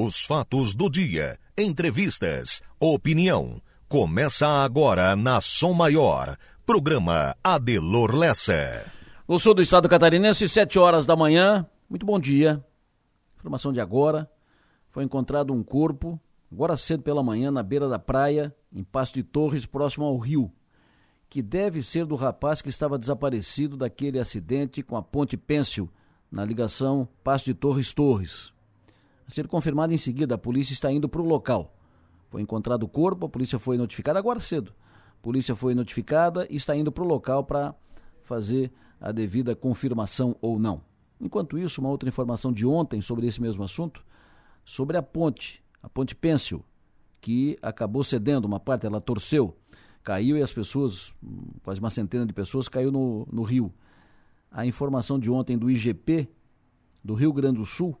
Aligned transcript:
Os 0.00 0.22
fatos 0.22 0.76
do 0.76 0.88
dia, 0.88 1.36
entrevistas, 1.58 2.62
opinião. 2.78 3.60
Começa 3.88 4.46
agora 4.46 5.16
na 5.16 5.40
Som 5.40 5.72
Maior. 5.72 6.36
Programa 6.64 7.34
Adelor 7.42 8.14
Lessa. 8.14 8.92
No 9.26 9.40
sul 9.40 9.54
do 9.54 9.62
estado 9.62 9.88
catarinense, 9.88 10.48
7 10.48 10.78
horas 10.78 11.04
da 11.04 11.16
manhã. 11.16 11.66
Muito 11.90 12.06
bom 12.06 12.16
dia. 12.16 12.64
Informação 13.38 13.72
de 13.72 13.80
agora. 13.80 14.30
Foi 14.92 15.02
encontrado 15.02 15.52
um 15.52 15.64
corpo, 15.64 16.16
agora 16.52 16.76
cedo 16.76 17.02
pela 17.02 17.20
manhã, 17.20 17.50
na 17.50 17.64
beira 17.64 17.88
da 17.88 17.98
praia, 17.98 18.54
em 18.72 18.84
Passo 18.84 19.14
de 19.14 19.24
Torres, 19.24 19.66
próximo 19.66 20.04
ao 20.04 20.16
rio, 20.16 20.48
que 21.28 21.42
deve 21.42 21.82
ser 21.82 22.06
do 22.06 22.14
rapaz 22.14 22.62
que 22.62 22.68
estava 22.68 23.00
desaparecido 23.00 23.76
daquele 23.76 24.20
acidente 24.20 24.80
com 24.80 24.96
a 24.96 25.02
ponte 25.02 25.36
Pêncil, 25.36 25.90
na 26.30 26.44
ligação 26.44 27.08
Passo 27.24 27.46
de 27.46 27.54
Torres 27.54 27.92
Torres. 27.92 28.56
A 29.28 29.30
ser 29.30 29.46
confirmado 29.46 29.92
em 29.92 29.98
seguida, 29.98 30.36
a 30.36 30.38
polícia 30.38 30.72
está 30.72 30.90
indo 30.90 31.06
para 31.06 31.20
o 31.20 31.26
local. 31.26 31.76
Foi 32.30 32.40
encontrado 32.40 32.84
o 32.84 32.88
corpo, 32.88 33.26
a 33.26 33.28
polícia 33.28 33.58
foi 33.58 33.76
notificada 33.76 34.18
agora 34.18 34.40
cedo. 34.40 34.72
A 35.18 35.22
polícia 35.22 35.54
foi 35.54 35.74
notificada 35.74 36.46
e 36.48 36.56
está 36.56 36.74
indo 36.74 36.90
para 36.90 37.04
o 37.04 37.06
local 37.06 37.44
para 37.44 37.74
fazer 38.24 38.72
a 38.98 39.12
devida 39.12 39.54
confirmação 39.54 40.34
ou 40.40 40.58
não. 40.58 40.82
Enquanto 41.20 41.58
isso, 41.58 41.80
uma 41.80 41.90
outra 41.90 42.08
informação 42.08 42.52
de 42.52 42.64
ontem 42.64 43.02
sobre 43.02 43.26
esse 43.26 43.40
mesmo 43.40 43.62
assunto, 43.62 44.02
sobre 44.64 44.96
a 44.96 45.02
ponte, 45.02 45.62
a 45.82 45.88
ponte 45.88 46.14
Pêncil, 46.14 46.64
que 47.20 47.58
acabou 47.60 48.02
cedendo, 48.02 48.46
uma 48.46 48.60
parte 48.60 48.86
ela 48.86 49.00
torceu, 49.00 49.56
caiu 50.02 50.38
e 50.38 50.42
as 50.42 50.52
pessoas, 50.52 51.12
quase 51.62 51.80
uma 51.80 51.90
centena 51.90 52.24
de 52.24 52.32
pessoas, 52.32 52.68
caiu 52.68 52.90
no, 52.90 53.26
no 53.30 53.42
rio. 53.42 53.72
A 54.50 54.64
informação 54.64 55.18
de 55.18 55.30
ontem 55.30 55.58
do 55.58 55.70
IGP, 55.70 56.28
do 57.04 57.14
Rio 57.14 57.32
Grande 57.32 57.58
do 57.58 57.66
Sul, 57.66 57.96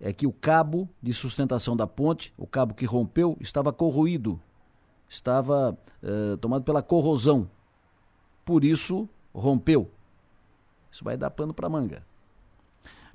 é 0.00 0.12
que 0.12 0.26
o 0.26 0.32
cabo 0.32 0.88
de 1.02 1.12
sustentação 1.12 1.76
da 1.76 1.86
ponte, 1.86 2.32
o 2.38 2.46
cabo 2.46 2.72
que 2.72 2.86
rompeu, 2.86 3.36
estava 3.38 3.72
corroído, 3.72 4.40
estava 5.08 5.78
eh, 6.02 6.36
tomado 6.40 6.64
pela 6.64 6.82
corrosão. 6.82 7.50
Por 8.44 8.64
isso, 8.64 9.06
rompeu. 9.34 9.90
Isso 10.90 11.04
vai 11.04 11.16
dar 11.16 11.30
pano 11.30 11.52
para 11.52 11.68
manga. 11.68 12.02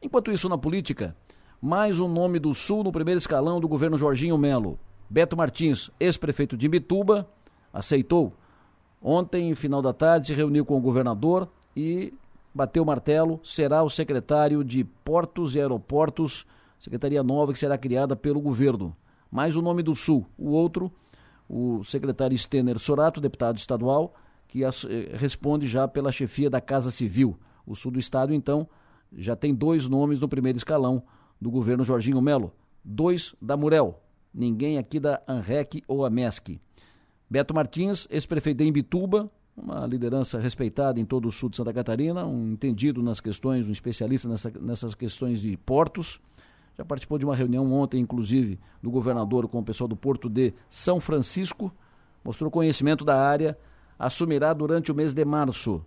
Enquanto 0.02 0.32
isso, 0.32 0.48
na 0.48 0.58
política, 0.58 1.16
mais 1.60 2.00
um 2.00 2.08
nome 2.08 2.38
do 2.38 2.54
Sul 2.54 2.84
no 2.84 2.92
primeiro 2.92 3.18
escalão 3.18 3.60
do 3.60 3.68
governo 3.68 3.98
Jorginho 3.98 4.38
Melo. 4.38 4.78
Beto 5.10 5.36
Martins, 5.36 5.90
ex-prefeito 6.00 6.56
de 6.56 6.68
Imbituba, 6.68 7.28
aceitou. 7.74 8.34
Ontem, 9.02 9.54
final 9.56 9.82
da 9.82 9.94
tarde, 9.94 10.28
se 10.28 10.34
reuniu 10.34 10.64
com 10.64 10.78
o 10.78 10.82
governador 10.82 11.50
e 11.76 12.14
bateu 12.54 12.84
o 12.84 12.86
martelo, 12.86 13.40
será 13.44 13.84
o 13.84 13.90
secretário 13.90 14.64
de 14.64 14.84
Portos 14.84 15.56
e 15.56 15.60
Aeroportos 15.60 16.46
secretaria 16.80 17.24
nova 17.24 17.54
que 17.54 17.60
será 17.60 17.78
criada 17.78 18.16
pelo 18.16 18.42
governo. 18.42 18.96
Mais 19.32 19.56
o 19.58 19.62
nome 19.62 19.84
do 19.84 19.96
Sul, 19.96 20.26
o 20.38 20.50
outro, 20.50 20.92
o 21.50 21.84
secretário 21.84 22.38
Stener 22.38 22.80
Sorato, 22.80 23.22
deputado 23.22 23.58
estadual, 23.58 24.14
que 24.48 24.64
as, 24.64 24.86
eh, 24.86 25.12
responde 25.14 25.68
já 25.68 25.88
pela 25.88 26.12
chefia 26.12 26.50
da 26.50 26.62
Casa 26.62 26.92
Civil. 26.92 27.38
O 27.66 27.76
sul 27.76 27.92
do 27.92 28.00
estado, 28.00 28.34
então, 28.34 28.68
já 29.12 29.36
tem 29.36 29.54
dois 29.54 29.88
nomes 29.88 30.20
no 30.20 30.28
primeiro 30.28 30.58
escalão 30.58 31.04
do 31.42 31.50
governo 31.50 31.84
Jorginho 31.84 32.22
Melo. 32.22 32.54
Dois 32.84 33.36
da 33.42 33.58
Murel, 33.58 34.00
ninguém 34.34 34.78
aqui 34.78 35.00
da 35.00 35.22
ANREC 35.28 35.84
ou 35.88 36.06
AMESC. 36.06 36.62
Beto 37.30 37.54
Martins, 37.54 38.08
ex-prefeito 38.12 38.60
de 38.60 38.70
Imbituba, 38.70 39.32
uma 39.58 39.86
liderança 39.88 40.40
respeitada 40.40 41.00
em 41.00 41.06
todo 41.06 41.28
o 41.28 41.32
sul 41.32 41.50
de 41.50 41.58
Santa 41.58 41.74
Catarina, 41.74 42.26
um 42.26 42.52
entendido 42.52 43.02
nas 43.02 43.20
questões, 43.20 43.68
um 43.68 43.72
especialista 43.72 44.28
nessa, 44.28 44.52
nessas 44.60 44.94
questões 44.94 45.42
de 45.42 45.58
portos. 45.58 46.20
Já 46.78 46.84
participou 46.84 47.18
de 47.18 47.26
uma 47.26 47.36
reunião 47.36 47.72
ontem, 47.72 48.02
inclusive, 48.02 48.60
do 48.82 48.92
governador 48.92 49.48
com 49.48 49.60
o 49.60 49.64
pessoal 49.64 49.88
do 49.88 49.96
Porto 49.96 50.30
de 50.30 50.54
São 50.70 51.00
Francisco. 51.00 51.72
Mostrou 52.24 52.52
conhecimento 52.52 53.06
da 53.06 53.20
área. 53.20 53.58
Assumirá 53.98 54.54
durante 54.54 54.92
o 54.92 54.96
mês 54.96 55.14
de 55.14 55.24
março. 55.24 55.86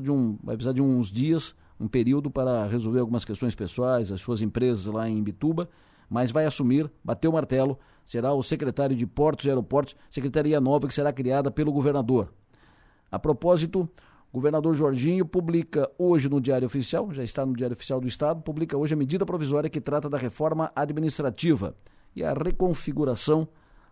De 0.00 0.10
um, 0.10 0.38
vai 0.44 0.54
precisar 0.54 0.72
de 0.72 0.80
uns 0.80 1.10
dias, 1.10 1.54
um 1.80 1.88
período 1.88 2.30
para 2.30 2.66
resolver 2.66 3.00
algumas 3.00 3.24
questões 3.24 3.56
pessoais, 3.56 4.12
as 4.12 4.20
suas 4.20 4.40
empresas 4.40 4.86
lá 4.86 5.08
em 5.08 5.20
Bituba, 5.20 5.68
mas 6.08 6.30
vai 6.30 6.44
assumir, 6.44 6.88
bateu 7.02 7.30
o 7.30 7.34
martelo, 7.34 7.76
será 8.04 8.32
o 8.32 8.42
secretário 8.42 8.94
de 8.94 9.04
Portos 9.04 9.46
e 9.46 9.48
Aeroportos, 9.48 9.96
secretaria 10.08 10.60
nova 10.60 10.86
que 10.86 10.94
será 10.94 11.12
criada 11.12 11.50
pelo 11.50 11.72
governador. 11.72 12.32
A 13.10 13.18
propósito, 13.18 13.88
governador 14.32 14.74
Jorginho 14.74 15.26
publica 15.26 15.90
hoje 15.98 16.28
no 16.28 16.40
Diário 16.40 16.66
Oficial, 16.66 17.12
já 17.12 17.24
está 17.24 17.44
no 17.44 17.54
Diário 17.54 17.74
Oficial 17.74 18.00
do 18.00 18.06
Estado, 18.06 18.40
publica 18.42 18.76
hoje 18.76 18.94
a 18.94 18.96
medida 18.96 19.26
provisória 19.26 19.68
que 19.68 19.80
trata 19.80 20.08
da 20.08 20.16
reforma 20.16 20.70
administrativa 20.74 21.74
e 22.14 22.22
a 22.22 22.32
reconfiguração 22.32 23.48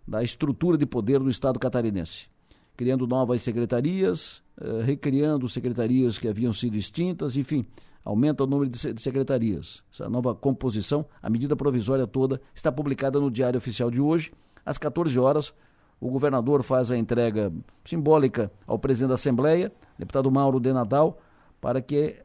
da 0.06 0.22
estrutura 0.22 0.78
de 0.78 0.86
poder 0.86 1.18
do 1.18 1.28
Estado 1.28 1.58
catarinense, 1.58 2.28
criando 2.76 3.06
novas 3.06 3.42
secretarias, 3.42 4.42
eh, 4.60 4.82
recriando 4.84 5.48
secretarias 5.48 6.18
que 6.18 6.28
haviam 6.28 6.52
sido 6.52 6.76
extintas, 6.76 7.36
enfim, 7.36 7.66
aumenta 8.04 8.44
o 8.44 8.46
número 8.46 8.70
de 8.70 8.78
secretarias. 9.00 9.82
Essa 9.92 10.08
nova 10.08 10.34
composição, 10.34 11.04
a 11.20 11.28
medida 11.28 11.56
provisória 11.56 12.06
toda, 12.06 12.40
está 12.54 12.70
publicada 12.70 13.20
no 13.20 13.30
Diário 13.30 13.58
Oficial 13.58 13.90
de 13.90 14.00
hoje, 14.00 14.32
às 14.64 14.78
14 14.78 15.18
horas 15.18 15.52
o 16.00 16.10
governador 16.10 16.62
faz 16.62 16.90
a 16.90 16.96
entrega 16.96 17.52
simbólica 17.84 18.50
ao 18.66 18.78
presidente 18.78 19.08
da 19.08 19.14
Assembleia, 19.14 19.72
deputado 19.98 20.30
Mauro 20.30 20.60
de 20.60 20.72
Nadal, 20.72 21.18
para 21.60 21.80
que 21.80 22.16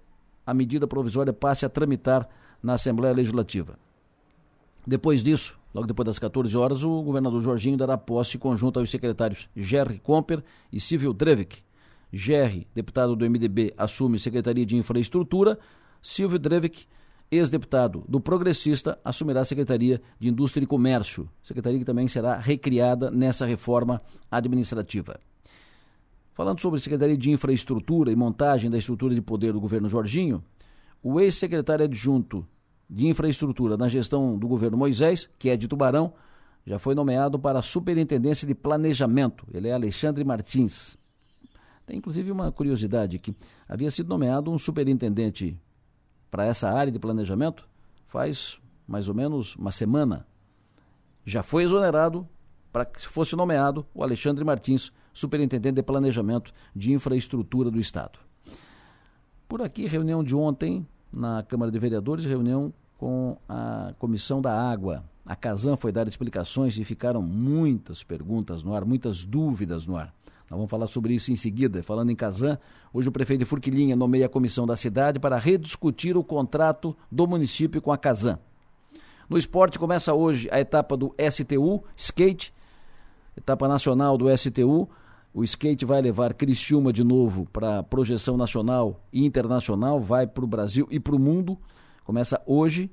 a 0.46 0.54
medida 0.54 0.88
provisória 0.88 1.34
passe 1.34 1.66
a 1.66 1.70
tramitar 1.70 2.28
na 2.62 2.74
Assembleia 2.74 3.14
Legislativa. 3.14 3.78
Depois 4.86 5.24
disso, 5.24 5.58
logo 5.74 5.88
depois 5.88 6.06
das 6.06 6.20
14 6.20 6.56
horas, 6.58 6.84
o 6.84 7.02
governador 7.02 7.42
Jorginho 7.42 7.78
dará 7.78 7.98
posse 7.98 8.38
conjunto 8.38 8.80
aos 8.80 8.92
secretários 8.92 9.50
Gerry 9.56 10.00
Comper 10.00 10.44
e 10.72 10.80
Civil 10.80 11.14
Drevik. 11.14 11.64
Gerry, 12.12 12.68
deputado 12.76 13.16
do 13.16 13.28
MDB, 13.28 13.74
assume 13.76 14.20
Secretaria 14.20 14.66
de 14.66 14.78
Infraestrutura, 14.78 15.58
Silvio 16.00 16.38
Drevik 16.38 16.86
ex-deputado 17.32 18.04
do 18.08 18.20
Progressista, 18.20 19.00
assumirá 19.04 19.42
a 19.42 19.46
Secretaria 19.46 20.02
de 20.20 20.30
Indústria 20.30 20.64
e 20.64 20.68
Comércio, 20.68 21.30
secretaria 21.44 21.80
que 21.80 21.86
também 21.86 22.08
será 22.08 22.38
recriada 22.38 23.10
nessa 23.10 23.46
reforma 23.46 24.02
administrativa. 24.30 25.20
Falando 26.34 26.62
sobre 26.62 26.80
Secretaria 26.80 27.18
de 27.18 27.32
Infraestrutura 27.32 28.12
e 28.12 28.16
montagem 28.16 28.70
da 28.70 28.78
estrutura 28.78 29.14
de 29.14 29.22
poder 29.22 29.54
do 29.54 29.60
governo 29.60 29.88
Jorginho, 29.88 30.44
o 31.02 31.20
ex-secretário 31.20 31.86
adjunto 31.86 32.46
de 32.90 33.08
Infraestrutura 33.08 33.78
na 33.78 33.88
gestão 33.88 34.38
do 34.38 34.48
governo 34.48 34.78
Moisés, 34.78 35.30
que 35.38 35.50
é 35.50 35.58
de 35.58 35.68
Tubarão, 35.68 36.14
já 36.66 36.80
foi 36.80 36.96
nomeado 36.96 37.38
para 37.38 37.60
a 37.60 37.64
Superintendência 37.64 38.48
de 38.48 38.56
Planejamento. 38.56 39.46
Ele 39.54 39.68
é 39.68 39.74
Alexandre 39.74 40.24
Martins. 40.24 40.98
Tem 41.86 41.98
inclusive 41.98 42.32
uma 42.32 42.52
curiosidade 42.52 43.20
que 43.20 43.36
havia 43.68 43.92
sido 43.92 44.08
nomeado 44.08 44.52
um 44.52 44.58
superintendente 44.58 45.60
para 46.34 46.48
essa 46.48 46.68
área 46.68 46.92
de 46.92 46.98
planejamento 46.98 47.70
faz 48.08 48.58
mais 48.88 49.08
ou 49.08 49.14
menos 49.14 49.56
uma 49.56 49.72
semana. 49.72 50.26
Já 51.24 51.44
foi 51.44 51.64
exonerado 51.64 52.28
para 52.72 52.86
que 52.86 53.08
fosse 53.08 53.36
nomeado 53.36 53.86
o 53.94 54.02
Alexandre 54.02 54.44
Martins, 54.44 54.92
superintendente 55.14 55.76
de 55.76 55.84
planejamento 55.84 56.52
de 56.76 56.92
infraestrutura 56.92 57.70
do 57.70 57.80
Estado. 57.80 58.18
Por 59.48 59.62
aqui, 59.62 59.86
reunião 59.86 60.24
de 60.24 60.36
ontem 60.36 60.88
na 61.16 61.44
Câmara 61.44 61.72
de 61.72 61.78
Vereadores, 61.78 62.26
reunião 62.26 62.74
com 62.98 63.38
a 63.48 63.94
Comissão 64.00 64.42
da 64.42 64.60
Água. 64.60 65.04
A 65.24 65.36
Casan 65.36 65.76
foi 65.76 65.92
dar 65.92 66.08
explicações 66.08 66.76
e 66.80 66.84
ficaram 66.84 67.22
muitas 67.22 68.04
perguntas 68.04 68.64
no 68.64 68.74
ar, 68.74 68.84
muitas 68.84 69.24
dúvidas 69.24 69.86
no 69.86 69.96
ar. 69.96 70.12
Nós 70.54 70.58
vamos 70.58 70.70
falar 70.70 70.86
sobre 70.86 71.16
isso 71.16 71.32
em 71.32 71.36
seguida. 71.36 71.82
Falando 71.82 72.12
em 72.12 72.16
Casan, 72.16 72.60
hoje 72.94 73.10
o 73.10 73.12
prefeito 73.12 73.40
de 73.40 73.46
Furquilinha 73.46 73.96
nomeia 73.96 74.28
a 74.28 74.30
comissão 74.30 74.68
da 74.68 74.76
cidade 74.76 75.20
para 75.20 75.36
rediscutir 75.40 76.16
o 76.16 76.24
contrato 76.24 76.96
do 77.12 77.26
município 77.26 77.82
com 77.82 77.92
a 77.92 77.98
Casan. 77.98 78.38
No 79.28 79.36
esporte 79.36 79.80
começa 79.80 80.14
hoje 80.14 80.48
a 80.52 80.60
etapa 80.60 80.96
do 80.96 81.16
STU, 81.18 81.84
skate, 81.98 82.54
etapa 83.36 83.68
nacional 83.68 84.16
do 84.16 84.26
STU. 84.38 84.88
O 85.34 85.44
skate 85.44 85.86
vai 85.86 86.04
levar 86.04 86.36
Criciúma 86.36 86.94
de 86.94 87.04
novo 87.04 87.48
para 87.52 87.82
projeção 87.82 88.38
nacional 88.38 89.02
e 89.12 89.26
internacional, 89.26 90.00
vai 90.00 90.28
para 90.28 90.44
o 90.44 90.48
Brasil 90.48 90.88
e 90.92 91.00
para 91.00 91.16
o 91.16 91.20
mundo. 91.20 91.58
Começa 92.04 92.40
hoje, 92.46 92.92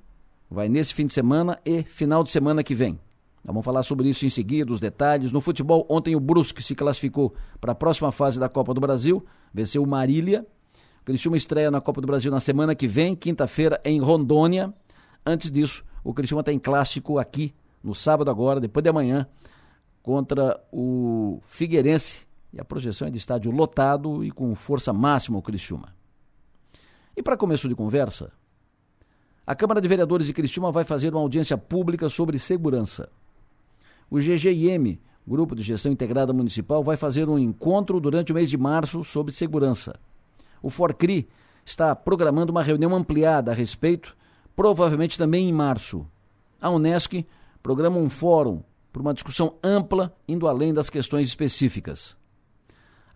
vai 0.51 0.67
nesse 0.67 0.95
fim 0.95 1.05
de 1.05 1.13
semana 1.13 1.61
e 1.63 1.83
final 1.83 2.25
de 2.25 2.31
semana 2.31 2.65
que 2.65 2.75
vem. 2.75 2.99
Vamos 3.45 3.65
falar 3.65 3.83
sobre 3.83 4.09
isso 4.09 4.27
em 4.27 4.29
seguida, 4.29 4.71
os 4.71 4.79
detalhes. 4.79 5.33
No 5.33 5.41
futebol, 5.41 5.87
ontem 5.89 6.15
o 6.15 6.21
Brusque 6.21 6.63
se 6.63 6.75
classificou 6.75 7.35
para 7.61 7.73
a 7.73 7.75
próxima 7.75 8.13
fase 8.13 8.39
da 8.39 8.49
Copa 8.49 8.75
do 8.75 8.81
Brasil, 8.81 9.25
venceu 9.53 9.83
o 9.83 9.87
Marília. 9.87 10.47
O 11.01 11.05
Criciúma 11.05 11.37
estreia 11.37 11.71
na 11.71 11.81
Copa 11.81 12.01
do 12.01 12.07
Brasil 12.07 12.31
na 12.31 12.41
semana 12.41 12.75
que 12.75 12.87
vem, 12.87 13.17
quinta-feira, 13.17 13.81
em 13.85 13.99
Rondônia. 14.01 14.73
Antes 15.25 15.51
disso, 15.51 15.83
o 16.05 16.13
Criciúma 16.13 16.43
tem 16.43 16.59
clássico 16.59 17.19
aqui, 17.19 17.55
no 17.83 17.95
sábado 17.95 18.31
agora, 18.31 18.61
depois 18.61 18.83
de 18.83 18.91
amanhã, 18.91 19.27
contra 20.03 20.63
o 20.71 21.41
Figueirense. 21.47 22.27
E 22.53 22.61
a 22.61 22.65
projeção 22.65 23.09
é 23.09 23.11
de 23.11 23.17
estádio 23.17 23.51
lotado 23.51 24.25
e 24.25 24.31
com 24.31 24.55
força 24.55 24.93
máxima 24.93 25.39
o 25.39 25.43
Criciúma. 25.43 25.95
E 27.17 27.23
para 27.23 27.37
começo 27.37 27.69
de 27.69 27.75
conversa, 27.75 28.33
A 29.47 29.55
Câmara 29.55 29.81
de 29.81 29.89
Vereadores 29.89 30.27
de 30.27 30.33
Criciúma 30.33 30.71
vai 30.71 30.85
fazer 30.85 31.13
uma 31.13 31.21
audiência 31.21 31.57
pública 31.57 32.09
sobre 32.09 32.39
segurança. 32.39 33.11
O 34.11 34.19
GGIM, 34.19 34.99
Grupo 35.27 35.55
de 35.55 35.63
Gestão 35.63 35.93
Integrada 35.93 36.33
Municipal, 36.33 36.83
vai 36.83 36.97
fazer 36.97 37.29
um 37.29 37.39
encontro 37.39 38.01
durante 38.01 38.33
o 38.33 38.35
mês 38.35 38.51
de 38.51 38.59
março 38.59 39.05
sobre 39.05 39.33
segurança. 39.33 39.95
O 40.61 40.69
Forcri 40.69 41.29
está 41.65 41.95
programando 41.95 42.51
uma 42.51 42.63
reunião 42.63 42.95
ampliada 42.97 43.53
a 43.53 43.55
respeito, 43.55 44.17
provavelmente 44.57 45.17
também 45.17 45.49
em 45.49 45.53
março. 45.53 46.05
A 46.61 46.69
Unesc 46.71 47.25
programa 47.63 47.99
um 47.99 48.11
fórum 48.11 48.63
para 48.93 49.01
uma 49.01 49.15
discussão 49.15 49.55
ampla, 49.63 50.13
indo 50.27 50.49
além 50.49 50.75
das 50.75 50.91
questões 50.91 51.29
específicas. 51.29 52.17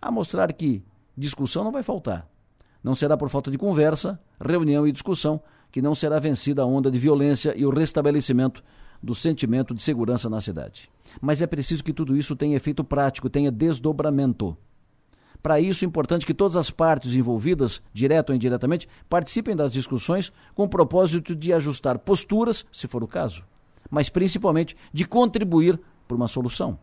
A 0.01 0.09
mostrar 0.09 0.53
que 0.53 0.81
discussão 1.17 1.65
não 1.65 1.73
vai 1.73 1.83
faltar. 1.83 2.25
Não 2.81 2.95
será 2.95 3.17
por 3.17 3.27
falta 3.27 3.51
de 3.51 3.57
conversa, 3.57 4.17
reunião 4.39 4.87
e 4.87 4.93
discussão 4.93 5.41
que 5.71 5.81
não 5.81 5.93
será 5.93 6.19
vencida 6.19 6.61
a 6.61 6.65
onda 6.65 6.89
de 6.89 6.97
violência 6.97 7.53
e 7.53 7.65
o 7.65 7.69
restabelecimento 7.69 8.63
do 9.01 9.15
sentimento 9.15 9.73
de 9.73 9.81
segurança 9.81 10.29
na 10.29 10.41
cidade. 10.41 10.89
Mas 11.21 11.41
é 11.41 11.47
preciso 11.47 11.83
que 11.83 11.93
tudo 11.93 12.15
isso 12.15 12.35
tenha 12.35 12.55
efeito 12.55 12.83
prático, 12.83 13.29
tenha 13.29 13.51
desdobramento. 13.51 14.57
Para 15.41 15.59
isso, 15.59 15.85
é 15.85 15.87
importante 15.87 16.25
que 16.25 16.33
todas 16.33 16.57
as 16.57 16.71
partes 16.71 17.13
envolvidas, 17.13 17.81
direto 17.93 18.31
ou 18.31 18.35
indiretamente, 18.35 18.89
participem 19.07 19.55
das 19.55 19.71
discussões 19.71 20.31
com 20.55 20.63
o 20.63 20.69
propósito 20.69 21.35
de 21.35 21.53
ajustar 21.53 21.99
posturas, 21.99 22.65
se 22.71 22.87
for 22.87 23.03
o 23.03 23.07
caso, 23.07 23.43
mas 23.89 24.09
principalmente 24.09 24.75
de 24.91 25.05
contribuir 25.05 25.79
para 26.07 26.17
uma 26.17 26.27
solução. 26.27 26.79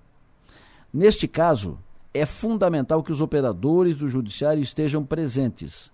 Neste 0.93 1.27
caso, 1.27 1.79
é 2.15 2.27
fundamental 2.27 3.03
que 3.03 3.11
os 3.11 3.21
operadores 3.21 3.97
do 3.97 4.09
judiciário 4.09 4.63
estejam 4.63 5.05
presentes. 5.05 5.91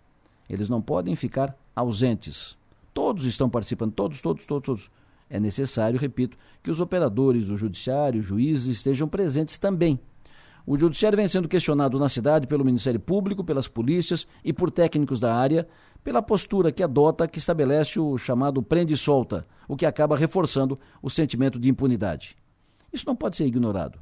Eles 0.49 0.69
não 0.69 0.83
podem 0.83 1.15
ficar 1.15 1.57
ausentes. 1.75 2.57
Todos 2.93 3.25
estão 3.25 3.49
participando, 3.49 3.93
todos, 3.93 4.21
todos, 4.21 4.45
todos, 4.45 4.67
todos. 4.67 4.91
É 5.31 5.39
necessário, 5.39 5.99
repito, 5.99 6.37
que 6.63 6.71
os 6.71 6.81
operadores 6.81 7.47
do 7.47 7.57
judiciário, 7.57 8.23
juízes, 8.23 8.77
estejam 8.77 9.09
presentes 9.09 9.59
também 9.59 10.01
o 10.71 10.79
judiciário 10.79 11.17
vem 11.17 11.27
sendo 11.27 11.49
questionado 11.49 11.99
na 11.99 12.11
cidade 12.11 12.47
pelo 12.47 12.63
Ministério 12.63 13.01
Público, 13.01 13.43
pelas 13.43 13.67
polícias 13.67 14.29
e 14.45 14.53
por 14.53 14.71
técnicos 14.71 15.19
da 15.19 15.35
área, 15.35 15.67
pela 16.05 16.21
postura 16.21 16.71
que 16.71 16.83
adota 16.83 17.27
que 17.27 17.39
estabelece 17.39 17.99
o 17.99 18.19
chamado 18.19 18.63
prende 18.63 18.93
e 18.93 18.97
solta, 18.99 19.47
o 19.67 19.75
que 19.75 19.87
acaba 19.87 20.15
reforçando 20.15 20.79
o 21.01 21.09
sentimento 21.09 21.59
de 21.59 21.71
impunidade. 21.71 22.37
Isso 22.93 23.07
não 23.07 23.17
pode 23.17 23.39
ser 23.39 23.47
ignorado. 23.47 23.99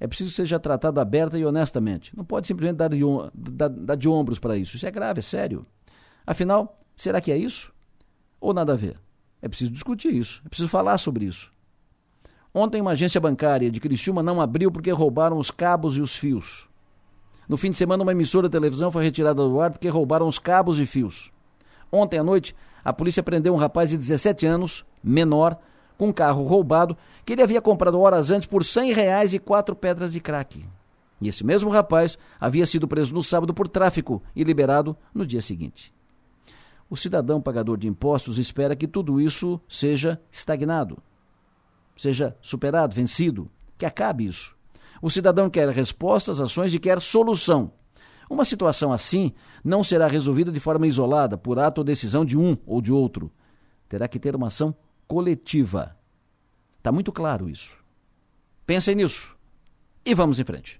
É 0.00 0.06
preciso 0.06 0.30
que 0.30 0.36
seja 0.36 0.58
tratado 0.58 0.98
aberta 1.00 1.38
e 1.38 1.44
honestamente. 1.44 2.16
Não 2.16 2.24
pode 2.24 2.46
simplesmente 2.46 2.78
dar 2.78 2.88
de, 2.88 3.02
dar, 3.34 3.68
dar 3.68 3.94
de 3.94 4.08
ombros 4.08 4.38
para 4.38 4.56
isso. 4.56 4.76
Isso 4.76 4.86
é 4.86 4.90
grave, 4.90 5.18
é 5.18 5.22
sério. 5.22 5.66
Afinal, 6.26 6.80
será 6.96 7.20
que 7.20 7.30
é 7.30 7.36
isso? 7.36 7.70
Ou 8.40 8.54
nada 8.54 8.72
a 8.72 8.76
ver? 8.76 8.98
É 9.42 9.48
preciso 9.48 9.70
discutir 9.70 10.14
isso, 10.14 10.42
é 10.44 10.48
preciso 10.48 10.68
falar 10.68 10.98
sobre 10.98 11.24
isso. 11.24 11.52
Ontem, 12.52 12.80
uma 12.80 12.92
agência 12.92 13.20
bancária 13.20 13.70
de 13.70 13.80
Criciúma 13.80 14.22
não 14.22 14.40
abriu 14.40 14.72
porque 14.72 14.90
roubaram 14.90 15.38
os 15.38 15.50
cabos 15.50 15.96
e 15.96 16.00
os 16.00 16.16
fios. 16.16 16.68
No 17.48 17.56
fim 17.56 17.70
de 17.70 17.76
semana, 17.76 18.02
uma 18.02 18.12
emissora 18.12 18.48
de 18.48 18.52
televisão 18.52 18.90
foi 18.90 19.04
retirada 19.04 19.42
do 19.42 19.60
ar 19.60 19.70
porque 19.70 19.88
roubaram 19.88 20.26
os 20.26 20.38
cabos 20.38 20.78
e 20.78 20.86
fios. 20.86 21.30
Ontem 21.92 22.18
à 22.18 22.24
noite, 22.24 22.54
a 22.84 22.92
polícia 22.92 23.22
prendeu 23.22 23.54
um 23.54 23.56
rapaz 23.56 23.90
de 23.90 23.98
17 23.98 24.46
anos, 24.46 24.84
menor, 25.02 25.58
com 25.96 26.08
um 26.08 26.12
carro 26.12 26.44
roubado 26.44 26.96
que 27.24 27.32
ele 27.32 27.42
havia 27.42 27.60
comprado 27.60 28.00
horas 28.00 28.30
antes 28.30 28.46
por 28.46 28.64
100 28.64 28.92
reais 28.92 29.34
e 29.34 29.38
quatro 29.38 29.76
pedras 29.76 30.12
de 30.12 30.20
crack. 30.20 30.64
E 31.20 31.28
esse 31.28 31.44
mesmo 31.44 31.70
rapaz 31.70 32.18
havia 32.40 32.64
sido 32.64 32.88
preso 32.88 33.14
no 33.14 33.22
sábado 33.22 33.52
por 33.52 33.68
tráfico 33.68 34.22
e 34.34 34.42
liberado 34.42 34.96
no 35.14 35.26
dia 35.26 35.42
seguinte. 35.42 35.92
O 36.90 36.96
cidadão 36.96 37.40
pagador 37.40 37.78
de 37.78 37.88
impostos 37.88 38.36
espera 38.36 38.76
que 38.76 38.86
tudo 38.86 39.20
isso 39.20 39.58
seja 39.68 40.20
estagnado 40.30 41.00
seja 42.00 42.34
superado, 42.40 42.94
vencido, 42.94 43.50
que 43.76 43.84
acabe 43.84 44.26
isso. 44.26 44.56
O 45.02 45.10
cidadão 45.10 45.50
quer 45.50 45.68
respostas, 45.68 46.40
ações 46.40 46.72
e 46.72 46.78
quer 46.78 46.98
solução. 46.98 47.72
Uma 48.28 48.44
situação 48.44 48.90
assim 48.90 49.34
não 49.62 49.84
será 49.84 50.06
resolvida 50.06 50.50
de 50.50 50.58
forma 50.58 50.86
isolada, 50.86 51.36
por 51.36 51.58
ato 51.58 51.78
ou 51.78 51.84
decisão 51.84 52.24
de 52.24 52.38
um 52.38 52.56
ou 52.64 52.80
de 52.80 52.90
outro. 52.90 53.30
Terá 53.86 54.08
que 54.08 54.18
ter 54.18 54.34
uma 54.34 54.46
ação 54.46 54.74
coletiva. 55.06 55.94
Está 56.78 56.90
muito 56.90 57.12
claro 57.12 57.50
isso. 57.50 57.76
Pensem 58.64 58.94
nisso 58.94 59.36
e 60.02 60.14
vamos 60.14 60.38
em 60.38 60.44
frente. 60.44 60.79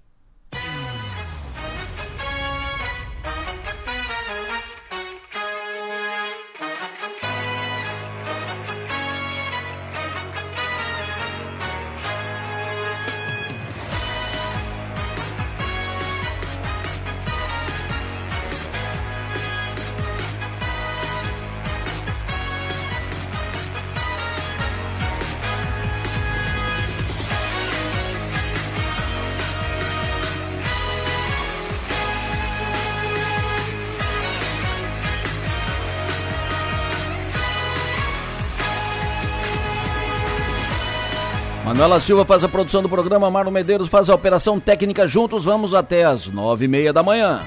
Manuela 41.81 41.99
Silva 41.99 42.23
faz 42.23 42.43
a 42.43 42.47
produção 42.47 42.83
do 42.83 42.87
programa, 42.87 43.31
Marlon 43.31 43.49
Medeiros 43.49 43.89
faz 43.89 44.07
a 44.07 44.13
operação 44.13 44.59
técnica. 44.59 45.07
Juntos 45.07 45.43
vamos 45.43 45.73
até 45.73 46.05
as 46.05 46.27
nove 46.27 46.65
e 46.65 46.67
meia 46.67 46.93
da 46.93 47.01
manhã. 47.01 47.41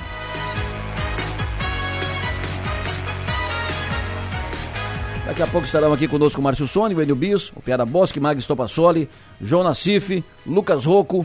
Daqui 5.25 5.41
a 5.41 5.47
pouco 5.47 5.67
estarão 5.67 5.93
aqui 5.93 6.09
conosco 6.09 6.41
o 6.41 6.43
Márcio 6.43 6.67
Sônia, 6.67 6.97
o 6.97 7.01
Enio 7.01 7.15
Bis, 7.15 7.53
o 7.55 7.63
Piara 7.63 7.87
Bosque, 7.87 8.19
Magno 8.19 8.43
Stopassoli, 8.43 9.09
João 9.41 9.63
Nassif, 9.63 10.25
Lucas 10.45 10.85
Rocco, 10.85 11.25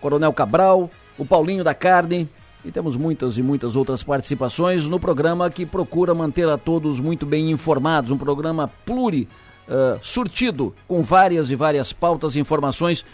Coronel 0.00 0.32
Cabral, 0.32 0.90
o 1.16 1.24
Paulinho 1.24 1.62
da 1.62 1.74
Carne, 1.74 2.28
e 2.64 2.72
temos 2.72 2.96
muitas 2.96 3.38
e 3.38 3.42
muitas 3.42 3.76
outras 3.76 4.02
participações 4.02 4.88
no 4.88 4.98
programa 4.98 5.48
que 5.48 5.64
procura 5.64 6.12
manter 6.12 6.48
a 6.48 6.58
todos 6.58 6.98
muito 6.98 7.24
bem 7.24 7.52
informados, 7.52 8.10
um 8.10 8.18
programa 8.18 8.68
pluri 8.84 9.28
uh, 9.68 9.98
surtido 10.02 10.74
com 10.86 11.02
várias 11.02 11.50
e 11.50 11.56
várias 11.56 11.92
pautas 11.92 12.36
e 12.36 12.40
informações, 12.40 13.04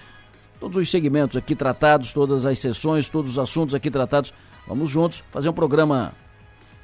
todos 0.58 0.76
os 0.76 0.90
segmentos 0.90 1.36
aqui 1.36 1.54
tratados, 1.54 2.12
todas 2.12 2.44
as 2.44 2.58
sessões, 2.58 3.08
todos 3.08 3.32
os 3.32 3.38
assuntos 3.38 3.74
aqui 3.74 3.90
tratados. 3.90 4.32
Vamos 4.66 4.90
juntos 4.90 5.22
fazer 5.30 5.48
um 5.48 5.52
programa 5.52 6.12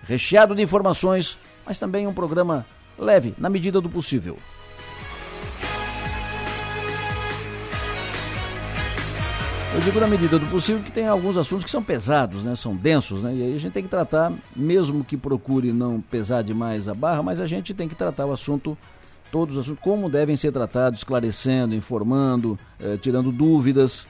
recheado 0.05 0.55
de 0.55 0.63
informações, 0.63 1.37
mas 1.65 1.79
também 1.79 2.07
um 2.07 2.15
programa 2.15 2.67
leve, 2.99 3.35
na 3.39 3.51
medida 3.51 3.81
do 3.81 3.89
possível. 3.89 4.39
Eu 9.77 9.83
digo 9.83 10.01
na 10.01 10.07
medida 10.07 10.39
do 10.39 10.47
possível 10.47 10.83
que 10.83 10.91
tem 10.91 11.07
alguns 11.07 11.37
assuntos 11.37 11.63
que 11.63 11.71
são 11.71 11.83
pesados, 11.83 12.43
né? 12.43 12.57
São 12.57 12.75
densos, 12.75 13.23
né? 13.23 13.35
E 13.35 13.43
aí 13.43 13.57
a 13.57 13.59
gente 13.59 13.73
tem 13.73 13.83
que 13.83 13.91
tratar, 13.91 14.33
mesmo 14.55 15.05
que 15.05 15.19
procure 15.19 15.71
não 15.71 16.01
pesar 16.01 16.43
demais 16.43 16.89
a 16.89 16.95
barra, 16.95 17.23
mas 17.23 17.41
a 17.41 17.47
gente 17.47 17.75
tem 17.75 17.87
que 17.87 17.95
tratar 17.95 18.25
o 18.25 18.33
assunto 18.33 18.77
todos 19.37 19.59
os 19.59 19.65
assuntos, 19.65 19.85
como 19.85 20.09
devem 20.09 20.35
ser 20.35 20.51
tratados, 20.51 21.01
esclarecendo, 21.01 21.75
informando, 21.75 22.59
eh, 22.81 22.97
tirando 23.03 23.31
dúvidas. 23.31 24.07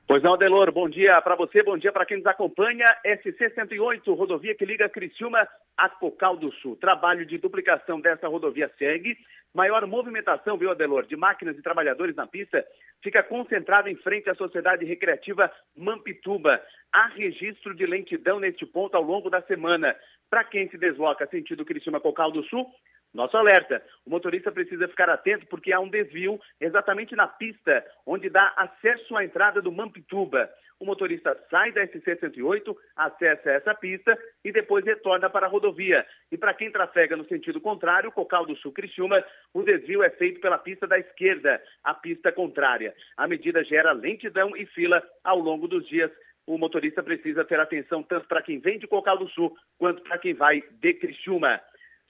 Pois 0.07 0.23
não, 0.23 0.35
Delor, 0.35 0.71
bom 0.71 0.89
dia 0.89 1.21
para 1.21 1.35
você, 1.35 1.63
bom 1.63 1.77
dia 1.77 1.91
para 1.91 2.05
quem 2.05 2.17
nos 2.17 2.25
acompanha. 2.25 2.85
SC-108, 3.05 4.13
rodovia 4.15 4.55
que 4.55 4.65
liga 4.65 4.89
Criciúma 4.89 5.47
a 5.77 5.87
Cocal 5.87 6.35
do 6.35 6.51
Sul. 6.55 6.75
Trabalho 6.75 7.25
de 7.25 7.37
duplicação 7.37 8.01
dessa 8.01 8.27
rodovia 8.27 8.69
segue. 8.77 9.15
Maior 9.53 9.85
movimentação, 9.85 10.57
viu, 10.57 10.71
Adelor, 10.71 11.05
de 11.05 11.15
máquinas 11.15 11.57
e 11.57 11.61
trabalhadores 11.61 12.15
na 12.15 12.25
pista 12.25 12.65
fica 13.03 13.21
concentrada 13.21 13.89
em 13.89 13.95
frente 13.97 14.29
à 14.29 14.35
Sociedade 14.35 14.85
Recreativa 14.85 15.51
Mampituba. 15.75 16.59
Há 16.91 17.07
registro 17.07 17.75
de 17.75 17.85
lentidão 17.85 18.39
neste 18.39 18.65
ponto 18.65 18.95
ao 18.95 19.03
longo 19.03 19.29
da 19.29 19.41
semana. 19.41 19.95
Para 20.33 20.45
quem 20.45 20.67
se 20.67 20.79
desloca 20.79 21.27
sentido 21.27 21.63
Criciúma 21.63 21.99
Cocal 21.99 22.31
do 22.31 22.43
Sul, 22.45 22.65
nosso 23.13 23.37
alerta: 23.37 23.83
o 24.03 24.09
motorista 24.09 24.51
precisa 24.51 24.87
ficar 24.87 25.07
atento 25.07 25.45
porque 25.45 25.71
há 25.71 25.79
um 25.79 25.87
desvio 25.87 26.41
exatamente 26.59 27.15
na 27.15 27.27
pista 27.27 27.85
onde 28.03 28.31
dá 28.31 28.51
acesso 28.57 29.15
à 29.15 29.23
entrada 29.23 29.61
do 29.61 29.71
Mampituba. 29.71 30.49
O 30.79 30.85
motorista 30.85 31.37
sai 31.51 31.71
da 31.71 31.85
SC-108, 31.85 32.75
acessa 32.95 33.51
essa 33.51 33.75
pista 33.75 34.17
e 34.43 34.51
depois 34.51 34.83
retorna 34.83 35.29
para 35.29 35.45
a 35.45 35.49
rodovia. 35.49 36.03
E 36.31 36.37
para 36.37 36.55
quem 36.55 36.71
trafega 36.71 37.15
no 37.15 37.25
sentido 37.25 37.61
contrário, 37.61 38.11
Cocal 38.11 38.47
do 38.47 38.55
Sul 38.55 38.71
Criciúma, 38.71 39.23
o 39.53 39.61
desvio 39.61 40.01
é 40.01 40.09
feito 40.09 40.41
pela 40.41 40.57
pista 40.57 40.87
da 40.87 40.97
esquerda, 40.97 41.61
a 41.83 41.93
pista 41.93 42.31
contrária. 42.31 42.95
A 43.15 43.27
medida 43.27 43.63
gera 43.63 43.91
lentidão 43.91 44.57
e 44.57 44.65
fila 44.65 45.03
ao 45.23 45.37
longo 45.37 45.67
dos 45.67 45.87
dias 45.87 46.11
o 46.45 46.57
motorista 46.57 47.01
precisa 47.01 47.45
ter 47.45 47.59
atenção 47.59 48.03
tanto 48.03 48.27
para 48.27 48.41
quem 48.41 48.59
vem 48.59 48.77
de 48.77 48.87
Cocal 48.87 49.17
do 49.17 49.29
Sul 49.29 49.55
quanto 49.77 50.01
para 50.03 50.17
quem 50.17 50.33
vai 50.33 50.63
de 50.71 50.93
Criciúma. 50.93 51.61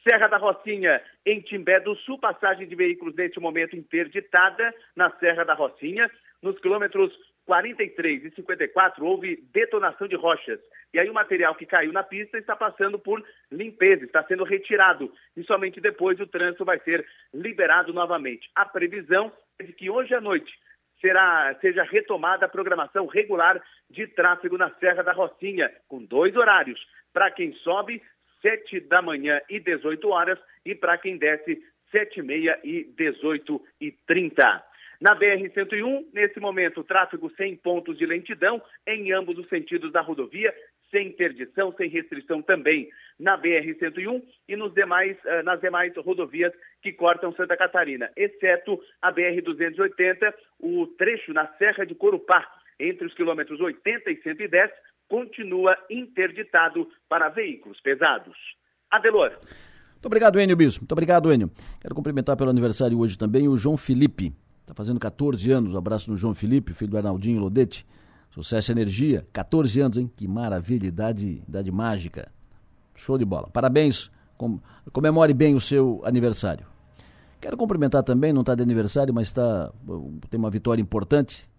Serra 0.07 0.27
da 0.27 0.37
Rocinha, 0.37 1.01
em 1.25 1.39
Timbé 1.39 1.79
do 1.79 1.95
Sul, 1.95 2.19
passagem 2.19 2.67
de 2.67 2.75
veículos 2.75 3.15
neste 3.15 3.39
momento 3.39 3.75
interditada 3.75 4.73
na 4.95 5.09
Serra 5.17 5.45
da 5.45 5.53
Rocinha. 5.53 6.11
Nos 6.41 6.59
quilômetros 6.59 7.13
43 7.45 8.25
e 8.25 8.31
54 8.31 9.05
houve 9.05 9.37
detonação 9.53 10.07
de 10.07 10.15
rochas. 10.15 10.59
E 10.93 10.99
aí 10.99 11.09
o 11.09 11.13
material 11.13 11.55
que 11.55 11.65
caiu 11.65 11.91
na 11.91 12.03
pista 12.03 12.37
está 12.37 12.55
passando 12.55 12.99
por 12.99 13.23
limpeza, 13.51 14.03
está 14.03 14.23
sendo 14.23 14.43
retirado. 14.43 15.11
E 15.35 15.43
somente 15.43 15.79
depois 15.79 16.19
o 16.19 16.27
trânsito 16.27 16.65
vai 16.65 16.79
ser 16.79 17.05
liberado 17.33 17.93
novamente. 17.93 18.49
A 18.55 18.65
previsão 18.65 19.31
é 19.57 19.63
de 19.63 19.73
que 19.73 19.89
hoje 19.89 20.13
à 20.13 20.21
noite 20.21 20.53
será, 21.03 21.53
seja 21.59 21.83
retomada 21.83 22.45
a 22.45 22.49
programação 22.49 23.05
regular 23.07 23.61
de 23.89 24.07
tráfego 24.07 24.57
na 24.57 24.69
Serra 24.75 25.03
da 25.03 25.11
Rocinha, 25.11 25.69
com 25.89 26.01
dois 26.01 26.33
horários. 26.37 26.79
Para 27.11 27.29
quem 27.29 27.51
sobe, 27.55 28.01
7 28.41 28.79
da 28.79 29.01
manhã 29.01 29.41
e 29.49 29.59
18 29.59 30.07
horas, 30.07 30.39
e 30.65 30.73
para 30.73 30.97
quem 30.97 31.17
desce, 31.17 31.61
7 31.91 32.21
e 32.21 32.23
meia 32.23 32.57
e 32.63 32.85
18 32.95 33.61
e 33.81 33.91
30. 34.07 34.63
Na 35.01 35.13
BR-101, 35.13 36.05
nesse 36.13 36.39
momento, 36.39 36.81
tráfego 36.85 37.29
sem 37.35 37.57
pontos 37.57 37.97
de 37.97 38.05
lentidão 38.05 38.61
em 38.87 39.11
ambos 39.11 39.37
os 39.37 39.49
sentidos 39.49 39.91
da 39.91 39.99
rodovia, 39.99 40.55
sem 40.93 41.07
interdição, 41.07 41.73
sem 41.75 41.89
restrição 41.89 42.41
também 42.41 42.87
na 43.19 43.35
BR-101 43.37 44.21
e 44.47 44.55
nos 44.55 44.73
demais, 44.73 45.17
uh, 45.25 45.43
nas 45.43 45.59
demais 45.59 45.91
rodovias 45.97 46.53
que 46.81 46.93
cortam 46.93 47.33
Santa 47.33 47.57
Catarina, 47.57 48.11
exceto 48.15 48.79
a 49.01 49.11
BR-280, 49.11 50.33
o 50.59 50.85
trecho 50.95 51.33
na 51.33 51.47
Serra 51.57 51.83
de 51.83 51.95
Corupá, 51.95 52.47
entre 52.79 53.07
os 53.07 53.13
quilômetros 53.13 53.59
80 53.59 54.11
e 54.11 54.21
110, 54.21 54.71
continua 55.09 55.75
interditado 55.89 56.87
para 57.09 57.29
veículos 57.29 57.79
pesados. 57.81 58.37
Adelor. 58.89 59.31
Muito 59.31 60.05
obrigado, 60.05 60.39
Enio 60.39 60.55
Bispo. 60.55 60.81
Muito 60.81 60.91
obrigado, 60.91 61.33
Enio. 61.33 61.51
Quero 61.81 61.95
cumprimentar 61.95 62.37
pelo 62.37 62.49
aniversário 62.49 62.99
hoje 62.99 63.17
também 63.17 63.47
o 63.47 63.57
João 63.57 63.77
Felipe. 63.77 64.33
Está 64.61 64.73
fazendo 64.73 64.99
14 64.99 65.51
anos. 65.51 65.73
Um 65.73 65.77
abraço 65.77 66.11
no 66.11 66.17
João 66.17 66.35
Felipe, 66.35 66.73
filho 66.73 66.91
do 66.91 66.97
Arnaldinho 66.97 67.39
Lodete. 67.39 67.85
Sucesso 68.33 68.71
energia. 68.71 69.25
14 69.31 69.79
anos, 69.79 69.97
hein? 69.97 70.11
Que 70.15 70.27
maravilha, 70.27 70.87
idade, 70.87 71.43
idade 71.47 71.71
mágica. 71.71 72.31
Show 72.95 73.17
de 73.17 73.25
bola. 73.25 73.47
Parabéns. 73.49 74.11
Com, 74.37 74.59
comemore 74.91 75.33
bem 75.33 75.55
o 75.55 75.61
seu 75.61 76.01
aniversário. 76.03 76.65
Quero 77.39 77.57
cumprimentar 77.57 78.03
também, 78.03 78.33
não 78.33 78.41
está 78.41 78.55
de 78.55 78.63
aniversário, 78.63 79.13
mas 79.13 79.31
tá, 79.31 79.71
tem 80.29 80.39
uma 80.39 80.49
vitória 80.49 80.81
importante. 80.81 81.49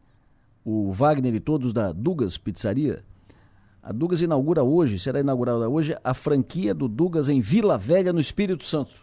O 0.64 0.93
Wagner 0.93 1.35
e 1.35 1.40
todos 1.40 1.73
da 1.73 1.93
Dugas 1.93 2.38
Pizzaria 2.38 3.04
a 3.85 3.93
Dugas 3.93 4.23
inaugura 4.23 4.62
hoje, 4.64 4.99
será 4.99 5.21
inaugurada 5.21 5.69
hoje, 5.69 5.95
a 6.02 6.14
franquia 6.14 6.75
do 6.75 6.88
Dugas 6.88 7.28
em 7.28 7.43
Vila 7.43 7.76
Velha, 7.76 8.14
no 8.14 8.19
Espírito 8.19 8.64
Santo. 8.64 8.95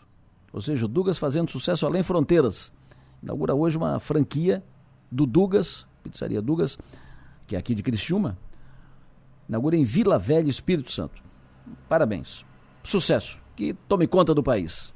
Ou 0.52 0.60
seja, 0.60 0.86
o 0.86 0.88
Dugas 0.88 1.20
fazendo 1.20 1.52
sucesso 1.52 1.86
além 1.86 2.02
fronteiras. 2.02 2.74
Inaugura 3.22 3.54
hoje 3.54 3.78
uma 3.78 4.00
franquia 4.00 4.64
do 5.12 5.28
Dugas, 5.28 5.86
Pizzaria 6.04 6.42
Dugas, 6.42 6.80
que 7.52 7.56
é 7.58 7.60
aqui 7.60 7.76
de 7.76 7.84
Criciúma. 7.84 8.38
Inaugura 9.50 9.76
em 9.76 9.84
Vila 9.84 10.18
Velha, 10.18 10.50
Espírito 10.50 10.90
Santo. 10.90 11.22
Parabéns. 11.90 12.46
Sucesso. 12.82 13.42
Que 13.58 13.74
tome 13.90 14.08
conta 14.08 14.34
do 14.34 14.42
país. 14.42 14.94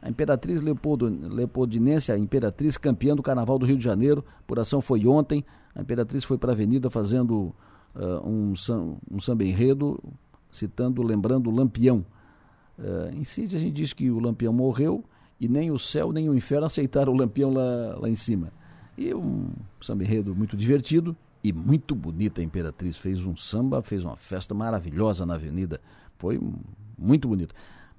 A 0.00 0.08
Imperatriz 0.08 0.60
Leopoldo, 0.62 1.08
Leopoldinense, 1.08 2.12
a 2.12 2.18
Imperatriz 2.18 2.78
campeã 2.78 3.16
do 3.16 3.24
Carnaval 3.24 3.58
do 3.58 3.66
Rio 3.66 3.76
de 3.76 3.82
Janeiro, 3.82 4.24
por 4.46 4.60
ação 4.60 4.80
foi 4.80 5.04
ontem. 5.04 5.44
A 5.74 5.82
Imperatriz 5.82 6.22
foi 6.22 6.38
para 6.38 6.52
a 6.52 6.54
Avenida 6.54 6.88
fazendo 6.88 7.52
uh, 7.96 8.24
um, 8.24 8.54
um 9.10 9.20
samba 9.20 9.42
enredo 9.42 10.00
citando, 10.52 11.02
lembrando 11.02 11.50
o 11.50 11.52
Lampião. 11.52 12.06
Uh, 12.78 13.16
em 13.16 13.24
síntese, 13.24 13.56
a 13.56 13.58
gente 13.58 13.74
diz 13.74 13.92
que 13.92 14.12
o 14.12 14.20
Lampião 14.20 14.52
morreu 14.52 15.02
e 15.40 15.48
nem 15.48 15.72
o 15.72 15.78
céu 15.78 16.12
nem 16.12 16.28
o 16.28 16.36
inferno 16.36 16.66
aceitaram 16.66 17.12
o 17.12 17.16
Lampião 17.16 17.52
lá, 17.52 17.96
lá 17.98 18.08
em 18.08 18.14
cima. 18.14 18.52
E 18.96 19.12
um 19.12 19.48
samba 19.80 20.04
enredo 20.04 20.36
muito 20.36 20.56
divertido 20.56 21.16
e 21.46 21.52
muito 21.52 21.94
bonita 21.94 22.40
a 22.40 22.44
Imperatriz. 22.44 22.96
Fez 22.96 23.24
um 23.24 23.36
samba, 23.36 23.80
fez 23.80 24.04
uma 24.04 24.16
festa 24.16 24.52
maravilhosa 24.52 25.24
na 25.24 25.34
avenida. 25.34 25.80
Foi 26.18 26.40
muito 26.98 27.28
bonito. 27.28 27.54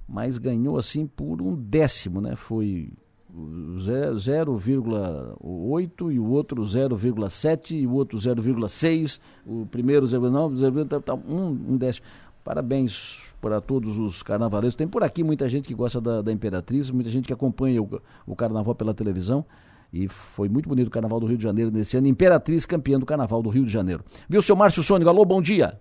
Mas 0.08 0.38
ganhou 0.38 0.78
assim 0.78 1.08
por 1.08 1.42
um 1.42 1.56
décimo, 1.56 2.20
né? 2.20 2.36
Foi 2.36 2.92
0,8 3.34 6.12
e 6.12 6.20
o 6.20 6.26
outro 6.26 6.62
0,7 6.64 7.72
e 7.72 7.88
o 7.88 7.94
outro 7.94 8.18
0,6, 8.18 9.22
o 9.46 9.66
primeiro 9.66 10.06
0,9, 10.06 11.02
tá, 11.02 11.14
um, 11.14 11.48
um 11.48 11.78
décimo. 11.78 12.06
Parabéns 12.44 13.32
para 13.42 13.62
todos 13.62 13.98
os 13.98 14.22
carnavaleiros. 14.22 14.76
Tem 14.76 14.88
por 14.88 15.04
aqui 15.04 15.24
muita 15.24 15.48
gente 15.48 15.70
que 15.70 15.74
gosta 15.74 16.02
da, 16.02 16.22
da 16.22 16.34
Imperatriz, 16.34 16.92
muita 16.92 17.10
gente 17.10 17.28
que 17.28 17.34
acompanha 17.34 17.82
o, 17.82 18.02
o 18.26 18.36
carnaval 18.36 18.76
pela 18.76 18.94
televisão. 18.94 19.46
E 19.92 20.08
foi 20.08 20.50
muito 20.50 20.68
bonito 20.68 20.88
o 20.88 20.92
Carnaval 20.92 21.20
do 21.20 21.26
Rio 21.26 21.38
de 21.38 21.44
Janeiro 21.44 21.72
nesse 21.72 21.98
ano. 21.98 22.08
Imperatriz 22.08 22.66
campeã 22.66 23.00
do 23.00 23.06
Carnaval 23.06 23.42
do 23.42 23.50
Rio 23.50 23.66
de 23.66 23.72
Janeiro. 23.72 24.04
Viu, 24.28 24.42
seu 24.42 24.56
Márcio 24.56 24.84
Sônico? 24.84 25.10
Alô, 25.10 25.24
bom 25.24 25.42
dia. 25.42 25.80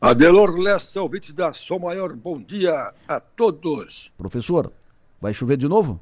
Adelor 0.00 0.56
Lessa, 0.56 1.02
ouvintes 1.02 1.32
da 1.34 1.52
Som 1.52 1.80
Maior, 1.80 2.14
bom 2.14 2.40
dia 2.40 2.94
a 3.06 3.20
todos. 3.20 4.10
Professor, 4.16 4.72
Vai 5.20 5.34
chover 5.34 5.58
de 5.58 5.68
novo? 5.68 6.00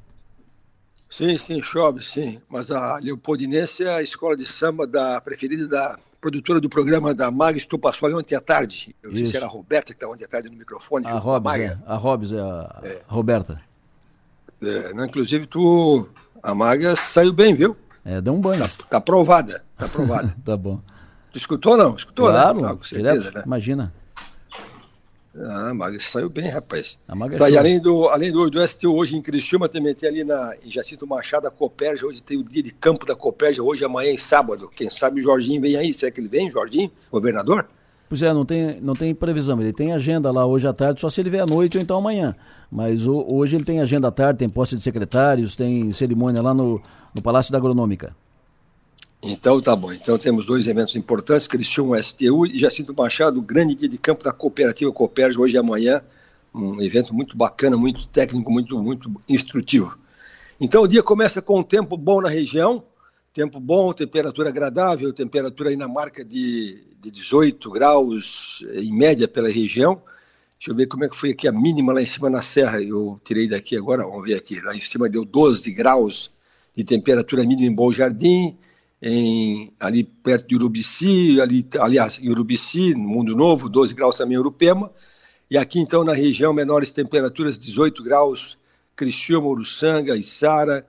Sim, 1.10 1.36
sim, 1.38 1.60
chove, 1.62 2.02
sim. 2.04 2.40
Mas 2.48 2.70
a 2.70 2.98
Leopoldinense 2.98 3.82
é 3.82 3.94
a 3.94 4.02
escola 4.02 4.36
de 4.36 4.46
samba 4.46 4.86
da 4.86 5.20
preferida 5.20 5.66
da 5.66 5.98
produtora 6.20 6.60
do 6.60 6.68
programa 6.68 7.14
da 7.14 7.30
Maga 7.30 7.58
Estupassoli 7.58 8.14
ontem 8.14 8.36
à 8.36 8.40
tarde. 8.40 8.94
Eu 9.02 9.10
disse 9.10 9.36
era 9.36 9.46
a 9.46 9.48
Roberta 9.48 9.92
que 9.92 9.96
estava 9.96 10.12
ontem 10.12 10.24
à 10.24 10.28
tarde 10.28 10.48
no 10.48 10.56
microfone. 10.56 11.06
A 11.06 11.18
Robs, 11.18 11.52
a, 11.52 11.58
é. 11.58 11.78
a 11.86 11.96
Robs 11.96 12.32
é 12.32 12.40
a 12.40 12.80
é. 12.84 13.02
Roberta. 13.08 13.60
É, 14.62 15.04
inclusive, 15.04 15.46
tu, 15.46 16.08
a 16.42 16.54
Maga 16.54 16.94
saiu 16.96 17.32
bem, 17.32 17.54
viu? 17.54 17.76
É, 18.04 18.20
deu 18.20 18.32
um 18.32 18.40
banho. 18.40 18.62
Tá, 18.62 18.70
tá 18.90 18.96
aprovada, 18.98 19.62
tá 19.76 19.86
aprovada. 19.86 20.34
tá 20.44 20.56
bom. 20.56 20.80
Tu 21.30 21.38
escutou 21.38 21.76
não? 21.76 21.94
Escutou, 21.94 22.28
claro, 22.28 22.60
né? 22.60 22.74
com 22.74 22.82
certeza, 22.82 23.18
direto, 23.18 23.36
né? 23.36 23.42
Imagina. 23.44 23.92
Ah, 25.36 25.68
a 25.68 25.74
Maga 25.74 26.00
saiu 26.00 26.28
bem, 26.28 26.48
rapaz. 26.48 26.98
A 27.06 27.14
Maga 27.14 27.36
tá, 27.36 27.50
e 27.50 27.56
além 27.56 27.78
do, 27.80 28.08
além 28.08 28.32
do, 28.32 28.50
do 28.50 28.66
STU 28.66 28.94
hoje 28.94 29.16
em 29.16 29.22
Criciúma, 29.22 29.68
também 29.68 29.94
tem 29.94 30.08
ali 30.08 30.24
na, 30.24 30.54
em 30.64 30.70
Jacinto 30.70 31.06
Machado 31.06 31.46
a 31.46 31.50
Coperja, 31.50 32.06
hoje 32.06 32.22
tem 32.22 32.38
o 32.38 32.42
dia 32.42 32.62
de 32.62 32.72
campo 32.72 33.06
da 33.06 33.14
Coperja, 33.14 33.62
hoje, 33.62 33.84
amanhã 33.84 34.10
e 34.10 34.18
sábado. 34.18 34.68
Quem 34.74 34.90
sabe 34.90 35.20
o 35.20 35.22
Jorginho 35.22 35.60
vem 35.60 35.76
aí, 35.76 35.94
será 35.94 36.10
que 36.10 36.20
ele 36.20 36.28
vem, 36.28 36.50
Jorginho, 36.50 36.90
governador? 37.10 37.68
Pois 38.08 38.22
é, 38.22 38.32
não 38.32 38.44
tem, 38.44 38.80
não 38.80 38.94
tem 38.94 39.14
previsão. 39.14 39.60
Ele 39.60 39.72
tem 39.72 39.92
agenda 39.92 40.30
lá 40.32 40.46
hoje 40.46 40.66
à 40.66 40.72
tarde, 40.72 41.00
só 41.00 41.10
se 41.10 41.20
ele 41.20 41.30
vier 41.30 41.42
à 41.42 41.46
noite 41.46 41.76
ou 41.76 41.82
então 41.82 41.98
amanhã. 41.98 42.34
Mas 42.70 43.06
o, 43.06 43.24
hoje 43.28 43.56
ele 43.56 43.64
tem 43.64 43.80
agenda 43.80 44.08
à 44.08 44.10
tarde, 44.10 44.40
tem 44.40 44.48
posse 44.48 44.76
de 44.76 44.82
secretários, 44.82 45.56
tem 45.56 45.92
cerimônia 45.92 46.42
lá 46.42 46.52
no, 46.52 46.80
no 47.14 47.22
Palácio 47.22 47.50
da 47.50 47.58
Agronômica. 47.58 48.14
Então 49.22 49.60
tá 49.60 49.74
bom. 49.74 49.92
Então 49.92 50.16
temos 50.16 50.46
dois 50.46 50.66
eventos 50.66 50.94
importantes, 50.94 51.46
Criciúma 51.46 52.00
STU 52.00 52.46
e 52.46 52.58
Jacinto 52.58 52.94
Machado, 52.96 53.42
grande 53.42 53.74
dia 53.74 53.88
de 53.88 53.98
campo 53.98 54.22
da 54.22 54.32
cooperativa 54.32 54.92
Cooperja, 54.92 55.40
hoje 55.40 55.54
e 55.54 55.58
amanhã. 55.58 56.02
Um 56.54 56.80
evento 56.80 57.14
muito 57.14 57.36
bacana, 57.36 57.76
muito 57.76 58.06
técnico, 58.08 58.50
muito, 58.50 58.78
muito 58.78 59.10
instrutivo. 59.28 59.98
Então 60.60 60.82
o 60.82 60.88
dia 60.88 61.02
começa 61.02 61.42
com 61.42 61.60
um 61.60 61.62
tempo 61.62 61.96
bom 61.96 62.20
na 62.20 62.28
região, 62.28 62.82
tempo 63.32 63.60
bom, 63.60 63.92
temperatura 63.92 64.48
agradável, 64.48 65.12
temperatura 65.12 65.70
aí 65.70 65.76
na 65.76 65.88
marca 65.88 66.24
de, 66.24 66.82
de 67.00 67.10
18 67.10 67.70
graus 67.70 68.64
em 68.72 68.92
média 68.92 69.28
pela 69.28 69.48
região. 69.48 70.00
Deixa 70.58 70.72
eu 70.72 70.74
ver 70.74 70.86
como 70.86 71.04
é 71.04 71.08
que 71.08 71.16
foi 71.16 71.30
aqui 71.30 71.46
a 71.46 71.52
mínima 71.52 71.92
lá 71.92 72.02
em 72.02 72.06
cima 72.06 72.28
na 72.28 72.42
serra. 72.42 72.82
Eu 72.82 73.20
tirei 73.24 73.48
daqui 73.48 73.76
agora, 73.76 74.02
vamos 74.02 74.24
ver 74.24 74.34
aqui. 74.34 74.60
Lá 74.60 74.74
em 74.74 74.80
cima 74.80 75.08
deu 75.08 75.24
12 75.24 75.70
graus 75.70 76.32
de 76.76 76.82
temperatura 76.82 77.44
mínima 77.44 77.68
em 77.68 77.74
Bom 77.74 77.92
Jardim, 77.92 78.56
em, 79.00 79.72
ali 79.78 80.02
perto 80.02 80.48
de 80.48 80.56
Urubici, 80.56 81.40
ali, 81.40 81.64
aliás, 81.78 82.18
em 82.20 82.28
Urubici, 82.28 82.92
no 82.92 83.08
Mundo 83.08 83.36
Novo, 83.36 83.68
12 83.68 83.94
graus 83.94 84.16
também 84.16 84.34
em 84.34 84.40
Urupema. 84.40 84.90
E 85.48 85.56
aqui 85.56 85.78
então 85.78 86.02
na 86.02 86.12
região, 86.12 86.52
menores 86.52 86.90
temperaturas, 86.90 87.56
18 87.56 88.02
graus, 88.02 88.58
Criciúma, 88.96 89.46
Uruçanga, 89.46 90.16
Içara, 90.16 90.84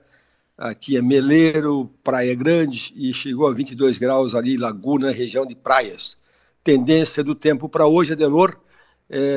aqui 0.58 0.96
é 0.96 1.02
Meleiro, 1.02 1.88
Praia 2.02 2.34
Grande 2.34 2.92
e 2.96 3.14
chegou 3.14 3.48
a 3.48 3.54
22 3.54 3.98
graus 3.98 4.34
ali, 4.34 4.56
Laguna, 4.56 5.12
região 5.12 5.46
de 5.46 5.54
praias. 5.54 6.18
Tendência 6.62 7.22
do 7.22 7.36
tempo 7.36 7.68
para 7.68 7.86
hoje, 7.86 8.12
Adelor, 8.12 8.50
é, 8.50 8.69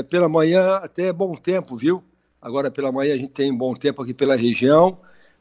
pela 0.10 0.30
manhã 0.30 0.76
até 0.76 1.08
é 1.08 1.14
bom 1.14 1.34
tempo, 1.34 1.76
viu? 1.76 2.04
Agora 2.42 2.70
pela 2.70 2.92
manhã 2.92 3.14
a 3.14 3.18
gente 3.18 3.32
tem 3.32 3.56
bom 3.56 3.74
tempo 3.74 4.02
aqui 4.02 4.14
pela 4.14 4.36
região, 4.36 5.00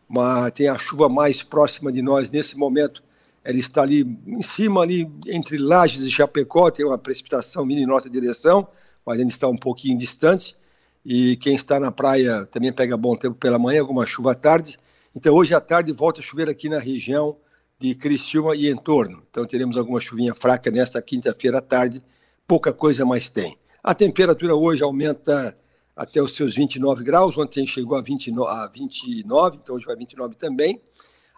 mas 0.09 0.51
tem 0.53 0.69
a 0.69 0.79
chuva 0.79 1.09
mais 1.09 1.43
próxima 1.43 1.93
de 1.93 2.01
nós 2.01 2.31
nesse 2.31 2.57
momento. 2.57 3.03
Ela 3.45 3.59
está 3.59 3.83
ali 3.83 4.03
em 4.27 4.43
cima, 4.43 4.83
ali 4.83 5.11
entre 5.27 5.59
Lages 5.59 6.03
e 6.03 6.11
Chapecó, 6.11 6.71
tem 6.71 6.87
uma 6.87 6.97
precipitação 6.97 7.67
vindo 7.67 7.81
em 7.81 7.87
nossa 7.87 8.09
direção, 8.09 8.69
mas 9.05 9.19
ainda 9.19 9.31
está 9.31 9.49
um 9.49 9.57
pouquinho 9.57 9.99
distante. 9.99 10.57
E 11.05 11.37
quem 11.37 11.55
está 11.57 11.81
na 11.81 11.91
praia 11.91 12.47
também 12.47 12.73
pega 12.73 12.97
bom 12.97 13.17
tempo 13.17 13.35
pela 13.35 13.59
manhã, 13.59 13.81
alguma 13.81 14.07
chuva 14.07 14.33
à 14.33 14.35
tarde. 14.35 14.79
Então, 15.15 15.35
hoje 15.35 15.55
à 15.55 15.61
tarde 15.61 15.93
volta 15.93 16.21
a 16.21 16.23
chover 16.23 16.49
aqui 16.49 16.69
na 16.69 16.79
região 16.79 17.37
de 17.81 17.95
Criciúma 17.97 18.55
e 18.55 18.71
entorno. 18.71 19.23
Então, 19.29 19.45
teremos 19.45 19.77
alguma 19.77 20.01
chuvinha 20.01 20.33
fraca 20.33 20.71
nesta 20.71 21.03
quinta-feira 21.03 21.59
à 21.59 21.61
tarde, 21.61 22.01
pouca 22.47 22.73
coisa 22.73 23.05
mais 23.05 23.29
tem. 23.29 23.57
A 23.83 23.97
temperatura 23.97 24.55
hoje 24.55 24.81
aumenta 24.85 25.59
até 25.97 26.23
os 26.23 26.37
seus 26.37 26.55
29 26.55 27.03
graus, 27.03 27.37
ontem 27.37 27.67
chegou 27.67 27.99
a 27.99 28.01
29, 28.01 28.49
a 28.49 28.69
29 28.69 29.59
então 29.61 29.75
hoje 29.75 29.85
vai 29.85 29.97
29 29.97 30.37
também. 30.37 30.81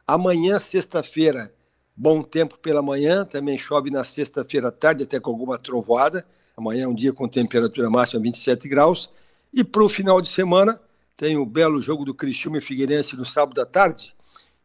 Amanhã, 0.06 0.58
sexta-feira, 0.58 1.50
bom 1.96 2.22
tempo 2.22 2.58
pela 2.58 2.82
manhã, 2.82 3.24
também 3.24 3.56
chove 3.56 3.90
na 3.90 4.04
sexta-feira 4.04 4.68
à 4.68 4.70
tarde, 4.70 5.04
até 5.04 5.18
com 5.18 5.30
alguma 5.30 5.56
trovoada. 5.56 6.26
Amanhã 6.54 6.84
é 6.84 6.88
um 6.88 6.94
dia 6.94 7.14
com 7.14 7.26
temperatura 7.26 7.88
máxima 7.88 8.20
27 8.20 8.68
graus. 8.68 9.08
E 9.50 9.64
para 9.64 9.82
o 9.82 9.88
final 9.88 10.20
de 10.20 10.28
semana, 10.28 10.78
tem 11.16 11.38
o 11.38 11.46
belo 11.46 11.80
jogo 11.80 12.04
do 12.04 12.14
Criciúma 12.14 12.58
e 12.58 12.60
Figueirense 12.60 13.16
no 13.16 13.24
sábado 13.24 13.58
à 13.58 13.64
tarde. 13.64 14.14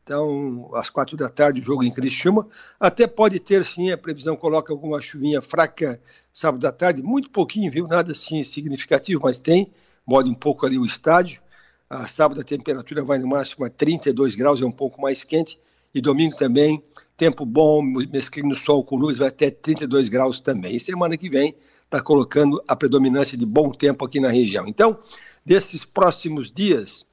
Então, 0.09 0.71
às 0.73 0.89
quatro 0.89 1.15
da 1.15 1.29
tarde, 1.29 1.59
o 1.59 1.63
jogo 1.63 1.83
em 1.83 1.91
Criciúma. 1.91 2.47
Até 2.79 3.05
pode 3.05 3.39
ter, 3.39 3.63
sim, 3.63 3.91
a 3.91 3.97
previsão 3.97 4.35
coloca 4.35 4.73
alguma 4.73 4.99
chuvinha 4.99 5.39
fraca 5.39 6.01
sábado 6.33 6.65
à 6.65 6.71
tarde, 6.71 7.03
muito 7.03 7.29
pouquinho, 7.29 7.71
viu? 7.71 7.87
Nada 7.87 8.13
assim 8.13 8.43
significativo, 8.43 9.21
mas 9.23 9.39
tem. 9.39 9.71
Mode 10.03 10.27
um 10.27 10.33
pouco 10.33 10.65
ali 10.65 10.79
o 10.79 10.85
estádio. 10.85 11.43
A 11.87 12.07
sábado 12.07 12.41
a 12.41 12.43
temperatura 12.43 13.03
vai 13.03 13.19
no 13.19 13.27
máximo 13.27 13.65
a 13.65 13.69
32 13.69 14.33
graus, 14.33 14.59
é 14.59 14.65
um 14.65 14.71
pouco 14.71 14.99
mais 14.99 15.23
quente. 15.23 15.59
E 15.93 16.01
domingo 16.01 16.35
também, 16.35 16.83
tempo 17.15 17.45
bom, 17.45 17.79
mesclando 17.83 18.55
sol 18.55 18.83
com 18.83 18.97
nuvens, 18.97 19.19
vai 19.19 19.27
até 19.27 19.51
32 19.51 20.09
graus 20.09 20.41
também. 20.41 20.75
E 20.75 20.79
semana 20.79 21.15
que 21.17 21.29
vem 21.29 21.53
está 21.83 22.01
colocando 22.01 22.59
a 22.67 22.75
predominância 22.75 23.37
de 23.37 23.45
bom 23.45 23.69
tempo 23.69 24.03
aqui 24.03 24.19
na 24.19 24.29
região. 24.29 24.67
Então, 24.67 24.97
desses 25.45 25.85
próximos 25.85 26.51
dias, 26.51 27.05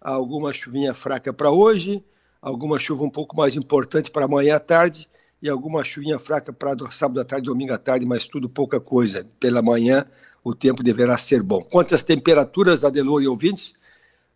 alguma 0.00 0.52
chuvinha 0.52 0.94
fraca 0.94 1.32
para 1.32 1.50
hoje, 1.50 2.04
alguma 2.40 2.78
chuva 2.78 3.04
um 3.04 3.10
pouco 3.10 3.36
mais 3.36 3.56
importante 3.56 4.10
para 4.10 4.24
amanhã 4.24 4.56
à 4.56 4.60
tarde 4.60 5.08
e 5.42 5.48
alguma 5.48 5.84
chuvinha 5.84 6.18
fraca 6.18 6.52
para 6.52 6.76
sábado 6.90 7.20
à 7.20 7.24
tarde, 7.24 7.46
domingo 7.46 7.72
à 7.72 7.78
tarde, 7.78 8.06
mas 8.06 8.26
tudo 8.26 8.48
pouca 8.48 8.80
coisa. 8.80 9.26
Pela 9.38 9.62
manhã 9.62 10.04
o 10.42 10.54
tempo 10.54 10.82
deverá 10.82 11.18
ser 11.18 11.42
bom. 11.42 11.62
Quanto 11.62 11.94
às 11.94 12.02
temperaturas, 12.02 12.84
Adelor 12.84 13.22
e 13.22 13.28
ouvintes, 13.28 13.74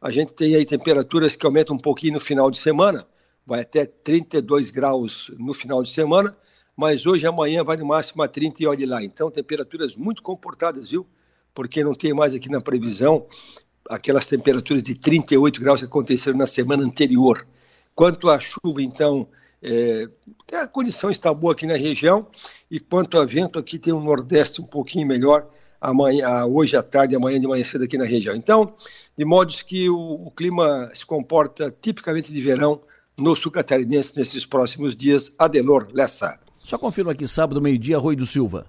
a 0.01 0.11
gente 0.11 0.35
tem 0.35 0.55
aí 0.55 0.65
temperaturas 0.65 1.37
que 1.37 1.47
aumentam 1.47 1.77
um 1.77 1.79
pouquinho 1.79 2.15
no 2.15 2.21
final 2.21 2.51
de 2.51 2.59
semana, 2.59 3.07
vai 3.47 3.61
até 3.61 3.87
32 3.87 4.71
graus 4.71 5.31
no 5.39 5.55
final 5.55 5.83
de 5.83 5.91
semana, 5.91 6.37
mas 6.77 7.07
hoje 7.07 7.25
e 7.25 7.29
amanhã 7.29 7.63
vai 7.63 7.77
no 7.77 7.87
máximo 7.87 8.23
a 8.23 8.29
30 8.29 8.63
e 8.63 8.67
olhe 8.67 8.87
lá. 8.87 9.03
Então, 9.03 9.31
temperaturas 9.31 9.95
muito 9.95 10.23
comportadas, 10.23 10.89
viu? 10.89 11.07
porque 11.55 11.83
não 11.85 11.95
tem 11.95 12.13
mais 12.13 12.35
aqui 12.35 12.49
na 12.49 12.61
previsão 12.61 13.27
aquelas 13.89 14.27
temperaturas 14.27 14.83
de 14.83 14.95
38 14.95 15.61
graus 15.61 15.81
que 15.81 15.87
aconteceram 15.87 16.39
na 16.39 16.47
semana 16.47 16.85
anterior. 16.85 17.47
Quanto 18.01 18.31
à 18.31 18.41
chuva, 18.41 18.81
então, 18.81 19.29
é, 19.63 20.09
a 20.55 20.67
condição 20.67 21.11
está 21.11 21.35
boa 21.35 21.53
aqui 21.53 21.67
na 21.67 21.77
região, 21.77 22.27
e 22.71 22.81
quanto 22.81 23.19
a 23.19 23.27
vento, 23.27 23.59
aqui 23.59 23.79
tem 23.79 23.93
um 23.93 24.03
nordeste 24.03 24.59
um 24.63 24.65
pouquinho 24.65 25.07
melhor, 25.07 25.47
amanhã, 25.79 26.47
hoje 26.47 26.79
à 26.79 26.83
tarde, 26.83 27.15
amanhã 27.15 27.39
de 27.39 27.47
manhã 27.47 27.63
cedo 27.63 27.85
aqui 27.85 27.99
na 27.99 28.07
região. 28.07 28.35
Então, 28.35 28.75
de 29.19 29.23
modos 29.27 29.61
que 29.61 29.91
o, 29.91 29.99
o 29.99 30.31
clima 30.31 30.91
se 30.95 31.05
comporta 31.05 31.71
tipicamente 31.79 32.33
de 32.33 32.41
verão 32.41 32.81
no 33.19 33.37
sul 33.37 33.53
catarinense 33.53 34.17
nesses 34.17 34.47
próximos 34.47 34.97
dias. 34.97 35.35
Adelor 35.39 35.89
Lessa. 35.93 36.41
Só 36.57 36.79
confirma 36.79 37.13
aqui, 37.13 37.29
sábado, 37.29 37.61
meio-dia, 37.61 37.99
Rui 37.99 38.17
do 38.17 38.25
Silva. 38.25 38.65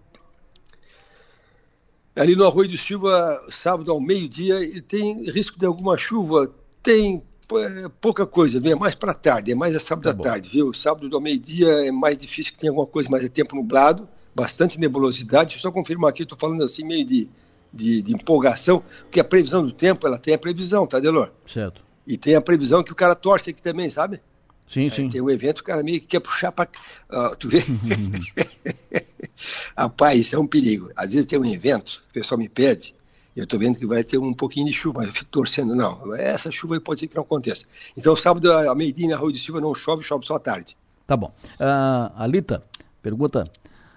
Ali 2.17 2.35
no 2.35 2.45
Arroio 2.45 2.67
do 2.67 2.77
Silva, 2.77 3.41
sábado 3.49 3.93
ao 3.93 4.01
meio-dia, 4.01 4.59
tem 4.89 5.23
risco 5.31 5.57
de 5.57 5.65
alguma 5.65 5.95
chuva? 5.95 6.53
Tem 6.83 7.23
é, 7.59 7.89
pouca 7.99 8.25
coisa, 8.25 8.59
vem 8.59 8.71
é 8.73 8.75
mais 8.75 8.95
para 8.95 9.13
tarde, 9.13 9.51
é 9.51 9.55
mais 9.55 9.75
a 9.75 9.79
sábado 9.79 10.03
tá 10.03 10.09
à 10.11 10.13
bom. 10.13 10.23
tarde, 10.23 10.49
viu? 10.49 10.73
Sábado 10.73 11.13
ao 11.15 11.21
meio-dia 11.21 11.67
é 11.87 11.91
mais 11.91 12.17
difícil 12.17 12.53
que 12.53 12.59
tenha 12.59 12.71
alguma 12.71 12.87
coisa, 12.87 13.09
mas 13.09 13.23
é 13.23 13.29
tempo 13.29 13.55
nublado, 13.55 14.07
bastante 14.35 14.79
nebulosidade. 14.79 15.49
Deixa 15.49 15.57
eu 15.57 15.61
só 15.61 15.71
confirmar 15.71 16.09
aqui, 16.09 16.23
estou 16.23 16.37
falando 16.37 16.63
assim 16.63 16.83
meio 16.83 17.05
de, 17.05 17.27
de, 17.73 18.01
de, 18.01 18.13
empolgação, 18.13 18.83
porque 19.01 19.19
a 19.19 19.23
previsão 19.23 19.65
do 19.65 19.71
tempo, 19.71 20.05
ela 20.07 20.17
tem 20.17 20.33
a 20.33 20.37
previsão, 20.37 20.85
tá, 20.85 20.99
Delor? 20.99 21.31
Certo. 21.47 21.81
E 22.05 22.17
tem 22.17 22.35
a 22.35 22.41
previsão 22.41 22.83
que 22.83 22.91
o 22.91 22.95
cara 22.95 23.15
torce 23.15 23.49
aqui 23.49 23.61
também, 23.61 23.89
sabe? 23.89 24.21
Sim, 24.67 24.89
sim. 24.89 25.09
tem 25.09 25.21
um 25.21 25.29
evento, 25.29 25.59
o 25.59 25.63
cara 25.63 25.83
meio 25.83 25.99
que 25.99 26.07
quer 26.07 26.21
puxar 26.21 26.51
para. 26.51 26.69
Uh, 27.09 27.35
tu 27.35 27.49
vê? 27.49 27.61
Rapaz, 29.77 30.19
isso 30.19 30.35
é 30.35 30.39
um 30.39 30.47
perigo. 30.47 30.91
Às 30.95 31.13
vezes 31.13 31.27
tem 31.27 31.37
um 31.37 31.45
evento, 31.45 32.03
o 32.09 32.13
pessoal 32.13 32.39
me 32.39 32.47
pede, 32.47 32.95
eu 33.35 33.43
estou 33.43 33.59
vendo 33.59 33.79
que 33.79 33.85
vai 33.85 34.03
ter 34.03 34.17
um 34.17 34.33
pouquinho 34.33 34.65
de 34.65 34.73
chuva, 34.73 34.99
mas 34.99 35.07
eu 35.07 35.13
fico 35.13 35.31
torcendo, 35.31 35.73
não, 35.73 36.13
essa 36.15 36.51
chuva 36.51 36.79
pode 36.81 36.99
ser 36.99 37.07
que 37.07 37.15
não 37.15 37.23
aconteça. 37.23 37.65
Então, 37.95 38.15
sábado, 38.15 38.51
a 38.51 38.75
meio-dia, 38.75 39.07
na 39.07 39.15
Rua 39.15 39.31
de 39.31 39.39
Silva, 39.39 39.61
não 39.61 39.73
chove, 39.73 40.03
chove 40.03 40.25
só 40.25 40.35
à 40.35 40.39
tarde. 40.39 40.75
Tá 41.07 41.15
bom. 41.15 41.33
Uh, 41.59 42.11
Alita, 42.15 42.63
pergunta, 43.01 43.43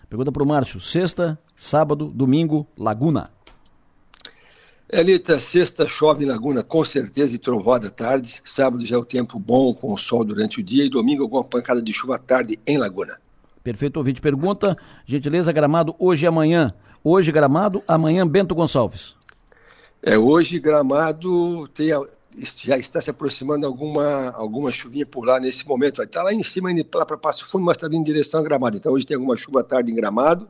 pergunta 0.09 0.31
para 0.31 0.43
o 0.43 0.47
Márcio. 0.47 0.81
Sexta, 0.81 1.39
sábado, 1.57 2.07
domingo, 2.07 2.67
Laguna. 2.77 3.31
Elita, 4.89 5.41
sexta 5.41 5.89
chove 5.89 6.25
em 6.25 6.29
Laguna, 6.29 6.63
com 6.63 6.85
certeza, 6.85 7.35
e 7.35 7.39
trovoada 7.39 7.89
à 7.89 7.91
tarde. 7.91 8.41
Sábado 8.45 8.87
já 8.87 8.95
é 8.97 8.99
o 8.99 9.05
tempo 9.05 9.39
bom, 9.39 9.75
com 9.75 9.93
o 9.93 9.99
sol 9.99 10.25
durante 10.25 10.61
o 10.61 10.63
dia. 10.63 10.85
E 10.85 10.91
domingo, 10.91 11.23
alguma 11.23 11.43
pancada 11.43 11.83
de 11.83 11.93
chuva 11.93 12.17
à 12.17 12.19
tarde 12.19 12.61
em 12.67 12.79
Laguna. 12.79 13.19
Perfeito, 13.63 13.97
ouvinte. 13.97 14.21
Pergunta, 14.21 14.77
gentileza, 15.07 15.51
gramado 15.51 15.97
hoje 15.99 16.25
e 16.25 16.29
amanhã. 16.29 16.73
Hoje 17.03 17.33
gramado, 17.33 17.83
amanhã 17.89 18.27
Bento 18.27 18.55
Gonçalves. 18.55 19.15
É, 20.07 20.19
hoje 20.19 20.59
gramado 20.59 21.67
tem, 21.69 21.89
já 22.63 22.77
está 22.77 23.01
se 23.01 23.09
aproximando 23.09 23.65
alguma, 23.65 24.33
alguma 24.33 24.71
chuvinha 24.71 25.07
por 25.07 25.25
lá 25.25 25.41
nesse 25.41 25.67
momento. 25.67 26.03
Está 26.03 26.23
lá 26.23 26.31
em 26.31 26.43
cima, 26.43 26.71
indo 26.71 26.87
lá 26.95 27.07
para 27.07 27.17
Passo 27.17 27.49
Fundo, 27.49 27.65
mas 27.65 27.79
está 27.79 27.89
vindo 27.89 28.03
em 28.03 28.05
direção 28.05 28.41
a 28.41 28.43
gramado. 28.43 28.77
Então 28.77 28.93
hoje 28.93 29.07
tem 29.07 29.15
alguma 29.15 29.35
chuva 29.35 29.61
à 29.61 29.65
tarde 29.65 29.91
em 29.91 29.95
gramado. 29.95 30.47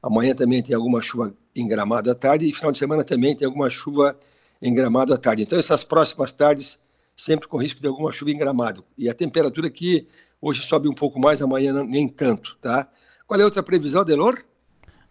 Amanhã 0.00 0.36
também 0.36 0.62
tem 0.62 0.74
alguma 0.74 1.02
chuva 1.02 1.34
em 1.54 1.66
Gramado 1.66 2.10
à 2.10 2.14
tarde 2.14 2.48
e 2.48 2.52
final 2.52 2.72
de 2.72 2.78
semana 2.78 3.04
também 3.04 3.36
tem 3.36 3.46
alguma 3.46 3.70
chuva 3.70 4.16
em 4.60 4.74
Gramado 4.74 5.12
à 5.12 5.16
tarde. 5.16 5.42
Então 5.42 5.58
essas 5.58 5.84
próximas 5.84 6.32
tardes 6.32 6.78
sempre 7.16 7.46
com 7.48 7.56
risco 7.56 7.80
de 7.80 7.86
alguma 7.88 8.12
chuva 8.12 8.30
em 8.30 8.36
Gramado. 8.36 8.84
E 8.96 9.08
a 9.08 9.14
temperatura 9.14 9.68
aqui 9.68 10.08
hoje 10.40 10.62
sobe 10.62 10.88
um 10.88 10.92
pouco 10.92 11.20
mais, 11.20 11.40
amanhã 11.42 11.84
nem 11.84 12.08
tanto, 12.08 12.56
tá? 12.60 12.88
Qual 13.26 13.38
é 13.38 13.42
a 13.42 13.46
outra 13.46 13.62
previsão, 13.62 14.04
Delor? 14.04 14.42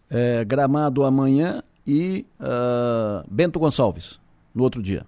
É, 0.09 0.43
gramado 0.43 1.05
amanhã 1.05 1.63
e 1.85 2.25
uh, 2.39 3.25
Bento 3.29 3.59
Gonçalves 3.59 4.19
no 4.53 4.63
outro 4.63 4.81
dia. 4.81 5.05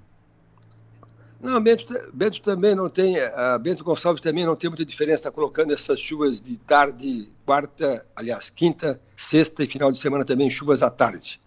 Não, 1.41 1.61
Bento, 1.61 1.93
Bento 2.13 2.41
também 2.41 2.73
não 2.73 2.89
tem, 2.89 3.19
a 3.19 3.57
Bento 3.57 3.83
Gonçalves 3.83 4.21
também 4.21 4.45
não 4.45 4.55
tem 4.55 4.69
muita 4.69 4.85
diferença, 4.85 5.15
está 5.15 5.31
colocando 5.31 5.73
essas 5.73 5.99
chuvas 5.99 6.39
de 6.39 6.55
tarde, 6.55 7.29
quarta, 7.45 8.05
aliás, 8.15 8.49
quinta, 8.49 9.01
sexta 9.17 9.61
e 9.63 9.67
final 9.67 9.91
de 9.91 9.99
semana 9.99 10.23
também, 10.23 10.49
chuvas 10.49 10.81
à 10.81 10.89
tarde. 10.89 11.41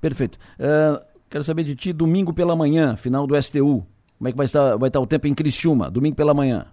Perfeito. 0.00 0.38
Uh, 0.58 1.04
quero 1.28 1.44
saber 1.44 1.64
de 1.64 1.76
ti, 1.76 1.92
domingo 1.92 2.32
pela 2.32 2.56
manhã, 2.56 2.96
final 2.96 3.26
do 3.26 3.40
STU, 3.40 3.86
como 4.18 4.28
é 4.28 4.30
que 4.30 4.36
vai 4.36 4.46
estar, 4.46 4.76
vai 4.76 4.88
estar 4.88 5.00
o 5.00 5.06
tempo 5.06 5.26
em 5.26 5.34
Criciúma, 5.34 5.90
domingo 5.90 6.16
pela 6.16 6.32
manhã? 6.32 6.66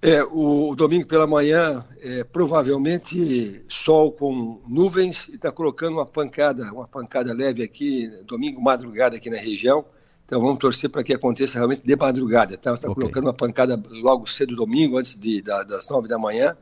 É, 0.00 0.22
o, 0.22 0.76
domingo 0.76 1.06
pela 1.06 1.26
manhã, 1.26 1.84
é, 2.00 2.22
provavelmente 2.22 3.64
sol 3.68 4.12
com 4.12 4.60
nuvens 4.68 5.28
e 5.28 5.34
está 5.34 5.50
colocando 5.50 5.94
uma 5.94 6.06
pancada, 6.06 6.72
uma 6.72 6.86
pancada 6.86 7.32
leve 7.32 7.64
aqui, 7.64 8.08
domingo 8.24 8.60
madrugada 8.62 9.16
aqui 9.16 9.28
na 9.28 9.36
região, 9.36 9.84
então 10.24 10.40
vamos 10.40 10.60
torcer 10.60 10.88
para 10.88 11.02
que 11.02 11.12
aconteça 11.12 11.58
realmente 11.58 11.82
de 11.84 11.96
madrugada. 11.96 12.56
Tá? 12.56 12.74
Está 12.74 12.88
okay. 12.88 13.02
colocando 13.02 13.24
uma 13.24 13.32
pancada 13.32 13.82
logo 14.02 14.26
cedo 14.26 14.54
domingo, 14.54 14.98
antes 14.98 15.18
de, 15.18 15.42
da, 15.42 15.64
das 15.64 15.88
nove 15.88 16.06
da 16.06 16.18
manhã. 16.18 16.56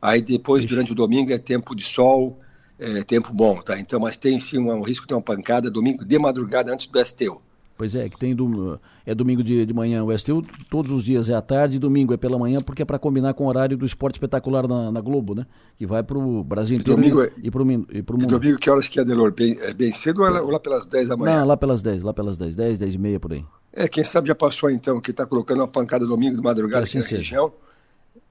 Aí 0.00 0.20
depois, 0.20 0.62
Ixi. 0.62 0.72
durante 0.72 0.92
o 0.92 0.94
domingo, 0.94 1.32
é 1.32 1.38
tempo 1.38 1.74
de 1.74 1.82
sol, 1.82 2.38
é 2.78 3.02
tempo 3.02 3.32
bom, 3.32 3.60
tá? 3.62 3.80
Então, 3.80 3.98
mas 3.98 4.16
tem 4.16 4.38
sim 4.38 4.58
um, 4.58 4.70
um 4.70 4.82
risco 4.82 5.06
de 5.06 5.08
ter 5.08 5.14
uma 5.14 5.22
pancada 5.22 5.70
domingo 5.70 6.04
de 6.04 6.18
madrugada 6.18 6.72
antes 6.72 6.86
do 6.86 7.04
STU. 7.04 7.42
Pois 7.76 7.94
é, 7.94 8.08
que 8.08 8.18
tem 8.18 8.34
do, 8.34 8.78
é 9.04 9.14
domingo 9.14 9.42
de, 9.42 9.66
de 9.66 9.74
manhã 9.74 10.02
o 10.02 10.16
STU, 10.16 10.42
todos 10.70 10.90
os 10.92 11.04
dias 11.04 11.28
é 11.28 11.34
à 11.34 11.42
tarde, 11.42 11.78
domingo 11.78 12.14
é 12.14 12.16
pela 12.16 12.38
manhã, 12.38 12.56
porque 12.64 12.82
é 12.82 12.84
para 12.84 12.98
combinar 12.98 13.34
com 13.34 13.44
o 13.44 13.48
horário 13.48 13.76
do 13.76 13.84
esporte 13.84 14.14
espetacular 14.14 14.66
na, 14.66 14.90
na 14.90 15.00
Globo, 15.00 15.34
né? 15.34 15.46
Que 15.76 15.86
vai 15.86 16.02
para 16.02 16.16
o 16.16 16.42
Brasil 16.42 16.78
inteiro 16.78 16.98
e, 16.98 17.02
domingo 17.02 17.22
é, 17.22 17.30
e 17.42 17.50
para 17.50 17.62
o 17.62 17.66
mundo. 17.66 18.24
E 18.24 18.26
domingo 18.26 18.58
que 18.58 18.70
horas 18.70 18.88
que 18.88 18.98
é, 18.98 19.04
Delor? 19.04 19.34
Bem, 19.34 19.58
é 19.60 19.74
bem 19.74 19.92
cedo 19.92 20.22
ou, 20.22 20.26
é, 20.26 20.40
ou 20.40 20.50
lá 20.50 20.58
pelas 20.58 20.86
10 20.86 21.10
da 21.10 21.16
manhã? 21.16 21.40
Não, 21.40 21.46
lá 21.46 21.56
pelas 21.56 21.82
10, 21.82 22.02
lá 22.02 22.14
pelas 22.14 22.38
10, 22.38 22.56
10, 22.56 22.78
10 22.78 22.94
e 22.94 22.98
meia 22.98 23.20
por 23.20 23.32
aí. 23.32 23.44
É, 23.72 23.86
quem 23.86 24.02
sabe 24.02 24.28
já 24.28 24.34
passou 24.34 24.70
então, 24.70 24.98
que 25.00 25.10
está 25.10 25.26
colocando 25.26 25.58
uma 25.58 25.68
pancada 25.68 26.06
domingo 26.06 26.38
de 26.38 26.42
madrugada 26.42 26.84
assim 26.84 26.98
aqui 26.98 27.04
na 27.04 27.08
seja. 27.18 27.18
região. 27.18 27.52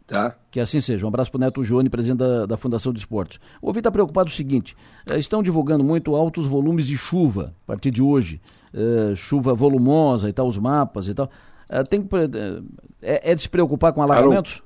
Tá. 0.07 0.35
Que 0.51 0.59
assim 0.59 0.79
seja. 0.79 1.03
Um 1.03 1.09
abraço 1.09 1.31
para 1.31 1.37
o 1.37 1.41
Neto 1.41 1.63
Joane, 1.63 1.89
presidente 1.89 2.19
da, 2.19 2.45
da 2.45 2.57
Fundação 2.57 2.93
de 2.93 2.99
Esportes. 2.99 3.39
O 3.61 3.67
ouvido 3.67 3.81
está 3.81 3.91
preocupado 3.91 4.29
com 4.29 4.33
o 4.33 4.35
seguinte: 4.35 4.77
eh, 5.07 5.17
estão 5.17 5.41
divulgando 5.41 5.83
muito 5.83 6.15
altos 6.15 6.45
volumes 6.45 6.85
de 6.85 6.95
chuva 6.95 7.53
a 7.63 7.67
partir 7.67 7.89
de 7.89 8.01
hoje. 8.01 8.39
Uh, 8.73 9.15
chuva 9.15 9.53
volumosa 9.53 10.29
e 10.29 10.33
tal, 10.33 10.47
os 10.47 10.57
mapas 10.57 11.07
e 11.07 11.13
tal. 11.13 11.29
Uh, 11.71 11.83
tem 11.89 12.03
que, 12.03 12.13
uh, 12.13 12.65
é, 13.01 13.31
é, 13.31 13.35
de 13.35 13.41
se 13.41 13.49
preocupar 13.49 13.93
com 13.93 14.01
alagamentos? 14.01 14.61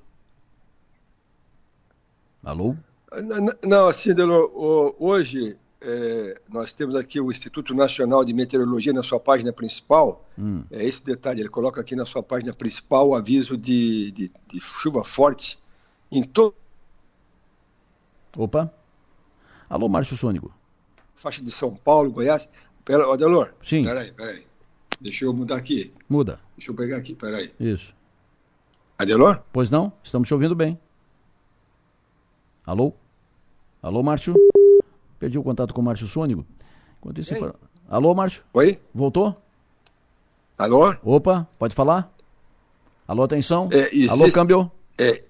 Alô? 2.43 2.75
Alô? 3.12 3.54
Não, 3.65 3.88
assim, 3.88 4.13
Delor, 4.13 4.52
hoje 4.99 5.58
é, 5.81 6.41
nós 6.49 6.73
temos 6.73 6.95
aqui 6.95 7.21
o 7.21 7.31
Instituto 7.31 7.73
Nacional 7.73 8.25
de 8.25 8.33
Meteorologia 8.33 8.91
na 8.91 9.03
sua 9.03 9.19
página 9.19 9.53
principal. 9.53 10.25
Hum. 10.37 10.63
É 10.69 10.83
esse 10.83 11.03
detalhe, 11.03 11.41
ele 11.41 11.49
coloca 11.49 11.79
aqui 11.79 11.95
na 11.95 12.05
sua 12.05 12.21
página 12.21 12.53
principal 12.53 13.09
o 13.09 13.15
aviso 13.15 13.55
de, 13.55 14.11
de, 14.11 14.31
de 14.47 14.59
chuva 14.59 15.03
forte 15.03 15.57
em 16.11 16.23
todo. 16.23 16.55
Opa! 18.35 18.71
Alô, 19.69 19.87
Márcio 19.87 20.17
Sônico. 20.17 20.53
Faixa 21.15 21.43
de 21.43 21.51
São 21.51 21.75
Paulo, 21.75 22.11
Goiás. 22.11 22.49
Pera, 22.83 23.11
Adelor. 23.11 23.53
Sim. 23.63 23.83
Peraí, 23.83 24.11
peraí. 24.11 24.45
Deixa 24.99 25.25
eu 25.25 25.33
mudar 25.33 25.57
aqui. 25.57 25.93
Muda. 26.09 26.39
Deixa 26.57 26.71
eu 26.71 26.75
pegar 26.75 26.97
aqui, 26.97 27.15
peraí. 27.15 27.53
Isso. 27.59 27.93
Adelor? 28.97 29.41
Pois 29.53 29.69
não, 29.69 29.93
estamos 30.03 30.27
te 30.27 30.33
ouvindo 30.33 30.55
bem. 30.55 30.77
Alô? 32.65 32.93
Alô, 33.81 34.03
Márcio? 34.03 34.35
Perdi 35.19 35.38
o 35.38 35.43
contato 35.43 35.73
com 35.73 35.82
o 35.82 35.84
Márcio 35.84 36.08
Sônico. 36.08 36.45
Enquanto 36.99 37.19
isso, 37.19 37.36
for... 37.36 37.55
Alô, 37.89 38.15
Márcio? 38.15 38.43
Oi? 38.53 38.79
Voltou? 38.93 39.36
Alô? 40.58 40.95
Opa, 41.03 41.47
pode 41.58 41.75
falar? 41.75 42.12
Alô, 43.08 43.23
atenção? 43.23 43.69
É, 43.71 43.88
existe... 43.88 44.12
Alô, 44.12 44.32
câmbio? 44.32 44.71
É... 44.97 45.23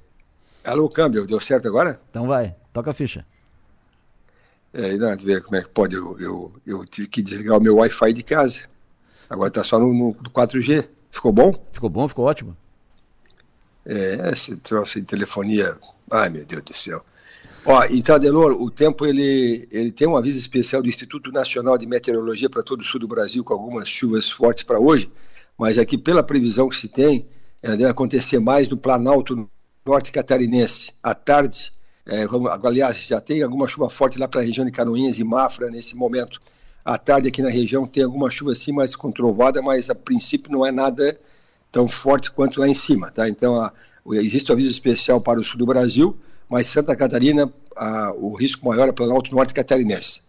Alô, 0.63 0.89
câmbio, 0.89 1.25
deu 1.25 1.39
certo 1.39 1.67
agora? 1.67 1.99
Então 2.09 2.27
vai, 2.27 2.55
toca 2.73 2.91
a 2.91 2.93
ficha. 2.93 3.25
É, 4.73 4.95
não, 4.97 5.15
ver 5.17 5.41
como 5.43 5.55
é 5.55 5.63
que 5.63 5.69
pode. 5.69 5.95
Eu, 5.95 6.19
eu, 6.19 6.53
eu 6.65 6.85
tive 6.85 7.07
que 7.07 7.21
desligar 7.21 7.57
o 7.57 7.61
meu 7.61 7.77
Wi-Fi 7.77 8.13
de 8.13 8.23
casa. 8.23 8.59
Agora 9.29 9.49
tá 9.49 9.63
só 9.63 9.79
no, 9.79 9.91
no 9.93 10.13
4G. 10.13 10.87
Ficou 11.09 11.31
bom? 11.31 11.53
Ficou 11.71 11.89
bom, 11.89 12.07
ficou 12.07 12.25
ótimo. 12.25 12.55
É, 13.85 14.29
esse 14.31 14.55
troço 14.57 14.99
de 14.99 15.07
telefonia. 15.07 15.77
Ai, 16.11 16.29
meu 16.29 16.45
Deus 16.45 16.63
do 16.63 16.73
céu. 16.73 17.03
Ó, 17.65 17.85
então, 17.89 18.15
Adelor, 18.15 18.51
o 18.53 18.69
tempo 18.69 19.05
ele, 19.05 19.67
ele 19.69 19.91
tem 19.91 20.07
um 20.07 20.15
aviso 20.15 20.39
especial 20.39 20.81
do 20.81 20.89
Instituto 20.89 21.31
Nacional 21.31 21.77
de 21.77 21.85
Meteorologia 21.85 22.49
para 22.49 22.63
todo 22.63 22.81
o 22.81 22.83
sul 22.83 22.99
do 22.99 23.07
Brasil, 23.07 23.43
com 23.43 23.53
algumas 23.53 23.87
chuvas 23.87 24.29
fortes 24.29 24.63
para 24.63 24.79
hoje, 24.79 25.11
mas 25.57 25.77
aqui, 25.77 25.97
pela 25.97 26.23
previsão 26.23 26.69
que 26.69 26.75
se 26.75 26.87
tem, 26.87 27.27
ela 27.61 27.75
deve 27.75 27.89
acontecer 27.89 28.39
mais 28.39 28.69
no 28.69 28.77
Planalto 28.77 29.49
Norte 29.85 30.11
Catarinense. 30.11 30.93
À 31.03 31.13
tarde, 31.13 31.73
é, 32.05 32.25
vamos, 32.25 32.49
aliás, 32.63 33.05
já 33.05 33.19
tem 33.19 33.43
alguma 33.43 33.67
chuva 33.67 33.89
forte 33.89 34.17
lá 34.17 34.27
para 34.27 34.39
a 34.39 34.43
região 34.43 34.65
de 34.65 34.71
Canoinhas 34.71 35.19
e 35.19 35.23
Mafra 35.23 35.69
nesse 35.69 35.95
momento. 35.95 36.41
À 36.83 36.97
tarde, 36.97 37.27
aqui 37.27 37.41
na 37.41 37.49
região, 37.49 37.85
tem 37.85 38.03
alguma 38.03 38.29
chuva 38.29 38.53
assim 38.53 38.71
mais 38.71 38.95
controvada, 38.95 39.61
mas 39.61 39.89
a 39.89 39.95
princípio 39.95 40.49
não 40.51 40.65
é 40.65 40.71
nada 40.71 41.19
tão 41.71 41.87
forte 41.87 42.31
quanto 42.31 42.61
lá 42.61 42.67
em 42.67 42.73
cima. 42.73 43.11
Tá? 43.11 43.27
Então, 43.27 43.61
a, 43.61 43.73
existe 44.13 44.49
um 44.49 44.55
aviso 44.55 44.71
especial 44.71 45.19
para 45.19 45.39
o 45.39 45.43
sul 45.43 45.57
do 45.57 45.65
Brasil 45.65 46.17
mas 46.49 46.65
Santa 46.65 46.95
Catarina, 46.95 47.51
a, 47.75 48.11
o 48.17 48.33
risco 48.33 48.67
maior 48.67 48.89
é 48.89 48.91
para 48.91 49.05
o 49.05 49.11
Alto 49.11 49.33
Norte 49.35 49.53
Catarinense. 49.53 50.21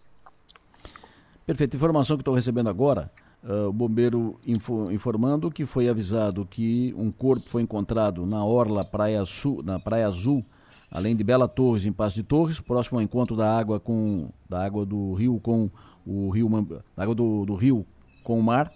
Perfeito. 1.46 1.76
Informação 1.76 2.16
que 2.16 2.20
estou 2.20 2.34
recebendo 2.34 2.68
agora, 2.68 3.10
uh, 3.42 3.68
o 3.68 3.72
bombeiro 3.72 4.38
info, 4.46 4.90
informando 4.92 5.50
que 5.50 5.64
foi 5.64 5.88
avisado 5.88 6.46
que 6.48 6.94
um 6.96 7.10
corpo 7.10 7.48
foi 7.48 7.62
encontrado 7.62 8.26
na 8.26 8.44
Orla 8.44 8.84
Praia 8.84 9.24
Sul, 9.24 9.62
na 9.64 9.80
Praia 9.80 10.06
Azul, 10.06 10.44
além 10.90 11.16
de 11.16 11.24
Bela 11.24 11.48
Torres, 11.48 11.86
em 11.86 11.92
Passo 11.92 12.16
de 12.16 12.22
Torres, 12.22 12.60
próximo 12.60 12.98
ao 12.98 13.02
encontro 13.02 13.34
da 13.34 13.58
água 13.58 13.80
com 13.80 14.28
da 14.48 14.64
água 14.64 14.84
do 14.84 15.14
rio 15.14 15.40
com 15.42 15.70
o 16.06 16.30
rio 16.30 16.48
água 16.96 17.14
do, 17.14 17.44
do 17.46 17.54
rio 17.54 17.86
com 18.22 18.38
o 18.38 18.42
mar, 18.42 18.72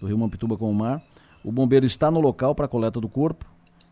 do 0.00 0.06
rio 0.06 0.18
Mampituba 0.18 0.56
com 0.56 0.70
o 0.70 0.74
mar. 0.74 1.02
O 1.42 1.50
bombeiro 1.50 1.86
está 1.86 2.10
no 2.10 2.20
local 2.20 2.54
para 2.54 2.66
a 2.66 2.68
coleta 2.68 3.00
do 3.00 3.08
corpo 3.08 3.49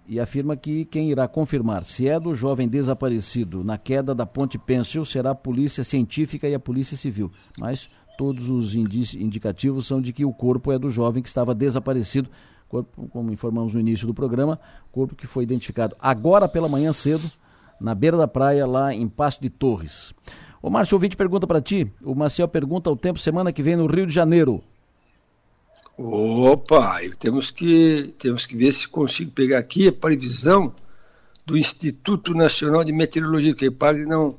e 0.08 0.18
afirma 0.18 0.56
que 0.56 0.86
quem 0.86 1.10
irá 1.10 1.28
confirmar 1.28 1.84
se 1.84 2.08
é 2.08 2.18
do 2.18 2.34
jovem 2.34 2.66
desaparecido 2.66 3.62
na 3.62 3.76
queda 3.76 4.14
da 4.14 4.24
ponte 4.24 4.58
Pêncil 4.58 5.04
será 5.04 5.32
a 5.32 5.34
polícia 5.34 5.84
científica 5.84 6.48
e 6.48 6.54
a 6.54 6.58
polícia 6.58 6.96
civil. 6.96 7.30
Mas 7.60 7.90
todos 8.16 8.48
os 8.48 8.74
indicativos 8.74 9.86
são 9.86 10.00
de 10.00 10.12
que 10.12 10.24
o 10.24 10.32
corpo 10.32 10.72
é 10.72 10.78
do 10.78 10.90
jovem 10.90 11.22
que 11.22 11.28
estava 11.28 11.54
desaparecido. 11.54 12.30
Corpo, 12.68 13.06
como 13.08 13.30
informamos 13.30 13.74
no 13.74 13.80
início 13.80 14.06
do 14.06 14.14
programa, 14.14 14.58
corpo 14.90 15.14
que 15.14 15.26
foi 15.26 15.44
identificado 15.44 15.94
agora 16.00 16.48
pela 16.48 16.68
manhã 16.68 16.92
cedo, 16.92 17.30
na 17.80 17.94
beira 17.94 18.16
da 18.16 18.26
praia, 18.26 18.66
lá 18.66 18.94
em 18.94 19.08
Passo 19.08 19.40
de 19.40 19.50
Torres. 19.50 20.14
O 20.60 20.70
Márcio 20.70 20.96
Ouvinte 20.96 21.16
pergunta 21.16 21.46
para 21.46 21.60
ti, 21.60 21.90
o 22.02 22.14
Marcel 22.14 22.48
pergunta 22.48 22.90
o 22.90 22.96
tempo 22.96 23.18
semana 23.18 23.52
que 23.52 23.62
vem 23.62 23.76
no 23.76 23.86
Rio 23.86 24.06
de 24.06 24.12
Janeiro. 24.12 24.62
Opa, 25.98 27.00
temos 27.18 27.50
que, 27.50 28.14
temos 28.18 28.46
que 28.46 28.56
ver 28.56 28.72
se 28.72 28.86
consigo 28.86 29.32
pegar 29.32 29.58
aqui 29.58 29.88
a 29.88 29.92
previsão 29.92 30.72
do 31.44 31.56
Instituto 31.56 32.34
Nacional 32.34 32.84
de 32.84 32.92
Meteorologia, 32.92 33.52
que 33.52 33.66
o 33.66 33.76
não, 34.06 34.38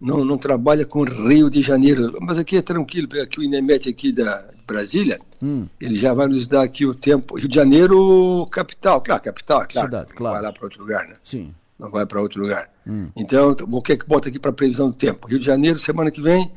não, 0.00 0.24
não 0.24 0.38
trabalha 0.38 0.86
com 0.86 1.02
Rio 1.02 1.50
de 1.50 1.60
Janeiro. 1.60 2.16
Mas 2.20 2.38
aqui 2.38 2.56
é 2.56 2.62
tranquilo, 2.62 3.08
pegar 3.08 3.24
aqui 3.24 3.40
o 3.40 3.42
INEMET 3.42 3.88
aqui 3.88 4.12
da 4.12 4.44
Brasília, 4.64 5.18
hum. 5.42 5.66
ele 5.80 5.98
já 5.98 6.14
vai 6.14 6.28
nos 6.28 6.46
dar 6.46 6.62
aqui 6.62 6.86
o 6.86 6.94
tempo. 6.94 7.36
Rio 7.36 7.48
de 7.48 7.54
Janeiro, 7.56 8.46
capital, 8.52 9.00
claro, 9.00 9.22
capital, 9.22 9.66
claro. 9.68 9.88
Cidade, 9.88 10.08
não 10.10 10.16
claro. 10.16 10.34
vai 10.34 10.42
lá 10.44 10.52
para 10.52 10.64
outro 10.64 10.80
lugar, 10.82 11.08
né? 11.08 11.16
Sim. 11.24 11.52
Não 11.80 11.90
vai 11.90 12.06
para 12.06 12.20
outro 12.20 12.40
lugar. 12.40 12.70
Hum. 12.86 13.10
Então, 13.16 13.56
o 13.72 13.82
que 13.82 13.94
é 13.94 13.96
que 13.96 14.06
bota 14.06 14.28
aqui 14.28 14.38
para 14.38 14.52
a 14.52 14.54
previsão 14.54 14.88
do 14.88 14.94
tempo? 14.94 15.26
Rio 15.26 15.40
de 15.40 15.46
Janeiro, 15.46 15.80
semana 15.80 16.12
que 16.12 16.22
vem, 16.22 16.48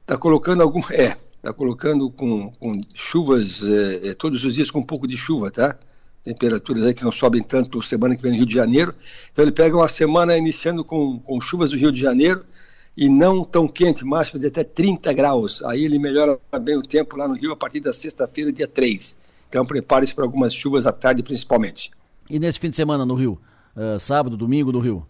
está 0.00 0.16
colocando 0.16 0.62
algum. 0.62 0.80
É, 0.92 1.14
está 1.42 1.52
colocando 1.52 2.08
com, 2.08 2.52
com 2.52 2.80
chuvas 2.94 3.64
é, 3.64 4.10
é, 4.10 4.14
todos 4.14 4.44
os 4.44 4.54
dias 4.54 4.70
com 4.70 4.78
um 4.78 4.84
pouco 4.84 5.08
de 5.08 5.16
chuva, 5.16 5.50
tá? 5.50 5.76
Temperaturas 6.22 6.84
aí 6.84 6.94
que 6.94 7.02
não 7.02 7.10
sobem 7.10 7.42
tanto 7.42 7.82
semana 7.82 8.14
que 8.14 8.22
vem 8.22 8.30
no 8.30 8.36
Rio 8.38 8.46
de 8.46 8.54
Janeiro. 8.54 8.94
Então 9.32 9.44
ele 9.44 9.50
pega 9.50 9.76
uma 9.76 9.88
semana 9.88 10.38
iniciando 10.38 10.84
com, 10.84 11.18
com 11.18 11.40
chuvas 11.40 11.72
do 11.72 11.76
Rio 11.76 11.90
de 11.90 12.00
Janeiro 12.00 12.44
e 12.96 13.08
não 13.08 13.44
tão 13.44 13.66
quente, 13.66 14.04
máximo 14.04 14.38
de 14.38 14.46
até 14.46 14.62
30 14.62 15.12
graus. 15.12 15.60
Aí 15.64 15.84
ele 15.84 15.98
melhora 15.98 16.38
bem 16.62 16.76
o 16.76 16.82
tempo 16.82 17.16
lá 17.16 17.26
no 17.26 17.34
Rio 17.34 17.50
a 17.50 17.56
partir 17.56 17.80
da 17.80 17.92
sexta-feira, 17.92 18.52
dia 18.52 18.68
3. 18.68 19.16
Então 19.48 19.64
prepare-se 19.64 20.14
para 20.14 20.24
algumas 20.24 20.54
chuvas 20.54 20.86
à 20.86 20.92
tarde 20.92 21.24
principalmente. 21.24 21.90
E 22.30 22.38
nesse 22.38 22.60
fim 22.60 22.70
de 22.70 22.76
semana 22.76 23.04
no 23.04 23.16
Rio? 23.16 23.36
Uh, 23.76 23.98
sábado, 23.98 24.36
domingo 24.36 24.70
no 24.70 24.78
Rio? 24.78 25.04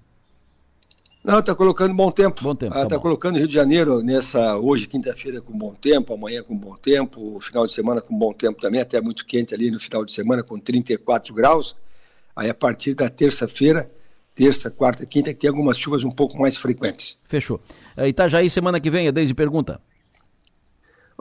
Não, 1.25 1.39
está 1.39 1.55
colocando 1.55 1.95
bom 1.95 2.11
tempo. 2.11 2.43
Bom 2.43 2.55
tempo. 2.55 2.73
Está 2.73 2.85
ah, 2.85 2.89
tá 2.89 2.99
colocando 2.99 3.39
Rio 3.39 3.47
de 3.47 3.55
Janeiro 3.55 4.03
nessa 4.03 4.57
hoje, 4.57 4.89
quinta-feira, 4.89 5.41
com 5.41 5.57
bom 5.57 5.73
tempo, 5.73 6.13
amanhã 6.13 6.43
com 6.43 6.57
bom 6.57 6.75
tempo, 6.77 7.39
final 7.41 7.65
de 7.65 7.73
semana 7.73 8.01
com 8.01 8.17
bom 8.17 8.33
tempo 8.33 8.61
também, 8.61 8.81
até 8.81 9.01
muito 9.01 9.25
quente 9.25 9.55
ali 9.55 9.71
no 9.71 9.79
final 9.79 10.05
de 10.05 10.13
semana, 10.13 10.43
com 10.43 10.59
34 10.59 11.33
graus. 11.33 11.77
Aí 12.35 12.51
a 12.51 12.55
partir 12.55 12.95
da 12.95 13.09
terça-feira, 13.09 13.89
terça, 14.35 14.69
quarta, 14.69 15.07
quinta, 15.07 15.33
que 15.33 15.41
tem 15.41 15.51
algumas 15.51 15.79
chuvas 15.79 16.03
um 16.03 16.11
pouco 16.11 16.39
mais 16.41 16.57
frequentes. 16.57 17.17
Fechou. 17.29 17.61
Uh, 17.97 18.07
Itajaí, 18.07 18.51
semana 18.51 18.81
que 18.81 18.91
vem, 18.91 19.07
a 19.07 19.13
Deise 19.13 19.35
pergunta. 19.35 19.81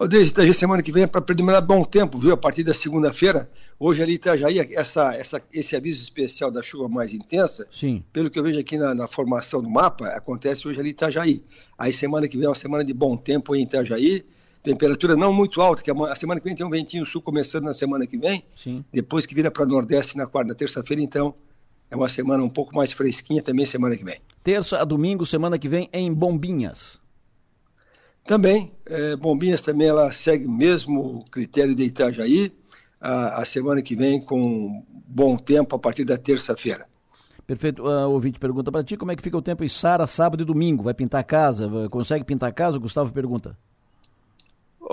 Ô, 0.02 0.08
Deise, 0.08 0.34
semana 0.56 0.82
que 0.82 0.92
vem 0.92 1.04
é 1.04 1.08
para 1.08 1.22
predominar 1.22 1.62
bom 1.62 1.84
tempo, 1.84 2.18
viu? 2.18 2.34
A 2.34 2.38
partir 2.38 2.64
da 2.64 2.74
segunda-feira. 2.74 3.48
Hoje 3.80 4.02
ali 4.02 4.14
em 4.14 4.16
Itajaí, 4.16 4.58
essa, 4.74 5.14
essa, 5.14 5.40
esse 5.54 5.76
aviso 5.76 6.02
especial 6.02 6.50
da 6.50 6.64
chuva 6.64 6.90
mais 6.90 7.14
intensa, 7.14 7.68
Sim. 7.72 8.04
pelo 8.12 8.28
que 8.28 8.40
eu 8.40 8.44
vejo 8.44 8.60
aqui 8.60 8.80
na, 8.80 8.96
na, 8.96 9.08
formação 9.08 9.62
do 9.62 9.70
mapa, 9.70 10.08
acontece 10.08 10.68
hoje 10.68 10.80
ali 10.80 10.90
em 10.90 10.94
Itajaí. 10.94 11.44
Aí 11.78 11.94
semana 11.94 12.28
que 12.28 12.36
vem 12.36 12.48
é 12.48 12.50
uma 12.50 12.56
semana 12.56 12.84
de 12.84 12.96
bom 12.96 13.16
tempo 13.16 13.56
em 13.56 13.62
Itajaí, 13.62 14.26
temperatura 14.64 15.16
não 15.16 15.32
muito 15.32 15.62
alta, 15.62 15.84
que 15.84 15.92
a, 15.92 16.16
semana 16.16 16.42
que 16.42 16.48
vem 16.48 16.56
tem 16.56 16.66
um 16.66 16.72
ventinho 16.72 17.06
sul 17.06 17.22
começando 17.22 17.66
na 17.66 17.74
semana 17.74 18.08
que 18.08 18.18
vem, 18.18 18.44
Sim. 18.56 18.84
depois 18.92 19.28
que 19.28 19.36
vira 19.36 19.52
para 19.52 19.68
Nordeste 19.68 20.18
na 20.18 20.26
quarta, 20.26 20.56
terça-feira, 20.56 21.04
então 21.04 21.36
é 21.92 21.96
uma 21.96 22.10
semana 22.10 22.44
um 22.44 22.50
pouco 22.50 22.76
mais 22.76 22.92
fresquinha 22.92 23.44
também 23.44 23.68
semana 23.68 23.96
que 23.96 24.04
vem. 24.04 24.20
Terça 24.44 24.80
a 24.80 24.84
domingo, 24.84 25.28
semana 25.28 25.60
que 25.60 25.70
vem, 25.70 25.88
em 25.94 26.12
Bombinhas. 26.12 27.01
Também, 28.32 28.72
é, 28.86 29.14
Bombinhas 29.18 29.62
também 29.62 29.90
ela 29.90 30.10
segue 30.10 30.46
o 30.46 30.50
mesmo 30.50 31.26
critério 31.30 31.76
de 31.76 31.84
Itajaí, 31.84 32.50
a, 32.98 33.42
a 33.42 33.44
semana 33.44 33.82
que 33.82 33.94
vem 33.94 34.22
com 34.22 34.86
bom 35.06 35.36
tempo 35.36 35.76
a 35.76 35.80
partir 35.80 36.06
da 36.06 36.18
terça-feira. 36.18 36.86
Perfeito. 37.46 37.84
Uh, 37.84 38.08
ouvinte 38.10 38.40
pergunta 38.40 38.72
para 38.72 38.86
ti 38.86 38.96
como 38.96 39.12
é 39.12 39.18
que 39.18 39.22
fica 39.22 39.36
o 39.36 39.42
tempo 39.42 39.66
em 39.66 39.68
Sara, 39.68 40.08
sábado 40.08 40.44
e 40.44 40.46
domingo. 40.46 40.82
Vai 40.82 40.94
pintar 40.94 41.26
casa? 41.26 41.70
Consegue 41.92 42.24
pintar 42.24 42.54
casa? 42.54 42.78
O 42.78 42.80
Gustavo 42.80 43.12
pergunta. 43.12 43.58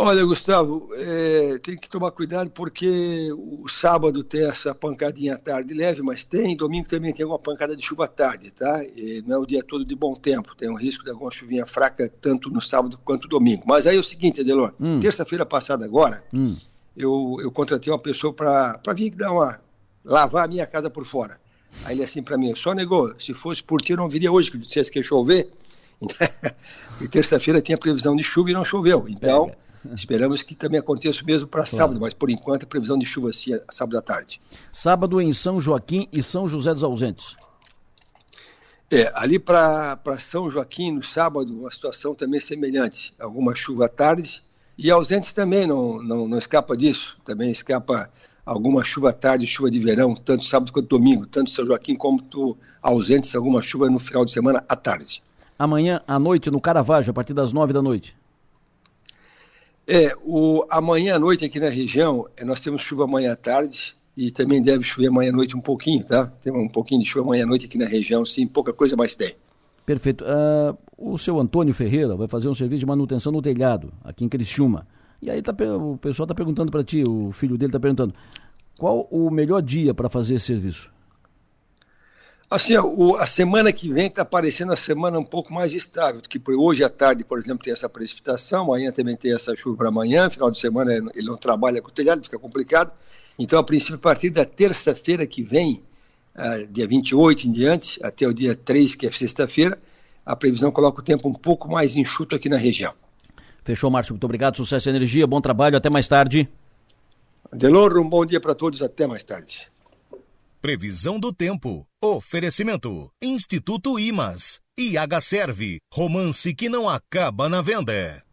Olha, 0.01 0.25
Gustavo, 0.25 0.91
é, 0.95 1.59
tem 1.59 1.77
que 1.77 1.89
tomar 1.89 2.13
cuidado 2.13 2.49
porque 2.51 3.33
o 3.33 3.67
sábado 3.69 4.23
tem 4.23 4.45
essa 4.45 4.73
pancadinha 4.73 5.35
à 5.35 5.37
tarde 5.37 5.75
leve, 5.75 6.03
mas 6.03 6.23
tem, 6.23 6.57
domingo 6.57 6.89
também 6.89 7.13
tem 7.13 7.27
uma 7.27 7.37
pancada 7.37 7.75
de 7.75 7.85
chuva 7.85 8.05
à 8.05 8.07
tarde, 8.07 8.53
tá? 8.53 8.85
E 8.95 9.25
não 9.27 9.35
é 9.35 9.39
o 9.41 9.45
dia 9.45 9.61
todo 9.61 9.85
de 9.85 9.97
bom 9.97 10.15
tempo, 10.15 10.55
tem 10.55 10.71
um 10.71 10.77
risco 10.77 11.03
de 11.03 11.11
alguma 11.11 11.33
chuvinha 11.33 11.67
fraca 11.67 12.09
tanto 12.21 12.49
no 12.49 12.61
sábado 12.61 12.97
quanto 13.05 13.25
no 13.25 13.31
domingo. 13.31 13.65
Mas 13.67 13.89
aí 13.89 13.97
é 13.97 13.99
o 13.99 14.05
seguinte, 14.05 14.41
Adelor, 14.41 14.73
hum. 14.79 15.01
terça-feira 15.01 15.45
passada 15.45 15.85
agora, 15.85 16.23
hum. 16.33 16.57
eu, 16.97 17.39
eu 17.41 17.51
contratei 17.51 17.93
uma 17.93 17.99
pessoa 17.99 18.33
para 18.33 18.81
vir 18.95 19.11
dar 19.11 19.33
uma. 19.33 19.61
lavar 20.05 20.45
a 20.45 20.49
minha 20.49 20.65
casa 20.65 20.89
por 20.89 21.05
fora. 21.05 21.41
Aí 21.85 21.97
ele 21.97 22.05
assim 22.05 22.23
para 22.23 22.39
mim, 22.39 22.55
só 22.55 22.73
negou, 22.73 23.17
se 23.19 23.35
fosse 23.35 23.65
por 23.65 23.83
ti 23.83 23.95
eu 23.95 23.97
não 23.97 24.09
viria 24.09 24.31
hoje, 24.31 24.49
que 24.49 24.59
dissesse 24.59 24.93
que 24.93 25.01
ia 25.01 25.03
chover. 25.03 25.51
e 27.03 27.09
terça-feira 27.09 27.61
tinha 27.61 27.77
previsão 27.77 28.15
de 28.15 28.23
chuva 28.23 28.51
e 28.51 28.53
não 28.53 28.63
choveu. 28.63 29.05
Então. 29.09 29.51
Esperamos 29.95 30.43
que 30.43 30.55
também 30.55 30.81
aconteça 30.81 31.23
o 31.23 31.27
mesmo 31.27 31.49
para 31.49 31.65
sábado, 31.65 32.01
mas 32.01 32.15
por 32.15 32.31
enquanto 32.31 32.65
a 32.65 32.67
previsão 32.67 32.99
de 32.99 33.07
chuva 33.07 33.33
sim 33.33 33.55
é 33.55 33.63
sábado 33.71 33.99
à 33.99 34.03
tarde. 34.03 34.41
Sábado 34.73 35.21
em 35.21 35.33
São 35.33 35.61
Joaquim 35.61 36.09
e 36.13 36.23
São 36.23 36.49
José 36.49 36.75
dos 36.75 36.83
Ausentes. 36.83 37.37
É, 38.91 39.13
ali 39.15 39.39
para 39.39 39.99
São 40.19 40.51
Joaquim, 40.51 40.93
no 40.93 41.03
sábado, 41.03 41.67
a 41.67 41.71
situação 41.71 42.15
também 42.15 42.39
é 42.39 42.41
semelhante. 42.41 43.15
Alguma 43.19 43.55
chuva 43.55 43.85
à 43.87 43.89
tarde 43.89 44.43
e 44.79 44.91
ausentes 44.91 45.33
também 45.33 45.67
não, 45.67 46.03
não, 46.03 46.27
não 46.27 46.39
escapa 46.39 46.77
disso. 46.77 47.17
Também 47.25 47.51
escapa 47.51 48.11
alguma 48.47 48.83
chuva 48.83 49.11
à 49.11 49.13
tarde, 49.13 49.47
chuva 49.47 49.71
de 49.71 49.79
verão, 49.79 50.15
tanto 50.15 50.45
sábado 50.45 50.73
quanto 50.73 50.89
domingo, 50.89 51.27
tanto 51.27 51.51
São 51.51 51.67
Joaquim 51.67 51.95
como 51.95 52.23
ausentes, 52.81 53.35
alguma 53.35 53.61
chuva 53.61 53.91
no 53.91 53.99
final 53.99 54.25
de 54.25 54.33
semana 54.33 54.65
à 54.67 54.75
tarde. 54.75 55.23
Amanhã 55.59 56.01
à 56.07 56.19
noite 56.19 56.51
no 56.51 56.61
Caravaggio, 56.61 57.11
a 57.11 57.15
partir 57.15 57.35
das 57.35 57.53
nove 57.53 57.73
da 57.75 57.83
noite. 57.83 58.17
É, 59.91 60.15
o, 60.23 60.67
amanhã 60.69 61.15
à 61.15 61.19
noite 61.19 61.47
aqui 61.47 61.59
na 61.59 61.71
região, 61.71 62.29
é, 62.37 62.45
nós 62.45 62.61
temos 62.61 62.83
chuva 62.83 63.05
amanhã 63.05 63.33
à 63.33 63.37
tarde 63.37 63.97
e 64.15 64.31
também 64.31 64.61
deve 64.61 64.85
chover 64.85 65.09
amanhã 65.09 65.31
à 65.31 65.33
noite 65.33 65.57
um 65.57 65.63
pouquinho, 65.63 66.05
tá? 66.05 66.27
Tem 66.27 66.53
um 66.53 66.69
pouquinho 66.69 67.03
de 67.03 67.09
chuva 67.09 67.25
amanhã 67.25 67.45
à 67.45 67.47
noite 67.47 67.65
aqui 67.65 67.79
na 67.79 67.87
região, 67.87 68.27
sim, 68.27 68.47
pouca 68.47 68.71
coisa 68.71 68.95
mais 68.97 69.17
tem. 69.17 69.35
Perfeito. 69.87 70.25
Uh, 70.25 70.77
o 70.99 71.17
seu 71.17 71.41
Antônio 71.41 71.73
Ferreira 71.73 72.15
vai 72.15 72.29
fazer 72.29 72.51
um 72.51 72.55
serviço 72.55 72.81
de 72.81 72.87
manutenção 72.87 73.33
no 73.33 73.41
telhado, 73.41 73.91
aqui 74.05 74.27
em 74.27 74.29
Criciúma. 74.29 74.87
E 75.23 75.31
aí 75.31 75.41
tá, 75.41 75.55
o 75.79 75.97
pessoal 75.97 76.27
está 76.27 76.35
perguntando 76.35 76.71
para 76.71 76.85
ti, 76.85 77.03
o 77.09 77.33
filho 77.33 77.57
dele 77.57 77.71
está 77.71 77.81
perguntando, 77.81 78.15
qual 78.79 79.09
o 79.11 79.31
melhor 79.31 79.63
dia 79.63 79.95
para 79.95 80.11
fazer 80.11 80.35
esse 80.35 80.45
serviço? 80.45 80.91
Assim, 82.51 82.79
o, 82.79 83.15
a 83.17 83.27
semana 83.27 83.71
que 83.71 83.93
vem 83.93 84.07
está 84.07 84.25
parecendo 84.25 84.73
a 84.73 84.77
semana 84.77 85.19
um 85.19 85.25
pouco 85.25 85.53
mais 85.53 85.75
estável, 85.75 86.23
que 86.23 86.39
por 86.39 86.55
hoje 86.55 86.83
à 86.83 86.89
tarde, 86.89 87.23
por 87.23 87.39
exemplo, 87.39 87.63
tem 87.63 87.73
essa 87.73 87.91
precipitação, 87.91 88.65
amanhã 88.65 88.91
também 88.91 89.17
tem 89.17 89.35
essa 89.35 89.55
chuva 89.55 89.77
para 89.77 89.89
amanhã, 89.89 90.31
final 90.31 90.51
de 90.51 90.59
semana 90.59 90.95
ele 90.95 91.27
não 91.27 91.37
trabalha 91.37 91.83
com 91.83 91.89
o 91.89 91.93
telhado, 91.93 92.25
fica 92.25 92.39
complicado. 92.39 92.91
Então, 93.39 93.59
a 93.59 93.63
princípio, 93.63 93.97
a 93.97 93.99
partir 93.99 94.31
da 94.31 94.47
terça-feira 94.47 95.27
que 95.27 95.43
vem, 95.43 95.83
uh, 96.35 96.67
dia 96.69 96.87
28 96.87 97.47
em 97.47 97.53
diante, 97.53 98.01
até 98.03 98.27
o 98.27 98.33
dia 98.33 98.57
3, 98.57 98.95
que 98.95 99.07
é 99.07 99.13
sexta-feira, 99.13 99.79
a 100.25 100.35
previsão 100.35 100.73
coloca 100.73 101.01
o 101.01 101.05
tempo 101.05 101.29
um 101.29 101.35
pouco 101.35 101.71
mais 101.71 101.97
enxuto 101.97 102.35
aqui 102.35 102.49
na 102.49 102.57
região. 102.57 102.95
Fechou, 103.63 103.91
Márcio. 103.91 104.15
Muito 104.15 104.25
obrigado. 104.25 104.57
Sucesso 104.57 104.89
e 104.89 104.91
energia. 104.91 105.27
Bom 105.27 105.41
trabalho. 105.41 105.77
Até 105.77 105.91
mais 105.91 106.09
tarde. 106.09 106.49
Delor, 107.53 107.99
um 107.99 108.09
bom 108.09 108.25
dia 108.25 108.41
para 108.41 108.55
todos. 108.55 108.83
Até 108.83 109.07
mais 109.07 109.23
tarde. 109.23 109.71
Previsão 110.61 111.21
do 111.21 111.33
tempo. 111.33 111.87
Oferecimento. 112.03 113.13
Instituto 113.23 113.97
Imas. 113.97 114.59
IH 114.77 115.21
Serve. 115.21 115.79
Romance 115.95 116.53
que 116.53 116.69
não 116.69 116.89
acaba 116.89 117.49
na 117.49 117.63
venda. 117.63 118.25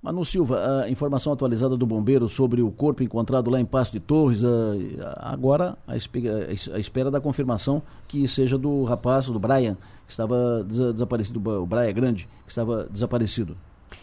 Manu 0.00 0.24
Silva, 0.24 0.82
a 0.84 0.88
informação 0.88 1.32
atualizada 1.32 1.76
do 1.76 1.84
bombeiro 1.84 2.28
sobre 2.28 2.62
o 2.62 2.70
corpo 2.70 3.02
encontrado 3.02 3.50
lá 3.50 3.60
em 3.60 3.64
Passo 3.64 3.90
de 3.90 3.98
Torres, 3.98 4.42
agora 5.16 5.76
a 5.88 5.96
espera 6.78 7.10
da 7.10 7.20
confirmação 7.20 7.82
que 8.06 8.28
seja 8.28 8.56
do 8.56 8.84
rapaz, 8.84 9.26
do 9.26 9.40
Brian, 9.40 9.76
que 10.06 10.12
estava 10.12 10.62
desaparecido, 10.62 11.40
o 11.60 11.66
Brian 11.66 11.92
Grande, 11.92 12.28
que 12.44 12.50
estava 12.50 12.84
desaparecido. 12.88 13.58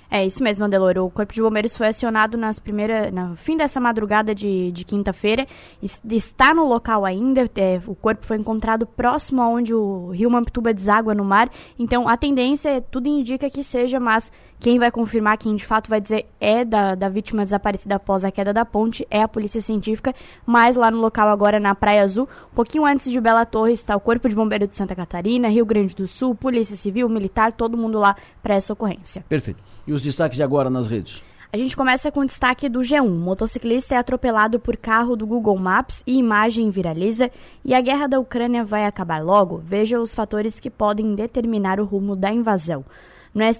É 0.10 0.26
isso 0.26 0.44
mesmo, 0.44 0.66
Andelor. 0.66 0.98
O 0.98 1.10
Corpo 1.10 1.34
de 1.34 1.42
Bombeiros 1.42 1.76
foi 1.76 1.88
acionado 1.88 2.38
nas 2.38 2.60
primeiras, 2.60 3.12
no 3.12 3.36
fim 3.36 3.58
dessa 3.58 3.80
madrugada 3.80 4.34
de, 4.34 4.72
de 4.72 4.84
quinta-feira. 4.84 5.48
Está 5.82 6.54
no 6.54 6.66
local 6.66 7.06
ainda. 7.06 7.50
É, 7.56 7.82
o 7.88 7.96
corpo 7.96 8.26
foi 8.26 8.38
encontrado 8.38 8.86
próximo 8.86 9.42
aonde 9.42 9.74
o 9.74 10.12
rio 10.12 10.30
Mampituba 10.30 10.74
deságua 10.74 11.14
no 11.14 11.26
mar. 11.26 11.50
Então, 11.78 12.08
a 12.08 12.16
tendência, 12.16 12.82
tudo 12.82 13.08
indica 13.08 13.50
que 13.50 13.64
seja, 13.64 14.00
mas 14.00 14.32
quem 14.60 14.80
vai 14.80 14.90
confirmar, 14.90 15.38
quem 15.38 15.56
de 15.56 15.66
fato 15.66 15.90
vai 15.90 16.02
dizer 16.02 16.26
é 16.40 16.64
da, 16.66 16.96
da 16.96 17.10
vítima 17.10 17.44
desaparecida 17.44 17.96
após 17.96 18.24
a 18.24 18.32
queda 18.32 18.54
da 18.54 18.66
ponte, 18.66 19.06
é 19.10 19.22
a 19.22 19.28
Polícia 19.28 19.62
Científica. 19.62 20.14
Mas 20.46 20.76
lá 20.76 20.90
no 20.90 21.00
local 21.00 21.30
agora, 21.30 21.60
na 21.60 21.76
Praia 21.76 22.04
Azul, 22.04 22.28
um 22.52 22.56
pouquinho 22.56 22.86
antes 22.86 23.12
de 23.12 23.20
Bela 23.20 23.46
Torres, 23.46 23.80
está 23.80 23.96
o 23.96 24.00
Corpo 24.00 24.28
de 24.28 24.36
Bombeiros 24.36 24.70
de 24.70 24.76
Santa 24.76 24.96
Catarina, 24.96 25.50
Rio 25.50 25.66
Grande 25.66 25.96
do 25.96 26.08
Sul, 26.08 26.34
Polícia 26.34 26.76
Civil, 26.76 27.08
Militar, 27.10 27.54
todo 27.54 27.78
mundo 27.78 28.00
lá 28.00 28.16
para 28.42 28.56
essa 28.56 28.74
ocorrência. 28.74 29.24
Perfeito. 29.28 29.62
E 29.86 29.94
os 29.94 30.02
destaques 30.02 30.38
de 30.38 30.44
agora 30.44 30.70
nas 30.70 30.88
redes? 30.88 31.22
A 31.54 31.58
gente 31.58 31.78
começa 31.78 32.12
com 32.12 32.20
o 32.20 32.26
destaque 32.26 32.68
do 32.68 32.82
G1. 32.82 33.08
motociclista 33.08 33.96
é 33.96 33.98
atropelado 33.98 34.60
por 34.60 34.76
carro 34.76 35.16
do 35.16 35.26
Google 35.26 35.58
Maps 35.58 36.04
e 36.06 36.18
imagem 36.18 36.70
viraliza. 36.70 37.32
E 37.64 37.74
a 37.74 37.80
guerra 37.80 38.08
da 38.08 38.20
Ucrânia 38.20 38.66
vai 38.66 38.86
acabar 38.86 39.24
logo? 39.24 39.62
Veja 39.64 40.02
os 40.02 40.14
fatores 40.14 40.60
que 40.60 40.70
podem 40.70 41.16
determinar 41.16 41.80
o 41.80 41.86
rumo 41.86 42.14
da 42.14 42.30
invasão. 42.30 42.84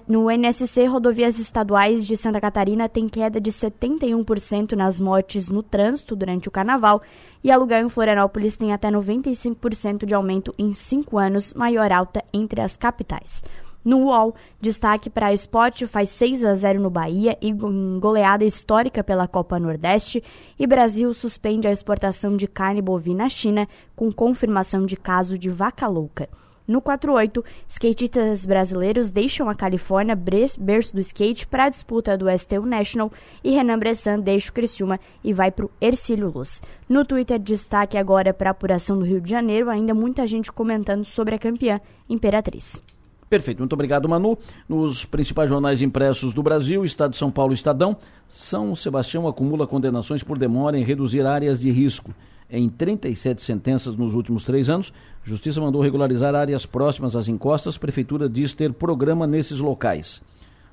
No 0.08 0.30
NSC, 0.30 0.86
rodovias 0.86 1.38
estaduais 1.38 2.06
de 2.06 2.16
Santa 2.16 2.40
Catarina 2.40 2.88
tem 2.88 3.06
queda 3.06 3.38
de 3.38 3.52
71% 3.52 4.72
nas 4.72 4.98
mortes 4.98 5.50
no 5.50 5.62
trânsito 5.62 6.16
durante 6.16 6.48
o 6.48 6.50
carnaval 6.50 7.02
e 7.44 7.50
aluguel 7.50 7.84
em 7.84 7.88
Florianópolis 7.90 8.56
tem 8.56 8.72
até 8.72 8.90
95% 8.90 10.06
de 10.06 10.14
aumento 10.14 10.54
em 10.58 10.72
cinco 10.72 11.18
anos, 11.18 11.52
maior 11.52 11.92
alta 11.92 12.24
entre 12.32 12.62
as 12.62 12.74
capitais. 12.74 13.42
No 13.84 14.06
UOL, 14.06 14.34
destaque 14.58 15.10
para 15.10 15.26
a 15.26 15.34
Sport 15.34 15.84
faz 15.84 16.08
6 16.08 16.42
a 16.46 16.54
0 16.54 16.80
no 16.80 16.88
Bahia 16.88 17.36
e 17.42 17.52
goleada 17.52 18.46
histórica 18.46 19.04
pela 19.04 19.28
Copa 19.28 19.60
Nordeste. 19.60 20.24
E 20.58 20.66
Brasil 20.66 21.12
suspende 21.12 21.68
a 21.68 21.70
exportação 21.70 22.34
de 22.34 22.48
carne 22.48 22.80
bovina 22.80 23.26
à 23.26 23.28
China 23.28 23.68
com 23.94 24.10
confirmação 24.10 24.86
de 24.86 24.96
caso 24.96 25.38
de 25.38 25.50
vaca 25.50 25.86
louca. 25.86 26.30
No 26.66 26.80
48, 26.80 27.44
skatistas 27.68 28.44
brasileiros 28.44 29.10
deixam 29.10 29.48
a 29.48 29.54
Califórnia, 29.54 30.16
berço 30.16 30.94
do 30.94 31.00
skate, 31.00 31.46
para 31.46 31.64
a 31.64 31.68
disputa 31.68 32.18
do 32.18 32.26
STU 32.36 32.66
National 32.66 33.12
e 33.44 33.52
Renan 33.52 33.78
Bressan 33.78 34.18
deixa 34.18 34.50
o 34.50 34.52
Criciúma 34.52 34.98
e 35.22 35.32
vai 35.32 35.52
para 35.52 35.66
o 35.66 35.70
Ercílio 35.80 36.32
Luz. 36.34 36.60
No 36.88 37.04
Twitter, 37.04 37.38
destaque 37.38 37.96
agora 37.96 38.34
para 38.34 38.50
a 38.50 38.52
apuração 38.52 38.98
do 38.98 39.04
Rio 39.04 39.20
de 39.20 39.30
Janeiro, 39.30 39.70
ainda 39.70 39.94
muita 39.94 40.26
gente 40.26 40.50
comentando 40.50 41.04
sobre 41.04 41.36
a 41.36 41.38
campeã 41.38 41.80
Imperatriz. 42.08 42.82
Perfeito, 43.28 43.58
muito 43.58 43.72
obrigado, 43.72 44.08
Manu. 44.08 44.38
Nos 44.68 45.04
principais 45.04 45.48
jornais 45.48 45.82
impressos 45.82 46.32
do 46.32 46.42
Brasil, 46.42 46.84
Estado 46.84 47.12
de 47.12 47.16
São 47.16 47.30
Paulo 47.30 47.52
Estadão, 47.52 47.96
São 48.28 48.74
Sebastião 48.76 49.26
acumula 49.26 49.66
condenações 49.66 50.22
por 50.22 50.38
demora 50.38 50.78
em 50.78 50.84
reduzir 50.84 51.26
áreas 51.26 51.60
de 51.60 51.70
risco. 51.70 52.14
Em 52.48 52.68
37 52.68 53.42
sentenças 53.42 53.96
nos 53.96 54.14
últimos 54.14 54.44
três 54.44 54.70
anos, 54.70 54.92
Justiça 55.24 55.60
mandou 55.60 55.82
regularizar 55.82 56.34
áreas 56.34 56.64
próximas 56.64 57.16
às 57.16 57.28
encostas. 57.28 57.76
Prefeitura 57.76 58.28
diz 58.28 58.52
ter 58.52 58.72
programa 58.72 59.26
nesses 59.26 59.58
locais. 59.58 60.22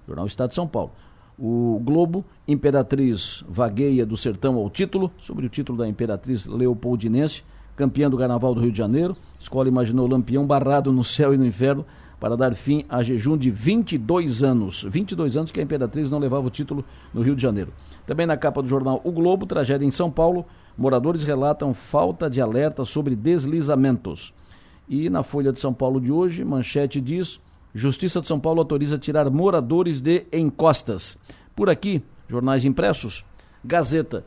Jornal 0.08 0.28
Estado 0.28 0.50
de 0.50 0.56
São 0.56 0.68
Paulo. 0.68 0.92
O 1.38 1.82
Globo, 1.84 2.24
Imperatriz 2.48 3.44
vagueia 3.50 4.06
do 4.06 4.16
sertão 4.16 4.56
ao 4.56 4.70
título, 4.70 5.12
sobre 5.18 5.48
o 5.48 5.50
título 5.50 5.80
da 5.80 5.88
Imperatriz 5.88 6.46
Leopoldinense, 6.46 7.44
campeã 7.76 8.08
do 8.08 8.20
Carnaval 8.20 8.54
do 8.54 8.62
Rio 8.62 8.72
de 8.72 8.78
Janeiro. 8.78 9.18
Escola 9.40 9.68
imaginou 9.68 10.08
Lampião 10.08 10.46
barrado 10.46 10.92
no 10.92 11.04
céu 11.04 11.34
e 11.34 11.38
no 11.38 11.46
inferno 11.46 11.84
para 12.20 12.38
dar 12.38 12.54
fim 12.54 12.86
a 12.88 13.02
jejum 13.02 13.36
de 13.36 13.50
22 13.50 14.44
anos. 14.44 14.86
22 14.88 15.36
anos 15.36 15.52
que 15.52 15.60
a 15.60 15.64
Imperatriz 15.64 16.10
não 16.10 16.20
levava 16.20 16.48
o 16.48 16.52
título 16.52 16.86
no 17.12 17.22
Rio 17.24 17.36
de 17.36 17.42
Janeiro. 17.42 17.74
Também 18.06 18.28
na 18.28 18.38
capa 18.38 18.62
do 18.62 18.68
jornal 18.68 19.02
O 19.04 19.12
Globo, 19.12 19.48
tragédia 19.48 19.86
em 19.86 19.92
São 19.92 20.12
Paulo, 20.12 20.46
moradores 20.78 21.24
relatam 21.24 21.74
falta 21.74 22.30
de 22.30 22.42
alerta 22.42 22.86
sobre 22.86 23.16
deslizamentos. 23.16 24.34
E 24.88 25.10
na 25.10 25.24
Folha 25.24 25.54
de 25.54 25.60
São 25.60 25.74
Paulo 25.74 26.00
de 26.00 26.12
hoje, 26.12 26.44
manchete 26.44 27.00
diz: 27.00 27.40
Justiça 27.74 28.22
de 28.22 28.28
São 28.28 28.40
Paulo 28.40 28.60
autoriza 28.60 28.98
tirar 28.98 29.30
moradores 29.30 30.00
de 30.00 30.26
encostas. 30.32 31.18
Por 31.56 31.70
aqui, 31.70 32.04
jornais 32.28 32.66
impressos, 32.66 33.26
Gazeta. 33.64 34.26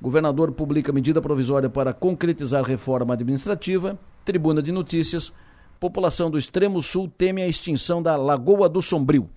Governador 0.00 0.50
publica 0.50 0.92
medida 0.92 1.22
provisória 1.22 1.70
para 1.70 1.92
concretizar 1.92 2.64
reforma 2.64 3.14
administrativa. 3.14 3.96
Tribuna 4.24 4.60
de 4.60 4.72
Notícias. 4.72 5.32
População 5.78 6.30
do 6.30 6.36
extremo 6.36 6.82
sul 6.82 7.08
teme 7.08 7.42
a 7.42 7.48
extinção 7.48 8.02
da 8.02 8.16
Lagoa 8.16 8.68
do 8.68 8.82
Sombrio. 8.82 9.30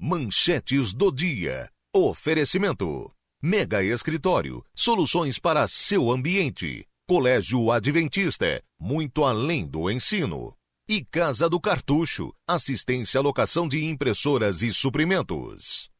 Manchetes 0.00 0.92
do 0.92 1.12
dia. 1.12 1.68
Oferecimento. 1.94 3.13
Mega 3.46 3.84
Escritório. 3.84 4.64
Soluções 4.74 5.38
para 5.38 5.68
seu 5.68 6.10
ambiente. 6.10 6.86
Colégio 7.06 7.70
Adventista. 7.70 8.62
Muito 8.80 9.22
além 9.22 9.66
do 9.66 9.90
ensino. 9.90 10.54
E 10.88 11.04
Casa 11.04 11.46
do 11.46 11.60
Cartucho. 11.60 12.32
Assistência 12.48 13.18
à 13.20 13.22
locação 13.22 13.68
de 13.68 13.84
impressoras 13.84 14.62
e 14.62 14.72
suprimentos. 14.72 15.90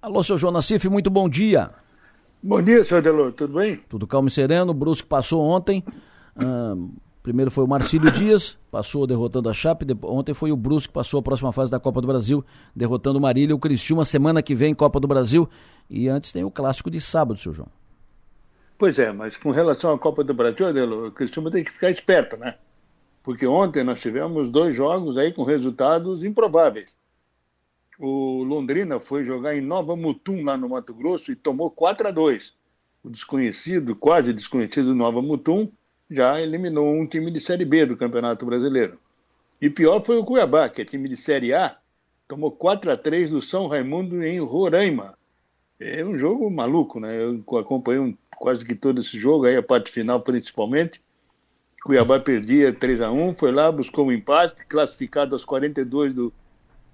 Alô, 0.00 0.24
seu 0.24 0.38
João 0.38 0.54
Nassif, 0.54 0.88
muito 0.88 1.10
bom 1.10 1.28
dia. 1.28 1.70
Bom 2.42 2.62
dia, 2.62 2.82
senhor 2.82 3.02
Delor, 3.02 3.30
tudo 3.34 3.58
bem? 3.58 3.76
Tudo 3.90 4.06
calmo 4.06 4.28
e 4.28 4.30
sereno. 4.30 4.70
O 4.70 4.74
Brusque 4.74 5.06
passou 5.06 5.42
ontem. 5.42 5.84
Primeiro 7.26 7.50
foi 7.50 7.64
o 7.64 7.66
Marcílio 7.66 8.08
Dias, 8.12 8.56
passou 8.70 9.04
derrotando 9.04 9.48
a 9.48 9.52
Chape. 9.52 9.84
Ontem 10.04 10.32
foi 10.32 10.52
o 10.52 10.56
Brusque 10.56 10.86
que 10.86 10.94
passou 10.94 11.18
a 11.18 11.22
próxima 11.24 11.50
fase 11.50 11.68
da 11.68 11.80
Copa 11.80 12.00
do 12.00 12.06
Brasil, 12.06 12.44
derrotando 12.74 13.18
o 13.18 13.20
Marília. 13.20 13.52
O 13.52 13.58
Cristiúma, 13.58 14.04
semana 14.04 14.40
que 14.40 14.54
vem, 14.54 14.72
Copa 14.72 15.00
do 15.00 15.08
Brasil. 15.08 15.48
E 15.90 16.08
antes 16.08 16.30
tem 16.30 16.44
o 16.44 16.52
clássico 16.52 16.88
de 16.88 17.00
sábado, 17.00 17.40
seu 17.40 17.52
João. 17.52 17.68
Pois 18.78 18.96
é, 19.00 19.10
mas 19.10 19.36
com 19.36 19.50
relação 19.50 19.92
à 19.92 19.98
Copa 19.98 20.22
do 20.22 20.32
Brasil, 20.32 20.68
Adelo, 20.68 21.08
o 21.08 21.10
Cristiúma 21.10 21.50
tem 21.50 21.64
que 21.64 21.72
ficar 21.72 21.90
esperto, 21.90 22.36
né? 22.36 22.54
Porque 23.24 23.44
ontem 23.44 23.82
nós 23.82 24.00
tivemos 24.00 24.48
dois 24.48 24.76
jogos 24.76 25.18
aí 25.18 25.32
com 25.32 25.42
resultados 25.42 26.22
improváveis. 26.22 26.96
O 27.98 28.44
Londrina 28.44 29.00
foi 29.00 29.24
jogar 29.24 29.56
em 29.56 29.60
Nova 29.60 29.96
Mutum, 29.96 30.44
lá 30.44 30.56
no 30.56 30.68
Mato 30.68 30.94
Grosso, 30.94 31.32
e 31.32 31.34
tomou 31.34 31.72
4 31.72 32.06
a 32.06 32.10
2 32.12 32.54
O 33.02 33.10
desconhecido, 33.10 33.96
quase 33.96 34.32
desconhecido 34.32 34.94
Nova 34.94 35.20
Mutum, 35.20 35.68
já 36.10 36.40
eliminou 36.40 36.94
um 36.94 37.06
time 37.06 37.30
de 37.30 37.40
Série 37.40 37.64
B 37.64 37.86
do 37.86 37.96
Campeonato 37.96 38.46
Brasileiro. 38.46 38.98
E 39.60 39.68
pior 39.68 40.04
foi 40.04 40.16
o 40.16 40.24
Cuiabá, 40.24 40.68
que 40.68 40.82
é 40.82 40.84
time 40.84 41.08
de 41.08 41.16
Série 41.16 41.52
A, 41.52 41.76
tomou 42.28 42.50
4 42.50 42.92
a 42.92 42.96
3 42.96 43.30
do 43.30 43.42
São 43.42 43.66
Raimundo 43.66 44.22
em 44.22 44.38
Roraima. 44.40 45.16
É 45.78 46.04
um 46.04 46.16
jogo 46.16 46.50
maluco, 46.50 47.00
né? 47.00 47.16
Eu 47.22 47.42
acompanhei 47.58 48.16
quase 48.36 48.64
que 48.64 48.74
todo 48.74 49.00
esse 49.00 49.18
jogo, 49.18 49.46
aí 49.46 49.56
a 49.56 49.62
parte 49.62 49.90
final 49.90 50.20
principalmente. 50.20 51.00
Cuiabá 51.84 52.18
perdia 52.18 52.72
3 52.72 53.00
a 53.00 53.10
1 53.10 53.36
foi 53.36 53.52
lá, 53.52 53.70
buscou 53.70 54.06
um 54.06 54.12
empate, 54.12 54.66
classificado 54.66 55.34
aos 55.34 55.44
42 55.44 56.14
do, 56.14 56.32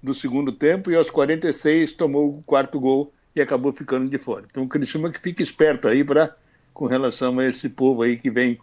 do 0.01 0.13
segundo 0.13 0.51
tempo, 0.51 0.91
e 0.91 0.95
aos 0.95 1.09
46 1.09 1.93
tomou 1.93 2.37
o 2.37 2.43
quarto 2.43 2.79
gol 2.79 3.11
e 3.35 3.41
acabou 3.41 3.73
ficando 3.73 4.09
de 4.09 4.17
fora. 4.17 4.45
Então 4.49 4.63
o 4.63 4.67
Criciúma 4.67 5.11
que 5.11 5.19
fica 5.19 5.41
esperto 5.41 5.87
aí 5.87 6.03
para 6.03 6.35
com 6.73 6.85
relação 6.85 7.39
a 7.39 7.47
esse 7.47 7.69
povo 7.69 8.03
aí 8.03 8.17
que 8.17 8.29
vem 8.29 8.59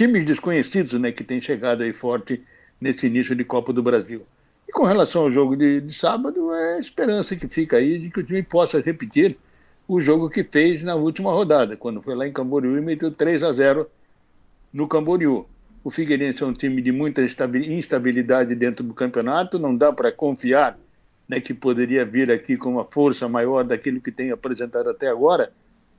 times 0.00 0.24
desconhecidos, 0.24 0.98
né, 0.98 1.12
que 1.12 1.22
tem 1.22 1.42
chegado 1.42 1.82
aí 1.82 1.92
forte 1.92 2.42
nesse 2.80 3.06
início 3.06 3.34
de 3.34 3.44
Copa 3.44 3.70
do 3.70 3.82
Brasil. 3.82 4.22
E 4.66 4.72
com 4.72 4.84
relação 4.84 5.22
ao 5.22 5.30
jogo 5.30 5.54
de, 5.54 5.82
de 5.82 5.92
sábado, 5.92 6.54
é 6.54 6.76
a 6.76 6.80
esperança 6.80 7.36
que 7.36 7.46
fica 7.46 7.76
aí 7.76 7.98
de 7.98 8.08
que 8.08 8.20
o 8.20 8.22
time 8.22 8.42
possa 8.42 8.80
repetir 8.80 9.36
o 9.86 10.00
jogo 10.00 10.30
que 10.30 10.42
fez 10.42 10.82
na 10.82 10.94
última 10.94 11.30
rodada, 11.30 11.76
quando 11.76 12.00
foi 12.00 12.14
lá 12.14 12.26
em 12.26 12.32
Camboriú 12.32 12.78
e 12.78 12.80
meteu 12.80 13.10
3 13.10 13.42
a 13.42 13.52
0 13.52 13.90
no 14.72 14.88
Camboriú. 14.88 15.44
O 15.84 15.90
Figueirense 15.90 16.42
é 16.42 16.46
um 16.46 16.54
time 16.54 16.80
de 16.80 16.92
muita 16.92 17.20
instabilidade 17.22 18.54
dentro 18.54 18.82
do 18.82 18.94
campeonato, 18.94 19.58
não 19.58 19.76
dá 19.76 19.92
para 19.92 20.10
confiar 20.10 20.78
né, 21.28 21.40
que 21.40 21.52
poderia 21.52 22.06
vir 22.06 22.30
aqui 22.30 22.56
com 22.56 22.70
uma 22.70 22.86
força 22.86 23.28
maior 23.28 23.64
daquilo 23.64 24.00
que 24.00 24.10
tem 24.10 24.30
apresentado 24.30 24.88
até 24.88 25.08
agora. 25.08 25.52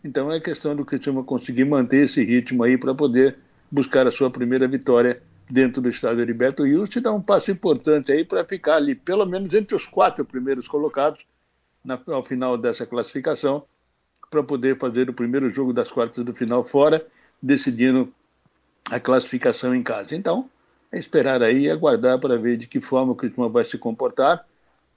Então 0.04 0.32
é 0.32 0.40
questão 0.40 0.76
do 0.76 0.84
Cristiano 0.84 1.24
conseguir 1.24 1.66
manter 1.66 2.06
esse 2.06 2.24
ritmo 2.24 2.64
aí 2.64 2.80
para 2.80 2.96
poder 2.96 3.38
buscar 3.72 4.06
a 4.06 4.12
sua 4.12 4.30
primeira 4.30 4.68
vitória 4.68 5.22
dentro 5.50 5.82
do 5.82 5.90
estádio 5.90 6.22
Heriberto 6.22 6.64
Wilson 6.64 7.00
e 7.00 7.02
dar 7.02 7.14
um 7.14 7.22
passo 7.22 7.52
importante 7.52 8.12
aí 8.12 8.26
para 8.26 8.44
ficar 8.44 8.76
ali, 8.76 8.96
pelo 8.96 9.26
menos 9.26 9.54
entre 9.54 9.76
os 9.76 9.86
quatro 9.86 10.26
primeiros 10.26 10.68
colocados 10.68 11.26
na, 11.84 12.00
ao 12.08 12.24
final 12.24 12.58
dessa 12.58 12.86
classificação, 12.86 13.64
para 14.30 14.44
poder 14.44 14.78
fazer 14.78 15.10
o 15.10 15.14
primeiro 15.14 15.50
jogo 15.50 15.74
das 15.74 15.92
quartas 15.92 16.24
do 16.24 16.34
final 16.34 16.64
fora, 16.64 17.06
decidindo 17.42 18.14
a 18.90 19.00
classificação 19.00 19.76
em 19.76 19.84
casa. 19.84 20.16
Então, 20.16 20.50
é 20.92 20.98
esperar 20.98 21.42
aí 21.42 21.64
e 21.64 21.70
aguardar 21.70 22.20
para 22.20 22.38
ver 22.38 22.58
de 22.58 22.68
que 22.68 22.80
forma 22.80 23.12
o 23.12 23.16
Cristóvão 23.16 23.52
vai 23.52 23.66
se 23.66 23.78
comportar. 23.78 24.46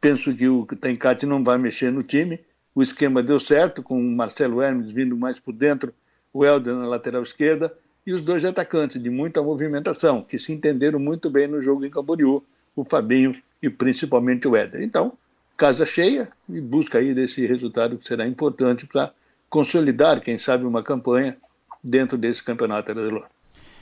Penso 0.00 0.34
que 0.34 0.48
o 0.48 0.66
Tencate 0.66 1.26
não 1.26 1.42
vai 1.42 1.58
mexer 1.58 1.90
no 1.90 2.02
time. 2.02 2.38
O 2.74 2.82
esquema 2.82 3.22
deu 3.22 3.40
certo, 3.40 3.82
com 3.82 3.98
o 3.98 4.16
Marcelo 4.16 4.62
Hermes 4.62 4.92
vindo 4.92 5.16
mais 5.16 5.40
por 5.40 5.52
dentro, 5.52 5.92
o 6.32 6.44
Helder 6.44 6.74
na 6.74 6.86
lateral 6.86 7.22
esquerda 7.22 7.72
e 8.06 8.12
os 8.12 8.20
dois 8.20 8.44
atacantes 8.44 9.02
de 9.02 9.10
muita 9.10 9.42
movimentação, 9.42 10.22
que 10.22 10.38
se 10.38 10.52
entenderam 10.52 10.98
muito 10.98 11.30
bem 11.30 11.46
no 11.46 11.62
jogo 11.62 11.84
em 11.84 11.90
Camboriú, 11.90 12.42
o 12.76 12.84
Fabinho 12.84 13.34
e 13.62 13.70
principalmente 13.70 14.46
o 14.46 14.56
Éder. 14.56 14.82
Então, 14.82 15.12
casa 15.56 15.86
cheia 15.86 16.28
e 16.48 16.60
busca 16.60 16.98
aí 16.98 17.14
desse 17.14 17.46
resultado 17.46 17.96
que 17.96 18.06
será 18.06 18.26
importante 18.26 18.86
para 18.86 19.12
consolidar, 19.48 20.20
quem 20.20 20.38
sabe, 20.38 20.64
uma 20.64 20.82
campanha 20.82 21.36
dentro 21.82 22.18
desse 22.18 22.42
campeonato 22.42 22.92
brasileiro. 22.92 23.26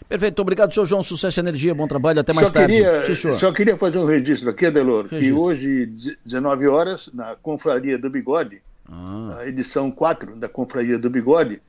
Perfeito, 0.08 0.42
obrigado, 0.42 0.74
senhor 0.74 0.86
João. 0.86 1.02
Sucesso 1.02 1.38
e 1.38 1.42
energia, 1.42 1.74
bom 1.74 1.86
trabalho, 1.86 2.20
até 2.20 2.32
mais 2.32 2.48
só 2.48 2.54
tarde. 2.54 2.74
Queria, 2.74 3.14
Sim, 3.14 3.32
só 3.32 3.52
queria 3.52 3.76
fazer 3.76 3.98
um 3.98 4.04
registro 4.04 4.50
aqui, 4.50 4.66
Adelor, 4.66 5.06
registro. 5.06 5.20
que 5.20 5.32
hoje, 5.32 5.86
19 6.24 6.68
horas, 6.68 7.08
na 7.14 7.34
Confraria 7.36 7.96
do 7.96 8.10
Bigode, 8.10 8.60
ah. 8.88 9.38
a 9.38 9.48
edição 9.48 9.90
4 9.90 10.36
da 10.36 10.48
Confraria 10.48 10.98
do 10.98 11.08
Bigode, 11.08 11.62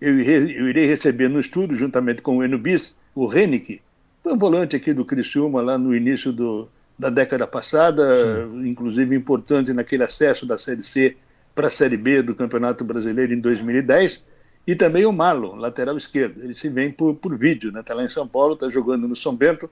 eu, 0.00 0.20
eu 0.20 0.68
irei 0.68 0.86
receber 0.86 1.28
no 1.28 1.40
estúdio, 1.40 1.76
juntamente 1.76 2.22
com 2.22 2.38
o 2.38 2.44
Enubis, 2.44 2.94
o 3.14 3.26
Renick, 3.26 3.80
foi 4.22 4.32
um 4.32 4.38
volante 4.38 4.76
aqui 4.76 4.92
do 4.92 5.04
Criciúma 5.04 5.60
lá 5.60 5.78
no 5.78 5.94
início 5.94 6.32
do, 6.32 6.68
da 6.98 7.10
década 7.10 7.46
passada, 7.46 8.46
Sim. 8.46 8.68
inclusive 8.68 9.14
importante 9.14 9.72
naquele 9.72 10.04
acesso 10.04 10.44
da 10.44 10.58
Série 10.58 10.82
C 10.82 11.16
para 11.54 11.68
a 11.68 11.70
Série 11.70 11.96
B 11.96 12.22
do 12.22 12.34
Campeonato 12.34 12.84
Brasileiro 12.84 13.32
em 13.32 13.40
2010, 13.40 14.22
e 14.66 14.76
também 14.76 15.06
o 15.06 15.12
Marlon, 15.12 15.56
lateral 15.56 15.96
esquerdo. 15.96 16.44
Ele 16.44 16.54
se 16.54 16.68
vem 16.68 16.90
por, 16.90 17.14
por 17.14 17.36
vídeo, 17.36 17.68
está 17.68 17.78
né? 17.78 17.82
Tá 17.82 17.94
lá 17.94 18.04
em 18.04 18.08
São 18.08 18.28
Paulo, 18.28 18.54
está 18.54 18.68
jogando 18.68 19.08
no 19.08 19.16
São 19.16 19.34
Bento, 19.34 19.68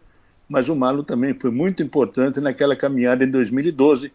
mas 0.49 0.69
o 0.69 0.75
Marlon 0.75 1.03
também 1.03 1.35
foi 1.35 1.51
muito 1.51 1.83
importante 1.83 2.41
naquela 2.41 2.75
caminhada 2.75 3.25
em 3.25 3.31
2012, 3.31 4.11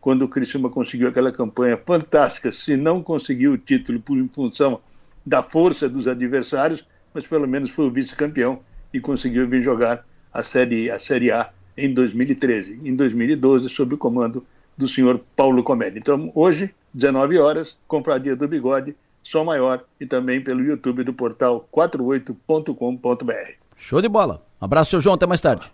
quando 0.00 0.22
o 0.22 0.28
Criciúma 0.28 0.68
conseguiu 0.68 1.08
aquela 1.08 1.32
campanha 1.32 1.78
fantástica, 1.78 2.52
se 2.52 2.76
não 2.76 3.02
conseguiu 3.02 3.52
o 3.52 3.58
título 3.58 4.00
por 4.00 4.18
em 4.18 4.28
função 4.28 4.80
da 5.24 5.42
força 5.42 5.88
dos 5.88 6.06
adversários, 6.06 6.84
mas 7.12 7.26
pelo 7.26 7.46
menos 7.46 7.70
foi 7.70 7.86
o 7.86 7.90
vice-campeão 7.90 8.60
e 8.92 9.00
conseguiu 9.00 9.48
vir 9.48 9.62
jogar 9.62 10.04
a 10.32 10.42
Série, 10.42 10.90
a 10.90 10.98
série 10.98 11.30
A 11.30 11.50
em 11.76 11.92
2013. 11.92 12.80
Em 12.84 12.94
2012, 12.94 13.68
sob 13.68 13.94
o 13.94 13.98
comando 13.98 14.44
do 14.76 14.88
senhor 14.88 15.20
Paulo 15.36 15.62
Comédia. 15.62 15.98
Então, 15.98 16.30
hoje, 16.34 16.74
19 16.92 17.38
horas, 17.38 17.78
Confraria 17.86 18.34
do 18.34 18.48
Bigode, 18.48 18.96
Som 19.22 19.44
Maior 19.44 19.84
e 20.00 20.06
também 20.06 20.40
pelo 20.40 20.62
YouTube 20.62 21.04
do 21.04 21.12
portal 21.12 21.66
48.com.br. 21.72 23.52
Show 23.76 24.02
de 24.02 24.08
bola. 24.08 24.44
Um 24.60 24.64
abraço, 24.64 24.90
seu 24.90 25.00
João. 25.00 25.14
Até 25.14 25.26
mais 25.26 25.40
tarde. 25.40 25.70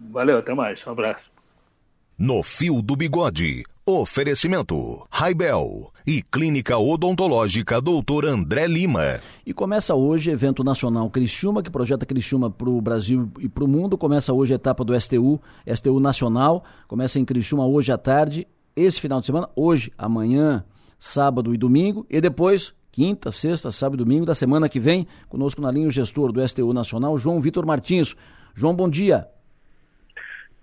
Valeu, 0.00 0.38
até 0.38 0.54
mais. 0.54 0.84
Um 0.86 0.90
abraço. 0.90 1.33
No 2.16 2.44
Fio 2.44 2.80
do 2.80 2.94
Bigode. 2.94 3.64
Oferecimento: 3.84 5.04
Raibel 5.10 5.90
e 6.06 6.22
Clínica 6.22 6.78
Odontológica 6.78 7.80
Dr. 7.80 8.26
André 8.28 8.68
Lima. 8.68 9.18
E 9.44 9.52
começa 9.52 9.96
hoje 9.96 10.30
evento 10.30 10.62
nacional 10.62 11.10
Criciúma, 11.10 11.60
que 11.60 11.72
projeta 11.72 12.06
Criciúma 12.06 12.48
para 12.48 12.70
o 12.70 12.80
Brasil 12.80 13.28
e 13.40 13.48
para 13.48 13.64
o 13.64 13.68
mundo. 13.68 13.98
Começa 13.98 14.32
hoje 14.32 14.52
a 14.52 14.56
etapa 14.56 14.84
do 14.84 14.98
STU, 14.98 15.40
STU 15.66 15.98
Nacional. 15.98 16.62
Começa 16.86 17.18
em 17.18 17.24
Criciúma 17.24 17.66
hoje 17.66 17.90
à 17.90 17.98
tarde, 17.98 18.46
esse 18.76 19.00
final 19.00 19.18
de 19.18 19.26
semana, 19.26 19.48
hoje, 19.56 19.90
amanhã, 19.98 20.64
sábado 21.00 21.52
e 21.52 21.58
domingo. 21.58 22.06
E 22.08 22.20
depois, 22.20 22.72
quinta, 22.92 23.32
sexta, 23.32 23.72
sábado 23.72 24.00
e 24.00 24.04
domingo 24.04 24.24
da 24.24 24.36
semana 24.36 24.68
que 24.68 24.78
vem, 24.78 25.04
conosco 25.28 25.60
na 25.60 25.72
linha 25.72 25.88
o 25.88 25.90
gestor 25.90 26.30
do 26.30 26.46
STU 26.46 26.72
Nacional, 26.72 27.18
João 27.18 27.40
Vitor 27.40 27.66
Martins. 27.66 28.14
João, 28.54 28.72
bom 28.72 28.88
dia. 28.88 29.33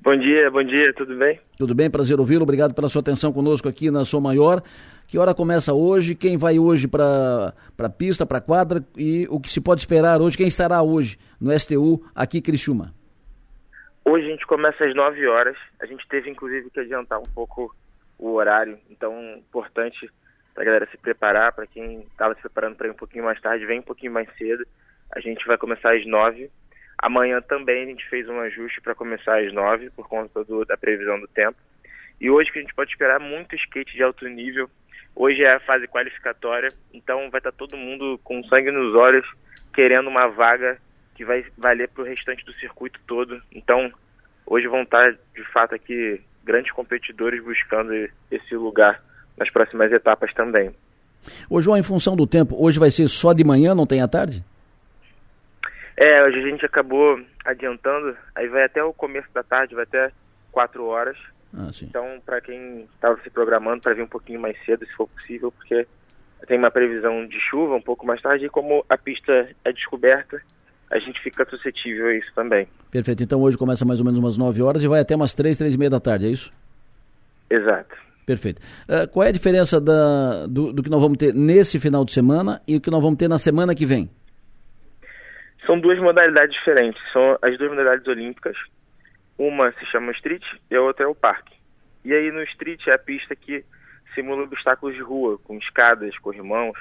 Bom 0.03 0.17
dia, 0.17 0.49
bom 0.49 0.63
dia, 0.63 0.91
tudo 0.95 1.15
bem? 1.15 1.39
Tudo 1.59 1.75
bem, 1.75 1.87
prazer 1.87 2.19
ouvi-lo, 2.19 2.41
obrigado 2.41 2.73
pela 2.73 2.89
sua 2.89 3.01
atenção 3.01 3.31
conosco 3.31 3.69
aqui 3.69 3.91
na 3.91 4.03
Sou 4.03 4.19
Maior. 4.19 4.63
Que 5.07 5.15
hora 5.15 5.35
começa 5.35 5.73
hoje? 5.73 6.15
Quem 6.15 6.37
vai 6.37 6.57
hoje 6.57 6.87
para 6.87 7.53
a 7.77 7.89
pista, 7.89 8.25
para 8.25 8.39
a 8.39 8.41
quadra? 8.41 8.83
E 8.97 9.27
o 9.29 9.39
que 9.39 9.51
se 9.51 9.61
pode 9.61 9.81
esperar 9.81 10.19
hoje? 10.19 10.35
Quem 10.35 10.47
estará 10.47 10.81
hoje 10.81 11.19
no 11.39 11.51
STU 11.57 12.03
aqui 12.15 12.39
em 12.39 12.41
Criciúma? 12.41 12.95
Hoje 14.03 14.25
a 14.25 14.29
gente 14.31 14.47
começa 14.47 14.83
às 14.83 14.95
9 14.95 15.27
horas. 15.27 15.55
A 15.79 15.85
gente 15.85 16.07
teve 16.07 16.31
inclusive 16.31 16.71
que 16.71 16.79
adiantar 16.79 17.19
um 17.19 17.29
pouco 17.35 17.71
o 18.17 18.31
horário, 18.33 18.79
então 18.89 19.13
importante 19.37 20.09
para 20.55 20.63
a 20.63 20.65
galera 20.65 20.87
se 20.89 20.97
preparar, 20.97 21.53
para 21.53 21.67
quem 21.67 21.99
estava 22.11 22.33
se 22.33 22.41
preparando 22.41 22.75
para 22.75 22.87
ir 22.87 22.91
um 22.91 22.95
pouquinho 22.95 23.25
mais 23.25 23.39
tarde, 23.39 23.67
vem 23.67 23.81
um 23.81 23.83
pouquinho 23.83 24.11
mais 24.13 24.27
cedo. 24.35 24.65
A 25.15 25.19
gente 25.19 25.45
vai 25.45 25.59
começar 25.59 25.95
às 25.95 26.03
9. 26.07 26.49
Amanhã 27.01 27.41
também 27.41 27.83
a 27.83 27.85
gente 27.87 28.07
fez 28.07 28.29
um 28.29 28.39
ajuste 28.39 28.79
para 28.79 28.93
começar 28.93 29.39
às 29.39 29.51
9 29.51 29.89
por 29.89 30.07
conta 30.07 30.43
do, 30.43 30.63
da 30.63 30.77
previsão 30.77 31.19
do 31.19 31.27
tempo. 31.27 31.57
E 32.19 32.29
hoje 32.29 32.51
que 32.51 32.59
a 32.59 32.61
gente 32.61 32.75
pode 32.75 32.91
esperar 32.91 33.19
muito 33.19 33.55
skate 33.55 33.95
de 33.95 34.03
alto 34.03 34.27
nível. 34.27 34.69
Hoje 35.15 35.43
é 35.43 35.55
a 35.55 35.59
fase 35.59 35.87
qualificatória, 35.87 36.69
então 36.93 37.31
vai 37.31 37.39
estar 37.39 37.51
tá 37.51 37.57
todo 37.57 37.75
mundo 37.75 38.19
com 38.23 38.43
sangue 38.43 38.69
nos 38.69 38.93
olhos, 38.93 39.27
querendo 39.73 40.07
uma 40.07 40.27
vaga 40.27 40.77
que 41.15 41.25
vai 41.25 41.43
valer 41.57 41.89
para 41.89 42.03
o 42.03 42.05
restante 42.05 42.45
do 42.45 42.53
circuito 42.53 42.99
todo. 43.07 43.41
Então, 43.51 43.91
hoje 44.45 44.67
vão 44.67 44.83
estar 44.83 45.11
tá, 45.11 45.17
de 45.35 45.43
fato 45.51 45.73
aqui 45.73 46.21
grandes 46.43 46.71
competidores 46.71 47.43
buscando 47.43 47.91
esse 48.29 48.55
lugar 48.55 49.03
nas 49.37 49.49
próximas 49.49 49.91
etapas 49.91 50.31
também. 50.35 50.71
Ô 51.49 51.59
João, 51.59 51.77
em 51.77 51.83
função 51.83 52.15
do 52.15 52.27
tempo, 52.27 52.55
hoje 52.63 52.79
vai 52.79 52.91
ser 52.91 53.07
só 53.07 53.33
de 53.33 53.43
manhã, 53.43 53.73
não 53.73 53.87
tem 53.87 54.01
à 54.01 54.07
tarde? 54.07 54.43
É, 55.97 56.23
hoje 56.23 56.39
a 56.39 56.49
gente 56.49 56.65
acabou 56.65 57.19
adiantando, 57.45 58.15
aí 58.35 58.47
vai 58.47 58.63
até 58.63 58.83
o 58.83 58.93
começo 58.93 59.27
da 59.33 59.43
tarde, 59.43 59.75
vai 59.75 59.83
até 59.83 60.11
4 60.51 60.85
horas. 60.85 61.17
Ah, 61.53 61.69
então, 61.81 62.21
para 62.25 62.39
quem 62.39 62.87
estava 62.93 63.19
se 63.21 63.29
programando 63.29 63.81
para 63.81 63.93
vir 63.93 64.03
um 64.03 64.07
pouquinho 64.07 64.39
mais 64.39 64.57
cedo, 64.65 64.85
se 64.85 64.93
for 64.93 65.07
possível, 65.07 65.51
porque 65.51 65.85
tem 66.47 66.57
uma 66.57 66.71
previsão 66.71 67.25
de 67.27 67.39
chuva 67.39 67.75
um 67.75 67.81
pouco 67.81 68.05
mais 68.05 68.21
tarde, 68.21 68.45
e 68.45 68.49
como 68.49 68.85
a 68.89 68.97
pista 68.97 69.49
é 69.65 69.71
descoberta, 69.73 70.41
a 70.89 70.99
gente 70.99 71.21
fica 71.21 71.45
suscetível 71.49 72.07
a 72.07 72.13
isso 72.15 72.31
também. 72.35 72.67
Perfeito. 72.89 73.23
Então 73.23 73.41
hoje 73.41 73.57
começa 73.57 73.85
mais 73.85 73.99
ou 73.99 74.05
menos 74.05 74.19
umas 74.19 74.37
9 74.37 74.61
horas 74.61 74.83
e 74.83 74.87
vai 74.87 74.99
até 74.99 75.15
umas 75.15 75.33
3, 75.33 75.57
3 75.57 75.75
e 75.75 75.77
meia 75.77 75.89
da 75.89 75.99
tarde, 75.99 76.25
é 76.25 76.29
isso? 76.29 76.51
Exato. 77.49 77.95
Perfeito. 78.25 78.61
Uh, 78.87 79.07
qual 79.09 79.25
é 79.25 79.29
a 79.29 79.31
diferença 79.31 79.79
da, 79.79 80.45
do, 80.47 80.71
do, 80.71 80.83
que 80.83 80.89
nós 80.89 81.01
vamos 81.01 81.17
ter 81.17 81.33
nesse 81.33 81.79
final 81.79 82.05
de 82.05 82.11
semana 82.11 82.61
e 82.67 82.75
o 82.75 82.81
que 82.81 82.91
nós 82.91 83.01
vamos 83.01 83.17
ter 83.17 83.27
na 83.27 83.37
semana 83.37 83.73
que 83.73 83.85
vem? 83.85 84.09
São 85.65 85.79
duas 85.79 85.99
modalidades 85.99 86.55
diferentes. 86.55 87.01
São 87.11 87.37
as 87.41 87.57
duas 87.57 87.69
modalidades 87.69 88.07
olímpicas. 88.07 88.57
Uma 89.37 89.71
se 89.73 89.85
chama 89.87 90.11
street 90.11 90.43
e 90.69 90.75
a 90.75 90.81
outra 90.81 91.05
é 91.05 91.07
o 91.07 91.15
parque. 91.15 91.55
E 92.03 92.13
aí 92.13 92.31
no 92.31 92.43
street 92.43 92.87
é 92.87 92.93
a 92.93 92.99
pista 92.99 93.35
que 93.35 93.63
simula 94.13 94.43
obstáculos 94.43 94.95
de 94.95 95.01
rua, 95.01 95.37
com 95.39 95.57
escadas, 95.57 96.17
corrimãos. 96.19 96.77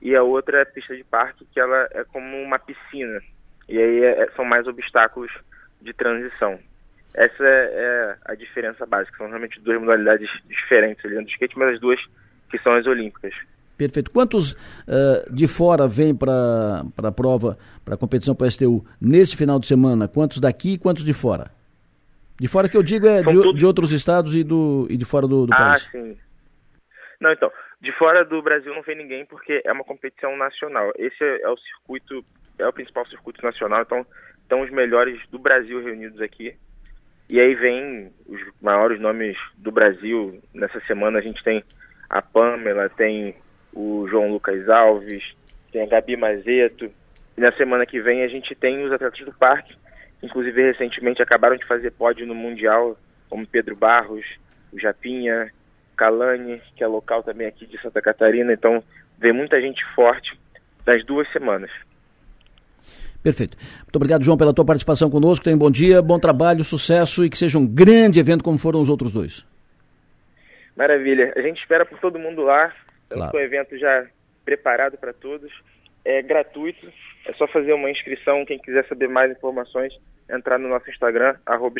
E 0.00 0.14
a 0.14 0.22
outra 0.22 0.58
é 0.58 0.62
a 0.62 0.66
pista 0.66 0.96
de 0.96 1.04
parque, 1.04 1.44
que 1.52 1.58
ela 1.60 1.88
é 1.92 2.04
como 2.04 2.36
uma 2.40 2.58
piscina. 2.58 3.20
E 3.68 3.78
aí 3.78 4.04
é, 4.04 4.22
é 4.22 4.30
são 4.36 4.44
mais 4.44 4.66
obstáculos 4.66 5.30
de 5.80 5.92
transição. 5.92 6.58
Essa 7.14 7.44
é, 7.44 7.70
é, 7.74 8.16
a 8.26 8.34
diferença 8.34 8.86
básica. 8.86 9.16
São 9.18 9.28
realmente 9.28 9.60
duas 9.60 9.80
modalidades 9.80 10.30
diferentes 10.46 11.04
ali 11.04 11.16
do 11.16 11.28
skate, 11.30 11.58
mas 11.58 11.74
as 11.74 11.80
duas 11.80 12.00
que 12.50 12.58
são 12.58 12.74
as 12.74 12.86
olímpicas. 12.86 13.34
Perfeito. 13.78 14.10
Quantos 14.10 14.52
uh, 14.52 15.32
de 15.32 15.46
fora 15.46 15.86
vêm 15.86 16.12
para 16.12 16.84
a 16.96 17.12
prova, 17.12 17.56
para 17.84 17.94
a 17.94 17.96
competição 17.96 18.34
para 18.34 18.48
o 18.48 18.50
STU 18.50 18.84
nesse 19.00 19.36
final 19.36 19.60
de 19.60 19.68
semana? 19.68 20.08
Quantos 20.08 20.40
daqui 20.40 20.72
e 20.72 20.78
quantos 20.78 21.04
de 21.04 21.14
fora? 21.14 21.52
De 22.40 22.48
fora 22.48 22.68
que 22.68 22.76
eu 22.76 22.82
digo 22.82 23.06
é 23.06 23.22
de, 23.22 23.52
de, 23.54 23.64
outros 23.64 23.92
estados 23.92 24.34
e, 24.34 24.42
do, 24.42 24.88
e 24.90 24.96
de 24.96 25.04
fora 25.04 25.28
do, 25.28 25.46
do 25.46 25.52
ah, 25.52 25.56
país. 25.56 25.86
Ah, 25.86 25.90
sim. 25.92 26.18
Não, 27.20 27.32
então, 27.32 27.50
de 27.80 27.92
fora 27.92 28.24
do 28.24 28.42
Brasil 28.42 28.74
não 28.74 28.82
vem 28.82 28.96
ninguém 28.96 29.24
porque 29.24 29.62
é 29.64 29.72
uma 29.72 29.84
competição 29.84 30.36
nacional. 30.36 30.92
Esse 30.98 31.22
é, 31.22 31.42
é 31.42 31.48
o 31.48 31.56
circuito, 31.56 32.24
é 32.58 32.66
o 32.66 32.72
principal 32.72 33.06
circuito 33.06 33.44
nacional, 33.44 33.82
então 33.82 34.04
estão 34.42 34.62
os 34.62 34.70
melhores 34.70 35.20
do 35.30 35.38
Brasil 35.38 35.80
reunidos 35.82 36.20
aqui. 36.20 36.52
E 37.30 37.38
aí 37.38 37.54
vem 37.54 38.12
os 38.26 38.40
maiores 38.60 39.00
nomes 39.00 39.36
do 39.56 39.70
Brasil. 39.70 40.40
Nessa 40.52 40.80
semana 40.80 41.18
a 41.18 41.22
gente 41.22 41.44
tem 41.44 41.62
a 42.10 42.20
Pamela, 42.20 42.88
tem 42.88 43.36
o 43.78 44.08
João 44.08 44.32
Lucas 44.32 44.68
Alves, 44.68 45.22
tem 45.70 45.82
a 45.82 45.86
Gabi 45.86 46.16
Mazeto. 46.16 46.90
E 47.36 47.40
na 47.40 47.52
semana 47.52 47.86
que 47.86 48.00
vem 48.00 48.24
a 48.24 48.28
gente 48.28 48.52
tem 48.56 48.84
os 48.84 48.90
atletas 48.90 49.24
do 49.24 49.32
parque, 49.32 49.72
inclusive 50.20 50.72
recentemente 50.72 51.22
acabaram 51.22 51.56
de 51.56 51.64
fazer 51.64 51.92
pódio 51.92 52.26
no 52.26 52.34
Mundial, 52.34 52.98
como 53.30 53.46
Pedro 53.46 53.76
Barros, 53.76 54.26
o 54.72 54.80
Japinha, 54.80 55.52
Calane, 55.96 56.60
que 56.74 56.82
é 56.82 56.88
local 56.88 57.22
também 57.22 57.46
aqui 57.46 57.66
de 57.66 57.80
Santa 57.80 58.02
Catarina. 58.02 58.52
Então 58.52 58.82
vem 59.16 59.32
muita 59.32 59.60
gente 59.60 59.84
forte 59.94 60.36
nas 60.84 61.04
duas 61.04 61.30
semanas. 61.32 61.70
Perfeito. 63.22 63.56
Muito 63.82 63.96
obrigado, 63.96 64.24
João, 64.24 64.36
pela 64.36 64.52
tua 64.52 64.64
participação 64.64 65.08
conosco. 65.08 65.44
Tenha 65.44 65.54
um 65.54 65.58
bom 65.58 65.70
dia, 65.70 66.02
bom 66.02 66.18
trabalho, 66.18 66.64
sucesso 66.64 67.24
e 67.24 67.30
que 67.30 67.38
seja 67.38 67.58
um 67.58 67.66
grande 67.66 68.18
evento 68.18 68.42
como 68.42 68.58
foram 68.58 68.80
os 68.80 68.90
outros 68.90 69.12
dois. 69.12 69.46
Maravilha. 70.76 71.32
A 71.36 71.42
gente 71.42 71.60
espera 71.60 71.86
por 71.86 72.00
todo 72.00 72.18
mundo 72.18 72.42
lá. 72.42 72.72
Claro. 73.08 73.30
Com 73.30 73.38
o 73.38 73.40
evento 73.40 73.76
já 73.78 74.06
preparado 74.44 74.96
para 74.98 75.12
todos. 75.12 75.52
É 76.04 76.22
gratuito. 76.22 76.90
É 77.26 77.32
só 77.34 77.46
fazer 77.48 77.72
uma 77.72 77.90
inscrição. 77.90 78.44
Quem 78.44 78.58
quiser 78.58 78.86
saber 78.88 79.08
mais 79.08 79.30
informações, 79.30 79.92
entrar 80.30 80.58
no 80.58 80.68
nosso 80.68 80.88
Instagram, 80.90 81.36
arroba 81.44 81.78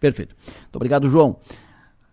Perfeito. 0.00 0.34
Muito 0.36 0.76
obrigado, 0.76 1.08
João. 1.08 1.40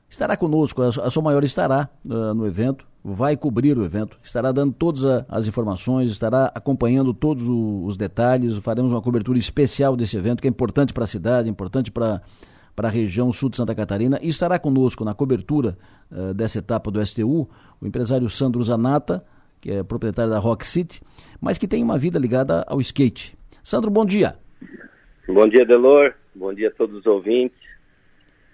Estará 0.10 0.36
conosco, 0.36 0.82
a 0.82 1.10
sua 1.10 1.24
maior 1.24 1.44
estará 1.44 1.90
uh, 2.06 2.34
no 2.34 2.46
evento 2.46 2.86
vai 3.04 3.36
cobrir 3.36 3.78
o 3.78 3.84
evento, 3.84 4.18
estará 4.24 4.52
dando 4.52 4.74
todas 4.74 5.04
as 5.28 5.48
informações, 5.48 6.12
estará 6.12 6.52
acompanhando 6.54 7.14
todos 7.14 7.48
os 7.48 7.98
detalhes, 7.98 8.58
faremos 8.58 8.92
uma 8.92 9.02
cobertura 9.02 9.40
especial 9.40 9.96
desse 9.96 10.16
evento, 10.16 10.42
que 10.42 10.48
é 10.48 10.50
importante 10.50 10.94
para 10.94 11.04
a 11.04 11.08
cidade, 11.08 11.50
importante 11.50 11.92
para 11.92 12.22
para 12.76 12.88
a 12.88 12.92
região 12.92 13.32
sul 13.32 13.50
de 13.50 13.58
Santa 13.58 13.76
Catarina 13.76 14.20
e 14.22 14.30
estará 14.30 14.58
conosco 14.58 15.04
na 15.04 15.14
cobertura 15.14 15.78
uh, 16.12 16.34
dessa 16.34 16.60
etapa 16.60 16.90
do 16.90 17.04
STU 17.06 17.50
o 17.82 17.88
empresário 17.88 18.30
Sandro 18.30 18.64
Zanata, 18.64 19.24
que 19.60 19.72
é 19.72 19.84
proprietário 19.84 20.32
da 20.32 20.40
Rock 20.40 20.66
City, 20.66 21.02
mas 21.40 21.58
que 21.58 21.68
tem 21.68 21.84
uma 21.84 21.98
vida 21.98 22.18
ligada 22.18 22.64
ao 22.68 22.82
skate. 22.82 23.38
Sandro, 23.64 23.92
bom 23.92 24.06
dia. 24.06 24.36
Bom 25.28 25.48
dia, 25.48 25.66
Delor. 25.66 26.14
Bom 26.34 26.54
dia 26.54 26.70
a 26.70 26.72
todos 26.72 26.98
os 26.98 27.06
ouvintes. 27.06 27.60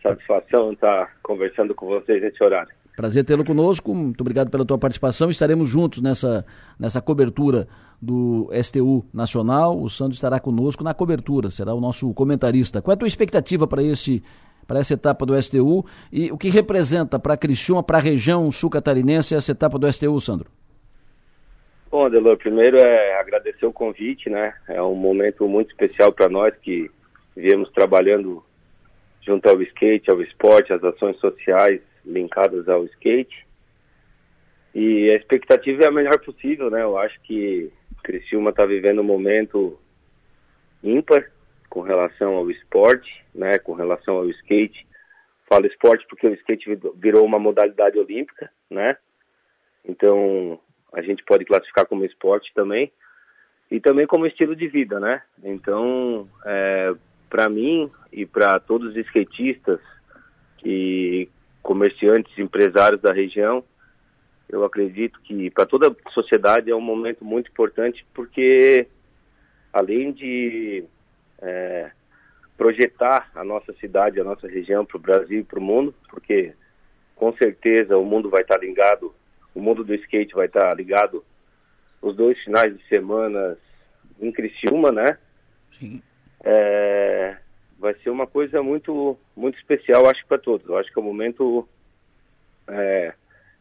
Satisfação 0.03 0.73
estar 0.73 1.15
conversando 1.23 1.73
com 1.73 1.87
vocês 1.87 2.21
nesse 2.21 2.43
horário. 2.43 2.71
Prazer 2.97 3.23
tê-lo 3.23 3.45
conosco, 3.45 3.93
muito 3.93 4.21
obrigado 4.21 4.49
pela 4.49 4.65
tua 4.65 4.79
participação. 4.79 5.29
Estaremos 5.29 5.69
juntos 5.69 6.01
nessa, 6.01 6.43
nessa 6.79 6.99
cobertura 6.99 7.67
do 8.01 8.49
STU 8.63 9.05
Nacional. 9.13 9.79
O 9.79 9.87
Sandro 9.87 10.15
estará 10.15 10.39
conosco 10.39 10.83
na 10.83 10.95
cobertura, 10.95 11.51
será 11.51 11.75
o 11.75 11.79
nosso 11.79 12.11
comentarista. 12.15 12.81
Qual 12.81 12.93
é 12.93 12.95
a 12.95 12.97
tua 12.97 13.07
expectativa 13.07 13.67
para 13.67 13.83
esse 13.83 14.23
para 14.65 14.79
essa 14.79 14.95
etapa 14.95 15.27
do 15.27 15.39
STU 15.39 15.85
e 16.11 16.31
o 16.31 16.37
que 16.39 16.49
representa 16.49 17.19
para 17.19 17.35
a 17.35 17.37
Criciúma, 17.37 17.83
para 17.83 17.99
a 17.99 18.01
região 18.01 18.51
sul-catarinense 18.51 19.35
essa 19.35 19.51
etapa 19.51 19.77
do 19.77 19.89
STU, 19.93 20.19
Sandro? 20.19 20.49
Bom, 21.91 22.07
Adelor, 22.07 22.35
primeiro 22.35 22.77
é 22.77 23.19
agradecer 23.19 23.65
o 23.67 23.71
convite, 23.71 24.27
né? 24.27 24.55
É 24.67 24.81
um 24.81 24.95
momento 24.95 25.47
muito 25.47 25.69
especial 25.69 26.11
para 26.11 26.27
nós 26.27 26.51
que 26.63 26.89
viemos 27.35 27.69
trabalhando 27.73 28.43
junto 29.21 29.47
ao 29.47 29.61
skate, 29.61 30.09
ao 30.09 30.19
esporte, 30.19 30.73
às 30.73 30.83
ações 30.83 31.15
sociais 31.19 31.79
linkadas 32.07 32.67
ao 32.67 32.85
skate. 32.85 33.45
E 34.73 35.09
a 35.11 35.15
expectativa 35.15 35.83
é 35.83 35.87
a 35.87 35.91
melhor 35.91 36.19
possível, 36.19 36.69
né? 36.69 36.83
Eu 36.83 36.97
acho 36.97 37.19
que 37.21 37.71
Criciúma 38.03 38.51
está 38.51 38.65
vivendo 38.65 39.01
um 39.01 39.05
momento 39.05 39.79
ímpar 40.83 41.31
com 41.69 41.81
relação 41.81 42.35
ao 42.35 42.49
esporte, 42.49 43.23
né? 43.33 43.57
Com 43.59 43.73
relação 43.73 44.15
ao 44.15 44.29
skate. 44.29 44.87
Falo 45.49 45.65
esporte 45.65 46.05
porque 46.09 46.27
o 46.27 46.33
skate 46.33 46.65
virou 46.95 47.25
uma 47.25 47.39
modalidade 47.39 47.97
olímpica, 47.97 48.51
né? 48.69 48.97
Então 49.83 50.59
a 50.93 51.01
gente 51.01 51.23
pode 51.23 51.45
classificar 51.45 51.85
como 51.85 52.05
esporte 52.05 52.51
também 52.53 52.91
e 53.69 53.79
também 53.79 54.07
como 54.07 54.25
estilo 54.25 54.55
de 54.55 54.67
vida, 54.67 54.99
né? 54.99 55.21
Então, 55.43 56.27
é, 56.45 56.93
para 57.29 57.49
mim 57.49 57.91
e 58.11 58.25
para 58.25 58.59
todos 58.59 58.89
os 58.91 58.97
skatistas 58.97 59.79
que 60.57 61.29
comerciantes, 61.67 62.39
empresários 62.39 63.01
da 63.01 63.11
região. 63.11 63.61
Eu 64.47 64.63
acredito 64.63 65.19
que 65.21 65.51
para 65.51 65.65
toda 65.65 65.89
a 65.89 66.11
sociedade 66.11 66.71
é 66.71 66.75
um 66.75 66.79
momento 66.79 67.25
muito 67.25 67.51
importante 67.51 68.05
porque, 68.13 68.87
além 69.73 70.13
de 70.13 70.85
é, 71.41 71.91
projetar 72.55 73.29
a 73.35 73.43
nossa 73.43 73.73
cidade, 73.73 74.21
a 74.21 74.23
nossa 74.23 74.47
região 74.47 74.85
para 74.85 74.95
o 74.95 75.01
Brasil 75.01 75.41
e 75.41 75.43
para 75.43 75.59
o 75.59 75.61
mundo, 75.61 75.93
porque 76.09 76.53
com 77.17 77.33
certeza 77.33 77.97
o 77.97 78.05
mundo 78.05 78.29
vai 78.29 78.43
estar 78.43 78.57
ligado, 78.57 79.13
o 79.53 79.59
mundo 79.59 79.83
do 79.83 79.93
skate 79.93 80.33
vai 80.33 80.45
estar 80.45 80.73
ligado 80.73 81.21
os 82.01 82.15
dois 82.15 82.41
finais 82.45 82.77
de 82.77 82.87
semana 82.87 83.57
em 84.21 84.31
Criciúma, 84.31 84.89
né? 84.89 85.17
Sim. 85.77 86.01
É, 86.45 87.35
vai 87.79 87.93
ser 87.95 88.09
uma 88.09 88.27
coisa 88.27 88.61
muito 88.61 89.17
muito 89.35 89.57
especial, 89.57 90.07
acho 90.09 90.25
para 90.25 90.37
todos. 90.37 90.69
Acho 90.71 90.91
que 90.91 90.99
é 90.99 91.01
um 91.01 91.05
momento 91.05 91.67
é, 92.67 93.13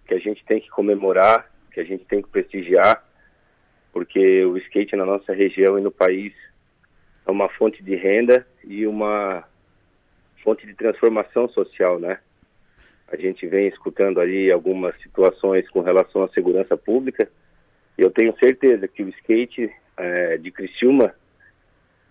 que 0.06 0.14
a 0.14 0.18
gente 0.18 0.44
tem 0.44 0.60
que 0.60 0.68
comemorar, 0.68 1.50
que 1.72 1.80
a 1.80 1.84
gente 1.84 2.04
tem 2.04 2.22
que 2.22 2.28
prestigiar, 2.28 3.04
porque 3.92 4.44
o 4.44 4.56
skate 4.58 4.96
na 4.96 5.04
nossa 5.04 5.32
região 5.32 5.78
e 5.78 5.82
no 5.82 5.90
país 5.90 6.32
é 7.26 7.30
uma 7.30 7.48
fonte 7.48 7.82
de 7.82 7.94
renda 7.96 8.46
e 8.64 8.86
uma 8.86 9.44
fonte 10.42 10.66
de 10.66 10.74
transformação 10.74 11.48
social, 11.48 11.98
né? 11.98 12.18
A 13.08 13.16
gente 13.16 13.46
vem 13.46 13.68
escutando 13.68 14.20
ali 14.20 14.50
algumas 14.50 15.00
situações 15.00 15.68
com 15.70 15.80
relação 15.80 16.22
à 16.24 16.28
segurança 16.28 16.76
pública 16.76 17.28
e 17.96 18.02
eu 18.02 18.10
tenho 18.10 18.36
certeza 18.38 18.88
que 18.88 19.02
o 19.02 19.08
skate 19.08 19.70
é, 19.96 20.36
de 20.36 20.50
Criciúma, 20.50 21.14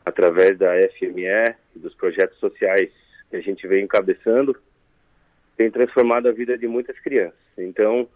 através 0.05 0.57
da 0.57 0.71
FME 0.97 1.55
dos 1.75 1.95
projetos 1.95 2.37
sociais 2.39 2.91
que 3.29 3.35
a 3.35 3.41
gente 3.41 3.67
vem 3.67 3.83
encabeçando, 3.83 4.55
tem 5.57 5.71
transformado 5.71 6.27
a 6.27 6.31
vida 6.31 6.57
de 6.57 6.67
muitas 6.67 6.97
crianças. 6.99 7.39
Então, 7.57 8.07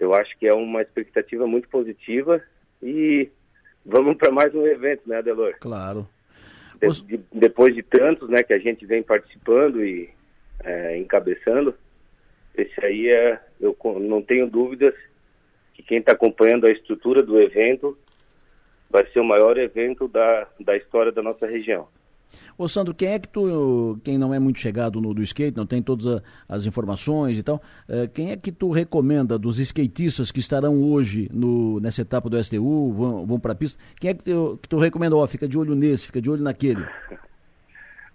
eu 0.00 0.14
acho 0.14 0.36
que 0.38 0.46
é 0.46 0.54
uma 0.54 0.80
expectativa 0.80 1.46
muito 1.46 1.68
positiva 1.68 2.42
e 2.82 3.28
vamos 3.84 4.16
para 4.16 4.32
mais 4.32 4.54
um 4.54 4.66
evento, 4.66 5.02
né, 5.06 5.18
Adelor? 5.18 5.54
Claro. 5.60 6.08
De, 6.80 7.02
de, 7.02 7.24
depois 7.32 7.74
de 7.74 7.82
tantos, 7.82 8.28
né, 8.28 8.42
que 8.42 8.52
a 8.52 8.58
gente 8.58 8.86
vem 8.86 9.02
participando 9.02 9.84
e 9.84 10.10
é, 10.62 10.96
encabeçando, 10.96 11.74
esse 12.56 12.84
aí 12.84 13.08
é, 13.08 13.40
eu 13.60 13.76
não 14.00 14.22
tenho 14.22 14.48
dúvidas 14.48 14.94
que 15.74 15.82
quem 15.82 15.98
está 15.98 16.12
acompanhando 16.12 16.66
a 16.66 16.70
estrutura 16.70 17.22
do 17.22 17.40
evento 17.40 17.98
vai 18.94 19.04
ser 19.10 19.18
o 19.18 19.24
maior 19.24 19.58
evento 19.58 20.06
da, 20.06 20.46
da 20.60 20.76
história 20.76 21.10
da 21.10 21.20
nossa 21.20 21.48
região. 21.48 21.88
Ô 22.56 22.68
Sandro, 22.68 22.94
quem 22.94 23.08
é 23.08 23.18
que 23.18 23.26
tu, 23.26 23.98
quem 24.04 24.16
não 24.16 24.32
é 24.32 24.38
muito 24.38 24.60
chegado 24.60 25.00
no 25.00 25.12
do 25.12 25.20
skate, 25.20 25.56
não 25.56 25.66
tem 25.66 25.82
todas 25.82 26.06
a, 26.06 26.22
as 26.48 26.64
informações 26.64 27.36
e 27.36 27.42
tal, 27.42 27.56
uh, 27.88 28.08
quem 28.14 28.30
é 28.30 28.36
que 28.36 28.52
tu 28.52 28.70
recomenda 28.70 29.36
dos 29.36 29.58
skatistas 29.58 30.30
que 30.30 30.38
estarão 30.38 30.80
hoje 30.80 31.28
no, 31.32 31.80
nessa 31.80 32.02
etapa 32.02 32.30
do 32.30 32.40
STU, 32.40 32.92
vão, 32.92 33.26
vão 33.26 33.40
para 33.40 33.50
a 33.50 33.56
pista, 33.56 33.82
quem 34.00 34.10
é 34.10 34.14
que 34.14 34.22
tu, 34.22 34.60
que 34.62 34.68
tu 34.68 34.78
recomenda, 34.78 35.16
ó, 35.16 35.26
fica 35.26 35.48
de 35.48 35.58
olho 35.58 35.74
nesse, 35.74 36.06
fica 36.06 36.22
de 36.22 36.30
olho 36.30 36.42
naquele? 36.42 36.84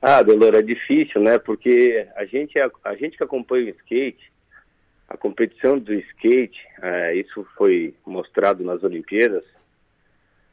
Ah, 0.01 0.23
Delor, 0.23 0.55
é 0.55 0.61
difícil, 0.61 1.19
né, 1.19 1.37
porque 1.37 2.07
a 2.15 2.23
gente, 2.23 2.57
a, 2.57 2.71
a 2.85 2.95
gente 2.95 3.17
que 3.17 3.23
acompanha 3.25 3.65
o 3.65 3.75
skate, 3.81 4.31
a 5.09 5.17
competição 5.17 5.77
do 5.77 5.93
skate, 5.93 6.57
é, 6.81 7.15
isso 7.15 7.45
foi 7.57 7.93
mostrado 8.05 8.63
nas 8.63 8.81
Olimpíadas, 8.81 9.43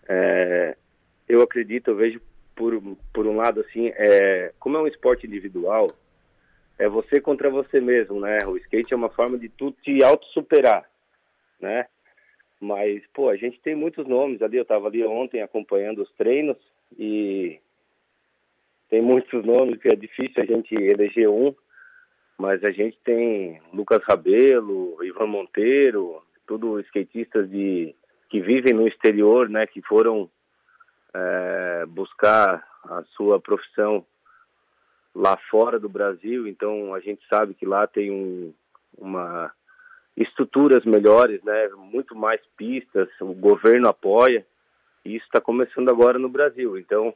é, 0.09 0.77
eu 1.29 1.43
acredito, 1.43 1.91
eu 1.91 1.97
vejo 1.97 2.21
por, 2.55 2.81
por 3.13 3.27
um 3.27 3.37
lado, 3.37 3.61
assim, 3.61 3.93
é, 3.95 4.53
como 4.59 4.77
é 4.77 4.81
um 4.81 4.87
esporte 4.87 5.27
individual, 5.27 5.91
é 6.79 6.89
você 6.89 7.21
contra 7.21 7.51
você 7.51 7.81
mesmo, 7.81 8.21
né? 8.21 8.39
O 8.47 8.57
skate 8.57 8.93
é 8.93 8.97
uma 8.97 9.09
forma 9.11 9.39
de 9.39 9.49
tu 9.49 9.73
te 9.83 10.03
auto-superar, 10.03 10.89
né? 11.61 11.87
Mas, 12.61 13.03
pô, 13.13 13.29
a 13.29 13.37
gente 13.37 13.61
tem 13.61 13.75
muitos 13.75 14.07
nomes 14.07 14.43
ali. 14.43 14.57
Eu 14.57 14.63
estava 14.63 14.87
ali 14.87 15.05
ontem 15.05 15.43
acompanhando 15.43 16.03
os 16.03 16.13
treinos 16.13 16.57
e 16.99 17.59
tem 18.89 19.03
muitos 19.03 19.45
nomes 19.45 19.81
que 19.81 19.89
é 19.89 19.97
difícil 19.97 20.43
a 20.43 20.47
gente 20.47 20.75
eleger 20.75 21.29
um, 21.29 21.55
mas 22.39 22.63
a 22.63 22.71
gente 22.71 22.99
tem 23.05 23.61
Lucas 23.73 24.03
Rabelo, 24.05 25.03
Ivan 25.03 25.27
Monteiro, 25.27 26.23
tudo 26.47 26.81
skatistas 26.81 27.51
de 27.51 27.95
que 28.29 28.41
vivem 28.41 28.73
no 28.73 28.87
exterior, 28.87 29.49
né? 29.49 29.67
Que 29.67 29.83
foram 29.83 30.31
é, 31.15 31.87
buscar 31.87 32.67
a 32.85 33.03
sua 33.17 33.41
profissão 33.41 34.05
lá 35.15 35.37
fora 35.51 35.79
do 35.79 35.89
Brasil, 35.89 36.47
então 36.47 36.95
a 36.95 37.01
gente 37.01 37.27
sabe 37.29 37.55
que 37.55 37.65
lá 37.65 37.87
tem 37.87 38.11
um, 38.11 38.53
uma 38.99 39.51
estruturas 40.17 40.85
melhores, 40.85 41.43
né, 41.43 41.69
muito 41.77 42.15
mais 42.15 42.41
pistas, 42.57 43.09
o 43.21 43.35
governo 43.35 43.89
apoia, 43.89 44.47
e 45.05 45.15
isso 45.17 45.27
está 45.27 45.41
começando 45.41 45.91
agora 45.91 46.19
no 46.19 46.29
Brasil. 46.29 46.79
Então, 46.79 47.15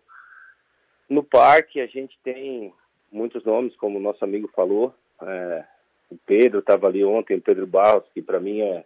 no 1.08 1.22
parque 1.22 1.80
a 1.80 1.86
gente 1.86 2.18
tem 2.22 2.72
muitos 3.10 3.42
nomes, 3.44 3.74
como 3.76 3.98
o 3.98 4.02
nosso 4.02 4.22
amigo 4.24 4.50
falou, 4.54 4.94
é, 5.22 5.64
o 6.10 6.16
Pedro 6.26 6.60
estava 6.60 6.86
ali 6.88 7.02
ontem, 7.04 7.36
o 7.36 7.42
Pedro 7.42 7.66
Barros, 7.66 8.04
que 8.12 8.20
para 8.20 8.40
mim 8.40 8.60
é 8.60 8.84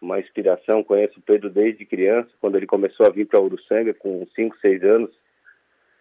uma 0.00 0.18
inspiração. 0.20 0.84
Conheço 0.84 1.18
o 1.18 1.22
Pedro 1.22 1.50
desde 1.50 1.84
criança, 1.84 2.30
quando 2.40 2.56
ele 2.56 2.66
começou 2.66 3.06
a 3.06 3.10
vir 3.10 3.26
para 3.26 3.40
Uruçanga 3.40 3.92
com 3.94 4.26
5, 4.34 4.56
6 4.60 4.84
anos. 4.84 5.10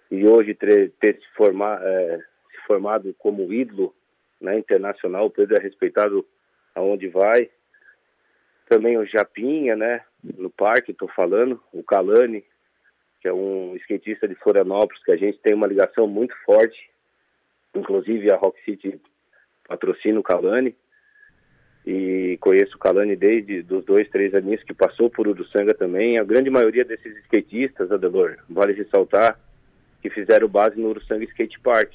E 0.09 0.25
hoje 0.25 0.53
ter, 0.53 0.91
ter 0.99 1.15
se, 1.15 1.27
formar, 1.35 1.81
é, 1.83 2.17
se 2.17 2.67
formado 2.67 3.13
como 3.17 3.51
ídolo 3.51 3.93
né, 4.39 4.57
internacional. 4.57 5.25
O 5.25 5.31
Pedro 5.31 5.57
é 5.57 5.59
respeitado 5.59 6.25
aonde 6.73 7.07
vai. 7.07 7.49
Também 8.69 8.97
o 8.97 9.05
Japinha, 9.05 9.75
né, 9.75 10.03
no 10.23 10.49
parque, 10.49 10.91
estou 10.91 11.07
falando. 11.09 11.61
O 11.73 11.83
Calani, 11.83 12.43
que 13.21 13.27
é 13.27 13.33
um 13.33 13.75
skatista 13.77 14.27
de 14.27 14.35
Florianópolis, 14.35 15.03
que 15.03 15.11
a 15.11 15.17
gente 15.17 15.39
tem 15.39 15.53
uma 15.53 15.67
ligação 15.67 16.07
muito 16.07 16.35
forte. 16.45 16.89
Inclusive 17.75 18.31
a 18.31 18.37
Rock 18.37 18.63
City 18.63 18.99
patrocina 19.67 20.19
o 20.19 20.23
Calani 20.23 20.75
e 21.89 22.37
conheço 22.41 22.75
o 22.75 22.79
Calani 22.79 23.15
desde 23.15 23.61
dos 23.61 23.85
dois, 23.85 24.09
três 24.09 24.35
aninhos 24.35 24.61
que 24.61 24.73
passou 24.73 25.09
por 25.09 25.25
Uruçanga 25.25 25.73
também. 25.73 26.19
A 26.19 26.23
grande 26.25 26.49
maioria 26.49 26.83
desses 26.83 27.15
skatistas, 27.19 27.89
Adelor, 27.89 28.35
vale 28.49 28.73
ressaltar, 28.73 29.39
que 30.01 30.09
fizeram 30.09 30.49
base 30.49 30.77
no 30.77 30.89
Uruçanga 30.89 31.23
Skate 31.23 31.57
Park. 31.61 31.93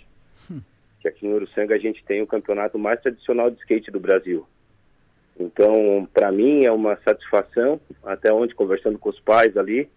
Hum. 0.51 0.63
Que 0.99 1.09
aqui 1.09 1.27
em 1.27 1.35
Uruçanga 1.35 1.75
a 1.75 1.79
gente 1.79 2.03
tem 2.07 2.23
o 2.23 2.27
campeonato 2.27 2.79
mais 2.79 3.03
tradicional 3.03 3.51
de 3.51 3.59
skate 3.59 3.91
do 3.91 4.01
Brasil. 4.01 4.47
Então, 5.39 6.09
para 6.11 6.33
mim 6.33 6.65
é 6.65 6.73
uma 6.73 6.97
satisfação, 7.05 7.79
até 8.03 8.33
onde 8.33 8.55
conversando 8.55 8.99
com 8.99 9.11
os 9.11 9.21
pais 9.21 9.59
ali, 9.59 9.91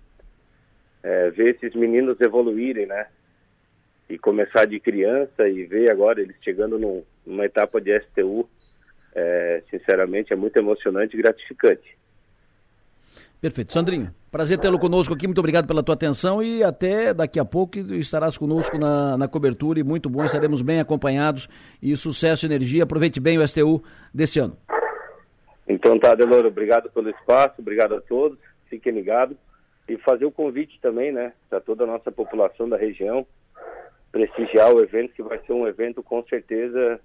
é, 1.04 1.30
ver 1.30 1.56
esses 1.56 1.74
meninos 1.74 2.20
evoluírem, 2.20 2.86
né? 2.86 3.08
E 4.10 4.18
começar 4.18 4.66
de 4.66 4.78
criança 4.78 5.48
e 5.48 5.64
ver 5.64 5.90
agora 5.90 6.20
eles 6.20 6.36
chegando 6.42 6.78
num, 6.78 7.02
numa 7.26 7.46
etapa 7.46 7.80
de 7.80 7.98
STU 8.02 8.46
é, 9.16 9.64
sinceramente, 9.72 10.34
é 10.34 10.36
muito 10.36 10.58
emocionante 10.58 11.16
e 11.16 11.22
gratificante. 11.22 11.98
Perfeito. 13.40 13.74
Sandrinho, 13.74 14.14
prazer 14.32 14.58
tê-lo 14.58 14.80
conosco 14.80 15.14
aqui, 15.14 15.28
muito 15.28 15.40
obrigado 15.40 15.68
pela 15.68 15.84
tua 15.84 15.94
atenção 15.94 16.42
e 16.42 16.64
até 16.64 17.14
daqui 17.14 17.40
a 17.40 17.46
pouco 17.46 17.78
estarás 17.78 18.38
conosco 18.38 18.78
na, 18.78 19.18
na 19.18 19.28
cobertura 19.28 19.80
e 19.80 19.84
muito 19.84 20.10
bom, 20.10 20.24
estaremos 20.24 20.62
bem 20.62 20.80
acompanhados 20.80 21.48
e 21.82 21.96
sucesso 21.96 22.46
e 22.46 22.48
energia. 22.48 22.84
Aproveite 22.84 23.20
bem 23.20 23.38
o 23.38 23.48
STU 23.48 23.84
desse 24.14 24.40
ano. 24.40 24.58
Então 25.68 25.98
tá, 26.00 26.16
Deloro, 26.16 26.48
obrigado 26.48 26.90
pelo 26.90 27.10
espaço, 27.10 27.56
obrigado 27.60 27.96
a 27.96 28.02
todos, 28.02 28.38
fiquem 28.70 28.94
ligados 28.94 29.38
e 29.88 29.98
fazer 29.98 30.26
o 30.26 30.32
convite 30.32 30.80
também, 30.82 31.12
né, 31.12 31.32
para 31.50 31.60
toda 31.60 31.84
a 31.84 31.88
nossa 31.88 32.12
população 32.12 32.68
da 32.68 32.78
região, 32.78 33.26
prestigiar 34.12 34.74
o 34.74 34.82
evento, 34.82 35.14
que 35.14 35.22
vai 35.22 35.40
ser 35.46 35.54
um 35.54 35.68
evento 35.68 36.02
com 36.02 36.24
certeza 36.24 37.00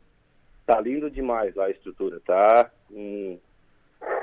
tá 0.71 0.81
lindo 0.81 1.11
demais 1.11 1.53
lá 1.57 1.65
a 1.65 1.71
estrutura, 1.71 2.21
tá 2.25 2.71
um, 2.93 3.37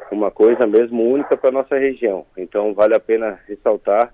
uma 0.10 0.32
coisa 0.32 0.66
mesmo 0.66 1.04
única 1.04 1.36
para 1.36 1.52
nossa 1.52 1.78
região. 1.78 2.26
Então 2.38 2.74
vale 2.74 2.96
a 2.96 3.02
pena 3.02 3.38
ressaltar 3.46 4.14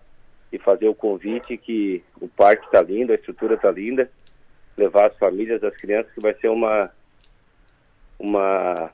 e 0.52 0.58
fazer 0.58 0.88
o 0.88 0.96
convite 0.96 1.56
que 1.58 2.04
o 2.20 2.28
parque 2.28 2.66
está 2.66 2.82
lindo, 2.82 3.12
a 3.12 3.16
estrutura 3.16 3.54
está 3.54 3.70
linda, 3.70 4.10
levar 4.76 5.12
as 5.12 5.18
famílias, 5.20 5.64
as 5.64 5.78
crianças, 5.78 6.12
que 6.12 6.22
vai 6.22 6.34
ser 6.34 6.50
uma 6.50 6.90
uma 8.18 8.90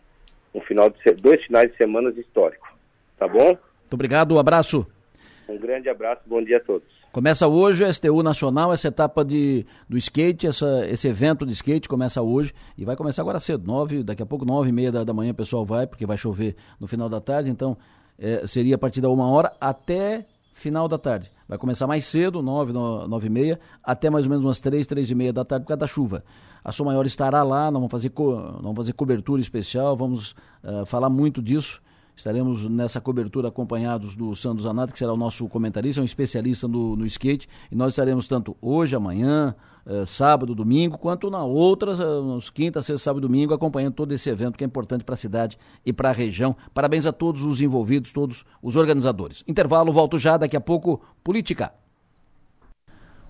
um 0.54 0.60
final 0.60 0.90
de 0.90 1.12
dois 1.14 1.42
finais 1.46 1.72
de 1.72 1.78
semana 1.78 2.10
históricos. 2.10 2.70
Tá 3.18 3.26
bom? 3.26 3.46
Muito 3.46 3.94
obrigado, 3.94 4.36
um 4.36 4.40
abraço. 4.40 4.86
Um 5.48 5.58
grande 5.58 5.88
abraço, 5.88 6.24
bom 6.26 6.44
dia 6.44 6.58
a 6.58 6.62
todos. 6.62 6.99
Começa 7.12 7.48
hoje 7.48 7.84
a 7.84 7.92
STU 7.92 8.22
Nacional, 8.22 8.72
essa 8.72 8.88
etapa 8.88 9.26
de, 9.26 9.66
do 9.90 9.98
skate, 9.98 10.46
essa, 10.46 10.88
esse 10.88 11.08
evento 11.08 11.44
de 11.44 11.54
skate 11.54 11.90
começa 11.90 12.22
hoje 12.22 12.54
e 12.78 12.86
vai 12.86 12.96
começar 12.96 13.24
agora 13.24 13.40
cedo, 13.40 13.66
nove, 13.66 14.04
daqui 14.04 14.22
a 14.22 14.28
pouco 14.28 14.46
nove 14.46 14.70
e 14.70 14.72
meia 14.72 14.92
da, 14.92 15.04
da 15.04 15.12
manhã 15.12 15.32
o 15.32 15.36
pessoal 15.36 15.66
vai, 15.66 15.88
porque 15.88 16.06
vai 16.06 16.18
chover 16.18 16.56
no 16.80 16.86
final 16.86 17.10
da 17.10 17.20
tarde, 17.20 17.50
então 17.50 17.76
é, 18.20 18.46
seria 18.46 18.76
a 18.76 18.78
partir 18.78 19.02
da 19.02 19.10
uma 19.10 19.28
hora 19.28 19.52
até 19.60 20.24
final 20.54 20.88
da 20.88 21.00
tarde. 21.00 21.32
Vai 21.48 21.58
começar 21.58 21.88
mais 21.88 22.06
cedo, 22.06 22.44
nove, 22.44 22.72
nove 22.74 23.26
e 23.26 23.30
meia, 23.30 23.60
até 23.84 24.08
mais 24.12 24.26
ou 24.26 24.30
menos 24.30 24.46
umas 24.46 24.62
três, 24.62 24.86
três 24.86 25.10
e 25.10 25.16
meia 25.16 25.34
da 25.34 25.44
tarde 25.44 25.64
por 25.64 25.70
causa 25.70 25.80
da 25.80 25.88
chuva. 25.88 26.24
A 26.64 26.72
Som 26.72 26.86
Maior 26.86 27.08
estará 27.08 27.42
lá, 27.42 27.72
nós 27.72 27.80
vamos 27.80 27.92
fazer, 27.92 28.10
co, 28.10 28.36
vamos 28.62 28.76
fazer 28.76 28.94
cobertura 28.94 29.42
especial, 29.42 29.98
vamos 29.98 30.36
uh, 30.64 30.86
falar 30.86 31.10
muito 31.10 31.42
disso 31.42 31.82
Estaremos 32.20 32.70
nessa 32.70 33.00
cobertura 33.00 33.48
acompanhados 33.48 34.14
do 34.14 34.36
Sandro 34.36 34.62
Zanato, 34.62 34.92
que 34.92 35.00
será 35.00 35.14
o 35.14 35.16
nosso 35.16 35.48
comentarista, 35.48 36.02
é 36.02 36.04
um 36.04 36.06
especialista 36.06 36.68
no, 36.68 36.94
no 36.94 37.06
skate. 37.06 37.48
E 37.72 37.76
nós 37.78 37.94
estaremos 37.94 38.28
tanto 38.28 38.58
hoje, 38.62 38.94
amanhã, 38.94 39.56
eh, 39.86 40.06
sábado, 40.06 40.54
domingo, 40.54 40.98
quanto 40.98 41.30
na 41.30 41.42
outras, 41.46 41.98
eh, 41.98 42.04
nos 42.04 42.50
quinta, 42.50 42.82
sexta, 42.82 43.06
sábado 43.06 43.24
e 43.24 43.28
domingo, 43.30 43.54
acompanhando 43.54 43.94
todo 43.94 44.12
esse 44.12 44.30
evento 44.30 44.58
que 44.58 44.66
é 44.66 44.68
importante 44.68 45.06
para 45.06 45.14
a 45.14 45.18
cidade 45.18 45.58
e 45.86 45.94
para 45.94 46.10
a 46.10 46.12
região. 46.12 46.58
Parabéns 46.74 47.06
a 47.06 47.14
todos 47.14 47.42
os 47.44 47.62
envolvidos, 47.62 48.12
todos 48.12 48.44
os 48.62 48.76
organizadores. 48.76 49.42
Intervalo, 49.48 49.94
volto 49.94 50.20
já, 50.20 50.36
daqui 50.36 50.58
a 50.58 50.62
pouco, 50.62 51.00
política. 51.24 51.72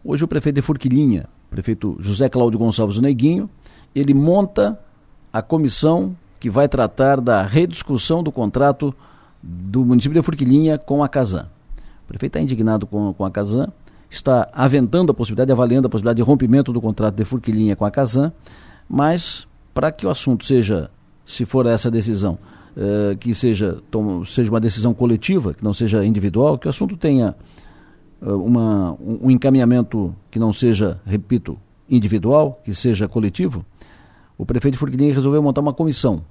Hoje 0.04 0.24
o 0.24 0.28
prefeito 0.28 0.56
de 0.56 0.62
Forquilinha, 0.64 1.30
prefeito 1.52 1.96
José 2.00 2.28
Cláudio 2.28 2.58
Gonçalves 2.58 3.00
Neguinho, 3.00 3.48
ele 3.94 4.16
monta 4.16 4.80
a 5.32 5.44
comissão 5.44 6.18
que 6.40 6.50
vai 6.50 6.68
tratar 6.68 7.20
da 7.20 7.42
rediscussão 7.44 8.24
do 8.24 8.32
contrato 8.32 8.94
do 9.42 9.86
município 9.86 10.20
de 10.20 10.26
Forquilinha 10.26 10.78
com 10.78 11.04
a 11.04 11.10
Casan. 11.10 11.48
O 12.04 12.08
prefeito 12.08 12.32
está 12.38 12.42
indignado 12.42 12.88
com, 12.88 13.14
com 13.14 13.26
a 13.26 13.32
Casan 13.32 13.70
está 14.10 14.50
aventando 14.54 15.12
a 15.12 15.14
possibilidade, 15.14 15.52
avaliando 15.52 15.88
a 15.88 15.90
possibilidade 15.90 16.18
de 16.18 16.24
rompimento 16.24 16.74
do 16.74 16.82
contrato 16.82 17.16
de 17.16 17.24
Furquilinha 17.24 17.76
com 17.76 17.86
a 17.86 17.92
Casan, 17.92 18.32
mas 18.90 19.48
para 19.74 19.92
que 19.92 20.06
o 20.06 20.10
assunto 20.10 20.46
seja, 20.46 20.90
se 21.26 21.46
for 21.46 21.66
essa 21.68 21.92
decisão, 21.92 22.38
uh, 22.76 23.16
que 23.18 23.36
seja, 23.36 23.78
tom, 23.92 24.26
seja 24.26 24.50
uma 24.50 24.60
decisão 24.60 24.94
coletiva, 24.94 25.54
que 25.54 25.64
não 25.64 25.74
seja 25.74 26.04
individual, 26.04 26.58
que 26.58 26.66
o 26.66 26.70
assunto 26.70 26.98
tenha 26.98 27.36
uh, 28.22 28.34
uma, 28.34 28.94
um, 28.94 29.20
um 29.24 29.32
encaminhamento 29.32 30.14
que 30.32 30.40
não 30.40 30.52
seja, 30.52 31.00
repito, 31.06 31.58
individual, 31.88 32.60
que 32.64 32.74
seja 32.74 33.08
coletivo, 33.08 33.64
o 34.40 34.46
prefeito 34.46 34.80
Furquilinha 34.80 35.14
resolveu 35.14 35.44
montar 35.44 35.62
uma 35.62 35.74
comissão 35.74 36.24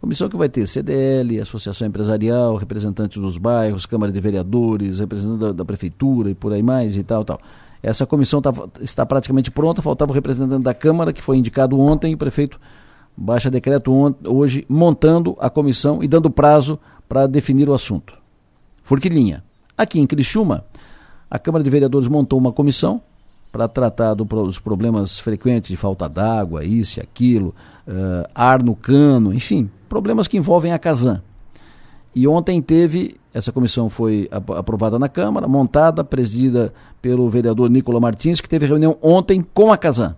Comissão 0.00 0.28
que 0.28 0.36
vai 0.36 0.48
ter 0.48 0.66
CDL, 0.66 1.40
Associação 1.40 1.88
Empresarial, 1.88 2.56
representantes 2.56 3.20
dos 3.20 3.38
bairros, 3.38 3.86
Câmara 3.86 4.12
de 4.12 4.20
Vereadores, 4.20 4.98
representantes 4.98 5.40
da, 5.40 5.52
da, 5.52 5.64
Prefeitura 5.64 6.30
e 6.30 6.34
por 6.34 6.52
aí 6.52 6.62
mais 6.62 6.96
e 6.96 7.02
tal, 7.02 7.24
tal. 7.24 7.40
Essa 7.82 8.06
comissão 8.06 8.42
tá, 8.42 8.52
está 8.80 9.06
praticamente 9.06 9.50
pronta, 9.50 9.80
faltava 9.80 10.10
o 10.10 10.14
representante 10.14 10.62
da 10.62 10.74
Câmara, 10.74 11.12
que 11.12 11.22
foi 11.22 11.38
indicado 11.38 11.78
ontem, 11.80 12.12
e 12.12 12.14
o 12.14 12.18
prefeito 12.18 12.60
baixa 13.16 13.50
decreto 13.50 13.90
hoje, 14.24 14.66
montando 14.68 15.34
a 15.40 15.48
comissão 15.48 16.02
e 16.02 16.08
dando 16.08 16.30
prazo 16.30 16.78
para 17.08 17.26
definir 17.26 17.68
o 17.68 17.74
assunto. 17.74 18.14
Forquilinha. 18.82 19.42
Aqui 19.76 19.98
em 19.98 20.06
Criciúma, 20.06 20.64
a 21.30 21.38
Câmara 21.38 21.64
de 21.64 21.70
Vereadores 21.70 22.08
montou 22.08 22.38
uma 22.38 22.52
comissão 22.52 23.00
para 23.56 23.68
tratar 23.68 24.12
do, 24.12 24.24
dos 24.24 24.58
problemas 24.58 25.18
frequentes 25.18 25.70
de 25.70 25.78
falta 25.78 26.06
d'água, 26.06 26.62
isso 26.62 27.00
e 27.00 27.02
aquilo, 27.02 27.54
uh, 27.88 28.28
ar 28.34 28.62
no 28.62 28.76
cano, 28.76 29.32
enfim, 29.32 29.70
problemas 29.88 30.28
que 30.28 30.36
envolvem 30.36 30.74
a 30.74 30.78
Casan. 30.78 31.22
E 32.14 32.28
ontem 32.28 32.60
teve, 32.60 33.16
essa 33.32 33.50
comissão 33.52 33.88
foi 33.88 34.28
aprovada 34.30 34.98
na 34.98 35.08
Câmara, 35.08 35.48
montada, 35.48 36.04
presidida 36.04 36.70
pelo 37.00 37.30
vereador 37.30 37.70
Nicola 37.70 37.98
Martins, 37.98 38.42
que 38.42 38.48
teve 38.48 38.66
reunião 38.66 38.98
ontem 39.00 39.44
com 39.54 39.72
a 39.72 39.78
Casan. 39.78 40.14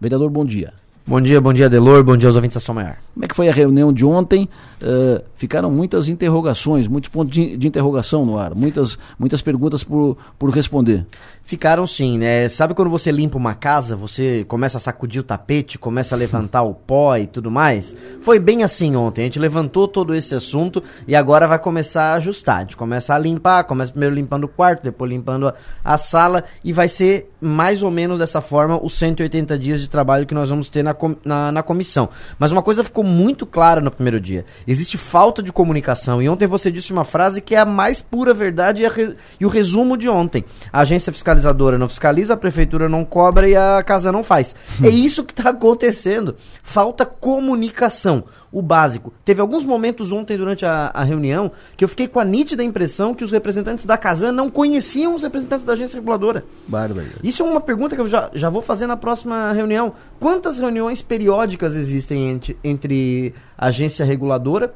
Vereador, 0.00 0.28
bom 0.28 0.44
dia. 0.44 0.72
Bom 1.06 1.20
dia, 1.20 1.40
bom 1.40 1.52
dia, 1.52 1.68
Delor, 1.68 2.04
bom 2.04 2.16
dia 2.16 2.28
aos 2.28 2.36
ouvintes 2.36 2.54
da 2.54 2.60
Sua 2.60 2.74
Maior. 2.74 2.96
Como 3.14 3.24
é 3.24 3.28
que 3.28 3.34
foi 3.34 3.48
a 3.48 3.52
reunião 3.52 3.92
de 3.92 4.04
ontem? 4.04 4.48
Uh, 4.80 5.22
ficaram 5.34 5.70
muitas 5.70 6.08
interrogações, 6.08 6.86
muitos 6.86 7.08
pontos 7.08 7.32
de, 7.32 7.56
de, 7.56 7.66
interrogação 7.66 8.24
no 8.24 8.38
ar, 8.38 8.54
muitas, 8.54 8.98
muitas 9.18 9.42
perguntas 9.42 9.82
por, 9.82 10.16
por 10.38 10.50
responder. 10.50 11.04
Ficaram 11.42 11.86
sim, 11.86 12.16
né? 12.16 12.48
Sabe 12.48 12.74
quando 12.74 12.88
você 12.88 13.10
limpa 13.10 13.36
uma 13.36 13.54
casa, 13.54 13.96
você 13.96 14.44
começa 14.46 14.78
a 14.78 14.80
sacudir 14.80 15.20
o 15.20 15.24
tapete, 15.24 15.78
começa 15.78 16.14
a 16.14 16.18
levantar 16.18 16.62
o 16.62 16.72
pó 16.72 17.16
e 17.16 17.26
tudo 17.26 17.50
mais? 17.50 17.96
Foi 18.20 18.38
bem 18.38 18.62
assim 18.62 18.94
ontem. 18.94 19.22
A 19.22 19.24
gente 19.24 19.38
levantou 19.38 19.88
todo 19.88 20.14
esse 20.14 20.34
assunto 20.34 20.82
e 21.08 21.16
agora 21.16 21.48
vai 21.48 21.58
começar 21.58 22.12
a 22.12 22.14
ajustar. 22.14 22.58
A 22.58 22.60
gente 22.60 22.76
começa 22.76 23.14
a 23.14 23.18
limpar, 23.18 23.64
começa 23.64 23.90
primeiro 23.90 24.14
limpando 24.14 24.44
o 24.44 24.48
quarto, 24.48 24.84
depois 24.84 25.10
limpando 25.10 25.48
a, 25.48 25.54
a 25.84 25.98
sala 25.98 26.44
e 26.62 26.72
vai 26.72 26.88
ser 26.88 27.30
mais 27.40 27.82
ou 27.82 27.90
menos 27.90 28.20
dessa 28.20 28.40
forma 28.40 28.78
os 28.82 28.94
180 28.94 29.58
dias 29.58 29.80
de 29.80 29.88
trabalho 29.88 30.26
que 30.26 30.34
nós 30.34 30.48
vamos 30.48 30.68
ter 30.68 30.84
na, 30.84 30.89
na, 31.24 31.50
na 31.50 31.62
comissão. 31.62 32.10
Mas 32.38 32.52
uma 32.52 32.62
coisa 32.62 32.84
ficou 32.84 33.02
muito 33.02 33.46
clara 33.46 33.80
no 33.80 33.90
primeiro 33.90 34.20
dia: 34.20 34.44
existe 34.68 34.98
falta 34.98 35.42
de 35.42 35.52
comunicação. 35.52 36.20
E 36.20 36.28
ontem 36.28 36.46
você 36.46 36.70
disse 36.70 36.92
uma 36.92 37.04
frase 37.04 37.40
que 37.40 37.54
é 37.54 37.58
a 37.58 37.64
mais 37.64 38.02
pura 38.02 38.34
verdade 38.34 38.82
e, 38.82 38.88
re, 38.88 39.16
e 39.40 39.46
o 39.46 39.48
resumo 39.48 39.96
de 39.96 40.08
ontem. 40.08 40.44
A 40.70 40.80
agência 40.80 41.10
fiscal 41.10 41.30
fiscalizadora 41.30 41.78
não 41.78 41.88
fiscaliza, 41.88 42.34
a 42.34 42.36
prefeitura 42.36 42.88
não 42.88 43.04
cobra 43.04 43.48
e 43.48 43.56
a 43.56 43.82
casa 43.82 44.10
não 44.10 44.24
faz. 44.24 44.54
Hum. 44.80 44.86
É 44.86 44.88
isso 44.88 45.24
que 45.24 45.32
está 45.32 45.50
acontecendo. 45.50 46.36
Falta 46.62 47.06
comunicação. 47.06 48.24
O 48.52 48.60
básico. 48.60 49.12
Teve 49.24 49.40
alguns 49.40 49.64
momentos 49.64 50.10
ontem 50.10 50.36
durante 50.36 50.66
a, 50.66 50.90
a, 50.92 51.04
reunião 51.04 51.52
que 51.76 51.84
eu 51.84 51.88
fiquei 51.88 52.08
com 52.08 52.18
a 52.18 52.24
nítida 52.24 52.64
impressão 52.64 53.14
que 53.14 53.22
os 53.22 53.30
representantes 53.30 53.86
da 53.86 53.96
Casan 53.96 54.32
não 54.32 54.50
conheciam 54.50 55.14
os 55.14 55.22
representantes 55.22 55.64
da 55.64 55.74
agência 55.74 55.96
reguladora. 55.96 56.44
Bárbaro. 56.66 57.06
Isso 57.22 57.44
é 57.44 57.46
uma 57.46 57.60
pergunta 57.60 57.94
que 57.94 58.00
eu 58.00 58.08
já, 58.08 58.28
já 58.34 58.50
vou 58.50 58.60
fazer 58.60 58.88
na 58.88 58.96
próxima 58.96 59.52
reunião. 59.52 59.92
Quantas 60.18 60.58
reuniões 60.58 61.00
periódicas 61.00 61.76
existem 61.76 62.28
entre, 62.30 62.58
entre 62.64 63.34
agência 63.56 64.04
reguladora 64.04 64.74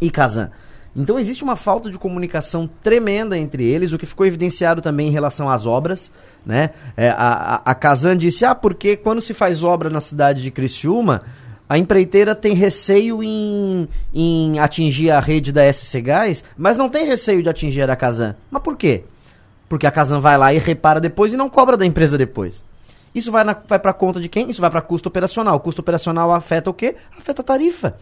e 0.00 0.10
Casan? 0.10 0.50
Então 0.94 1.18
existe 1.18 1.44
uma 1.44 1.56
falta 1.56 1.90
de 1.90 1.98
comunicação 1.98 2.68
tremenda 2.82 3.36
entre 3.36 3.64
eles, 3.64 3.92
o 3.92 3.98
que 3.98 4.06
ficou 4.06 4.26
evidenciado 4.26 4.80
também 4.80 5.08
em 5.08 5.12
relação 5.12 5.48
às 5.48 5.66
obras. 5.66 6.10
Né? 6.44 6.70
É, 6.96 7.10
a, 7.10 7.14
a, 7.16 7.70
a 7.70 7.74
Kazan 7.74 8.16
disse, 8.16 8.44
ah, 8.44 8.54
porque 8.54 8.96
quando 8.96 9.20
se 9.20 9.34
faz 9.34 9.62
obra 9.62 9.90
na 9.90 10.00
cidade 10.00 10.42
de 10.42 10.50
Criciúma, 10.50 11.22
a 11.68 11.76
empreiteira 11.76 12.34
tem 12.34 12.54
receio 12.54 13.22
em, 13.22 13.86
em 14.14 14.58
atingir 14.58 15.10
a 15.10 15.20
rede 15.20 15.52
da 15.52 15.70
SC 15.70 16.00
Gás, 16.00 16.42
mas 16.56 16.76
não 16.76 16.88
tem 16.88 17.06
receio 17.06 17.42
de 17.42 17.48
atingir 17.48 17.88
a 17.90 17.96
Kazan. 17.96 18.34
Mas 18.50 18.62
por 18.62 18.76
quê? 18.76 19.04
Porque 19.68 19.86
a 19.86 19.90
Kazan 19.90 20.20
vai 20.20 20.38
lá 20.38 20.54
e 20.54 20.58
repara 20.58 20.98
depois 20.98 21.32
e 21.32 21.36
não 21.36 21.50
cobra 21.50 21.76
da 21.76 21.84
empresa 21.84 22.16
depois. 22.16 22.64
Isso 23.14 23.30
vai, 23.30 23.44
vai 23.44 23.78
para 23.78 23.92
conta 23.92 24.20
de 24.20 24.28
quem? 24.28 24.48
Isso 24.48 24.60
vai 24.60 24.70
para 24.70 24.80
custo 24.80 25.08
operacional. 25.08 25.56
O 25.56 25.60
custo 25.60 25.80
operacional 25.80 26.32
afeta 26.32 26.70
o 26.70 26.74
quê? 26.74 26.96
Afeta 27.16 27.42
a 27.42 27.44
tarifa. 27.44 27.96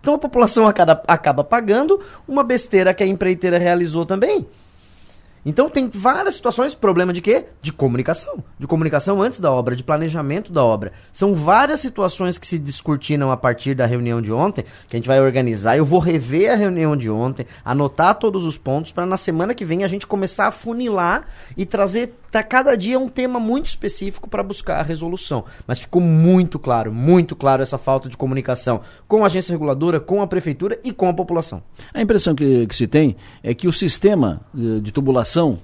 Então 0.00 0.14
a 0.14 0.18
população 0.18 0.66
acaba, 0.68 1.02
acaba 1.06 1.44
pagando 1.44 2.00
uma 2.26 2.42
besteira 2.42 2.94
que 2.94 3.02
a 3.02 3.06
empreiteira 3.06 3.58
realizou 3.58 4.06
também. 4.06 4.46
Então 5.44 5.68
tem 5.68 5.90
várias 5.92 6.34
situações, 6.34 6.74
problema 6.74 7.12
de 7.12 7.20
quê? 7.20 7.46
De 7.60 7.72
comunicação. 7.72 8.44
De 8.58 8.66
comunicação 8.66 9.20
antes 9.20 9.40
da 9.40 9.50
obra, 9.50 9.74
de 9.74 9.82
planejamento 9.82 10.52
da 10.52 10.64
obra. 10.64 10.92
São 11.10 11.34
várias 11.34 11.80
situações 11.80 12.38
que 12.38 12.46
se 12.46 12.58
discutiram 12.58 13.32
a 13.32 13.36
partir 13.36 13.74
da 13.74 13.84
reunião 13.84 14.22
de 14.22 14.32
ontem, 14.32 14.64
que 14.88 14.94
a 14.94 14.98
gente 14.98 15.08
vai 15.08 15.20
organizar. 15.20 15.76
Eu 15.76 15.84
vou 15.84 15.98
rever 15.98 16.52
a 16.52 16.56
reunião 16.56 16.96
de 16.96 17.10
ontem, 17.10 17.46
anotar 17.64 18.14
todos 18.14 18.44
os 18.44 18.56
pontos, 18.56 18.92
para 18.92 19.04
na 19.04 19.16
semana 19.16 19.54
que 19.54 19.64
vem 19.64 19.82
a 19.82 19.88
gente 19.88 20.06
começar 20.06 20.46
a 20.46 20.52
funilar 20.52 21.26
e 21.56 21.66
trazer 21.66 22.14
tá 22.32 22.42
cada 22.42 22.74
dia 22.74 22.98
um 22.98 23.10
tema 23.10 23.38
muito 23.38 23.66
específico 23.66 24.28
para 24.28 24.42
buscar 24.42 24.80
a 24.80 24.82
resolução. 24.82 25.44
Mas 25.66 25.78
ficou 25.78 26.00
muito 26.00 26.58
claro, 26.58 26.92
muito 26.92 27.36
claro 27.36 27.62
essa 27.62 27.76
falta 27.76 28.08
de 28.08 28.16
comunicação 28.16 28.80
com 29.06 29.22
a 29.22 29.26
agência 29.26 29.52
reguladora, 29.52 30.00
com 30.00 30.22
a 30.22 30.26
prefeitura 30.26 30.80
e 30.82 30.92
com 30.92 31.08
a 31.08 31.14
população. 31.14 31.62
A 31.92 32.00
impressão 32.00 32.34
que, 32.34 32.66
que 32.66 32.74
se 32.74 32.86
tem 32.86 33.16
é 33.42 33.52
que 33.52 33.68
o 33.68 33.72
sistema 33.72 34.40
de, 34.52 34.80
de 34.80 34.92
tubulação 34.92 35.58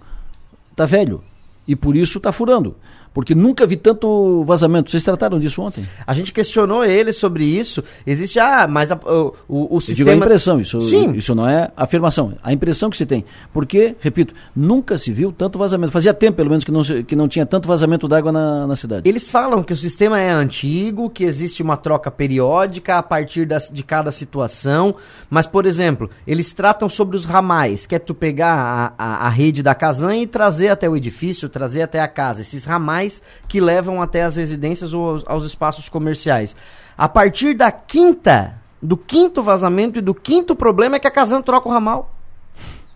está 0.70 0.84
velho 0.84 1.24
e 1.66 1.74
por 1.74 1.96
isso 1.96 2.18
está 2.18 2.32
furando. 2.32 2.76
Porque 3.18 3.34
nunca 3.34 3.66
vi 3.66 3.74
tanto 3.74 4.44
vazamento. 4.44 4.92
Vocês 4.92 5.02
trataram 5.02 5.40
disso 5.40 5.60
ontem? 5.60 5.84
A 6.06 6.14
gente 6.14 6.32
questionou 6.32 6.84
ele 6.84 7.12
sobre 7.12 7.42
isso. 7.42 7.82
Existe, 8.06 8.38
ah, 8.38 8.68
mas 8.70 8.92
a, 8.92 8.94
o, 8.94 9.34
o, 9.48 9.76
o 9.76 9.80
sistema... 9.80 10.10
Eu 10.10 10.14
digo 10.14 10.22
a 10.22 10.26
impressão, 10.26 10.60
isso, 10.60 10.80
Sim. 10.82 11.16
isso 11.16 11.34
não 11.34 11.48
é 11.48 11.68
afirmação. 11.76 12.34
A 12.40 12.52
impressão 12.52 12.88
que 12.88 12.96
se 12.96 13.04
tem. 13.04 13.24
Porque, 13.52 13.96
repito, 13.98 14.32
nunca 14.54 14.96
se 14.96 15.10
viu 15.10 15.32
tanto 15.32 15.58
vazamento. 15.58 15.90
Fazia 15.90 16.14
tempo, 16.14 16.36
pelo 16.36 16.48
menos, 16.48 16.64
que 16.64 16.70
não, 16.70 16.84
que 16.84 17.16
não 17.16 17.26
tinha 17.26 17.44
tanto 17.44 17.66
vazamento 17.66 18.06
d'água 18.06 18.30
na, 18.30 18.68
na 18.68 18.76
cidade. 18.76 19.08
Eles 19.08 19.26
falam 19.26 19.64
que 19.64 19.72
o 19.72 19.76
sistema 19.76 20.20
é 20.20 20.30
antigo, 20.30 21.10
que 21.10 21.24
existe 21.24 21.60
uma 21.60 21.76
troca 21.76 22.12
periódica 22.12 22.98
a 22.98 23.02
partir 23.02 23.46
das, 23.46 23.68
de 23.68 23.82
cada 23.82 24.12
situação. 24.12 24.94
Mas, 25.28 25.44
por 25.44 25.66
exemplo, 25.66 26.08
eles 26.24 26.52
tratam 26.52 26.88
sobre 26.88 27.16
os 27.16 27.24
ramais, 27.24 27.84
que 27.84 27.96
é 27.96 27.98
tu 27.98 28.14
pegar 28.14 28.54
a, 28.54 28.92
a, 28.96 29.26
a 29.26 29.28
rede 29.28 29.60
da 29.60 29.74
casanha 29.74 30.22
e 30.22 30.26
trazer 30.28 30.68
até 30.68 30.88
o 30.88 30.96
edifício, 30.96 31.48
trazer 31.48 31.82
até 31.82 31.98
a 31.98 32.06
casa. 32.06 32.42
Esses 32.42 32.64
ramais 32.64 33.07
que 33.48 33.60
levam 33.60 34.02
até 34.02 34.22
as 34.22 34.36
residências 34.36 34.92
ou 34.92 35.10
aos, 35.10 35.24
aos 35.26 35.44
espaços 35.44 35.88
comerciais. 35.88 36.54
A 36.96 37.08
partir 37.08 37.54
da 37.54 37.70
quinta, 37.70 38.54
do 38.82 38.96
quinto 38.96 39.42
vazamento 39.42 39.98
e 39.98 40.02
do 40.02 40.14
quinto 40.14 40.54
problema 40.54 40.96
é 40.96 40.98
que 40.98 41.06
a 41.06 41.10
Casan 41.10 41.42
troca 41.42 41.68
o 41.68 41.72
ramal. 41.72 42.14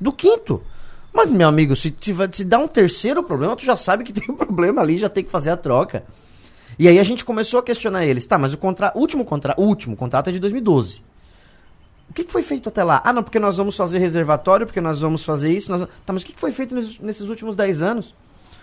Do 0.00 0.12
quinto. 0.12 0.62
Mas, 1.12 1.30
meu 1.30 1.48
amigo, 1.48 1.76
se, 1.76 1.94
se 2.32 2.44
dá 2.44 2.58
um 2.58 2.66
terceiro 2.66 3.22
problema, 3.22 3.54
tu 3.54 3.64
já 3.64 3.76
sabe 3.76 4.02
que 4.04 4.12
tem 4.14 4.24
um 4.28 4.36
problema 4.36 4.80
ali, 4.80 4.98
já 4.98 5.08
tem 5.08 5.22
que 5.22 5.30
fazer 5.30 5.50
a 5.50 5.56
troca. 5.56 6.04
E 6.78 6.88
aí 6.88 6.98
a 6.98 7.04
gente 7.04 7.24
começou 7.24 7.60
a 7.60 7.62
questionar 7.62 8.04
eles. 8.06 8.26
Tá, 8.26 8.38
mas 8.38 8.54
o 8.54 8.58
contra... 8.58 8.92
último, 8.94 9.24
contra... 9.24 9.54
último 9.58 9.94
contrato 9.94 10.30
é 10.30 10.32
de 10.32 10.38
2012. 10.38 11.02
O 12.08 12.14
que, 12.14 12.24
que, 12.24 12.32
foi 12.32 12.42
feito 12.42 12.68
até 12.68 12.82
lá? 12.82 13.00
Ah, 13.04 13.12
não, 13.12 13.22
porque 13.22 13.38
nós 13.38 13.56
vamos 13.56 13.76
fazer 13.76 13.98
reservatório, 13.98 14.66
porque 14.66 14.80
nós 14.80 15.00
vamos 15.00 15.24
fazer 15.24 15.52
isso. 15.52 15.70
Nós... 15.70 15.88
Tá, 16.04 16.12
mas 16.12 16.22
o 16.22 16.26
que, 16.26 16.32
que 16.32 16.40
foi 16.40 16.50
feito 16.50 16.74
nesses 16.74 17.28
últimos 17.28 17.56
10 17.56 17.82
anos? 17.82 18.14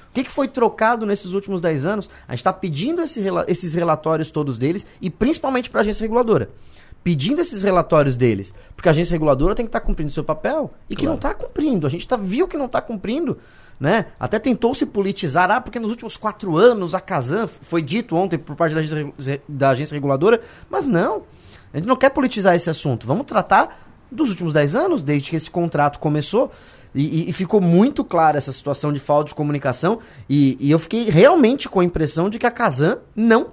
O 0.10 0.14
que, 0.14 0.24
que 0.24 0.32
foi 0.32 0.48
trocado 0.48 1.06
nesses 1.06 1.34
últimos 1.34 1.62
10 1.62 1.86
anos? 1.86 2.10
A 2.28 2.32
gente 2.32 2.40
está 2.40 2.52
pedindo 2.52 3.02
esse, 3.02 3.22
esses 3.48 3.74
relatórios 3.74 4.32
todos 4.32 4.58
deles 4.58 4.86
e 5.00 5.10
principalmente 5.10 5.70
para 5.70 5.82
a 5.82 5.84
agência 5.84 6.04
reguladora. 6.04 6.50
Pedindo 7.04 7.40
esses 7.40 7.62
relatórios 7.62 8.18
deles. 8.18 8.54
Porque 8.76 8.90
a 8.90 8.92
agência 8.92 9.14
reguladora 9.14 9.54
tem 9.54 9.66
que 9.66 9.70
estar 9.70 9.80
tá 9.80 9.86
cumprindo 9.86 10.12
seu 10.12 10.24
papel 10.24 10.74
e 10.90 10.96
que 10.96 11.04
claro. 11.04 11.12
não 11.12 11.16
está 11.16 11.34
cumprindo. 11.34 11.86
A 11.86 11.90
gente 11.90 12.08
tá, 12.08 12.18
viu 12.18 12.48
que 12.48 12.58
não 12.58 12.66
está 12.66 12.82
cumprindo. 12.82 13.38
Né? 13.80 14.08
Até 14.20 14.40
tentou 14.40 14.76
se 14.76 14.86
politizar, 14.86 15.50
ah, 15.50 15.62
porque 15.62 15.80
nos 15.80 15.92
últimos 15.92 16.18
quatro 16.18 16.58
anos 16.58 16.94
a 16.94 17.00
Casan 17.00 17.48
foi 17.48 17.82
dito 17.82 18.14
ontem 18.14 18.38
por 18.38 18.54
parte 18.54 18.74
da 18.74 18.82
agência, 18.82 19.42
da 19.48 19.70
agência 19.70 19.96
reguladora, 19.96 20.42
mas 20.70 20.86
não. 20.86 21.24
A 21.74 21.78
gente 21.78 21.88
não 21.88 21.96
quer 21.96 22.10
politizar 22.10 22.56
esse 22.56 22.70
assunto. 22.70 23.08
Vamos 23.08 23.26
tratar 23.26 23.88
dos 24.12 24.30
últimos 24.30 24.54
10 24.54 24.76
anos, 24.76 25.02
desde 25.02 25.30
que 25.30 25.36
esse 25.36 25.50
contrato 25.50 26.00
começou. 26.00 26.52
E, 26.94 27.30
e, 27.30 27.34
ficou 27.34 27.62
muito 27.62 28.04
clara 28.04 28.38
essa 28.38 28.52
situação 28.52 28.92
de 28.92 29.00
falta 29.00 29.30
de 29.30 29.36
comunicação. 29.36 30.00
E, 30.28 30.58
e, 30.60 30.72
eu 30.72 30.80
fiquei 30.80 31.10
realmente 31.10 31.70
com 31.70 31.80
a 31.80 31.86
impressão 31.86 32.30
de 32.30 32.40
que 32.40 32.48
a 32.48 32.52
Kazan 32.52 32.98
não 33.16 33.52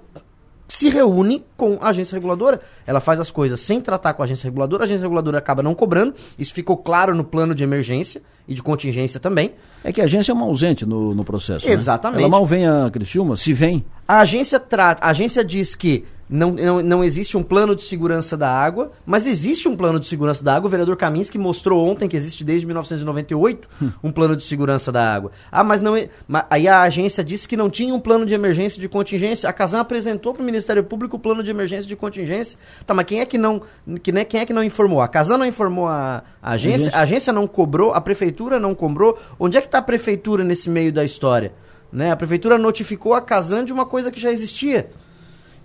se 0.67 0.89
reúne 0.89 1.45
com 1.55 1.77
a 1.79 1.89
agência 1.89 2.15
reguladora, 2.15 2.59
ela 2.85 2.99
faz 2.99 3.19
as 3.19 3.31
coisas 3.31 3.59
sem 3.59 3.79
tratar 3.79 4.13
com 4.13 4.21
a 4.21 4.25
agência 4.25 4.45
reguladora, 4.45 4.83
a 4.83 4.85
agência 4.85 5.03
reguladora 5.03 5.37
acaba 5.37 5.63
não 5.63 5.73
cobrando, 5.73 6.13
isso 6.37 6.53
ficou 6.53 6.75
claro 6.75 7.15
no 7.15 7.23
plano 7.23 7.55
de 7.55 7.63
emergência 7.63 8.21
e 8.47 8.53
de 8.53 8.61
contingência 8.61 9.19
também. 9.19 9.53
É 9.83 9.93
que 9.93 10.01
a 10.01 10.05
agência 10.05 10.31
é 10.31 10.35
uma 10.35 10.45
ausente 10.45 10.85
no, 10.85 11.13
no 11.13 11.23
processo. 11.23 11.65
né? 11.65 11.71
Exatamente. 11.71 12.19
Ela 12.19 12.29
mal 12.29 12.45
vem 12.45 12.67
a 12.67 12.89
Criciúma, 12.91 13.37
se 13.37 13.53
vem. 13.53 13.85
A 14.07 14.19
agência 14.19 14.59
trata, 14.59 15.05
a 15.05 15.09
agência 15.09 15.43
diz 15.43 15.73
que 15.73 16.05
não, 16.29 16.51
não, 16.51 16.81
não 16.83 17.03
existe 17.03 17.37
um 17.37 17.43
plano 17.43 17.75
de 17.75 17.83
segurança 17.83 18.35
da 18.35 18.49
água, 18.49 18.91
mas 19.05 19.25
existe 19.25 19.67
um 19.69 19.75
plano 19.77 19.99
de 19.99 20.07
segurança 20.07 20.43
da 20.43 20.55
água. 20.55 20.67
O 20.67 20.69
vereador 20.69 20.97
Kaminski 20.97 21.37
mostrou 21.37 21.87
ontem 21.87 22.07
que 22.09 22.17
existe 22.17 22.43
desde 22.43 22.65
1998 22.65 23.67
um 24.03 24.11
plano 24.11 24.35
de 24.35 24.43
segurança 24.43 24.91
da 24.91 25.13
água. 25.13 25.31
Ah, 25.51 25.63
mas 25.63 25.81
não. 25.81 25.95
é- 25.95 26.09
ma- 26.27 26.45
Aí 26.49 26.67
a 26.67 26.81
agência 26.81 27.23
disse 27.23 27.47
que 27.47 27.55
não 27.55 27.69
tinha 27.69 27.93
um 27.93 27.99
plano 27.99 28.25
de 28.25 28.33
emergência 28.33 28.79
de 28.81 28.89
contingência. 28.89 29.49
A 29.49 29.53
Casan 29.53 29.79
apresentou 29.79 30.33
para 30.33 30.41
o 30.41 30.45
Ministério 30.45 30.83
Público 30.83 31.15
o 31.15 31.19
plano 31.19 31.41
de 31.41 31.49
emergência 31.51 31.87
de 31.87 31.95
contingência. 31.95 32.59
Tá, 32.85 32.93
mas 32.93 33.05
quem 33.05 33.21
é 33.21 33.25
que 33.25 33.37
não, 33.37 33.61
que, 34.03 34.11
né, 34.11 34.25
quem 34.25 34.41
é 34.41 34.45
que 34.45 34.53
não 34.53 34.63
informou? 34.63 35.01
A 35.01 35.07
Casan 35.07 35.37
não 35.37 35.45
informou 35.45 35.87
a, 35.87 36.23
a 36.41 36.51
agência, 36.51 36.91
a 36.93 37.01
agência 37.01 37.31
não 37.31 37.47
cobrou, 37.47 37.93
a 37.93 38.01
prefeitura 38.01 38.59
não 38.59 38.75
cobrou. 38.75 39.17
Onde 39.39 39.57
é 39.57 39.61
que 39.61 39.67
está 39.67 39.77
a 39.77 39.81
prefeitura 39.81 40.43
nesse 40.43 40.69
meio 40.69 40.91
da 40.91 41.05
história? 41.05 41.53
Né? 41.91 42.11
A 42.11 42.15
prefeitura 42.17 42.57
notificou 42.57 43.13
a 43.13 43.21
Casan 43.21 43.63
de 43.63 43.71
uma 43.71 43.85
coisa 43.85 44.11
que 44.11 44.19
já 44.19 44.29
existia. 44.31 44.89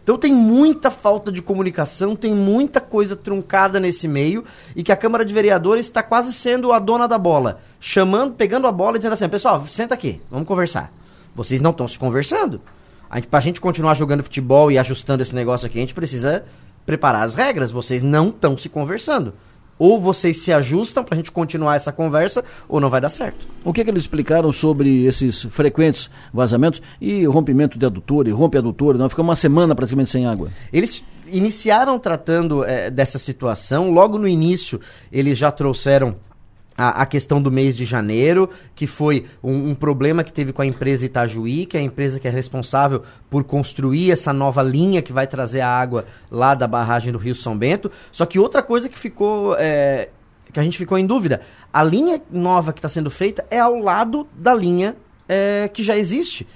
Então 0.03 0.19
tem 0.19 0.33
muita 0.33 0.91
falta 0.91 1.31
de 1.31 1.41
comunicação, 1.41 2.17
tem 2.17 2.35
muita 2.35 2.81
coisa 2.81 3.15
truncada 3.15 3.79
nesse 3.79 4.09
meio 4.09 4.45
e 4.75 4.83
que 4.83 4.91
a 4.91 4.97
Câmara 4.97 5.25
de 5.25 5.33
Vereadores 5.33 5.87
está 5.87 6.03
quase 6.03 6.33
sendo 6.33 6.73
a 6.73 6.79
dona 6.81 7.07
da 7.07 7.17
bola, 7.17 7.61
chamando, 7.79 8.35
pegando 8.35 8.67
a 8.67 8.73
bola 8.73 8.97
e 8.97 8.99
dizendo 8.99 9.13
assim, 9.13 9.29
pessoal, 9.29 9.65
senta 9.67 9.95
aqui, 9.95 10.21
vamos 10.29 10.49
conversar. 10.49 10.93
Vocês 11.35 11.61
não 11.61 11.71
estão 11.71 11.87
se 11.87 11.99
conversando. 11.99 12.61
A 13.09 13.17
gente, 13.17 13.29
pra 13.29 13.41
gente 13.41 13.61
continuar 13.61 13.95
jogando 13.95 14.23
futebol 14.23 14.73
e 14.73 14.79
ajustando 14.79 15.23
esse 15.23 15.35
negócio 15.35 15.67
aqui, 15.67 15.79
a 15.79 15.83
gente 15.83 15.95
precisa 15.95 16.45
preparar 16.85 17.23
as 17.23 17.35
regras. 17.35 17.71
Vocês 17.71 18.03
não 18.03 18.29
estão 18.29 18.57
se 18.57 18.69
conversando. 18.69 19.35
Ou 19.85 19.99
vocês 19.99 20.37
se 20.37 20.53
ajustam 20.53 21.03
pra 21.03 21.17
gente 21.17 21.33
continuar 21.33 21.75
essa 21.75 21.91
conversa, 21.91 22.45
ou 22.69 22.79
não 22.79 22.89
vai 22.89 23.01
dar 23.01 23.09
certo. 23.09 23.45
O 23.65 23.73
que, 23.73 23.83
que 23.83 23.91
eles 23.91 24.05
explicaram 24.05 24.53
sobre 24.53 25.07
esses 25.07 25.43
frequentes 25.43 26.09
vazamentos 26.33 26.81
e 27.01 27.25
rompimento 27.25 27.77
de 27.77 27.85
adutor, 27.85 28.29
e 28.29 28.31
rompe 28.31 28.57
adutor, 28.57 28.97
não? 28.97 29.09
Fica 29.09 29.23
uma 29.23 29.35
semana 29.35 29.75
praticamente 29.75 30.09
sem 30.09 30.25
água. 30.25 30.51
Eles 30.73 31.03
iniciaram 31.27 31.99
tratando 31.99 32.65
eh, 32.65 32.93
dessa 32.93 33.19
situação. 33.19 33.91
Logo 33.91 34.19
no 34.19 34.29
início, 34.29 34.81
eles 35.11 35.37
já 35.37 35.51
trouxeram 35.51 36.15
a, 36.83 37.03
a 37.03 37.07
questão 37.07 37.41
do 37.41 37.51
mês 37.51 37.77
de 37.77 37.85
janeiro, 37.85 38.51
que 38.75 38.87
foi 38.87 39.27
um, 39.43 39.71
um 39.71 39.75
problema 39.75 40.25
que 40.25 40.33
teve 40.33 40.53
com 40.53 40.63
a 40.63 40.67
empresa 40.67 41.07
Itajuí, 41.07 41.65
que 41.67 41.77
é 41.77 41.81
a 41.81 41.83
empresa 41.83 42.19
que 42.19 42.27
é 42.27 42.31
responsável 42.31 43.03
por 43.31 43.45
construir 43.45 44.11
essa 44.11 44.33
nova 44.33 44.63
linha 44.63 45.01
que 45.01 45.13
vai 45.13 45.27
trazer 45.27 45.61
a 45.61 45.69
água 45.69 46.05
lá 46.31 46.55
da 46.55 46.67
barragem 46.67 47.13
do 47.13 47.19
Rio 47.19 47.35
São 47.35 47.57
Bento. 47.57 47.91
Só 48.11 48.27
que 48.27 48.39
outra 48.39 48.63
coisa 48.63 48.89
que 48.89 48.99
ficou. 48.99 49.55
eh, 49.59 50.09
que 50.53 50.61
a 50.61 50.63
gente 50.63 50.77
ficou 50.77 50.99
em 50.99 51.07
dúvida. 51.07 51.41
A 51.73 51.83
linha 51.83 52.21
nova 52.31 52.73
que 52.73 52.79
está 52.79 52.89
sendo 52.89 53.11
feita 53.11 53.43
é 53.51 53.59
ao 53.59 53.79
lado 53.79 54.29
da 54.37 54.53
linha 54.53 54.95
eh, 55.27 55.71
que 55.73 55.83
já 55.83 55.97
existe. 55.97 56.47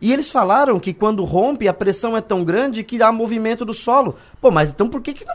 E 0.00 0.12
eles 0.12 0.30
falaram 0.30 0.80
que 0.80 0.94
quando 0.94 1.22
rompe, 1.22 1.68
a 1.68 1.74
pressão 1.74 2.16
é 2.16 2.20
tão 2.20 2.44
grande 2.44 2.82
que 2.82 3.02
há 3.02 3.12
movimento 3.12 3.64
do 3.64 3.74
solo. 3.74 4.16
Pô, 4.40 4.50
mas 4.50 4.70
então 4.70 4.88
por 4.88 5.02
que, 5.02 5.12
que 5.12 5.24
não, 5.24 5.34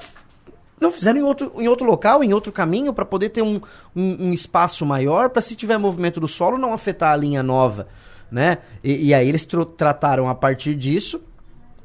não 0.80 0.92
fizeram 0.92 1.20
em 1.20 1.24
outro, 1.24 1.52
em 1.58 1.68
outro 1.68 1.86
local, 1.86 2.24
em 2.24 2.34
outro 2.34 2.52
caminho, 2.52 2.94
para 2.94 3.06
poder 3.06 3.30
ter 3.30 3.42
um, 3.42 3.60
um, 3.96 4.28
um 4.28 4.34
espaço 4.34 4.86
maior, 4.86 5.30
para 5.30 5.42
se 5.42 5.56
tiver 5.56 5.78
movimento 5.78 6.20
do 6.20 6.28
solo, 6.28 6.58
não 6.58 6.74
afetar 6.74 7.14
a 7.14 7.16
linha 7.16 7.42
nova, 7.42 7.88
né? 8.32 8.60
E, 8.84 9.08
e 9.08 9.14
aí 9.14 9.28
eles 9.28 9.48
trataram 9.76 10.30
a 10.30 10.36
partir 10.36 10.76
disso. 10.76 11.22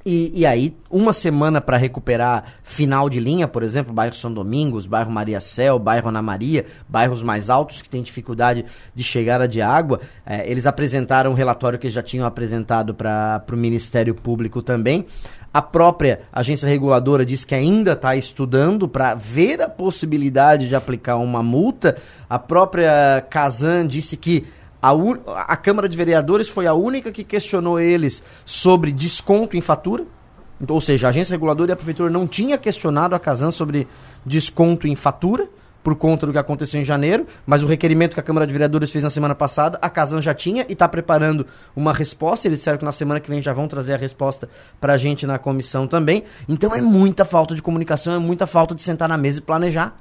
E, 0.05 0.33
e 0.35 0.45
aí, 0.45 0.77
uma 0.91 1.13
semana 1.13 1.61
para 1.61 1.77
recuperar 1.77 2.45
final 2.65 3.09
de 3.09 3.21
linha, 3.21 3.47
por 3.47 3.63
exemplo, 3.63 3.93
bairro 3.93 4.15
São 4.15 4.33
Domingos, 4.33 4.87
bairro 4.87 5.11
Maria 5.11 5.39
Céu, 5.39 5.79
bairro 5.79 6.09
Ana 6.09 6.21
Maria, 6.21 6.67
bairros 6.89 7.23
mais 7.23 7.49
altos 7.49 7.81
que 7.81 7.89
têm 7.89 8.03
dificuldade 8.03 8.65
de 8.95 9.05
chegada 9.05 9.47
de 9.47 9.63
água, 9.63 10.01
eh, 10.27 10.51
eles 10.51 10.67
apresentaram 10.67 11.31
um 11.31 11.35
relatório 11.35 11.79
que 11.79 11.89
já 11.89 12.03
tinham 12.03 12.27
apresentado 12.27 12.95
para 12.95 13.45
o 13.53 13.57
Ministério 13.57 14.15
Público 14.15 14.61
também. 14.61 15.07
A 15.55 15.61
própria 15.61 16.21
agência 16.33 16.67
reguladora 16.67 17.27
disse 17.27 17.47
que 17.47 17.55
ainda 17.55 17.93
está 17.93 18.17
estudando 18.17 18.89
para 18.89 19.15
ver 19.15 19.61
a 19.61 19.69
possibilidade 19.69 20.67
de 20.67 20.75
aplicar 20.75 21.17
uma 21.17 21.43
multa. 21.43 21.97
A 22.29 22.39
própria 22.39 23.25
Casan 23.29 23.87
disse 23.87 24.17
que 24.17 24.47
a, 24.83 24.93
a 25.43 25.57
Câmara 25.57 25.89
de 25.89 25.97
Vereadores 25.97 26.49
foi 26.49 26.67
a 26.67 26.75
única 26.75 27.13
que 27.13 27.23
questionou 27.23 27.79
eles 27.79 28.23
sobre 28.45 28.91
desconto 28.91 29.57
em 29.57 29.61
fatura. 29.61 30.05
Então, 30.61 30.75
Ou 30.75 30.81
seja, 30.81 31.07
a 31.07 31.11
agência 31.11 31.35
reguladora 31.35 31.71
e 31.71 31.75
a 31.75 31.77
prefeitura 31.77 32.11
não 32.11 32.27
tinha 32.27 32.59
questionado 32.59 33.15
a 33.15 33.21
Casan 33.21 33.51
sobre 33.51 33.87
desconto 34.27 34.87
em 34.89 34.97
fatura 34.97 35.49
por 35.83 35.97
conta 35.97 36.27
do 36.27 36.33
que 36.33 36.39
aconteceu 36.39 36.81
em 36.81 36.85
janeiro, 36.85 37.27
mas 37.45 37.63
o 37.63 37.67
requerimento 37.67 38.15
que 38.15 38.21
a 38.21 38.23
Câmara 38.23 38.47
de 38.47 38.53
Vereadores 38.53 38.91
fez 38.91 39.03
na 39.03 39.11
semana 39.11 39.35
passada, 39.35 39.79
a 39.83 39.91
Casan 39.91 40.23
já 40.23 40.33
tinha 40.33 40.65
e 40.69 40.73
está 40.73 40.89
preparando 40.89 41.47
uma 41.75 41.93
resposta. 41.93 42.47
Eles 42.47 42.61
disseram 42.61 42.79
que 42.79 42.85
na 42.85 42.93
semana 42.93 43.19
que 43.19 43.29
vem 43.29 43.43
já 43.43 43.53
vão 43.53 43.67
trazer 43.67 43.95
a 43.95 43.97
resposta 43.97 44.49
para 44.81 44.93
a 44.93 44.97
gente 44.97 45.27
na 45.27 45.39
comissão 45.39 45.89
também. 45.89 46.23
Então 46.49 46.75
é 46.75 46.81
muita 46.81 47.25
falta 47.25 47.55
de 47.55 47.63
comunicação, 47.63 48.15
é 48.15 48.19
muita 48.19 48.47
falta 48.47 48.75
de 48.75 48.83
sentar 48.83 49.09
na 49.09 49.19
mesa 49.19 49.41
e 49.41 49.43
planejar. 49.43 49.97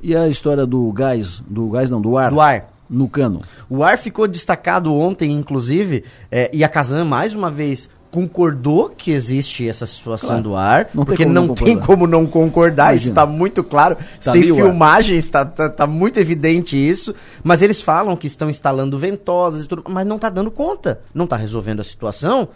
E 0.00 0.16
a 0.16 0.28
história 0.28 0.66
do 0.66 0.90
gás, 0.92 1.40
do 1.46 1.68
gás 1.68 1.90
não, 1.90 2.00
do 2.00 2.16
ar? 2.16 2.30
Do 2.30 2.40
ar. 2.40 2.73
No 2.94 3.08
cano. 3.08 3.40
O 3.68 3.82
ar 3.82 3.98
ficou 3.98 4.28
destacado 4.28 4.94
ontem, 4.94 5.32
inclusive, 5.32 6.04
é, 6.30 6.48
e 6.52 6.62
a 6.62 6.68
Casan, 6.68 7.04
mais 7.04 7.34
uma 7.34 7.50
vez, 7.50 7.90
concordou 8.14 8.90
que 8.90 9.10
existe 9.10 9.68
essa 9.68 9.84
situação 9.86 10.28
Claro. 10.28 10.42
do 10.44 10.54
ar, 10.54 10.88
Não 10.94 11.04
porque 11.04 11.26
não 11.26 11.48
não 11.48 11.54
tem 11.56 11.76
como 11.76 12.06
não 12.06 12.24
concordar, 12.26 12.94
isso 12.94 13.08
está 13.08 13.26
muito 13.26 13.64
claro. 13.64 13.96
Tá 14.24 14.30
tem 14.30 14.44
filmagens, 14.44 15.24
está 15.24 15.44
tá, 15.44 15.68
tá 15.68 15.84
muito 15.84 16.20
evidente 16.20 16.76
isso, 16.76 17.12
mas 17.42 17.60
eles 17.60 17.80
falam 17.82 18.16
que 18.16 18.28
estão 18.28 18.48
instalando 18.48 18.96
ventosas 18.96 19.64
e 19.64 19.68
tudo, 19.68 19.82
mas 19.88 20.06
não 20.06 20.14
está 20.14 20.30
dando 20.30 20.48
conta, 20.52 21.00
não 21.12 21.24
está 21.24 21.36
resolvendo 21.36 21.80
a 21.80 21.84
situação. 21.84 22.48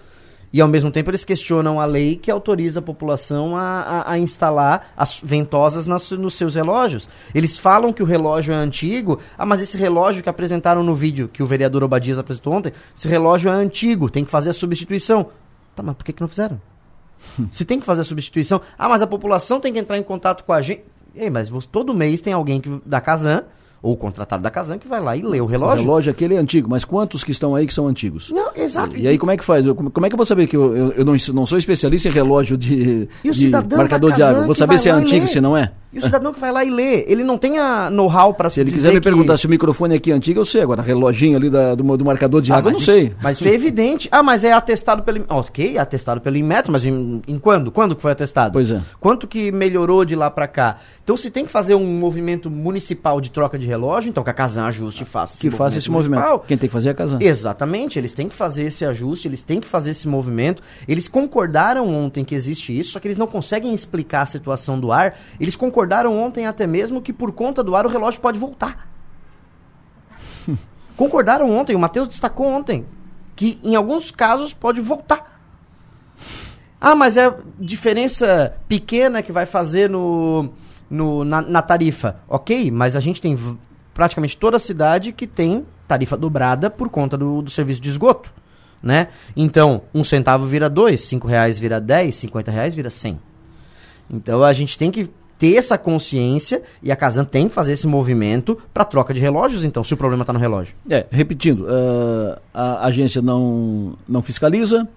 E 0.52 0.60
ao 0.62 0.68
mesmo 0.68 0.90
tempo 0.90 1.10
eles 1.10 1.24
questionam 1.24 1.78
a 1.78 1.84
lei 1.84 2.16
que 2.16 2.30
autoriza 2.30 2.80
a 2.80 2.82
população 2.82 3.54
a, 3.54 3.60
a- 3.62 4.12
a 4.12 4.18
instalar 4.18 4.92
as 4.96 5.20
ventosas 5.22 5.86
nas- 5.86 6.10
nos 6.12 6.34
seus 6.36 6.54
relógios. 6.54 7.08
Eles 7.34 7.58
falam 7.58 7.92
que 7.92 8.02
o 8.02 8.06
relógio 8.06 8.54
é 8.54 8.56
antigo, 8.56 9.18
ah, 9.36 9.44
mas 9.44 9.60
esse 9.60 9.76
relógio 9.76 10.22
que 10.22 10.28
apresentaram 10.28 10.82
no 10.82 10.94
vídeo 10.94 11.28
que 11.28 11.42
o 11.42 11.46
vereador 11.46 11.84
Obadias 11.84 12.18
apresentou 12.18 12.54
ontem, 12.54 12.72
esse 12.96 13.06
relógio 13.06 13.50
é 13.50 13.54
antigo, 13.54 14.08
tem 14.08 14.24
que 14.24 14.30
fazer 14.30 14.50
a 14.50 14.54
substituição. 14.54 15.26
Tá, 15.76 15.82
mas 15.82 15.94
por 15.96 16.04
que, 16.04 16.12
que 16.14 16.20
não 16.22 16.28
fizeram? 16.28 16.58
Se 17.52 17.64
tem 17.64 17.78
que 17.78 17.84
fazer 17.86 18.00
a 18.00 18.04
substituição, 18.04 18.60
ah, 18.78 18.88
mas 18.88 19.02
a 19.02 19.06
população 19.06 19.60
tem 19.60 19.72
que 19.72 19.78
entrar 19.78 19.98
em 19.98 20.02
contato 20.02 20.44
com 20.44 20.52
a 20.52 20.62
gente. 20.62 20.82
Ei, 21.14 21.28
mas 21.28 21.50
todo 21.66 21.92
mês 21.92 22.20
tem 22.20 22.32
alguém 22.32 22.60
que, 22.60 22.80
da 22.86 23.00
Casan, 23.00 23.42
ou 23.82 23.96
contratado 23.96 24.42
da 24.42 24.50
Casan, 24.50 24.78
que 24.78 24.88
vai 24.88 25.00
lá 25.00 25.16
e 25.16 25.22
lê 25.22 25.40
o 25.40 25.44
O 25.44 25.46
relógio. 25.46 25.82
relógio 25.84 26.10
aquele 26.10 26.34
é 26.34 26.38
antigo, 26.38 26.68
mas 26.68 26.84
quantos 26.84 27.22
que 27.22 27.30
estão 27.30 27.54
aí 27.54 27.66
que 27.66 27.72
são 27.74 27.86
antigos? 27.86 28.30
Não, 28.30 28.50
exato. 28.56 28.96
E 28.96 29.06
aí 29.06 29.16
como 29.18 29.30
é 29.32 29.36
que 29.36 29.44
faz? 29.44 29.64
Eu- 29.64 29.74
como 29.74 30.04
é 30.04 30.08
que 30.08 30.14
eu 30.14 30.16
vou 30.16 30.26
saber 30.26 30.46
que 30.46 30.56
eu, 30.56 30.76
eu, 30.76 30.92
eu 30.92 31.04
não, 31.04 31.14
não 31.34 31.46
sou 31.46 31.56
especialista 31.58 32.08
em 32.08 32.12
relógio 32.12 32.56
de, 32.56 33.08
E 33.22 33.30
de 33.30 33.48
marcador 33.50 34.12
de 34.12 34.22
água? 34.22 34.44
Vou 34.44 34.54
saber 34.54 34.78
se 34.78 34.88
é 34.88 34.92
e 34.92 34.94
antigo, 34.94 35.26
se 35.28 35.40
não 35.40 35.56
é. 35.56 35.70
E 35.92 35.98
o 35.98 36.02
cidadão 36.02 36.34
que 36.34 36.38
vai 36.40 36.52
lá 36.52 36.62
e 36.64 36.70
lê, 36.70 37.04
ele 37.08 37.24
não 37.24 37.38
tem 37.38 37.58
a 37.58 37.88
know-how 37.90 38.34
para 38.34 38.50
Se 38.50 38.60
ele 38.60 38.70
quiser 38.70 38.92
me 38.92 39.00
perguntar 39.00 39.38
se 39.38 39.46
o 39.46 39.48
microfone 39.48 39.94
aqui 39.94 40.10
é 40.12 40.14
antigo, 40.14 40.38
eu 40.40 40.44
sei. 40.44 40.60
Agora, 40.60 40.82
reloginho 40.82 41.36
ali 41.38 41.48
da- 41.48 41.74
do, 41.74 41.96
do 41.96 42.04
marcador 42.04 42.42
de 42.42 42.52
Ah, 42.52 42.56
água, 42.56 42.68
eu 42.68 42.72
não 42.74 42.78
isso- 42.80 42.92
sei. 42.92 43.14
Mas 43.22 43.38
isso 43.38 43.48
é 43.48 43.52
evidente. 43.54 44.06
Ah, 44.12 44.22
mas 44.22 44.44
é 44.44 44.52
atestado 44.52 45.02
pelo. 45.02 45.24
Ok, 45.30 45.78
atestado 45.78 46.20
pelo 46.20 46.36
Inmetro, 46.36 46.70
mas 46.70 46.84
em, 46.84 47.22
em 47.26 47.38
quando? 47.38 47.72
Quando 47.72 47.96
que 47.96 48.02
foi 48.02 48.12
atestado? 48.12 48.52
Pois 48.52 48.70
é. 48.70 48.82
Quanto 49.00 49.26
que 49.26 49.50
melhorou 49.50 50.04
de 50.04 50.14
lá 50.14 50.30
pra 50.30 50.46
cá? 50.46 50.76
Então, 51.02 51.16
se 51.16 51.30
tem 51.30 51.46
que 51.46 51.50
fazer 51.50 51.74
um 51.74 51.86
movimento 51.98 52.50
municipal 52.50 53.18
de 53.18 53.30
troca 53.30 53.58
de 53.58 53.64
relógio, 53.66 54.10
então 54.10 54.22
que 54.22 54.28
a 54.28 54.34
Casan 54.34 54.66
ajuste 54.66 55.04
e 55.04 55.06
faça 55.06 55.38
Que 55.40 55.50
faça 55.50 55.78
esse 55.78 55.90
movimento. 55.90 56.18
municipal. 56.20 56.44
Quem 56.46 56.58
tem 56.58 56.68
que 56.68 56.72
fazer 56.74 56.90
é 56.90 56.92
a 56.92 56.94
casa. 56.94 57.16
Exatamente, 57.18 57.98
eles 57.98 58.12
têm 58.12 58.28
que 58.28 58.34
fazer 58.36 58.64
esse 58.64 58.84
ajuste, 58.84 59.26
eles 59.26 59.42
têm 59.42 59.58
que 59.58 59.66
fazer 59.66 59.92
esse 59.92 60.06
movimento. 60.06 60.62
Eles 60.86 61.08
concordaram 61.08 61.88
ontem 61.88 62.24
que 62.26 62.34
existe 62.34 62.78
isso, 62.78 62.90
só 62.90 63.00
que 63.00 63.06
eles 63.08 63.16
não 63.16 63.26
conseguem 63.26 63.72
explicar 63.72 64.20
a 64.22 64.26
situação 64.26 64.78
do 64.78 64.92
ar. 64.92 65.18
Eles 65.40 65.56
concordaram 65.56 65.77
ontem 66.10 66.46
até 66.46 66.66
mesmo 66.66 67.00
que 67.02 67.12
por 67.12 67.32
conta 67.32 67.62
do 67.62 67.74
ar 67.76 67.86
o 67.86 67.88
relógio 67.88 68.20
pode 68.20 68.38
voltar. 68.38 68.88
concordaram 70.96 71.50
ontem, 71.50 71.76
o 71.76 71.78
Matheus 71.78 72.08
destacou 72.08 72.46
ontem, 72.46 72.86
que 73.36 73.60
em 73.62 73.74
alguns 73.76 74.10
casos 74.10 74.52
pode 74.52 74.80
voltar. 74.80 75.38
Ah, 76.80 76.94
mas 76.94 77.16
é 77.16 77.34
diferença 77.58 78.54
pequena 78.68 79.22
que 79.22 79.32
vai 79.32 79.46
fazer 79.46 79.90
no, 79.90 80.50
no- 80.88 81.24
na, 81.24 81.42
na 81.42 81.62
tarifa. 81.62 82.20
Ok, 82.28 82.70
mas 82.70 82.94
a 82.94 83.00
gente 83.00 83.20
tem 83.20 83.36
praticamente 83.92 84.36
toda 84.36 84.56
a 84.56 84.60
cidade 84.60 85.12
que 85.12 85.26
tem 85.26 85.66
tarifa 85.88 86.16
dobrada 86.16 86.70
por 86.70 86.88
conta 86.88 87.16
do, 87.16 87.42
do 87.42 87.50
serviço 87.50 87.80
de 87.80 87.88
esgoto. 87.90 88.32
Né? 88.80 89.08
Então, 89.36 89.82
um 89.92 90.04
centavo 90.04 90.46
vira 90.46 90.70
dois, 90.70 91.00
cinco 91.00 91.26
reais 91.26 91.58
vira 91.58 91.80
dez, 91.80 92.14
cinquenta 92.14 92.50
reais 92.52 92.76
vira 92.76 92.90
cem. 92.90 93.18
Então 94.08 94.42
a 94.44 94.52
gente 94.52 94.78
tem 94.78 94.90
que 94.90 95.10
ter 95.38 95.54
essa 95.56 95.78
consciência 95.78 96.62
e 96.82 96.90
a 96.90 96.96
Casan 96.96 97.24
tem 97.24 97.48
que 97.48 97.54
fazer 97.54 97.72
esse 97.72 97.86
movimento 97.86 98.58
para 98.74 98.84
troca 98.84 99.14
de 99.14 99.20
relógios, 99.20 99.64
então, 99.64 99.84
se 99.84 99.94
o 99.94 99.96
problema 99.96 100.22
está 100.22 100.32
no 100.32 100.38
relógio. 100.38 100.74
É, 100.90 101.06
repetindo, 101.10 101.66
ah, 101.68 102.40
a 102.52 102.86
agência 102.86 103.22
não, 103.22 103.94
não 104.08 104.22
fiscaliza, 104.22 104.88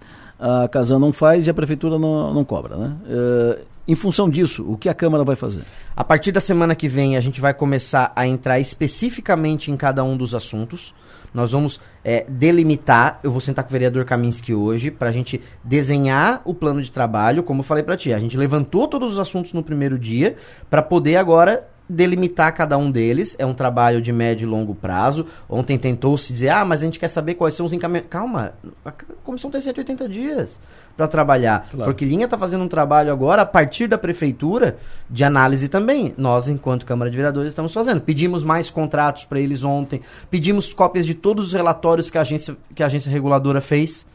a 0.41 0.67
Casan 0.67 0.97
não 0.97 1.13
faz 1.13 1.45
e 1.45 1.49
a 1.51 1.53
Prefeitura 1.53 1.99
não, 1.99 2.33
não 2.33 2.43
cobra. 2.43 2.75
Né? 2.75 2.95
Uh, 3.05 3.65
em 3.87 3.95
função 3.95 4.27
disso, 4.27 4.65
o 4.67 4.75
que 4.75 4.89
a 4.89 4.93
Câmara 4.93 5.23
vai 5.23 5.35
fazer? 5.35 5.61
A 5.95 6.03
partir 6.03 6.31
da 6.31 6.39
semana 6.39 6.73
que 6.73 6.87
vem, 6.87 7.15
a 7.15 7.21
gente 7.21 7.39
vai 7.39 7.53
começar 7.53 8.11
a 8.15 8.25
entrar 8.25 8.59
especificamente 8.59 9.69
em 9.69 9.77
cada 9.77 10.03
um 10.03 10.17
dos 10.17 10.33
assuntos. 10.33 10.93
Nós 11.33 11.51
vamos 11.51 11.79
é, 12.03 12.25
delimitar. 12.27 13.19
Eu 13.23 13.31
vou 13.31 13.39
sentar 13.39 13.63
com 13.63 13.69
o 13.69 13.71
vereador 13.71 14.03
Kaminski 14.03 14.53
hoje 14.53 14.91
para 14.91 15.09
a 15.09 15.11
gente 15.11 15.39
desenhar 15.63 16.41
o 16.43 16.53
plano 16.53 16.81
de 16.81 16.91
trabalho, 16.91 17.43
como 17.43 17.61
eu 17.61 17.63
falei 17.63 17.83
para 17.83 17.95
ti. 17.95 18.11
A 18.11 18.19
gente 18.19 18.35
levantou 18.35 18.87
todos 18.87 19.13
os 19.13 19.19
assuntos 19.19 19.53
no 19.53 19.63
primeiro 19.63 19.97
dia 19.97 20.35
para 20.69 20.81
poder 20.81 21.15
agora 21.17 21.67
delimitar 21.91 22.53
cada 22.55 22.77
um 22.77 22.89
deles. 22.89 23.35
É 23.37 23.45
um 23.45 23.53
trabalho 23.53 24.01
de 24.01 24.11
médio 24.11 24.45
e 24.45 24.49
longo 24.49 24.73
prazo. 24.73 25.25
Ontem 25.49 25.77
tentou 25.77 26.17
se 26.17 26.31
dizer, 26.31 26.49
ah, 26.49 26.65
mas 26.65 26.81
a 26.81 26.85
gente 26.85 26.99
quer 26.99 27.07
saber 27.07 27.35
quais 27.35 27.53
são 27.53 27.65
os 27.65 27.73
encaminhamentos. 27.73 28.09
Calma, 28.09 28.53
a 28.85 28.91
comissão 29.23 29.51
tem 29.51 29.59
180 29.59 30.07
dias 30.07 30.59
para 30.95 31.07
trabalhar. 31.07 31.67
Claro. 31.69 31.85
Forquilinha 31.85 32.25
está 32.25 32.37
fazendo 32.37 32.63
um 32.63 32.67
trabalho 32.67 33.11
agora 33.11 33.41
a 33.41 33.45
partir 33.45 33.87
da 33.87 33.97
prefeitura 33.97 34.77
de 35.09 35.23
análise 35.23 35.67
também. 35.67 36.13
Nós, 36.17 36.47
enquanto 36.47 36.85
Câmara 36.85 37.09
de 37.09 37.17
Vereadores, 37.17 37.51
estamos 37.51 37.73
fazendo. 37.73 38.01
Pedimos 38.01 38.43
mais 38.43 38.69
contratos 38.69 39.25
para 39.25 39.39
eles 39.39 39.63
ontem, 39.63 40.01
pedimos 40.29 40.73
cópias 40.73 41.05
de 41.05 41.13
todos 41.13 41.47
os 41.47 41.53
relatórios 41.53 42.09
que 42.09 42.17
a 42.17 42.21
agência, 42.21 42.55
que 42.73 42.83
a 42.83 42.85
agência 42.85 43.11
reguladora 43.11 43.61
fez 43.61 44.05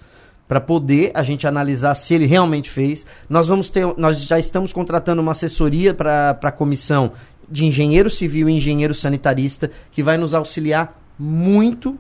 para 0.49 0.61
poder 0.61 1.11
a 1.15 1.23
gente 1.23 1.47
analisar 1.47 1.95
se 1.95 2.15
ele 2.15 2.27
realmente 2.27 2.71
fez. 2.71 3.07
Nós 3.29 3.49
vamos 3.49 3.69
ter, 3.71 3.87
nós 3.97 4.23
já 4.23 4.39
estamos 4.39 4.73
contratando 4.73 5.21
uma 5.21 5.33
assessoria 5.33 5.93
para 5.93 6.39
a 6.41 6.53
comissão 6.53 7.13
de 7.49 7.65
engenheiro 7.65 8.11
civil 8.11 8.49
e 8.49 8.53
engenheiro 8.53 8.95
sanitarista 8.95 9.71
que 9.91 10.03
vai 10.03 10.17
nos 10.17 10.35
auxiliar 10.35 11.01
muito 11.19 11.99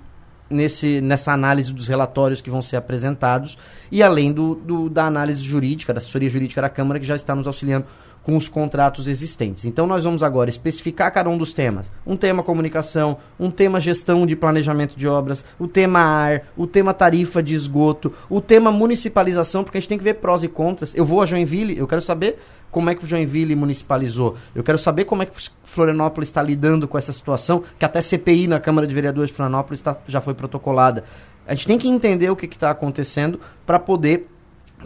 nesse, 0.48 1.00
nessa 1.00 1.32
análise 1.32 1.72
dos 1.72 1.86
relatórios 1.86 2.40
que 2.40 2.50
vão 2.50 2.62
ser 2.62 2.76
apresentados 2.76 3.58
e 3.90 4.02
além 4.02 4.32
do, 4.32 4.54
do, 4.54 4.88
da 4.88 5.06
análise 5.06 5.42
jurídica, 5.42 5.92
da 5.92 5.98
assessoria 5.98 6.28
jurídica 6.28 6.60
da 6.60 6.68
Câmara 6.68 7.00
que 7.00 7.06
já 7.06 7.16
está 7.16 7.34
nos 7.34 7.46
auxiliando 7.46 7.86
com 8.26 8.36
os 8.36 8.48
contratos 8.48 9.06
existentes. 9.06 9.66
Então 9.66 9.86
nós 9.86 10.02
vamos 10.02 10.20
agora 10.20 10.50
especificar 10.50 11.12
cada 11.12 11.30
um 11.30 11.38
dos 11.38 11.52
temas. 11.52 11.92
Um 12.04 12.16
tema 12.16 12.42
comunicação, 12.42 13.18
um 13.38 13.52
tema 13.52 13.80
gestão 13.80 14.26
de 14.26 14.34
planejamento 14.34 14.96
de 14.96 15.06
obras, 15.06 15.44
o 15.60 15.68
tema 15.68 16.00
ar, 16.00 16.42
o 16.56 16.66
tema 16.66 16.92
tarifa 16.92 17.40
de 17.40 17.54
esgoto, 17.54 18.12
o 18.28 18.40
tema 18.40 18.72
municipalização, 18.72 19.62
porque 19.62 19.78
a 19.78 19.80
gente 19.80 19.88
tem 19.88 19.96
que 19.96 20.02
ver 20.02 20.14
prós 20.14 20.42
e 20.42 20.48
contras. 20.48 20.92
Eu 20.92 21.04
vou 21.04 21.22
a 21.22 21.26
Joinville, 21.26 21.78
eu 21.78 21.86
quero 21.86 22.02
saber 22.02 22.40
como 22.68 22.90
é 22.90 22.96
que 22.96 23.04
o 23.04 23.06
Joinville 23.06 23.54
municipalizou. 23.54 24.34
Eu 24.56 24.64
quero 24.64 24.76
saber 24.76 25.04
como 25.04 25.22
é 25.22 25.26
que 25.26 25.50
Florianópolis 25.62 26.28
está 26.28 26.42
lidando 26.42 26.88
com 26.88 26.98
essa 26.98 27.12
situação, 27.12 27.62
que 27.78 27.84
até 27.84 28.00
CPI 28.00 28.48
na 28.48 28.58
Câmara 28.58 28.88
de 28.88 28.94
Vereadores 28.94 29.30
de 29.30 29.36
Florianópolis 29.36 29.80
tá, 29.80 29.96
já 30.08 30.20
foi 30.20 30.34
protocolada. 30.34 31.04
A 31.46 31.54
gente 31.54 31.68
tem 31.68 31.78
que 31.78 31.86
entender 31.86 32.28
o 32.28 32.34
que 32.34 32.46
está 32.46 32.72
acontecendo 32.72 33.38
para 33.64 33.78
poder 33.78 34.26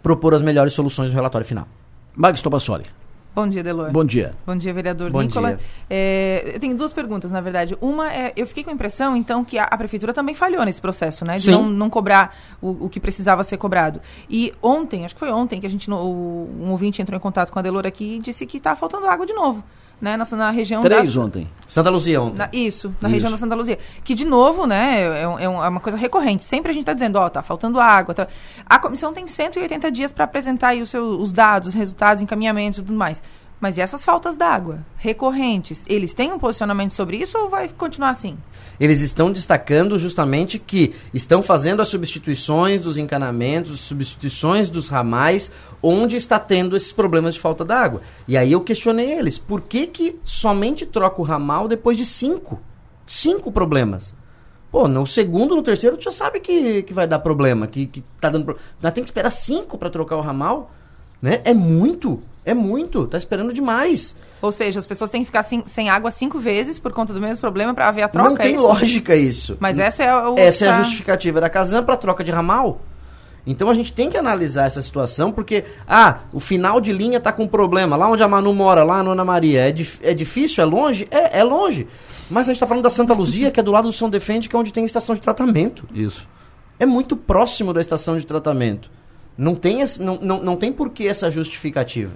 propor 0.02 0.34
as 0.34 0.42
melhores 0.42 0.74
soluções 0.74 1.08
no 1.08 1.14
relatório 1.14 1.46
final. 1.46 1.66
Max 2.14 2.42
Tobassoli. 2.42 2.99
Bom 3.32 3.48
dia, 3.48 3.62
Delor. 3.62 3.92
Bom 3.92 4.04
dia. 4.04 4.34
Bom 4.44 4.56
dia, 4.56 4.72
vereador 4.72 5.10
Bom 5.10 5.20
Nicola. 5.20 5.54
Dia. 5.54 5.60
É, 5.88 6.52
eu 6.54 6.60
tenho 6.60 6.76
duas 6.76 6.92
perguntas, 6.92 7.30
na 7.30 7.40
verdade. 7.40 7.76
Uma 7.80 8.12
é, 8.12 8.32
eu 8.36 8.46
fiquei 8.46 8.64
com 8.64 8.70
a 8.70 8.72
impressão, 8.72 9.16
então, 9.16 9.44
que 9.44 9.56
a, 9.56 9.64
a 9.64 9.78
prefeitura 9.78 10.12
também 10.12 10.34
falhou 10.34 10.64
nesse 10.64 10.80
processo, 10.80 11.24
né? 11.24 11.38
De 11.38 11.44
Sim. 11.44 11.52
não, 11.52 11.68
não 11.68 11.90
cobrar 11.90 12.36
o, 12.60 12.86
o, 12.86 12.88
que 12.88 12.98
precisava 12.98 13.44
ser 13.44 13.56
cobrado. 13.56 14.00
E 14.28 14.52
ontem, 14.60 15.04
acho 15.04 15.14
que 15.14 15.20
foi 15.20 15.30
ontem, 15.30 15.60
que 15.60 15.66
a 15.66 15.70
gente, 15.70 15.88
no, 15.88 15.96
um 15.96 16.70
ouvinte 16.70 17.00
entrou 17.00 17.16
em 17.16 17.20
contato 17.20 17.52
com 17.52 17.58
a 17.58 17.62
Delor 17.62 17.86
aqui 17.86 18.16
e 18.16 18.18
disse 18.18 18.44
que 18.46 18.56
está 18.56 18.74
faltando 18.74 19.06
água 19.06 19.24
de 19.24 19.32
novo. 19.32 19.62
Né, 20.00 20.16
na, 20.16 20.24
na 20.24 20.50
região 20.50 20.80
Três 20.80 21.14
da, 21.14 21.20
ontem. 21.20 21.46
Santa 21.66 21.90
Luzia 21.90 22.22
ontem. 22.22 22.38
Na, 22.38 22.48
isso, 22.52 22.88
na 23.00 23.08
Isso. 23.08 23.14
região 23.14 23.30
da 23.30 23.36
Santa 23.36 23.54
Luzia. 23.54 23.78
Que, 24.02 24.14
de 24.14 24.24
novo, 24.24 24.66
né, 24.66 25.02
é, 25.02 25.22
é, 25.24 25.44
é 25.44 25.48
uma 25.48 25.80
coisa 25.80 25.98
recorrente. 25.98 26.42
Sempre 26.44 26.70
a 26.70 26.72
gente 26.72 26.84
está 26.84 26.94
dizendo, 26.94 27.16
ó, 27.16 27.28
tá 27.28 27.42
faltando 27.42 27.78
água. 27.78 28.14
Tá... 28.14 28.26
A 28.64 28.78
comissão 28.78 29.12
tem 29.12 29.26
180 29.26 29.90
dias 29.90 30.10
para 30.10 30.24
apresentar 30.24 30.68
aí 30.68 30.80
os, 30.80 30.88
seus, 30.88 31.20
os 31.20 31.32
dados, 31.32 31.68
os 31.68 31.74
resultados, 31.74 32.22
encaminhamentos 32.22 32.78
e 32.78 32.82
tudo 32.82 32.96
mais. 32.96 33.22
Mas 33.60 33.76
e 33.76 33.82
essas 33.82 34.02
faltas 34.02 34.38
d'água 34.38 34.78
recorrentes? 34.96 35.84
Eles 35.86 36.14
têm 36.14 36.32
um 36.32 36.38
posicionamento 36.38 36.94
sobre 36.94 37.18
isso 37.18 37.36
ou 37.36 37.50
vai 37.50 37.68
continuar 37.68 38.10
assim? 38.10 38.38
Eles 38.78 39.02
estão 39.02 39.30
destacando 39.30 39.98
justamente 39.98 40.58
que 40.58 40.94
estão 41.12 41.42
fazendo 41.42 41.82
as 41.82 41.88
substituições 41.88 42.80
dos 42.80 42.96
encanamentos, 42.96 43.80
substituições 43.80 44.70
dos 44.70 44.88
ramais, 44.88 45.52
onde 45.82 46.16
está 46.16 46.38
tendo 46.38 46.74
esses 46.74 46.90
problemas 46.90 47.34
de 47.34 47.40
falta 47.40 47.62
d'água. 47.62 48.00
E 48.26 48.36
aí 48.36 48.50
eu 48.50 48.62
questionei 48.62 49.12
eles, 49.12 49.36
por 49.36 49.60
que, 49.60 49.86
que 49.86 50.18
somente 50.24 50.86
troca 50.86 51.20
o 51.20 51.24
ramal 51.24 51.68
depois 51.68 51.98
de 51.98 52.06
cinco? 52.06 52.58
Cinco 53.06 53.52
problemas. 53.52 54.14
Pô, 54.70 54.86
no 54.86 55.04
segundo, 55.06 55.54
no 55.54 55.62
terceiro, 55.62 55.96
tu 55.96 56.04
já 56.04 56.12
sabe 56.12 56.40
que, 56.40 56.82
que 56.84 56.94
vai 56.94 57.06
dar 57.06 57.18
problema, 57.18 57.66
que, 57.66 57.86
que 57.88 58.04
tá 58.20 58.30
dando 58.30 58.44
problema. 58.44 58.92
Tem 58.92 59.02
que 59.02 59.10
esperar 59.10 59.30
cinco 59.30 59.76
para 59.76 59.90
trocar 59.90 60.16
o 60.16 60.20
ramal, 60.20 60.70
né? 61.20 61.40
É 61.44 61.52
muito, 61.52 62.22
é 62.44 62.54
muito, 62.54 63.06
tá 63.06 63.18
esperando 63.18 63.52
demais. 63.52 64.14
Ou 64.42 64.50
seja, 64.50 64.78
as 64.80 64.86
pessoas 64.86 65.10
têm 65.10 65.20
que 65.22 65.26
ficar 65.26 65.42
sem, 65.42 65.62
sem 65.66 65.88
água 65.90 66.10
cinco 66.10 66.38
vezes 66.38 66.78
por 66.78 66.92
conta 66.92 67.12
do 67.12 67.20
mesmo 67.20 67.40
problema 67.40 67.74
para 67.74 67.88
haver 67.88 68.02
a 68.02 68.08
troca, 68.08 68.28
Não 68.30 68.36
tem 68.36 68.46
é 68.46 68.50
isso? 68.54 68.62
lógica 68.62 69.14
isso. 69.16 69.56
Mas 69.60 69.78
essa 69.78 70.02
é 70.02 70.14
o 70.26 70.38
Essa 70.38 70.66
é 70.66 70.68
a 70.68 70.72
tá- 70.76 70.82
justificativa 70.82 71.40
da 71.40 71.50
Casan 71.50 71.82
para 71.82 71.96
troca 71.96 72.24
de 72.24 72.30
ramal. 72.32 72.80
Então 73.46 73.70
a 73.70 73.74
gente 73.74 73.92
tem 73.92 74.10
que 74.10 74.16
analisar 74.18 74.66
essa 74.66 74.82
situação, 74.82 75.32
porque, 75.32 75.64
ah, 75.88 76.20
o 76.32 76.38
final 76.40 76.80
de 76.80 76.92
linha 76.92 77.18
tá 77.18 77.32
com 77.32 77.46
problema. 77.46 77.96
Lá 77.96 78.08
onde 78.08 78.22
a 78.22 78.28
Manu 78.28 78.52
mora, 78.52 78.84
lá 78.84 79.02
no 79.02 79.10
Ana 79.12 79.24
Maria, 79.24 79.68
é, 79.68 79.72
dif- 79.72 79.98
é 80.02 80.12
difícil? 80.14 80.62
É 80.62 80.66
longe? 80.66 81.08
É, 81.10 81.38
é 81.40 81.44
longe. 81.44 81.86
Mas 82.30 82.48
a 82.48 82.52
gente 82.52 82.60
tá 82.60 82.66
falando 82.66 82.84
da 82.84 82.90
Santa 82.90 83.12
Luzia, 83.14 83.50
que 83.50 83.58
é 83.58 83.62
do 83.62 83.72
lado 83.72 83.88
do 83.88 83.92
São 83.92 84.08
Defende, 84.10 84.48
que 84.48 84.54
é 84.54 84.58
onde 84.58 84.72
tem 84.72 84.84
estação 84.84 85.14
de 85.14 85.20
tratamento. 85.22 85.88
Isso. 85.92 86.28
É 86.78 86.86
muito 86.86 87.16
próximo 87.16 87.72
da 87.72 87.80
estação 87.80 88.16
de 88.16 88.24
tratamento. 88.24 88.90
Não 89.36 89.54
tem, 89.54 89.78
não, 89.98 90.18
não, 90.20 90.42
não 90.42 90.56
tem 90.56 90.70
por 90.72 90.90
que 90.90 91.08
essa 91.08 91.30
justificativa. 91.30 92.12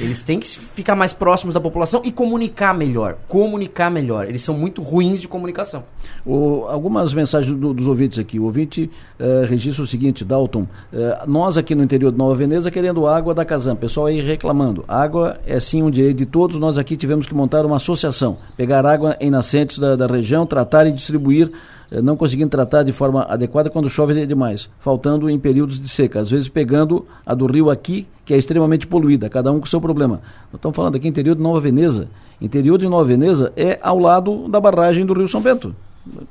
Eles 0.00 0.22
têm 0.24 0.40
que 0.40 0.48
ficar 0.48 0.96
mais 0.96 1.12
próximos 1.12 1.54
da 1.54 1.60
população 1.60 2.00
e 2.04 2.10
comunicar 2.10 2.74
melhor. 2.74 3.16
Comunicar 3.28 3.90
melhor. 3.90 4.26
Eles 4.26 4.42
são 4.42 4.54
muito 4.56 4.80
ruins 4.82 5.20
de 5.20 5.28
comunicação. 5.28 5.84
O- 6.24 6.64
algumas 6.68 7.12
mensagens 7.12 7.54
do- 7.56 7.74
dos 7.74 7.86
ouvintes 7.86 8.18
aqui. 8.18 8.38
O 8.40 8.44
ouvinte 8.44 8.90
eh, 9.20 9.44
registra 9.48 9.84
o 9.84 9.86
seguinte, 9.86 10.24
Dalton. 10.24 10.66
eh, 10.92 11.22
nós 11.26 11.56
aqui 11.58 11.74
no 11.74 11.82
interior 11.84 12.10
de 12.10 12.18
Nova 12.18 12.34
Veneza 12.34 12.70
querendo 12.70 13.06
água 13.06 13.34
da 13.34 13.44
Casan. 13.44 13.76
Pessoal 13.76 14.06
aí 14.06 14.20
reclamando. 14.20 14.82
Água 14.88 15.38
é 15.46 15.60
sim 15.60 15.82
um 15.82 15.90
direito 15.90 16.16
de 16.18 16.26
todos. 16.26 16.58
Nós 16.58 16.78
aqui 16.78 16.96
tivemos 16.96 17.26
que 17.26 17.34
montar 17.34 17.64
uma 17.66 17.76
associação. 17.76 18.38
Pegar 18.56 18.84
água 18.86 19.16
em 19.20 19.30
nascentes 19.30 19.78
da, 19.78 19.94
da 19.94 20.06
região, 20.06 20.46
tratar 20.46 20.86
e 20.86 20.92
distribuir. 20.92 21.52
Eh, 21.92 22.00
Não 22.00 22.16
conseguindo 22.16 22.50
tratar 22.50 22.82
de 22.82 22.92
forma 22.92 23.22
adequada 23.28 23.68
quando 23.68 23.90
chove 23.90 24.26
demais, 24.26 24.70
faltando 24.80 25.28
em 25.28 25.38
períodos 25.38 25.78
de 25.78 25.88
seca. 25.88 26.20
Às 26.20 26.30
vezes 26.30 26.48
pegando 26.48 27.06
a 27.24 27.34
do 27.34 27.46
rio 27.46 27.70
aqui, 27.70 28.06
que 28.24 28.32
é 28.32 28.38
extremamente 28.38 28.86
poluída, 28.86 29.28
cada 29.28 29.52
um 29.52 29.60
com 29.60 29.66
seu 29.66 29.80
problema. 29.80 30.20
Nós 30.50 30.54
estamos 30.54 30.74
falando 30.74 30.96
aqui 30.96 31.06
interior 31.06 31.36
de 31.36 31.42
Nova 31.42 31.60
Veneza. 31.60 32.08
Interior 32.40 32.78
de 32.78 32.88
Nova 32.88 33.04
Veneza 33.04 33.52
é 33.56 33.78
ao 33.82 33.98
lado 33.98 34.48
da 34.48 34.60
barragem 34.60 35.04
do 35.04 35.12
Rio 35.12 35.28
São 35.28 35.40
Bento. 35.40 35.74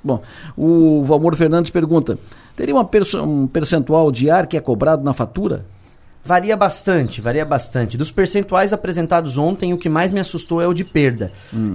Bom, 0.03 0.21
o 0.57 1.03
Valmor 1.05 1.35
Fernandes 1.35 1.71
pergunta: 1.71 2.17
teria 2.55 2.75
uma 2.75 2.89
um 3.23 3.47
percentual 3.47 4.11
de 4.11 4.29
ar 4.29 4.47
que 4.47 4.57
é 4.57 4.59
cobrado 4.59 5.03
na 5.03 5.13
fatura? 5.13 5.65
Varia 6.23 6.55
bastante, 6.55 7.19
varia 7.19 7.43
bastante. 7.43 7.97
Dos 7.97 8.11
percentuais 8.11 8.71
apresentados 8.71 9.37
ontem, 9.37 9.73
o 9.73 9.77
que 9.77 9.89
mais 9.89 10.11
me 10.11 10.19
assustou 10.19 10.61
é 10.61 10.67
o 10.67 10.73
de 10.73 10.83
perda. 10.83 11.31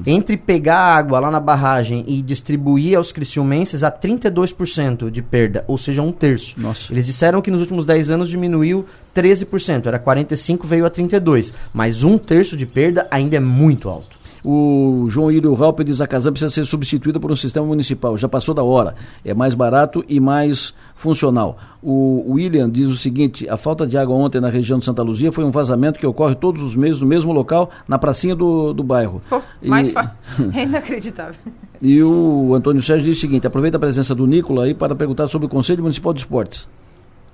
Entre 0.06 0.36
pegar 0.36 0.76
a 0.76 0.96
água 0.96 1.18
lá 1.18 1.30
na 1.30 1.40
barragem 1.40 2.04
e 2.06 2.22
distribuir 2.22 2.96
aos 2.96 3.10
criciumenses, 3.10 3.82
a 3.82 3.90
32% 3.90 5.10
de 5.10 5.20
perda, 5.20 5.64
ou 5.66 5.76
seja, 5.76 6.00
um 6.00 6.12
terço. 6.12 6.54
Nossa. 6.58 6.92
Eles 6.92 7.04
disseram 7.04 7.42
que 7.42 7.50
nos 7.50 7.60
últimos 7.60 7.84
10 7.84 8.10
anos 8.10 8.28
diminuiu 8.28 8.86
13%, 9.14 9.86
era 9.86 9.98
45%, 9.98 10.64
veio 10.64 10.86
a 10.86 10.90
32%. 10.90 11.52
Mas 11.72 12.04
um 12.04 12.16
terço 12.16 12.56
de 12.56 12.66
perda 12.66 13.06
ainda 13.10 13.36
é 13.36 13.40
muito 13.40 13.88
alto. 13.88 14.15
O 14.48 15.06
João 15.08 15.28
Írio 15.32 15.52
Raupe 15.54 15.82
diz 15.82 16.00
a 16.00 16.06
Casan 16.06 16.30
precisa 16.30 16.54
ser 16.54 16.64
substituída 16.64 17.18
por 17.18 17.32
um 17.32 17.36
sistema 17.36 17.66
municipal. 17.66 18.16
Já 18.16 18.28
passou 18.28 18.54
da 18.54 18.62
hora. 18.62 18.94
É 19.24 19.34
mais 19.34 19.56
barato 19.56 20.04
e 20.08 20.20
mais 20.20 20.72
funcional. 20.94 21.58
O 21.82 22.34
William 22.34 22.70
diz 22.70 22.86
o 22.86 22.96
seguinte: 22.96 23.48
a 23.48 23.56
falta 23.56 23.84
de 23.84 23.98
água 23.98 24.14
ontem 24.14 24.40
na 24.40 24.48
região 24.48 24.78
de 24.78 24.84
Santa 24.84 25.02
Luzia 25.02 25.32
foi 25.32 25.42
um 25.42 25.50
vazamento 25.50 25.98
que 25.98 26.06
ocorre 26.06 26.36
todos 26.36 26.62
os 26.62 26.76
meses 26.76 27.00
no 27.00 27.08
mesmo 27.08 27.32
local, 27.32 27.70
na 27.88 27.98
pracinha 27.98 28.36
do, 28.36 28.72
do 28.72 28.84
bairro. 28.84 29.20
Pô, 29.28 29.42
E- 29.60 29.68
mais 29.68 29.90
fa... 29.90 30.14
É 30.54 30.62
inacreditável. 30.62 31.34
E 31.82 32.02
o 32.02 32.54
Antônio 32.54 32.82
Sérgio 32.82 33.04
diz 33.04 33.18
o 33.18 33.20
seguinte: 33.20 33.48
aproveita 33.48 33.76
a 33.78 33.80
presença 33.80 34.14
do 34.14 34.28
Nicola 34.28 34.62
aí 34.64 34.74
para 34.74 34.94
perguntar 34.94 35.26
sobre 35.28 35.46
o 35.46 35.48
Conselho 35.48 35.82
Municipal 35.82 36.14
de 36.14 36.20
Esportes. 36.20 36.68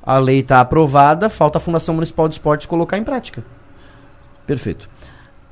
A 0.03 0.19
lei 0.19 0.41
está 0.41 0.61
aprovada, 0.63 1.29
falta 1.29 1.59
a 1.59 1.61
Fundação 1.61 1.95
Municipal 1.95 2.27
de 2.27 2.35
Esportes 2.37 2.67
colocar 2.67 2.97
em 2.97 3.05
prática. 3.05 3.45
Perfeito. 4.47 4.89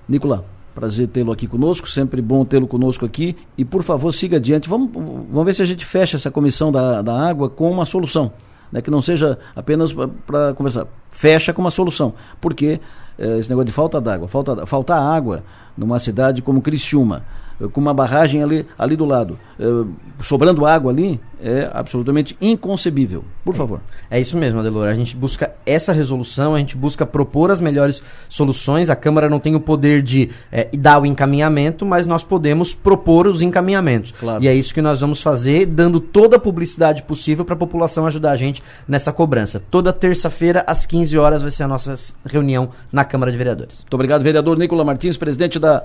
Nicola, 0.09 0.45
prazer 0.81 1.09
tê-lo 1.09 1.31
aqui 1.31 1.47
conosco, 1.47 1.87
sempre 1.87 2.23
bom 2.23 2.43
tê-lo 2.43 2.67
conosco 2.67 3.05
aqui. 3.05 3.37
E 3.57 3.65
por 3.65 3.83
favor, 3.83 4.13
siga 4.13 4.39
adiante. 4.39 4.67
Vamos, 4.67 4.91
vamos 4.93 5.45
ver 5.45 5.55
se 5.55 5.61
a 5.61 5.67
gente 5.67 5.85
fecha 5.85 6.17
essa 6.17 6.31
comissão 6.31 6.73
da, 6.73 7.03
da 7.03 7.15
água 7.15 7.51
com 7.51 7.71
uma 7.71 7.85
solução. 7.85 8.33
Né? 8.73 8.81
Que 8.81 8.91
não 8.91 9.03
seja 9.03 9.39
apenas 9.55 9.93
para 10.27 10.55
conversar. 10.55 10.87
Fecha 11.11 11.53
com 11.53 11.61
uma 11.61 11.71
solução. 11.71 12.15
Porque 12.41 12.81
eh, 13.19 13.39
esse 13.39 13.51
negócio 13.51 13.67
de 13.67 13.73
falta 13.73 14.01
d'água, 14.01 14.27
falta, 14.27 14.67
faltar 14.67 15.03
água 15.03 15.45
numa 15.77 15.99
cidade 15.99 16.41
como 16.41 16.63
Criciúma, 16.63 17.25
com 17.69 17.81
uma 17.81 17.93
barragem 17.93 18.43
ali, 18.43 18.67
ali 18.79 18.97
do 18.97 19.05
lado, 19.05 19.39
uh, 19.59 19.89
sobrando 20.23 20.65
água 20.65 20.91
ali, 20.91 21.21
é 21.43 21.71
absolutamente 21.73 22.37
inconcebível. 22.41 23.25
Por 23.45 23.55
favor. 23.55 23.81
É 24.11 24.21
isso 24.21 24.37
mesmo, 24.37 24.61
Adelor. 24.61 24.89
A 24.89 24.95
gente 24.95 25.17
busca 25.17 25.53
essa 25.65 25.93
resolução, 25.93 26.55
a 26.55 26.59
gente 26.59 26.77
busca 26.77 27.07
propor 27.07 27.51
as 27.51 27.61
melhores 27.61 28.03
soluções. 28.29 28.91
A 28.91 28.97
Câmara 28.97 29.29
não 29.29 29.39
tem 29.39 29.55
o 29.55 29.61
poder 29.61 30.03
de 30.03 30.31
é, 30.53 30.69
dar 30.77 31.01
o 31.01 31.07
encaminhamento, 31.07 31.87
mas 31.87 32.07
nós 32.07 32.23
podemos 32.23 32.75
propor 32.75 33.27
os 33.27 33.41
encaminhamentos. 33.41 34.13
Claro. 34.13 34.45
E 34.45 34.49
é 34.49 34.55
isso 34.55 34.75
que 34.75 34.83
nós 34.83 35.01
vamos 35.01 35.23
fazer, 35.23 35.67
dando 35.67 36.01
toda 36.01 36.37
a 36.37 36.41
publicidade 36.41 37.03
possível 37.03 37.45
para 37.45 37.55
a 37.55 37.59
população 37.59 38.07
ajudar 38.07 38.33
a 38.33 38.37
gente 38.37 38.63
nessa 38.87 39.13
cobrança. 39.13 39.63
Toda 39.71 39.93
terça-feira, 39.93 40.63
às 40.67 40.85
15 40.85 41.17
horas, 41.17 41.43
vai 41.43 41.51
ser 41.51 41.63
a 41.63 41.69
nossa 41.69 41.95
reunião 42.25 42.71
na 42.93 43.05
Câmara 43.05 43.33
de 43.33 43.39
Vereadores. 43.39 43.81
Muito 43.81 43.95
obrigado, 43.95 44.23
vereador 44.23 44.59
Nicola 44.59 44.85
Martins, 44.85 45.17
presidente 45.17 45.59
da 45.59 45.85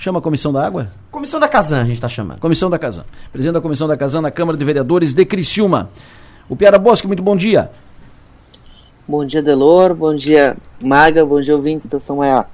Chama 0.00 0.20
a 0.20 0.22
Comissão 0.22 0.52
da 0.52 0.64
Água? 0.64 0.92
Comissão 1.10 1.40
da 1.40 1.48
Casan, 1.48 1.80
a 1.80 1.84
gente 1.84 1.94
está 1.94 2.08
chamando. 2.08 2.38
Comissão 2.38 2.70
da 2.70 2.78
Casan. 2.78 3.04
Presidente 3.32 3.54
da 3.54 3.60
Comissão 3.60 3.88
da 3.88 3.96
Casan 3.96 4.20
na 4.20 4.30
Câmara 4.30 4.56
de 4.56 4.64
Vereadores 4.64 5.12
de 5.12 5.24
Criciúma. 5.24 5.90
O 6.48 6.54
Piara 6.54 6.78
Bosque, 6.78 7.08
muito 7.08 7.20
bom 7.20 7.36
dia. 7.36 7.68
Bom 9.08 9.24
dia, 9.24 9.42
Delor. 9.42 9.96
Bom 9.96 10.14
dia, 10.14 10.56
Maga. 10.80 11.26
Bom 11.26 11.40
dia, 11.40 11.56
ouvintes 11.56 11.88
da 11.88 11.98
São 11.98 12.18
Maior. 12.18 12.46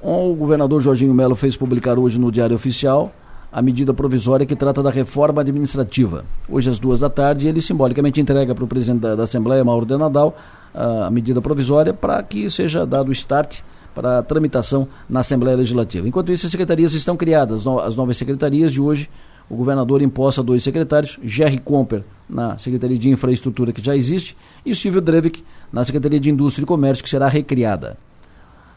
O 0.00 0.32
governador 0.32 0.80
Jorginho 0.80 1.12
Melo 1.12 1.34
fez 1.34 1.56
publicar 1.56 1.98
hoje 1.98 2.20
no 2.20 2.30
Diário 2.30 2.54
Oficial 2.54 3.10
a 3.52 3.60
medida 3.60 3.92
provisória 3.92 4.46
que 4.46 4.54
trata 4.54 4.80
da 4.80 4.90
reforma 4.90 5.40
administrativa. 5.40 6.24
Hoje, 6.48 6.70
às 6.70 6.78
duas 6.78 7.00
da 7.00 7.10
tarde, 7.10 7.48
ele 7.48 7.60
simbolicamente 7.60 8.20
entrega 8.20 8.54
para 8.54 8.62
o 8.62 8.68
presidente 8.68 9.00
da, 9.00 9.16
da 9.16 9.24
Assembleia, 9.24 9.64
Mauro 9.64 9.84
de 9.84 9.96
Nadal, 9.96 10.36
a 10.72 11.10
medida 11.10 11.42
provisória 11.42 11.92
para 11.92 12.22
que 12.22 12.48
seja 12.48 12.86
dado 12.86 13.08
o 13.08 13.12
start 13.12 13.58
para 13.94 14.22
tramitação 14.22 14.88
na 15.08 15.20
Assembleia 15.20 15.56
Legislativa. 15.56 16.06
Enquanto 16.06 16.32
isso, 16.32 16.46
as 16.46 16.52
secretarias 16.52 16.94
estão 16.94 17.16
criadas, 17.16 17.66
as 17.66 17.96
novas 17.96 18.16
secretarias 18.16 18.72
de 18.72 18.80
hoje. 18.80 19.08
O 19.48 19.56
governador 19.56 20.00
imposta 20.00 20.44
dois 20.44 20.62
secretários, 20.62 21.18
Jerry 21.24 21.58
Comper 21.58 22.04
na 22.28 22.56
Secretaria 22.56 22.96
de 22.96 23.10
Infraestrutura, 23.10 23.72
que 23.72 23.82
já 23.84 23.96
existe, 23.96 24.36
e 24.64 24.72
Silvio 24.76 25.00
Drevik 25.00 25.42
na 25.72 25.84
Secretaria 25.84 26.20
de 26.20 26.30
Indústria 26.30 26.62
e 26.62 26.66
Comércio, 26.66 27.02
que 27.02 27.10
será 27.10 27.26
recriada. 27.28 27.98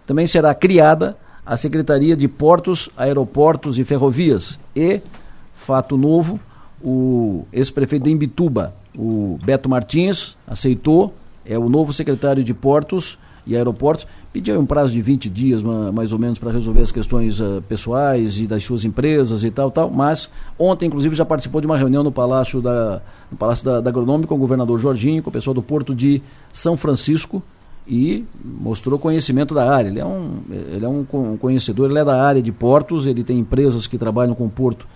Também 0.08 0.26
será 0.26 0.54
criada 0.56 1.16
a 1.46 1.56
Secretaria 1.58 2.16
de 2.16 2.28
Portos, 2.28 2.90
Aeroportos 2.98 3.78
e 3.78 3.84
Ferrovias. 3.84 4.58
E, 4.76 5.00
fato 5.54 5.96
novo, 5.96 6.40
o 6.84 7.46
ex-prefeito 7.54 8.06
de 8.06 8.12
Imbituba, 8.12 8.74
o 8.98 9.38
Beto 9.44 9.70
Martins, 9.70 10.36
aceitou, 10.48 11.14
é 11.46 11.58
o 11.58 11.70
novo 11.70 11.94
secretário 11.94 12.44
de 12.44 12.54
Portos 12.54 13.18
e 13.46 13.56
Aeroportos, 13.56 14.08
pediu 14.34 14.60
um 14.60 14.66
prazo 14.66 14.92
de 14.92 15.02
20 15.02 15.30
dias, 15.30 15.62
mais 15.94 16.12
ou 16.12 16.18
menos, 16.18 16.40
para 16.40 16.52
resolver 16.52 16.82
as 16.82 16.92
questões 16.92 17.40
uh, 17.40 17.64
pessoais 17.70 18.40
e 18.40 18.48
das 18.48 18.64
suas 18.64 18.84
empresas 18.84 19.44
e 19.44 19.52
tal, 19.52 19.70
tal. 19.70 19.92
Mas 19.92 20.28
ontem, 20.58 20.88
inclusive, 20.88 21.16
já 21.16 21.24
participou 21.24 21.62
de 21.62 21.68
uma 21.68 21.78
reunião 21.78 22.04
no 22.04 22.12
Palácio 22.12 22.60
da, 22.60 23.00
no 23.32 23.38
Palácio 23.38 23.64
da, 23.64 23.80
da 23.80 23.92
Agronômica 23.92 24.30
com 24.30 24.36
o 24.36 24.40
governador 24.40 24.80
Jorginho, 24.80 25.22
com 25.22 25.30
o 25.30 25.34
pessoal 25.34 25.54
do 25.54 25.62
Porto 25.62 25.94
de 25.94 26.20
São 26.52 26.76
Francisco 26.76 27.44
e 27.88 28.26
mostrou 28.44 28.98
conhecimento 28.98 29.54
da 29.54 29.72
área. 29.72 29.90
Ele 29.90 30.00
é 30.00 30.06
um, 30.06 30.40
ele 30.50 30.84
é 30.84 30.90
um 30.90 31.38
conhecedor, 31.38 31.92
ele 31.92 32.00
é 32.00 32.06
da 32.06 32.20
área 32.20 32.42
de 32.42 32.52
portos, 32.52 33.06
ele 33.06 33.24
tem 33.24 33.38
empresas 33.38 33.86
que 33.86 34.00
trabalham 34.00 34.34
com 34.34 34.46
o 34.46 34.50
Porto 34.50 34.88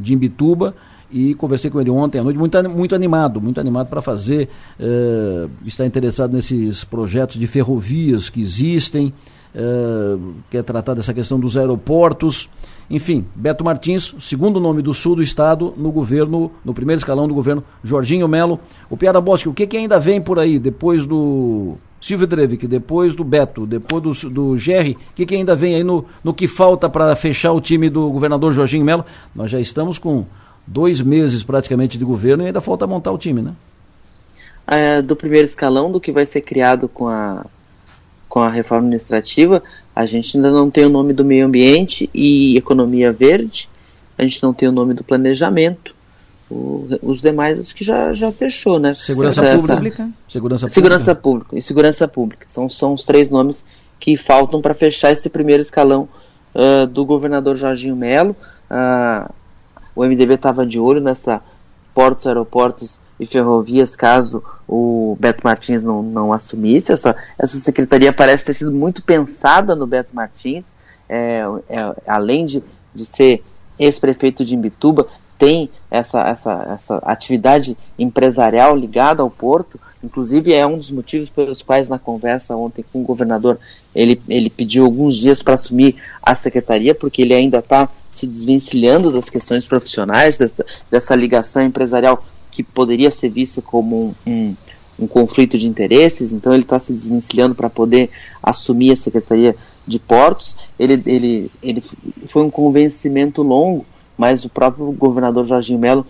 de 0.00 0.14
Imbituba 0.14 0.74
e 1.10 1.34
conversei 1.34 1.70
com 1.70 1.80
ele 1.80 1.90
ontem 1.90 2.18
à 2.18 2.24
noite, 2.24 2.38
muito, 2.38 2.70
muito 2.70 2.94
animado, 2.94 3.40
muito 3.40 3.60
animado 3.60 3.88
para 3.88 4.02
fazer, 4.02 4.48
uh, 4.80 5.50
está 5.64 5.86
interessado 5.86 6.32
nesses 6.32 6.84
projetos 6.84 7.38
de 7.38 7.46
ferrovias 7.46 8.28
que 8.28 8.40
existem, 8.40 9.12
uh, 9.54 10.34
quer 10.50 10.62
tratar 10.62 10.94
dessa 10.94 11.14
questão 11.14 11.38
dos 11.38 11.56
aeroportos, 11.56 12.48
enfim, 12.88 13.24
Beto 13.34 13.64
Martins, 13.64 14.14
segundo 14.20 14.60
nome 14.60 14.80
do 14.80 14.94
sul 14.94 15.16
do 15.16 15.22
estado, 15.22 15.74
no 15.76 15.90
governo, 15.90 16.52
no 16.64 16.72
primeiro 16.72 16.98
escalão 16.98 17.26
do 17.26 17.34
governo, 17.34 17.64
Jorginho 17.82 18.28
Melo. 18.28 18.60
O 18.88 18.96
Piara 18.96 19.20
Bosque, 19.20 19.48
o 19.48 19.54
que, 19.54 19.66
que 19.66 19.76
ainda 19.76 19.98
vem 19.98 20.20
por 20.20 20.38
aí, 20.38 20.56
depois 20.56 21.04
do 21.04 21.76
Silvio 22.00 22.26
Drevik, 22.26 22.68
depois 22.68 23.16
do 23.16 23.24
Beto, 23.24 23.66
depois 23.66 24.02
do, 24.02 24.30
do 24.30 24.56
Gerry, 24.56 24.92
o 24.92 25.14
que, 25.16 25.26
que 25.26 25.34
ainda 25.34 25.56
vem 25.56 25.74
aí 25.74 25.82
no, 25.82 26.04
no 26.22 26.32
que 26.32 26.46
falta 26.46 26.88
para 26.88 27.16
fechar 27.16 27.52
o 27.52 27.60
time 27.60 27.90
do 27.90 28.08
governador 28.10 28.52
Jorginho 28.52 28.84
Melo? 28.84 29.04
Nós 29.34 29.50
já 29.50 29.58
estamos 29.58 29.98
com 29.98 30.24
dois 30.66 31.00
meses 31.00 31.42
praticamente 31.42 31.96
de 31.96 32.04
governo 32.04 32.42
e 32.42 32.46
ainda 32.46 32.60
falta 32.60 32.86
montar 32.86 33.12
o 33.12 33.18
time, 33.18 33.42
né? 33.42 33.52
É, 34.66 35.00
do 35.00 35.14
primeiro 35.14 35.46
escalão, 35.46 35.92
do 35.92 36.00
que 36.00 36.10
vai 36.10 36.26
ser 36.26 36.40
criado 36.40 36.88
com 36.88 37.06
a, 37.06 37.46
com 38.28 38.40
a 38.40 38.48
reforma 38.48 38.86
administrativa, 38.86 39.62
a 39.94 40.04
gente 40.04 40.36
ainda 40.36 40.50
não 40.50 40.70
tem 40.70 40.84
o 40.84 40.90
nome 40.90 41.12
do 41.12 41.24
meio 41.24 41.46
ambiente 41.46 42.10
e 42.12 42.56
economia 42.56 43.12
verde, 43.12 43.68
a 44.18 44.22
gente 44.24 44.42
não 44.42 44.52
tem 44.52 44.68
o 44.68 44.72
nome 44.72 44.92
do 44.92 45.04
planejamento. 45.04 45.94
O, 46.50 46.88
os 47.02 47.20
demais 47.20 47.58
acho 47.58 47.74
que 47.74 47.84
já, 47.84 48.12
já 48.14 48.30
fechou, 48.32 48.78
né? 48.78 48.94
Segurança 48.94 49.44
essa, 49.44 49.74
pública. 49.74 50.02
Essa, 50.02 50.12
segurança, 50.28 50.68
segurança 50.68 51.14
pública. 51.14 51.22
pública. 51.22 51.58
E 51.58 51.62
segurança 51.62 52.08
pública. 52.08 52.46
São, 52.48 52.68
são 52.68 52.94
os 52.94 53.04
três 53.04 53.30
nomes 53.30 53.64
que 53.98 54.16
faltam 54.16 54.60
para 54.60 54.74
fechar 54.74 55.12
esse 55.12 55.28
primeiro 55.28 55.60
escalão 55.60 56.08
uh, 56.54 56.86
do 56.86 57.04
governador 57.04 57.56
Jorginho 57.56 57.96
Melo. 57.96 58.36
Uh, 58.70 59.32
o 59.96 60.04
MDB 60.04 60.34
estava 60.34 60.66
de 60.66 60.78
olho 60.78 61.00
nessa 61.00 61.42
portos, 61.94 62.26
aeroportos 62.26 63.00
e 63.18 63.24
ferrovias, 63.24 63.96
caso 63.96 64.44
o 64.68 65.16
Beto 65.18 65.40
Martins 65.42 65.82
não, 65.82 66.02
não 66.02 66.30
assumisse. 66.30 66.92
Essa, 66.92 67.16
essa 67.38 67.56
secretaria 67.56 68.12
parece 68.12 68.44
ter 68.44 68.52
sido 68.52 68.70
muito 68.70 69.02
pensada 69.02 69.74
no 69.74 69.86
Beto 69.86 70.14
Martins, 70.14 70.66
é, 71.08 71.42
é, 71.70 71.94
além 72.06 72.44
de, 72.44 72.62
de 72.94 73.06
ser 73.06 73.42
ex-prefeito 73.78 74.44
de 74.44 74.54
Imbituba, 74.54 75.08
tem 75.38 75.70
essa, 75.90 76.20
essa, 76.22 76.78
essa 76.78 76.96
atividade 76.98 77.76
empresarial 77.98 78.76
ligada 78.76 79.22
ao 79.22 79.30
porto, 79.30 79.78
inclusive 80.02 80.52
é 80.52 80.66
um 80.66 80.78
dos 80.78 80.90
motivos 80.90 81.30
pelos 81.30 81.62
quais 81.62 81.88
na 81.88 81.98
conversa 81.98 82.56
ontem 82.56 82.84
com 82.92 83.00
o 83.00 83.04
governador 83.04 83.58
ele, 83.94 84.20
ele 84.28 84.50
pediu 84.50 84.84
alguns 84.84 85.16
dias 85.16 85.42
para 85.42 85.54
assumir 85.54 85.96
a 86.22 86.34
secretaria, 86.34 86.94
porque 86.94 87.22
ele 87.22 87.34
ainda 87.34 87.58
está 87.58 87.88
se 88.16 88.26
desvencilhando 88.26 89.12
das 89.12 89.28
questões 89.28 89.66
profissionais, 89.66 90.38
dessa, 90.38 90.66
dessa 90.90 91.14
ligação 91.14 91.62
empresarial 91.62 92.24
que 92.50 92.62
poderia 92.62 93.10
ser 93.10 93.28
vista 93.28 93.60
como 93.60 94.14
um, 94.26 94.30
um, 94.30 94.56
um 95.00 95.06
conflito 95.06 95.58
de 95.58 95.68
interesses, 95.68 96.32
então 96.32 96.54
ele 96.54 96.62
está 96.62 96.80
se 96.80 96.92
desvencilhando 96.92 97.54
para 97.54 97.68
poder 97.68 98.08
assumir 98.42 98.92
a 98.92 98.96
secretaria 98.96 99.54
de 99.86 99.98
portos. 99.98 100.56
Ele, 100.78 101.02
ele, 101.04 101.50
ele 101.62 101.82
foi 102.26 102.42
um 102.42 102.50
convencimento 102.50 103.42
longo 103.42 103.84
mas 104.16 104.44
o 104.44 104.48
próprio 104.48 104.90
governador 104.92 105.44
Jorginho 105.44 105.78
Melo, 105.78 106.06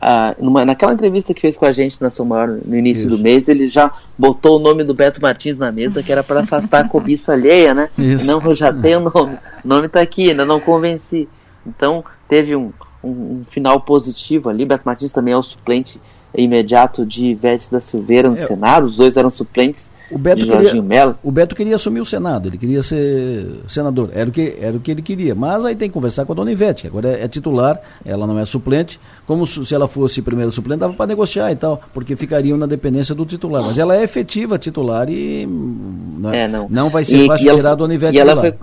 ah, 0.00 0.34
numa, 0.38 0.64
naquela 0.64 0.92
entrevista 0.92 1.32
que 1.32 1.40
fez 1.40 1.56
com 1.56 1.64
a 1.64 1.72
gente 1.72 2.00
na 2.00 2.10
São 2.10 2.26
Maior 2.26 2.48
no 2.48 2.76
início 2.76 3.08
Isso. 3.08 3.10
do 3.10 3.18
mês, 3.18 3.48
ele 3.48 3.68
já 3.68 3.92
botou 4.18 4.58
o 4.58 4.62
nome 4.62 4.84
do 4.84 4.94
Beto 4.94 5.20
Martins 5.20 5.58
na 5.58 5.72
mesa, 5.72 6.02
que 6.02 6.12
era 6.12 6.22
para 6.22 6.40
afastar 6.40 6.84
a 6.84 6.88
cobiça 6.88 7.32
alheia, 7.32 7.74
né? 7.74 7.88
Isso. 7.96 8.26
Não, 8.26 8.40
eu 8.42 8.54
já 8.54 8.72
tenho 8.72 9.00
o 9.00 9.10
nome, 9.10 9.38
o 9.64 9.68
nome 9.68 9.86
está 9.86 10.00
aqui, 10.00 10.30
ainda 10.30 10.44
não 10.44 10.60
convenci. 10.60 11.28
Então, 11.66 12.04
teve 12.28 12.54
um, 12.54 12.72
um, 13.02 13.08
um, 13.10 13.42
final 13.48 13.80
positivo 13.80 14.48
ali. 14.48 14.64
Beto 14.64 14.84
Martins 14.84 15.12
também 15.12 15.34
é 15.34 15.36
o 15.36 15.42
suplente 15.42 16.00
imediato 16.36 17.06
de 17.06 17.26
Ivete 17.26 17.70
da 17.70 17.80
Silveira 17.80 18.28
no 18.28 18.34
é. 18.34 18.38
Senado, 18.38 18.86
os 18.86 18.96
dois 18.96 19.16
eram 19.16 19.30
suplentes 19.30 19.90
o 20.10 20.18
Beto, 20.18 20.44
queria, 20.44 21.16
o 21.22 21.32
Beto 21.32 21.56
queria 21.56 21.76
assumir 21.76 22.00
o 22.00 22.04
Senado, 22.04 22.48
ele 22.48 22.58
queria 22.58 22.82
ser 22.82 23.60
senador, 23.66 24.10
era 24.12 24.28
o, 24.28 24.32
que, 24.32 24.54
era 24.60 24.76
o 24.76 24.80
que 24.80 24.90
ele 24.90 25.00
queria. 25.00 25.34
Mas 25.34 25.64
aí 25.64 25.74
tem 25.74 25.88
que 25.88 25.94
conversar 25.94 26.26
com 26.26 26.32
a 26.32 26.36
dona 26.36 26.52
Ivete, 26.52 26.82
que 26.82 26.88
agora 26.88 27.08
é, 27.08 27.24
é 27.24 27.28
titular, 27.28 27.80
ela 28.04 28.26
não 28.26 28.38
é 28.38 28.44
suplente. 28.44 29.00
Como 29.26 29.46
se 29.46 29.74
ela 29.74 29.88
fosse 29.88 30.20
primeira 30.20 30.50
suplente, 30.50 30.80
dava 30.80 30.92
para 30.92 31.06
negociar 31.06 31.50
e 31.52 31.56
tal, 31.56 31.80
porque 31.94 32.16
ficariam 32.16 32.58
na 32.58 32.66
dependência 32.66 33.14
do 33.14 33.24
titular. 33.24 33.62
Mas 33.62 33.78
ela 33.78 33.96
é 33.96 34.02
efetiva 34.02 34.58
titular 34.58 35.08
e 35.08 35.46
não, 35.46 36.32
é, 36.32 36.46
não. 36.46 36.68
não 36.68 36.90
vai 36.90 37.04
ser 37.04 37.16
e, 37.16 37.26
fácil 37.26 37.52
e 37.52 37.56
tirar 37.56 37.72
a 37.72 37.74
dona 37.74 37.94
Ivete 37.94 38.16
e 38.16 38.20
ela, 38.20 38.36
foi, 38.36 38.54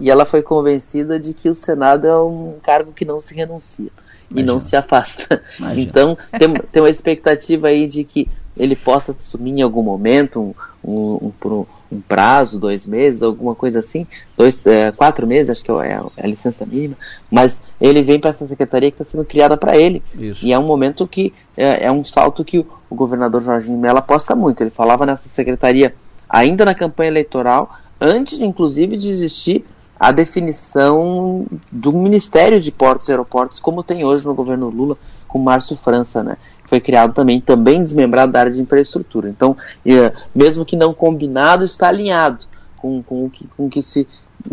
e 0.00 0.10
ela 0.10 0.24
foi 0.24 0.42
convencida 0.42 1.18
de 1.18 1.34
que 1.34 1.48
o 1.48 1.54
Senado 1.54 2.06
é 2.06 2.18
um 2.20 2.54
cargo 2.62 2.92
que 2.92 3.04
não 3.04 3.20
se 3.20 3.34
renuncia. 3.34 3.90
Imagina. 4.30 4.40
E 4.40 4.54
não 4.54 4.60
se 4.60 4.76
afasta. 4.76 5.42
Imagina. 5.58 5.82
Então, 5.82 6.18
tem, 6.38 6.54
tem 6.54 6.82
uma 6.82 6.90
expectativa 6.90 7.68
aí 7.68 7.86
de 7.86 8.04
que 8.04 8.28
ele 8.56 8.74
possa 8.74 9.12
assumir 9.12 9.52
em 9.52 9.62
algum 9.62 9.82
momento 9.82 10.40
um, 10.40 10.54
um, 10.84 11.32
um, 11.44 11.66
um 11.92 12.00
prazo, 12.00 12.58
dois 12.58 12.86
meses, 12.86 13.22
alguma 13.22 13.54
coisa 13.54 13.80
assim, 13.80 14.06
dois, 14.36 14.64
é, 14.66 14.90
quatro 14.92 15.26
meses, 15.26 15.50
acho 15.50 15.64
que 15.64 15.70
é, 15.70 15.92
é 15.92 16.24
a 16.24 16.26
licença 16.26 16.64
mínima, 16.64 16.96
mas 17.30 17.62
ele 17.80 18.02
vem 18.02 18.18
para 18.18 18.30
essa 18.30 18.46
secretaria 18.46 18.90
que 18.90 19.00
está 19.00 19.10
sendo 19.10 19.24
criada 19.24 19.56
para 19.56 19.76
ele. 19.76 20.02
Isso. 20.14 20.44
E 20.46 20.52
é 20.52 20.58
um 20.58 20.66
momento 20.66 21.06
que 21.06 21.32
é, 21.56 21.86
é 21.86 21.92
um 21.92 22.04
salto 22.04 22.44
que 22.44 22.58
o, 22.58 22.66
o 22.88 22.94
governador 22.94 23.42
Jorginho 23.42 23.78
Mello 23.78 23.98
aposta 23.98 24.34
muito. 24.34 24.62
Ele 24.62 24.70
falava 24.70 25.04
nessa 25.04 25.28
secretaria 25.28 25.94
ainda 26.28 26.64
na 26.64 26.74
campanha 26.74 27.10
eleitoral, 27.10 27.70
antes 28.00 28.40
inclusive 28.40 28.96
de 28.96 29.08
existir 29.10 29.64
a 29.98 30.12
definição 30.12 31.46
do 31.72 31.92
Ministério 31.92 32.60
de 32.60 32.70
Portos 32.70 33.08
e 33.08 33.12
Aeroportos, 33.12 33.58
como 33.58 33.82
tem 33.82 34.04
hoje 34.04 34.26
no 34.26 34.34
governo 34.34 34.68
Lula, 34.68 34.98
com 35.26 35.38
Márcio 35.38 35.76
França, 35.76 36.22
né? 36.22 36.36
Foi 36.66 36.80
criado 36.80 37.14
também, 37.14 37.40
também 37.40 37.82
desmembrado 37.82 38.32
da 38.32 38.40
área 38.40 38.52
de 38.52 38.60
infraestrutura. 38.60 39.28
Então, 39.28 39.56
mesmo 40.34 40.64
que 40.64 40.76
não 40.76 40.92
combinado, 40.92 41.64
está 41.64 41.88
alinhado 41.88 42.44
com, 42.76 43.02
com, 43.02 43.26
o, 43.26 43.30
que, 43.30 43.46
com, 43.56 43.68
que 43.68 43.82
se, 43.82 44.06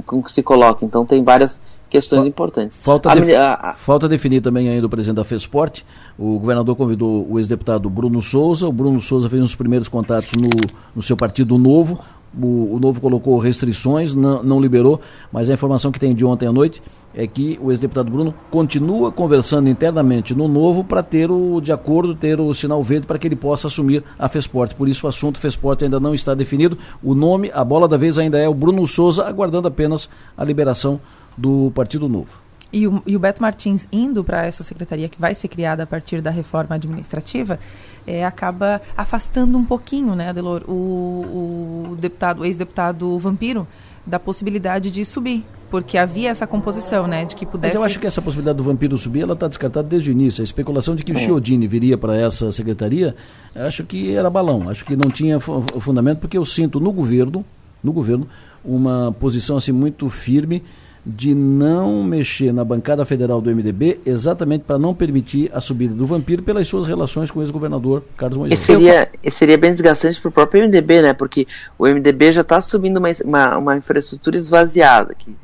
com 0.06 0.22
que 0.22 0.32
se 0.32 0.42
coloca. 0.42 0.86
Então, 0.86 1.06
tem 1.06 1.24
várias 1.24 1.62
questões 1.90 2.26
importantes. 2.26 2.80
Falta, 2.80 3.10
a, 3.10 3.14
a, 3.14 3.70
a... 3.70 3.74
falta 3.74 4.10
definir 4.10 4.42
também 4.42 4.68
ainda 4.68 4.88
o 4.88 4.90
presidente 4.90 5.18
da 5.18 5.24
FESPORT. 5.24 5.86
O 6.18 6.40
governador 6.40 6.76
convidou 6.76 7.28
o 7.30 7.38
ex-deputado 7.38 7.88
Bruno 7.90 8.22
Souza. 8.22 8.68
O 8.68 8.72
Bruno 8.72 9.00
Souza 9.00 9.30
fez 9.30 9.44
os 9.44 9.54
primeiros 9.54 9.88
contatos 9.88 10.32
no, 10.34 10.50
no 10.96 11.04
seu 11.04 11.16
partido 11.16 11.56
novo. 11.58 12.00
O, 12.36 12.76
o 12.76 12.80
novo 12.80 13.00
colocou 13.00 13.38
restrições, 13.38 14.12
não, 14.12 14.42
não 14.42 14.60
liberou, 14.60 15.00
mas 15.32 15.52
a 15.52 15.54
informação 15.54 15.92
que 15.92 16.00
tem 16.00 16.16
de 16.16 16.26
ontem 16.26 16.48
à 16.48 16.52
noite 16.52 16.82
é 17.14 17.28
que 17.28 17.60
o 17.62 17.72
ex-deputado 17.72 18.12
Bruno 18.12 18.34
continua 18.50 19.12
conversando 19.12 19.70
internamente 19.70 20.34
no 20.34 20.48
novo 20.48 20.84
para 20.84 21.04
ter 21.04 21.30
o 21.30 21.62
de 21.62 21.72
acordo, 21.72 22.16
ter 22.16 22.40
o 22.40 22.54
sinal 22.54 22.84
verde 22.84 23.06
para 23.06 23.20
que 23.20 23.28
ele 23.28 23.36
possa 23.36 23.68
assumir 23.68 24.04
a 24.18 24.28
Fesporte. 24.28 24.76
Por 24.76 24.88
isso 24.88 25.06
o 25.06 25.10
assunto 25.10 25.40
Fesporte 25.40 25.84
ainda 25.84 26.00
não 26.00 26.14
está 26.14 26.34
definido. 26.34 26.78
O 27.04 27.14
nome, 27.14 27.52
a 27.54 27.64
bola 27.64 27.88
da 27.88 27.98
vez 27.98 28.18
ainda 28.18 28.38
é 28.38 28.48
o 28.48 28.54
Bruno 28.54 28.88
Souza, 28.88 29.26
aguardando 29.26 29.68
apenas 29.68 30.10
a 30.38 30.44
liberação 30.44 31.00
do 31.38 31.72
Partido 31.76 32.10
Novo. 32.10 32.44
E 32.72 32.88
o, 32.88 33.04
e 33.06 33.16
o 33.16 33.20
Beto 33.20 33.40
Martins 33.40 33.88
indo 33.92 34.24
para 34.24 34.48
essa 34.48 34.64
secretaria 34.64 35.08
que 35.08 35.22
vai 35.22 35.36
ser 35.36 35.48
criada 35.48 35.84
a 35.84 35.86
partir 35.86 36.22
da 36.22 36.32
reforma 36.32 36.74
administrativa, 36.76 37.60
é, 38.06 38.26
acaba 38.26 38.82
afastando 38.98 39.56
um 39.56 39.64
pouquinho, 39.64 40.16
né, 40.16 40.30
Adelor, 40.30 40.64
o, 40.68 41.92
o 41.92 41.96
deputado, 42.00 42.42
o 42.42 42.46
ex-deputado 42.46 43.20
Vampiro, 43.20 43.68
da 44.06 44.20
possibilidade 44.20 44.92
de 44.92 45.06
subir 45.06 45.44
porque 45.74 45.98
havia 45.98 46.30
essa 46.30 46.46
composição, 46.46 47.08
né, 47.08 47.26
de 47.26 47.36
que 47.36 47.48
pudesse... 47.48 47.74
Mas 47.74 47.82
eu 47.82 47.84
acho 47.84 48.00
que 48.00 48.06
essa 48.06 48.22
possibilidade 48.22 48.58
do 48.60 48.64
vampiro 48.64 48.96
subir, 48.96 49.22
ela 49.22 49.34
está 49.34 49.48
descartada 49.48 49.88
desde 49.88 50.12
o 50.12 50.12
início. 50.12 50.40
A 50.40 50.44
especulação 50.44 50.96
de 50.96 51.04
que 51.04 51.12
o 51.12 51.18
Chiodini 51.18 51.66
viria 51.66 51.98
para 51.98 52.16
essa 52.16 52.52
secretaria, 52.52 53.16
acho 53.56 53.84
que 53.84 54.14
era 54.16 54.30
balão, 54.30 54.70
acho 54.70 54.86
que 54.86 54.96
não 54.96 55.10
tinha 55.10 55.40
fundamento, 55.40 56.20
porque 56.20 56.38
eu 56.38 56.46
sinto 56.46 56.80
no 56.80 56.92
governo, 56.92 57.44
no 57.84 57.92
governo, 57.92 58.28
uma 58.64 59.12
posição 59.20 59.58
assim 59.58 59.72
muito 59.72 60.08
firme 60.12 60.62
de 61.06 61.36
não 61.36 62.02
mexer 62.02 62.54
na 62.54 62.64
bancada 62.64 63.04
federal 63.04 63.42
do 63.42 63.54
MDB 63.54 64.00
exatamente 64.06 64.64
para 64.64 64.80
não 64.80 64.96
permitir 64.96 65.50
a 65.54 65.60
subida 65.60 65.94
do 65.94 66.06
vampiro 66.06 66.42
pelas 66.42 66.68
suas 66.68 66.86
relações 66.86 67.30
com 67.30 67.40
o 67.40 67.44
ex-governador 67.44 68.04
Carlos 68.16 68.38
Moisés. 68.38 68.60
E 68.60 68.64
seria, 68.64 69.10
seria 69.30 69.58
bem 69.58 69.72
desgastante 69.72 70.22
para 70.22 70.30
o 70.30 70.32
próprio 70.32 70.64
MDB, 70.64 71.02
né? 71.02 71.14
Porque 71.14 71.46
o 71.78 71.86
MDB 71.86 72.32
já 72.32 72.42
está 72.42 72.62
subindo 72.62 72.98
uma, 72.98 73.10
uma, 73.26 73.58
uma 73.58 73.78
infraestrutura 73.78 74.38
esvaziada, 74.38 75.14
que 75.14 75.36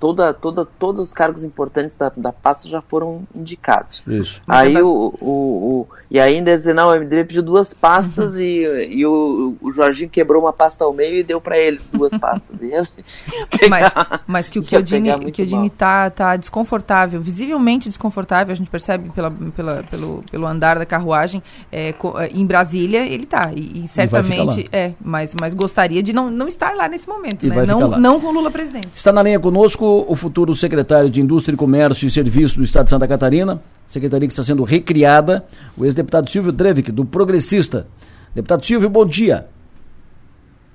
toda, 0.00 0.34
toda, 0.34 0.64
todos 0.64 1.08
os 1.08 1.14
cargos 1.14 1.44
importantes 1.44 1.94
da, 1.94 2.10
da 2.16 2.32
pasta 2.32 2.68
já 2.68 2.80
foram 2.80 3.22
indicados. 3.34 4.02
Isso. 4.06 4.42
Aí 4.48 4.76
o, 4.80 5.14
o, 5.20 5.30
o, 5.30 5.88
e 6.10 6.18
ainda 6.18 6.56
dizer, 6.56 6.74
não, 6.74 6.88
o 6.88 6.94
MDB 6.94 7.24
pediu 7.24 7.42
duas 7.42 7.72
pastas 7.72 8.34
uhum. 8.34 8.40
e, 8.40 8.98
e 8.98 9.06
o, 9.06 9.56
o 9.60 9.72
Jorginho 9.72 10.10
quebrou 10.10 10.42
uma 10.42 10.52
pasta 10.52 10.84
ao 10.84 10.92
meio 10.92 11.18
e 11.18 11.22
deu 11.22 11.40
para 11.40 11.58
eles 11.58 11.88
duas 11.88 12.16
pastas. 12.16 12.58
pegar, 12.58 13.68
mas, 13.68 13.92
mas 14.26 14.48
que 14.48 14.58
o 14.58 14.62
Chiodini, 14.64 15.70
tá, 15.70 16.10
tá 16.10 16.36
desconfortável, 16.36 17.20
visivelmente 17.20 17.88
desconfortável, 17.88 18.52
a 18.52 18.56
gente 18.56 18.70
percebe 18.70 19.10
pela, 19.10 19.30
pela, 19.30 19.82
pelo, 19.84 20.22
pelo 20.30 20.46
andar 20.46 20.78
da 20.78 20.86
carruagem, 20.86 21.42
é, 21.70 21.90
é 21.90 21.94
em 22.32 22.46
Brasília 22.46 23.06
ele 23.06 23.26
tá, 23.26 23.50
e, 23.54 23.84
e 23.84 23.88
certamente, 23.88 24.68
é, 24.72 24.92
mas, 25.00 25.34
mas 25.40 25.54
gostaria 25.54 26.02
de 26.02 26.12
não, 26.12 26.30
não 26.30 26.48
estar 26.48 26.74
lá 26.74 26.88
nesse 26.88 27.08
momento, 27.08 27.46
né? 27.46 27.66
não, 27.66 27.90
não 27.90 28.20
com 28.20 28.30
Lula 28.30 28.50
presidente. 28.50 28.90
Está 28.94 29.12
na 29.12 29.22
linha 29.22 29.38
conosco 29.44 30.06
o 30.08 30.16
futuro 30.16 30.54
secretário 30.54 31.10
de 31.10 31.20
Indústria, 31.20 31.54
Comércio 31.54 32.06
e 32.06 32.10
Serviços 32.10 32.56
do 32.56 32.62
Estado 32.62 32.86
de 32.86 32.90
Santa 32.92 33.06
Catarina, 33.06 33.62
secretaria 33.86 34.26
que 34.26 34.32
está 34.32 34.42
sendo 34.42 34.64
recriada, 34.64 35.44
o 35.76 35.84
ex-deputado 35.84 36.30
Silvio 36.30 36.50
Drevik, 36.50 36.90
do 36.90 37.04
Progressista. 37.04 37.86
Deputado 38.34 38.64
Silvio, 38.64 38.88
bom 38.88 39.04
dia. 39.04 39.46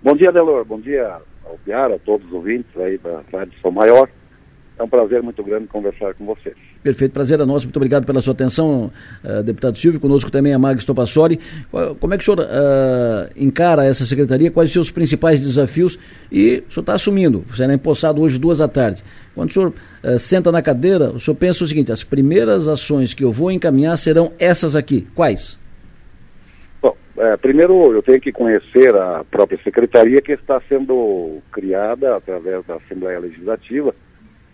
Bom 0.03 0.15
dia, 0.15 0.32
Delor. 0.32 0.63
Bom 0.65 0.80
dia 0.80 1.17
ao 1.43 1.57
Piara, 1.65 1.95
a 1.95 1.99
todos 1.99 2.28
os 2.28 2.32
ouvintes 2.32 2.70
aí 2.78 2.99
da 2.99 3.22
Rádio 3.34 3.59
São 3.59 3.72
Maior. 3.72 4.07
É 4.78 4.84
um 4.84 4.88
prazer 4.88 5.24
muito 5.24 5.43
grande 5.43 5.65
conversar 5.65 6.13
com 6.13 6.28
vocês. 6.28 6.68
Perfeito, 6.82 7.11
prazer 7.11 7.39
é 7.39 7.45
nosso. 7.45 7.65
Muito 7.65 7.75
obrigado 7.75 8.05
pela 8.05 8.21
sua 8.21 8.32
atenção, 8.32 8.89
uh, 9.23 9.43
deputado 9.43 9.77
Silvio. 9.77 9.99
Conosco 9.99 10.32
também 10.32 10.53
a 10.53 10.59
Magis 10.59 10.86
Topassoli. 10.86 11.39
Como 11.99 12.13
é 12.13 12.17
que 12.17 12.23
o 12.23 12.25
senhor 12.25 12.39
uh, 12.39 13.30
encara 13.36 13.86
essa 13.86 14.05
secretaria? 14.05 14.49
Quais 14.49 14.69
os 14.69 14.73
seus 14.73 14.89
principais 14.89 15.41
desafios? 15.41 15.99
E 16.32 16.63
o 16.69 16.71
senhor 16.71 16.82
está 16.82 16.93
assumindo, 16.93 17.43
será 17.53 17.73
empossado 17.73 18.21
hoje, 18.21 18.39
duas 18.39 18.59
da 18.59 18.67
tarde. 18.67 19.03
Quando 19.36 19.49
o 19.49 19.53
senhor 19.53 19.73
uh, 20.03 20.19
senta 20.19 20.53
na 20.53 20.61
cadeira, 20.61 21.09
o 21.11 21.19
senhor 21.19 21.36
pensa 21.36 21.65
o 21.65 21.67
seguinte: 21.67 21.91
as 21.91 22.03
primeiras 22.03 22.69
ações 22.69 23.13
que 23.13 23.25
eu 23.25 23.32
vou 23.32 23.51
encaminhar 23.51 23.97
serão 23.97 24.32
essas 24.39 24.73
aqui. 24.73 25.05
Quais? 25.13 25.59
Bom, 26.82 26.95
é, 27.17 27.36
primeiro 27.36 27.91
eu 27.91 28.01
tenho 28.01 28.21
que 28.21 28.32
conhecer 28.32 28.95
a 28.95 29.25
própria 29.30 29.59
secretaria 29.65 30.21
que 30.21 30.32
está 30.32 30.61
sendo 30.69 31.39
criada 31.51 32.15
através 32.15 32.65
da 32.65 32.75
Assembleia 32.75 33.19
Legislativa 33.19 33.93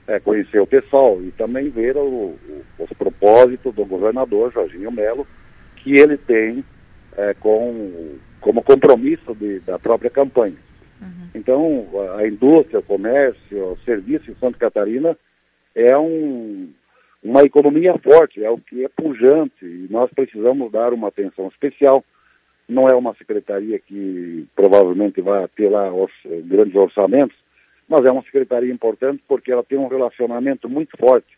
é, 0.08 0.20
conhecer 0.20 0.60
o 0.60 0.68
pessoal 0.68 1.22
e 1.22 1.32
também 1.32 1.70
ver 1.70 1.98
o, 1.98 2.02
o, 2.02 2.66
os 2.80 2.90
propósitos 2.98 3.74
do 3.74 3.86
governador 3.86 4.52
Jorginho 4.52 4.92
Melo, 4.92 5.28
que 5.78 5.94
ele 6.00 6.18
tem 6.18 6.64
é, 7.18 7.34
com, 7.34 8.18
como 8.42 8.64
compromisso 8.64 9.34
de, 9.36 9.60
da 9.62 9.80
própria 9.80 10.10
campanha. 10.10 10.58
Uhum. 11.02 11.30
Então, 11.34 11.88
a, 12.14 12.22
a, 12.22 12.28
indústria, 12.28 12.80
o 12.80 12.84
comércio, 12.84 13.72
o 13.72 13.78
serviço 13.86 14.30
em 14.30 14.36
Santa 14.36 14.58
Catarina 14.58 15.18
é 15.74 15.98
um, 15.98 16.70
uma 17.24 17.44
economia 17.44 17.98
forte, 17.98 18.44
é 18.44 18.50
o 18.50 18.58
que 18.58 18.86
é 18.86 18.88
pujante, 18.88 19.66
e 19.66 19.88
nós 19.90 20.12
precisamos 20.14 20.72
dar 20.72 20.94
uma 20.94 21.08
atenção 21.08 21.48
especial. 21.48 22.04
Não 22.68 22.88
é 22.88 22.96
uma 22.96 23.14
secretaria 23.16 23.80
que 23.80 24.48
provavelmente 24.56 25.22
vai 25.22 25.48
ter 25.50 25.70
lá 25.70 25.92
os, 25.94 26.12
grandes 26.46 26.76
orçamentos, 26.76 27.38
mas 27.88 28.06
é 28.06 28.12
uma 28.12 28.24
secretaria 28.24 28.72
importante 28.72 29.24
porque 29.28 29.52
ela 29.52 29.64
tem 29.64 29.78
um 29.78 29.88
relacionamento 29.88 30.70
muito 30.70 30.98
forte, 30.98 31.38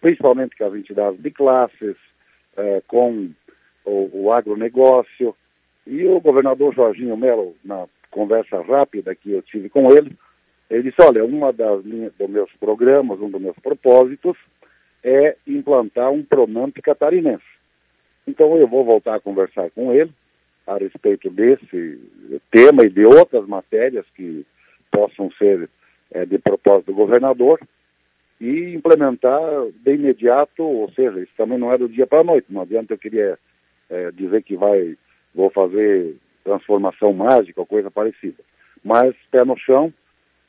principalmente 0.00 0.56
com 0.56 0.64
as 0.64 0.74
entidades 0.74 1.20
de 1.20 1.30
classes, 1.30 1.96
eh, 2.56 2.82
com 2.86 3.30
o, 3.84 4.10
o, 4.12 4.32
agronegócio. 4.32 5.34
E 5.86 6.04
o 6.06 6.20
governador 6.20 6.74
Jorginho 6.74 7.16
Melo, 7.16 7.54
na 7.64 7.86
conversa 8.10 8.60
rápida 8.60 9.14
que 9.14 9.32
eu 9.32 9.42
tive 9.42 9.68
com 9.68 9.90
ele, 9.92 10.16
ele 10.68 10.84
disse, 10.84 11.02
olha, 11.02 11.24
uma 11.24 11.52
das 11.52 11.82
dos 11.82 12.30
meus 12.30 12.50
programas, 12.60 13.20
um 13.20 13.30
dos 13.30 13.40
meus 13.40 13.56
propósitos 13.58 14.36
é 15.02 15.36
implantar 15.46 16.10
um 16.10 16.22
Pronamp 16.22 16.76
catarinense. 16.82 17.42
Então 18.26 18.56
eu 18.56 18.68
vou 18.68 18.84
voltar 18.84 19.16
a 19.16 19.20
conversar 19.20 19.70
com 19.70 19.92
ele 19.92 20.12
a 20.66 20.76
respeito 20.76 21.30
desse 21.30 21.98
tema 22.50 22.84
e 22.84 22.90
de 22.90 23.04
outras 23.04 23.46
matérias 23.46 24.06
que 24.14 24.46
possam 24.90 25.30
ser 25.32 25.68
é, 26.12 26.24
de 26.24 26.38
propósito 26.38 26.86
do 26.86 26.94
governador 26.94 27.60
e 28.40 28.74
implementar 28.74 29.40
de 29.84 29.94
imediato, 29.94 30.62
ou 30.62 30.90
seja, 30.92 31.20
isso 31.20 31.32
também 31.36 31.58
não 31.58 31.72
é 31.72 31.78
do 31.78 31.88
dia 31.88 32.06
para 32.06 32.20
a 32.20 32.24
noite, 32.24 32.46
não 32.48 32.62
adianta 32.62 32.94
eu 32.94 32.98
queria 32.98 33.38
é, 33.88 34.10
dizer 34.12 34.42
que 34.42 34.56
vai, 34.56 34.96
vou 35.34 35.50
fazer 35.50 36.16
transformação 36.42 37.12
mágica 37.12 37.60
ou 37.60 37.66
coisa 37.66 37.90
parecida, 37.90 38.42
mas 38.82 39.14
pé 39.30 39.44
no 39.44 39.56
chão, 39.58 39.92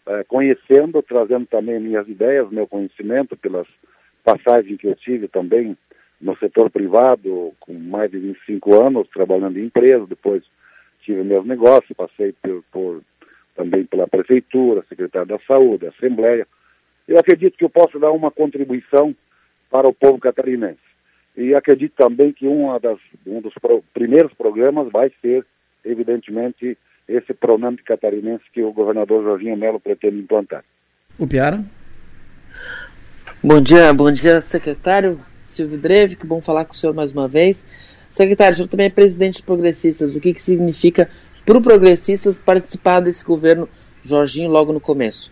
é, 0.08 0.24
conhecendo, 0.24 1.02
trazendo 1.04 1.46
também 1.46 1.80
minhas 1.80 2.08
ideias, 2.08 2.50
meu 2.50 2.66
conhecimento 2.66 3.36
pelas 3.36 3.68
passagens 4.24 4.80
que 4.80 4.88
eu 4.88 4.96
tive 4.96 5.28
também 5.28 5.78
no 6.20 6.38
setor 6.38 6.70
privado, 6.70 7.52
com 7.60 7.74
mais 7.74 8.10
de 8.12 8.20
25 8.20 8.82
anos 8.82 9.08
trabalhando 9.10 9.58
em 9.58 9.66
empresa, 9.66 10.06
depois 10.06 10.44
tive 11.02 11.24
meus 11.24 11.46
negócios, 11.46 11.98
passei 11.98 12.34
por, 12.42 12.64
por 12.72 13.02
também 13.62 13.86
pela 13.86 14.08
Prefeitura, 14.08 14.84
Secretário 14.90 15.28
da 15.28 15.40
Saúde, 15.48 15.86
Assembleia. 15.86 16.48
Eu 17.08 17.20
acredito 17.20 17.58
que 17.58 17.64
eu 17.64 17.70
posso 17.70 18.00
dar 18.00 18.12
uma 18.12 18.32
contribuição 18.32 19.16
para 19.70 19.88
o 19.88 19.94
povo 19.94 20.18
catarinense. 20.18 20.80
E 21.38 21.54
acredito 21.54 21.94
também 21.96 22.34
que 22.34 22.48
uma 22.48 22.80
das, 22.80 22.98
um 23.26 23.40
dos 23.40 23.54
pro, 23.54 23.84
primeiros 23.94 24.34
programas 24.34 24.92
vai 24.92 25.12
ser, 25.22 25.46
evidentemente, 25.86 26.78
esse 27.08 27.34
Pronamp 27.34 27.80
catarinense 27.86 28.44
que 28.52 28.64
o 28.64 28.74
governador 28.74 29.24
Jorginho 29.24 29.56
Melo 29.56 29.80
pretende 29.80 30.18
implantar. 30.18 30.64
O 31.20 31.28
Piara? 31.28 31.64
Bom 33.44 33.62
dia, 33.62 33.94
bom 33.94 34.12
dia, 34.12 34.42
secretário 34.42 35.20
Silvio 35.46 35.78
Dreve, 35.78 36.16
que 36.16 36.26
bom 36.26 36.42
falar 36.42 36.66
com 36.66 36.74
o 36.74 36.76
senhor 36.76 36.94
mais 36.94 37.12
uma 37.12 37.28
vez. 37.28 37.66
Secretário, 38.10 38.54
o 38.54 38.56
senhor 38.58 38.68
também 38.68 38.88
é 38.88 38.90
presidente 38.90 39.38
de 39.38 39.44
progressistas. 39.44 40.16
O 40.16 40.20
que, 40.20 40.34
que 40.34 40.42
significa 40.42 41.10
para 41.52 41.60
o 41.60 41.62
Progressistas 41.62 42.40
participar 42.40 43.02
desse 43.02 43.26
governo 43.26 43.68
Jorginho 44.06 44.50
logo 44.50 44.72
no 44.72 44.80
começo? 44.80 45.30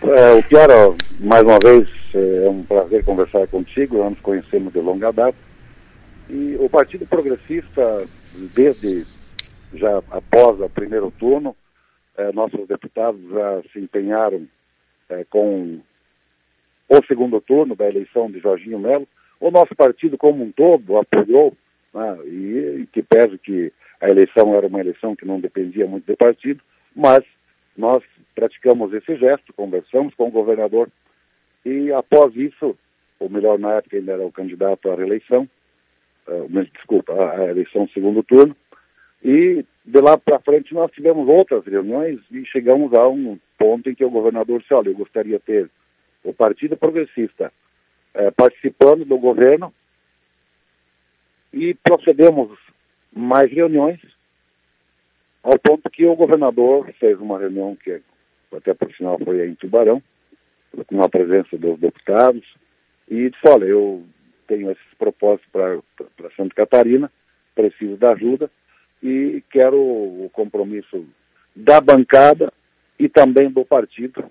É, 0.00 0.32
o 0.34 0.42
Piara, 0.44 0.94
mais 1.18 1.42
uma 1.42 1.58
vez, 1.58 1.88
é 2.14 2.48
um 2.48 2.62
prazer 2.62 3.04
conversar 3.04 3.48
contigo, 3.48 3.98
nós 3.98 4.10
nos 4.10 4.20
conhecemos 4.20 4.72
de 4.72 4.78
longa 4.78 5.12
data. 5.12 5.36
E 6.30 6.56
o 6.60 6.68
Partido 6.68 7.04
Progressista, 7.04 8.06
desde 8.54 9.04
já 9.72 9.98
após 10.10 10.60
o 10.60 10.68
primeiro 10.68 11.10
turno, 11.18 11.56
é, 12.16 12.30
nossos 12.30 12.64
deputados 12.68 13.20
já 13.28 13.62
se 13.72 13.80
empenharam 13.80 14.46
é, 15.08 15.24
com 15.24 15.80
o 16.88 17.04
segundo 17.08 17.40
turno 17.40 17.74
da 17.74 17.88
eleição 17.88 18.30
de 18.30 18.38
Jorginho 18.38 18.78
Melo. 18.78 19.08
O 19.40 19.50
nosso 19.50 19.74
partido 19.74 20.16
como 20.16 20.44
um 20.44 20.52
todo 20.52 20.96
apoiou, 20.96 21.56
né, 21.92 22.18
e, 22.26 22.82
e 22.82 22.88
que 22.92 23.02
pese 23.02 23.36
que 23.38 23.72
a 24.04 24.10
eleição 24.10 24.54
era 24.54 24.66
uma 24.66 24.80
eleição 24.80 25.16
que 25.16 25.24
não 25.24 25.40
dependia 25.40 25.86
muito 25.86 26.04
do 26.04 26.16
partido, 26.16 26.62
mas 26.94 27.24
nós 27.74 28.04
praticamos 28.34 28.92
esse 28.92 29.16
gesto, 29.16 29.52
conversamos 29.54 30.14
com 30.14 30.28
o 30.28 30.30
governador 30.30 30.90
e 31.64 31.90
após 31.90 32.36
isso, 32.36 32.76
ou 33.18 33.30
melhor, 33.30 33.58
na 33.58 33.72
época 33.72 33.96
ainda 33.96 34.12
era 34.12 34.26
o 34.26 34.30
candidato 34.30 34.90
à 34.90 34.94
reeleição, 34.94 35.48
uh, 36.28 36.64
desculpa, 36.74 37.14
à 37.14 37.46
eleição 37.46 37.88
segundo 37.94 38.22
turno, 38.22 38.54
e 39.24 39.64
de 39.86 40.00
lá 40.02 40.18
para 40.18 40.38
frente 40.40 40.74
nós 40.74 40.90
tivemos 40.92 41.26
outras 41.26 41.64
reuniões 41.64 42.20
e 42.30 42.44
chegamos 42.44 42.92
a 42.92 43.08
um 43.08 43.38
ponto 43.56 43.88
em 43.88 43.94
que 43.94 44.04
o 44.04 44.10
governador 44.10 44.60
disse, 44.60 44.74
olha, 44.74 44.90
eu 44.90 44.94
gostaria 44.94 45.38
de 45.38 45.44
ter 45.44 45.70
o 46.22 46.34
Partido 46.34 46.76
Progressista 46.76 47.50
eh, 48.12 48.30
participando 48.32 49.06
do 49.06 49.16
governo 49.16 49.72
e 51.54 51.72
procedemos 51.74 52.50
mais 53.14 53.50
reuniões, 53.50 54.00
ao 55.42 55.58
ponto 55.58 55.90
que 55.90 56.04
o 56.06 56.16
governador 56.16 56.90
fez 56.98 57.20
uma 57.20 57.38
reunião 57.38 57.76
que 57.76 58.00
até 58.54 58.72
por 58.74 58.92
sinal 58.94 59.18
foi 59.18 59.46
em 59.46 59.54
Tubarão, 59.54 60.02
com 60.86 61.02
a 61.02 61.08
presença 61.08 61.56
dos 61.56 61.78
deputados, 61.78 62.44
e 63.08 63.30
disse, 63.30 63.46
olha, 63.46 63.64
eu 63.64 64.04
tenho 64.46 64.70
esses 64.70 64.94
propósitos 64.98 65.48
para 65.50 66.30
Santa 66.36 66.54
Catarina, 66.54 67.10
preciso 67.54 67.96
da 67.96 68.12
ajuda 68.12 68.50
e 69.02 69.42
quero 69.50 69.78
o 69.78 70.30
compromisso 70.32 71.06
da 71.54 71.80
bancada 71.80 72.52
e 72.98 73.08
também 73.08 73.50
do 73.50 73.64
partido. 73.64 74.24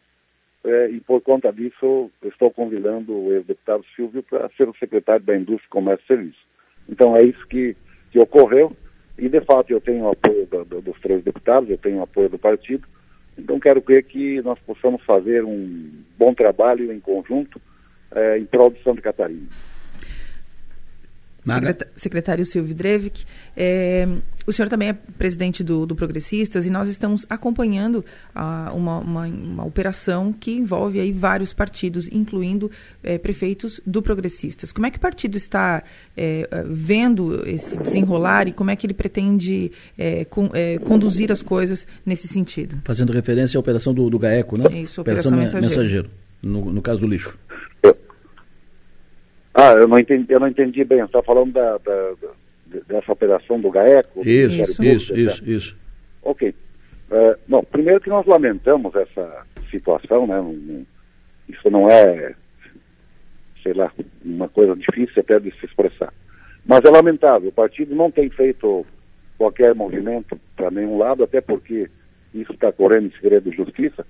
É, 0.66 0.90
e 0.90 1.00
por 1.02 1.22
conta 1.22 1.52
disso, 1.52 2.10
estou 2.24 2.50
convidando 2.50 3.14
o 3.14 3.34
ex-deputado 3.34 3.84
Silvio 3.96 4.24
para 4.24 4.50
ser 4.56 4.68
o 4.68 4.76
secretário 4.78 5.26
da 5.26 5.36
Indústria, 5.36 5.70
Comércio 5.70 6.04
e 6.06 6.08
Serviço. 6.08 6.40
Então 6.88 7.18
é 7.18 7.24
isso 7.24 7.46
que, 7.48 7.76
que 8.14 8.19
ocorreu. 8.19 8.72
E 9.18 9.27
de 9.27 9.41
fato 9.41 9.72
eu 9.72 9.81
tenho 9.81 10.06
o 10.06 10.11
apoio 10.11 10.45
do, 10.45 10.64
do, 10.64 10.81
dos 10.81 10.99
três 11.02 11.23
deputados, 11.23 11.69
eu 11.69 11.77
tenho 11.77 11.98
o 11.98 12.03
apoio 12.03 12.30
do 12.30 12.38
partido. 12.38 12.88
Então 13.38 13.60
quero 13.60 13.81
crer 13.81 14.03
que 14.03 14.41
nós 14.44 14.60
possamos 14.60 15.03
fazer 15.03 15.44
um 15.44 15.90
bom 16.18 16.34
trabalho 16.34 16.91
em 16.91 16.99
conjunto 16.99 17.60
é, 18.11 18.38
em 18.38 18.45
prol 18.45 18.69
de 18.69 18.81
Santa 18.84 19.02
Catarina. 19.02 19.48
Secretário 21.95 22.45
Silvio 22.45 22.74
Drevik, 22.74 23.26
é, 23.56 24.07
o 24.45 24.52
senhor 24.52 24.70
também 24.70 24.90
é 24.90 24.94
presidente 24.94 25.64
do, 25.64 25.86
do 25.86 25.95
Progressistas 25.95 26.65
e 26.65 26.70
nós 26.70 26.88
estamos 26.88 27.26
acompanhando 27.30 28.03
ah, 28.34 28.72
uma, 28.74 28.99
uma, 28.99 29.26
uma, 29.26 29.65
operação 29.65 30.34
que 30.34 30.52
envolve 30.52 30.99
aí 30.99 31.11
vários 31.11 31.53
partidos, 31.53 32.10
incluindo 32.11 32.72
é, 33.03 33.18
prefeitos 33.18 33.80
do 33.86 34.02
Progressistas. 34.02 34.72
Como 34.72 34.86
é 34.86 34.91
que 34.91 34.98
o 34.98 35.02
partido 35.02 35.38
está 35.38 35.84
é, 36.15 36.48
vendo 36.65 37.48
esse 37.48 37.78
desenrolar 37.78 38.48
e 38.48 38.53
como 38.53 38.72
é 38.72 38.76
que 38.76 38.86
ele 38.86 38.94
pretende 38.94 39.72
com, 40.30 40.49
conduzir 40.86 41.32
as 41.32 41.41
coisas 41.41 41.88
nesse 42.06 42.28
sentido? 42.28 42.82
Fazendo 42.84 43.14
referência 43.14 43.57
à 43.57 43.60
operação 43.60 43.94
do, 43.94 44.10
do 44.10 44.20
GAECO, 44.20 44.57
né? 44.57 44.65
Isso, 44.82 45.02
operação, 45.02 45.32
operação 45.32 45.61
mensageiro. 45.61 45.61
mensageiro 45.61 46.10
no, 46.44 46.74
no 46.74 46.82
caso 46.82 46.99
do 46.99 47.07
lixo. 47.07 47.38
Ah, 49.54 49.74
eu 49.74 49.88
não 49.88 50.00
entendi, 50.00 50.26
eu 50.30 50.40
não 50.40 50.48
entendi 50.48 50.84
bem. 50.84 51.00
Você 51.00 51.06
está 51.06 51.22
falando 51.22 51.54
da, 51.54 51.78
da, 51.78 52.14
dessa 52.88 53.12
operação 53.12 53.60
do 53.60 53.70
GAECO? 53.70 54.28
Isso, 54.28 54.84
isso, 54.84 55.16
isso, 55.16 55.50
isso. 55.50 55.78
Ok. 56.24 56.56
Uh, 57.12 57.38
bom, 57.48 57.64
primeiro 57.64 58.02
que 58.02 58.10
nós 58.10 58.26
lamentamos 58.26 58.96
essa 58.96 59.46
situação, 59.70 60.26
né? 60.26 60.86
Isso 61.48 61.70
não 61.70 61.88
é, 61.88 62.34
sei 63.62 63.74
lá, 63.74 63.92
uma 64.24 64.50
coisa 64.50 64.76
difícil 64.76 65.22
até 65.22 65.40
de 65.40 65.52
se 65.60 65.66
expressar. 65.66 66.12
Mas 66.66 66.84
é 66.84 66.90
lamentável. 66.90 67.50
O 67.50 67.54
partido 67.54 67.94
não 67.94 68.10
tem 68.10 68.30
feito 68.30 68.86
qualquer 69.38 69.76
movimento 69.76 70.40
para 70.56 70.72
nenhum 70.72 70.98
lado, 70.98 71.24
até 71.24 71.42
porque 71.42 71.90
isso 72.34 72.54
está 72.54 72.72
correndo 72.72 73.08
em 73.08 73.20
segredo 73.20 73.52
de 73.52 73.58
justiça. 73.58 74.06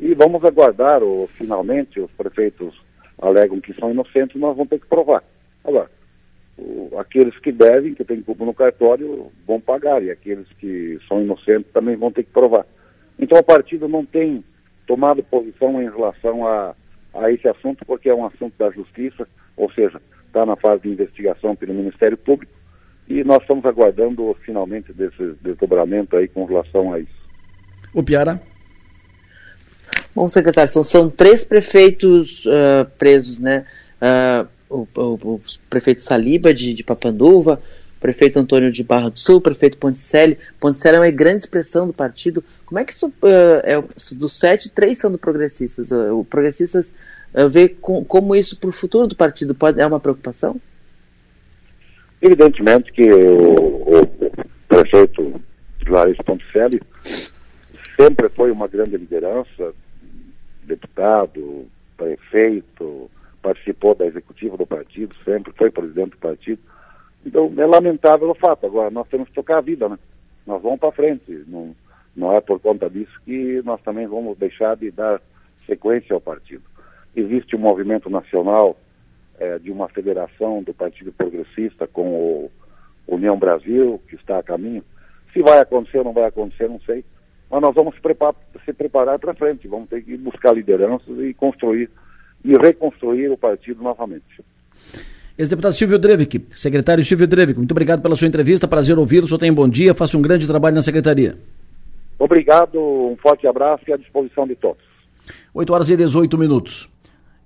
E 0.00 0.14
vamos 0.14 0.44
aguardar, 0.44 1.02
ou, 1.02 1.28
finalmente, 1.38 2.00
os 2.00 2.10
prefeitos 2.12 2.74
alegam 3.22 3.60
que 3.60 3.72
são 3.74 3.90
inocentes, 3.90 4.38
nós 4.38 4.56
vamos 4.56 4.68
ter 4.68 4.80
que 4.80 4.86
provar. 4.86 5.22
Agora, 5.64 5.88
o, 6.58 6.98
aqueles 6.98 7.38
que 7.38 7.52
devem, 7.52 7.94
que 7.94 8.04
têm 8.04 8.20
culpa 8.20 8.44
no 8.44 8.52
cartório, 8.52 9.30
vão 9.46 9.60
pagar, 9.60 10.02
e 10.02 10.10
aqueles 10.10 10.46
que 10.58 10.98
são 11.08 11.22
inocentes 11.22 11.72
também 11.72 11.96
vão 11.96 12.10
ter 12.10 12.24
que 12.24 12.32
provar. 12.32 12.66
Então 13.18 13.38
o 13.38 13.44
partido 13.44 13.88
não 13.88 14.04
tem 14.04 14.44
tomado 14.86 15.22
posição 15.22 15.80
em 15.80 15.88
relação 15.88 16.46
a, 16.46 16.74
a 17.14 17.30
esse 17.30 17.46
assunto, 17.46 17.84
porque 17.86 18.08
é 18.08 18.14
um 18.14 18.26
assunto 18.26 18.54
da 18.58 18.70
justiça, 18.70 19.26
ou 19.56 19.70
seja, 19.72 20.02
está 20.26 20.44
na 20.44 20.56
fase 20.56 20.82
de 20.82 20.88
investigação 20.88 21.54
pelo 21.54 21.74
Ministério 21.74 22.16
Público, 22.16 22.52
e 23.08 23.22
nós 23.22 23.40
estamos 23.42 23.64
aguardando 23.64 24.36
finalmente 24.44 24.92
desse 24.92 25.34
desdobramento 25.40 26.16
aí 26.16 26.26
com 26.26 26.44
relação 26.44 26.92
a 26.92 26.98
isso. 26.98 27.22
O 27.94 28.02
Piara? 28.02 28.40
Bom, 30.14 30.28
secretário, 30.28 30.70
são, 30.70 30.84
são 30.84 31.08
três 31.08 31.42
prefeitos 31.42 32.44
uh, 32.46 32.84
presos, 32.98 33.38
né? 33.38 33.64
Uh, 34.00 34.48
o, 34.68 34.88
o, 34.94 35.34
o, 35.34 35.40
prefeito 35.70 36.02
Saliba 36.02 36.52
de, 36.52 36.74
de 36.74 36.82
Papanduva, 36.82 37.62
o 37.96 38.00
prefeito 38.00 38.38
Antônio 38.38 38.70
de 38.70 38.82
Barra 38.82 39.08
do 39.08 39.18
Sul, 39.18 39.36
o 39.36 39.40
prefeito 39.40 39.78
Ponticelli. 39.78 40.38
Ponticelli 40.60 40.96
é 40.96 41.00
uma 41.00 41.10
grande 41.10 41.42
expressão 41.42 41.86
do 41.86 41.92
partido. 41.92 42.44
Como 42.66 42.78
é 42.78 42.84
que 42.84 42.92
isso, 42.92 43.08
uh, 43.08 43.62
é, 43.62 43.82
dos 44.16 44.38
sete, 44.38 44.70
três 44.70 44.98
são 44.98 45.10
do 45.10 45.18
Progressistas? 45.18 45.90
o 45.90 46.24
Progressistas 46.24 46.92
vê 47.50 47.70
com, 47.70 48.04
como 48.04 48.36
isso 48.36 48.58
para 48.58 48.68
o 48.68 48.72
futuro 48.72 49.06
do 49.06 49.16
partido 49.16 49.54
pode, 49.54 49.80
é 49.80 49.86
uma 49.86 50.00
preocupação? 50.00 50.60
Evidentemente 52.20 52.92
que 52.92 53.10
o, 53.12 54.06
prefeito 54.68 55.40
Larissa 55.86 56.22
Ponticelli 56.22 56.80
sempre 57.96 58.28
foi 58.30 58.50
uma 58.50 58.68
grande 58.68 58.96
liderança, 58.96 59.74
deputado, 60.72 61.66
prefeito, 61.96 63.10
participou 63.42 63.94
da 63.94 64.06
executiva 64.06 64.56
do 64.56 64.66
partido, 64.66 65.14
sempre 65.24 65.52
foi 65.52 65.70
presidente 65.70 66.12
do 66.12 66.18
partido. 66.18 66.60
Então 67.24 67.52
é 67.56 67.66
lamentável 67.66 68.30
o 68.30 68.34
fato. 68.34 68.66
Agora 68.66 68.90
nós 68.90 69.08
temos 69.08 69.28
que 69.28 69.34
tocar 69.34 69.58
a 69.58 69.62
vida, 69.62 69.88
né? 69.88 69.98
Nós 70.46 70.62
vamos 70.62 70.80
para 70.80 70.92
frente. 70.92 71.44
Não, 71.46 71.74
não 72.16 72.34
é 72.34 72.40
por 72.40 72.58
conta 72.60 72.88
disso 72.88 73.12
que 73.24 73.62
nós 73.64 73.80
também 73.82 74.06
vamos 74.06 74.38
deixar 74.38 74.76
de 74.76 74.90
dar 74.90 75.20
sequência 75.66 76.14
ao 76.14 76.20
partido. 76.20 76.62
Existe 77.14 77.54
um 77.54 77.60
movimento 77.60 78.08
nacional 78.08 78.76
é, 79.38 79.58
de 79.58 79.70
uma 79.70 79.88
federação 79.88 80.62
do 80.62 80.72
Partido 80.72 81.12
Progressista 81.12 81.86
com 81.86 82.08
o 82.08 82.50
União 83.06 83.38
Brasil, 83.38 84.00
que 84.08 84.16
está 84.16 84.38
a 84.38 84.42
caminho. 84.42 84.82
Se 85.32 85.42
vai 85.42 85.58
acontecer 85.58 85.98
ou 85.98 86.04
não 86.04 86.12
vai 86.12 86.24
acontecer, 86.24 86.68
não 86.68 86.80
sei 86.80 87.04
mas 87.52 87.60
nós 87.60 87.74
vamos 87.74 87.94
se 87.94 88.00
preparar, 88.00 88.34
se 88.64 88.72
preparar 88.72 89.18
para 89.18 89.34
frente, 89.34 89.68
vamos 89.68 89.86
ter 89.90 90.02
que 90.02 90.16
buscar 90.16 90.54
lideranças 90.54 91.18
e 91.18 91.34
construir 91.34 91.90
e 92.42 92.56
reconstruir 92.56 93.28
o 93.28 93.36
partido 93.36 93.82
novamente. 93.82 94.24
Ex-deputado 95.36 95.74
Silvio 95.74 95.98
Drevik, 95.98 96.46
secretário 96.56 97.04
Silvio 97.04 97.26
Drevik, 97.26 97.58
muito 97.58 97.72
obrigado 97.72 98.00
pela 98.00 98.16
sua 98.16 98.26
entrevista, 98.26 98.66
prazer 98.66 98.98
ouvi-lo, 98.98 99.26
o 99.26 99.28
senhor 99.28 99.38
tem 99.38 99.50
um 99.50 99.54
bom 99.54 99.68
dia, 99.68 99.94
faça 99.94 100.16
um 100.16 100.22
grande 100.22 100.46
trabalho 100.46 100.74
na 100.74 100.82
secretaria. 100.82 101.36
Obrigado, 102.18 102.80
um 102.80 103.16
forte 103.16 103.46
abraço 103.46 103.84
e 103.86 103.92
à 103.92 103.98
disposição 103.98 104.46
de 104.46 104.56
todos. 104.56 104.82
8 105.52 105.72
horas 105.74 105.90
e 105.90 105.96
18 105.96 106.38
minutos 106.38 106.88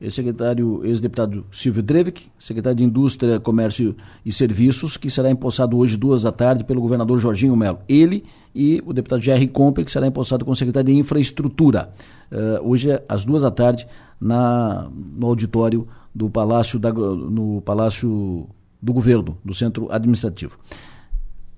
ex-secretário, 0.01 0.85
ex-deputado 0.85 1.47
Silvio 1.51 1.83
Drevik, 1.83 2.29
secretário 2.39 2.77
de 2.77 2.85
Indústria, 2.85 3.41
Comércio 3.41 3.97
e 4.25 4.33
Serviços, 4.33 4.97
que 4.97 5.11
será 5.11 5.31
empossado 5.31 5.77
hoje, 5.77 5.97
duas 5.97 6.23
da 6.23 6.33
tarde, 6.33 6.65
pelo 6.65 6.81
governador 6.81 7.19
Jorginho 7.19 7.57
Melo. 7.57 7.79
Ele 7.89 8.25
e 8.55 8.83
o 8.85 8.93
deputado 8.93 9.23
Jerry 9.23 9.49
Comper, 9.49 9.85
que 9.85 9.91
será 9.91 10.07
empossado 10.07 10.45
como 10.45 10.57
secretário 10.57 10.93
de 10.93 10.99
Infraestrutura. 10.99 11.91
Uh, 12.31 12.69
hoje, 12.69 12.89
às 13.09 13.25
duas 13.25 13.43
da 13.43 13.51
tarde, 13.51 13.87
na, 14.21 14.91
no 14.93 15.27
auditório 15.27 15.87
do 16.15 16.29
Palácio, 16.29 16.79
da, 16.79 16.93
no 16.93 17.63
Palácio 17.63 18.49
do 18.81 18.93
Governo, 18.93 19.39
do 19.45 19.55
Centro 19.55 19.89
Administrativo. 19.91 20.59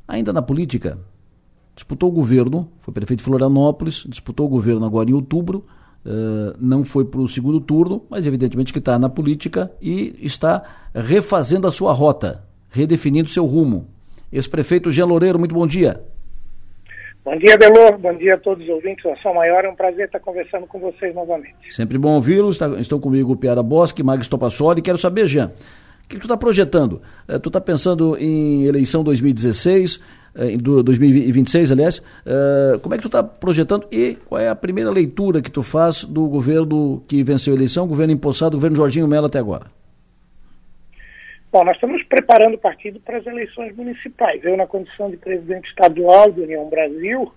Ainda 0.07 0.33
na 0.33 0.43
política, 0.43 0.99
disputou 1.75 2.09
o 2.09 2.13
governo, 2.13 2.69
foi 2.81 2.95
prefeito 2.95 3.19
de 3.19 3.25
Florianópolis, 3.25 4.05
disputou 4.09 4.47
o 4.47 4.49
governo 4.49 4.85
agora 4.85 5.11
em 5.11 5.13
outubro, 5.13 5.65
Uh, 6.09 6.57
não 6.59 6.87
foi 6.87 7.05
para 7.05 7.21
o 7.21 7.29
segundo 7.29 7.61
turno, 7.61 8.03
mas 8.09 8.27
evidentemente 8.27 8.73
que 8.73 8.79
está 8.79 8.99
na 8.99 9.11
política 9.11 9.71
e 9.79 10.19
está 10.23 10.89
refazendo 10.95 11.67
a 11.67 11.71
sua 11.71 11.93
rota, 11.93 12.43
redefinindo 12.71 13.29
seu 13.29 13.45
rumo. 13.45 13.87
Ex-prefeito 14.33 14.91
Jean 14.91 15.05
Loureiro, 15.05 15.39
muito 15.39 15.55
bom 15.55 15.67
dia. 15.67 16.01
Bom 17.23 17.37
dia, 17.37 17.59
Delor. 17.59 17.99
Bom 17.99 18.15
dia 18.15 18.37
a 18.37 18.39
todos 18.39 18.65
os 18.65 18.71
ouvintes 18.71 19.05
da 19.05 19.15
São 19.19 19.35
Maior. 19.35 19.67
É 19.67 19.69
um 19.69 19.75
prazer 19.75 20.07
estar 20.07 20.19
conversando 20.21 20.67
com 20.67 20.79
vocês 20.79 21.15
novamente. 21.15 21.75
Sempre 21.75 21.99
bom 21.99 22.15
ouvi-los. 22.15 22.59
Estão 22.79 22.99
comigo 22.99 23.33
o 23.33 23.37
Piara 23.37 23.63
Bosque, 23.63 24.03
Magis 24.03 24.29
Topassoli. 24.29 24.81
Quero 24.81 24.97
saber, 24.97 25.27
Jean, 25.27 25.53
o 26.05 26.09
que, 26.09 26.17
tu 26.17 26.23
está 26.23 26.39
projetando? 26.39 27.03
Uh, 27.29 27.39
tu 27.39 27.51
está 27.51 27.61
pensando 27.61 28.17
em 28.17 28.65
eleição 28.65 29.05
2016? 29.05 30.01
Em 30.37 30.57
2026, 30.57 31.73
aliás. 31.73 31.99
Uh, 31.99 32.79
como 32.81 32.95
é 32.95 32.99
que 32.99 33.03
tu 33.03 33.09
está 33.09 33.23
projetando 33.23 33.87
e 33.91 34.17
qual 34.27 34.41
é 34.41 34.49
a 34.49 34.55
primeira 34.55 34.91
leitura 34.91 35.43
que 35.43 35.51
tu 35.51 35.63
faz 35.63 36.05
do 36.05 36.29
governo 36.29 37.03
que 37.09 37.23
venceu 37.23 37.55
a 37.55 37.57
eleição, 37.57 37.89
governo 37.89 38.13
empossado, 38.13 38.57
governo 38.57 38.77
Jorginho 38.77 39.09
Mello 39.09 39.27
até 39.27 39.39
agora? 39.39 39.67
Bom, 41.51 41.65
nós 41.65 41.77
estamos 41.77 42.03
preparando 42.05 42.55
o 42.55 42.59
partido 42.59 43.01
para 43.01 43.17
as 43.17 43.27
eleições 43.27 43.75
municipais. 43.75 44.45
Eu, 44.45 44.57
na 44.57 44.67
condição 44.67 45.11
de 45.11 45.17
presidente 45.17 45.67
estadual 45.69 46.31
do 46.31 46.43
União 46.43 46.69
Brasil, 46.69 47.33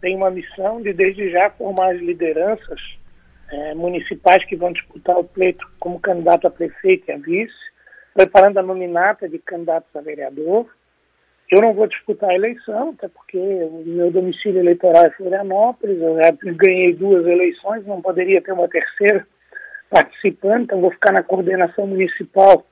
tem 0.00 0.16
uma 0.16 0.30
missão 0.30 0.82
de, 0.82 0.92
desde 0.92 1.30
já, 1.30 1.48
formar 1.50 1.94
as 1.94 2.00
lideranças 2.00 2.80
é, 3.50 3.74
municipais 3.74 4.44
que 4.44 4.56
vão 4.56 4.72
disputar 4.72 5.16
o 5.16 5.24
pleito 5.24 5.64
como 5.78 6.00
candidato 6.00 6.48
a 6.48 6.50
prefeito 6.50 7.08
e 7.08 7.12
a 7.12 7.16
vice, 7.16 7.54
preparando 8.12 8.58
a 8.58 8.62
nominata 8.62 9.28
de 9.28 9.38
candidatos 9.38 9.94
a 9.94 10.00
vereador. 10.00 10.66
Eu 11.50 11.60
não 11.60 11.72
vou 11.72 11.86
disputar 11.86 12.30
a 12.30 12.34
eleição, 12.34 12.90
até 12.90 13.08
porque 13.08 13.38
o 13.38 13.84
meu 13.86 14.10
domicílio 14.10 14.58
eleitoral 14.58 15.06
é 15.06 15.10
Florianópolis, 15.10 16.00
eu 16.00 16.16
ganhei 16.56 16.92
duas 16.94 17.24
eleições, 17.24 17.86
não 17.86 18.02
poderia 18.02 18.42
ter 18.42 18.52
uma 18.52 18.68
terceira 18.68 19.26
participando, 19.88 20.64
então 20.64 20.80
vou 20.80 20.90
ficar 20.90 21.12
na 21.12 21.22
coordenação 21.22 21.86
municipal 21.86 22.66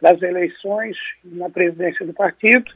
das 0.00 0.22
eleições 0.22 0.96
na 1.24 1.50
presidência 1.50 2.06
do 2.06 2.14
partido 2.14 2.70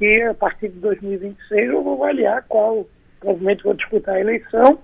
e 0.00 0.22
a 0.22 0.34
partir 0.34 0.68
de 0.68 0.78
2026 0.80 1.70
eu 1.70 1.82
vou 1.82 2.02
avaliar 2.02 2.44
qual, 2.48 2.86
provavelmente 3.20 3.62
vou 3.62 3.74
disputar 3.74 4.16
a 4.16 4.20
eleição, 4.20 4.78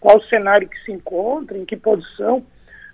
qual 0.00 0.16
o 0.16 0.24
cenário 0.24 0.68
que 0.68 0.78
se 0.84 0.92
encontra, 0.92 1.56
em 1.56 1.64
que 1.64 1.76
posição 1.76 2.44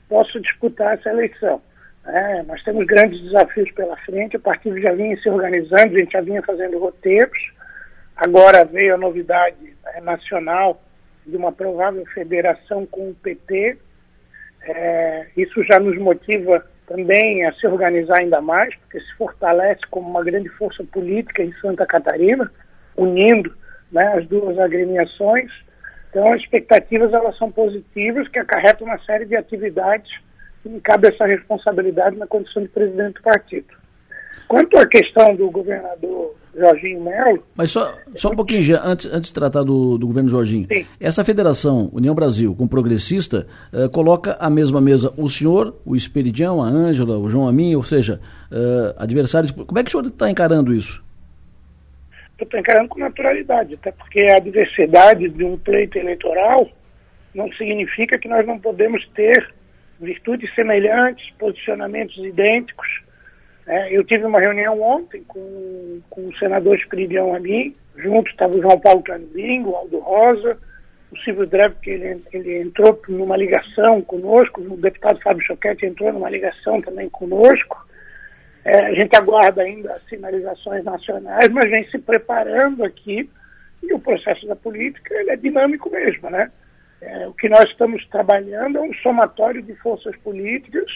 posso 0.08 0.40
disputar 0.40 0.94
essa 0.94 1.10
eleição. 1.10 1.60
É, 2.06 2.42
nós 2.42 2.62
temos 2.62 2.86
grandes 2.86 3.20
desafios 3.22 3.70
pela 3.72 3.96
frente, 3.98 4.36
o 4.36 4.40
partido 4.40 4.78
já 4.80 4.92
vinha 4.92 5.16
se 5.16 5.28
organizando, 5.28 5.94
a 5.94 5.98
gente 5.98 6.12
já 6.12 6.20
vinha 6.20 6.42
fazendo 6.42 6.78
roteiros, 6.78 7.38
agora 8.14 8.64
veio 8.64 8.94
a 8.94 8.98
novidade 8.98 9.74
é, 9.86 10.00
nacional 10.02 10.82
de 11.26 11.36
uma 11.36 11.50
provável 11.50 12.04
federação 12.06 12.84
com 12.86 13.08
o 13.08 13.14
PT, 13.14 13.78
é, 14.66 15.26
isso 15.36 15.62
já 15.64 15.80
nos 15.80 15.96
motiva 15.98 16.64
também 16.86 17.46
a 17.46 17.52
se 17.54 17.66
organizar 17.66 18.18
ainda 18.18 18.40
mais, 18.40 18.74
porque 18.76 19.00
se 19.00 19.14
fortalece 19.16 19.80
como 19.90 20.08
uma 20.08 20.22
grande 20.22 20.50
força 20.50 20.84
política 20.84 21.42
em 21.42 21.52
Santa 21.54 21.86
Catarina, 21.86 22.50
unindo 22.96 23.54
né, 23.90 24.14
as 24.18 24.26
duas 24.26 24.58
agremiações. 24.58 25.50
Então, 26.10 26.32
as 26.32 26.40
expectativas 26.42 27.12
elas 27.12 27.36
são 27.38 27.50
positivas, 27.50 28.28
que 28.28 28.38
acarretam 28.38 28.86
uma 28.86 28.98
série 28.98 29.24
de 29.24 29.36
atividades 29.36 30.12
me 30.68 30.80
cabe 30.80 31.08
essa 31.08 31.26
responsabilidade 31.26 32.16
na 32.16 32.26
condição 32.26 32.62
de 32.62 32.68
presidente 32.68 33.14
do 33.14 33.22
partido. 33.22 33.66
Quanto 34.48 34.76
à 34.78 34.86
questão 34.86 35.34
do 35.34 35.50
governador 35.50 36.34
Jorginho 36.56 37.02
Melo. 37.02 37.44
Mas 37.56 37.70
só, 37.70 37.94
só 38.16 38.30
um 38.30 38.36
pouquinho, 38.36 38.62
já, 38.62 38.80
antes, 38.84 39.06
antes 39.12 39.28
de 39.28 39.34
tratar 39.34 39.62
do, 39.62 39.98
do 39.98 40.06
governo 40.06 40.30
Jorginho. 40.30 40.66
Sim. 40.68 40.86
Essa 41.00 41.24
federação 41.24 41.90
União 41.92 42.14
Brasil 42.14 42.54
com 42.54 42.66
progressista 42.66 43.46
uh, 43.72 43.88
coloca 43.90 44.36
à 44.38 44.48
mesma 44.48 44.80
mesa 44.80 45.12
o 45.16 45.28
senhor, 45.28 45.76
o 45.84 45.96
Esperidião, 45.96 46.62
a 46.62 46.66
Ângela, 46.66 47.18
o 47.18 47.28
João 47.28 47.48
Amin, 47.48 47.74
ou 47.74 47.82
seja, 47.82 48.20
uh, 48.50 48.94
adversários. 48.96 49.50
Como 49.50 49.78
é 49.78 49.82
que 49.82 49.88
o 49.88 49.90
senhor 49.90 50.06
está 50.06 50.30
encarando 50.30 50.72
isso? 50.72 51.02
Eu 52.38 52.44
estou 52.44 52.58
encarando 52.58 52.88
com 52.88 52.98
naturalidade, 52.98 53.74
até 53.74 53.92
porque 53.92 54.20
a 54.26 54.38
diversidade 54.38 55.28
de 55.28 55.44
um 55.44 55.56
pleito 55.56 55.98
eleitoral 55.98 56.68
não 57.34 57.50
significa 57.52 58.18
que 58.18 58.28
nós 58.28 58.46
não 58.46 58.58
podemos 58.58 59.06
ter 59.14 59.53
virtudes 60.00 60.52
semelhantes, 60.54 61.30
posicionamentos 61.38 62.16
idênticos 62.18 63.04
é, 63.66 63.96
eu 63.96 64.04
tive 64.04 64.24
uma 64.24 64.40
reunião 64.40 64.80
ontem 64.82 65.24
com, 65.26 66.00
com 66.10 66.28
o 66.28 66.36
senador 66.36 66.76
Espiridião 66.76 67.34
ali, 67.34 67.74
junto 67.96 68.30
estava 68.30 68.54
o 68.54 68.60
João 68.60 68.78
Paulo 68.78 69.02
Canubingo, 69.02 69.70
o 69.70 69.76
Aldo 69.76 69.98
Rosa, 70.00 70.58
o 71.10 71.18
Silvio 71.18 71.46
Dreve, 71.46 71.76
que 71.80 71.90
ele, 71.90 72.22
ele 72.32 72.60
entrou 72.60 73.00
numa 73.08 73.36
ligação 73.36 74.02
conosco, 74.02 74.60
o 74.60 74.76
deputado 74.76 75.20
Fábio 75.22 75.46
Choquete 75.46 75.86
entrou 75.86 76.12
numa 76.12 76.28
ligação 76.28 76.82
também 76.82 77.08
conosco. 77.08 77.86
É, 78.64 78.86
a 78.86 78.94
gente 78.94 79.16
aguarda 79.16 79.62
ainda 79.62 79.94
as 79.94 80.04
sinalizações 80.08 80.84
nacionais, 80.84 81.48
mas 81.50 81.70
vem 81.70 81.88
se 81.90 81.98
preparando 81.98 82.84
aqui 82.84 83.28
e 83.82 83.92
o 83.92 83.98
processo 83.98 84.46
da 84.46 84.56
política 84.56 85.14
ele 85.14 85.30
é 85.30 85.36
dinâmico 85.36 85.90
mesmo, 85.90 86.28
né? 86.30 86.50
É, 87.04 87.28
o 87.28 87.34
que 87.34 87.50
nós 87.50 87.64
estamos 87.70 88.02
trabalhando 88.06 88.78
é 88.78 88.80
um 88.80 88.94
somatório 88.94 89.62
de 89.62 89.74
forças 89.76 90.16
políticas 90.16 90.90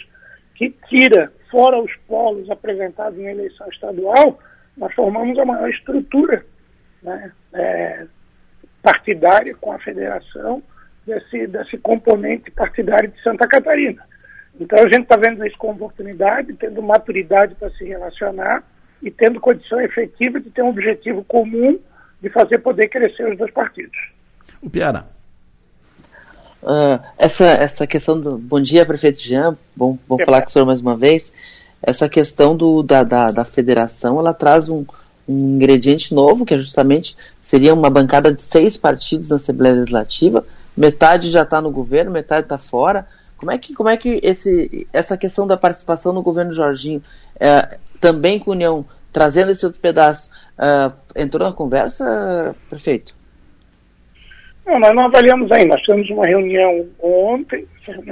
que 0.55 0.71
tira 0.89 1.31
fora 1.51 1.79
os 1.79 1.95
polos 2.07 2.49
apresentados 2.49 3.19
em 3.19 3.27
eleição 3.27 3.67
estadual, 3.69 4.39
nós 4.75 4.91
formamos 4.95 5.37
a 5.37 5.45
maior 5.45 5.69
estrutura 5.69 6.43
né, 7.03 7.31
é, 7.53 8.07
partidária 8.81 9.53
com 9.55 9.71
a 9.71 9.77
federação 9.79 10.63
desse, 11.05 11.45
desse 11.45 11.77
componente 11.77 12.49
partidário 12.49 13.09
de 13.09 13.21
Santa 13.21 13.47
Catarina. 13.47 14.03
Então 14.59 14.79
a 14.79 14.89
gente 14.89 15.03
está 15.03 15.15
vendo 15.15 15.45
isso 15.45 15.57
com 15.59 15.71
oportunidade, 15.71 16.53
tendo 16.53 16.81
maturidade 16.81 17.53
para 17.53 17.69
se 17.71 17.85
relacionar 17.85 18.63
e 19.01 19.11
tendo 19.11 19.39
condição 19.39 19.79
efetiva 19.79 20.39
de 20.39 20.49
ter 20.49 20.63
um 20.63 20.69
objetivo 20.69 21.23
comum 21.23 21.79
de 22.19 22.29
fazer 22.29 22.57
poder 22.57 22.87
crescer 22.89 23.31
os 23.31 23.37
dois 23.37 23.51
partidos. 23.51 23.97
O 24.59 24.69
Piara. 24.69 25.18
Uh, 26.61 27.01
essa, 27.17 27.45
essa 27.45 27.87
questão 27.87 28.19
do. 28.19 28.37
Bom 28.37 28.59
dia, 28.59 28.85
prefeito 28.85 29.19
Jean. 29.21 29.57
Bom, 29.75 29.97
bom 30.07 30.17
é 30.19 30.25
falar 30.25 30.41
com 30.41 30.49
o 30.49 30.51
senhor 30.51 30.65
mais 30.65 30.81
uma 30.81 30.95
vez. 30.95 31.31
Essa 31.81 32.09
questão 32.09 32.55
do, 32.55 32.83
da, 32.83 33.03
da, 33.03 33.31
da 33.31 33.45
federação 33.45 34.19
ela 34.19 34.33
traz 34.33 34.67
um, 34.67 34.85
um 35.27 35.55
ingrediente 35.55 36.13
novo, 36.13 36.45
que 36.45 36.53
é 36.53 36.57
justamente 36.57 37.15
seria 37.39 37.73
uma 37.73 37.89
bancada 37.89 38.33
de 38.33 38.41
seis 38.41 38.75
partidos 38.75 39.29
na 39.29 39.37
Assembleia 39.37 39.75
Legislativa. 39.75 40.45
Metade 40.75 41.29
já 41.29 41.43
está 41.43 41.61
no 41.61 41.71
governo, 41.71 42.11
metade 42.11 42.43
está 42.43 42.57
fora. 42.57 43.07
Como 43.37 43.51
é 43.51 43.57
que, 43.57 43.73
como 43.73 43.87
é 43.87 43.95
que 43.95 44.19
esse, 44.21 44.85
essa 44.91 45.17
questão 45.17 45.47
da 45.47 45.55
participação 45.55 46.11
no 46.11 46.21
governo 46.21 46.53
Jorginho, 46.53 47.01
é, 47.39 47.77
também 48.01 48.37
com 48.37 48.51
a 48.51 48.53
União, 48.53 48.85
trazendo 49.13 49.51
esse 49.51 49.65
outro 49.65 49.79
pedaço, 49.79 50.29
uh, 50.57 50.93
entrou 51.15 51.47
na 51.47 51.55
conversa, 51.55 52.53
prefeito? 52.69 53.15
Não, 54.69 54.79
nós 54.79 54.93
não 54.93 55.05
avaliamos 55.05 55.51
ainda. 55.51 55.73
Nós 55.73 55.81
tivemos 55.81 56.07
uma 56.11 56.25
reunião 56.25 56.87
ontem, 56.99 57.67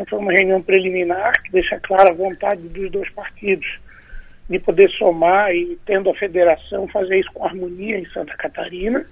foi 0.10 0.18
uma 0.18 0.32
reunião 0.32 0.60
preliminar, 0.60 1.32
que 1.44 1.52
deixa 1.52 1.80
clara 1.80 2.10
a 2.10 2.16
vontade 2.16 2.64
dos 2.64 2.90
dois 2.90 3.08
partidos 3.12 3.80
de 4.50 4.58
poder 4.58 4.90
somar 4.90 5.54
e, 5.54 5.78
tendo 5.86 6.10
a 6.10 6.16
federação, 6.16 6.88
fazer 6.88 7.20
isso 7.20 7.32
com 7.32 7.46
harmonia 7.46 8.00
em 8.00 8.08
Santa 8.08 8.36
Catarina. 8.36 9.06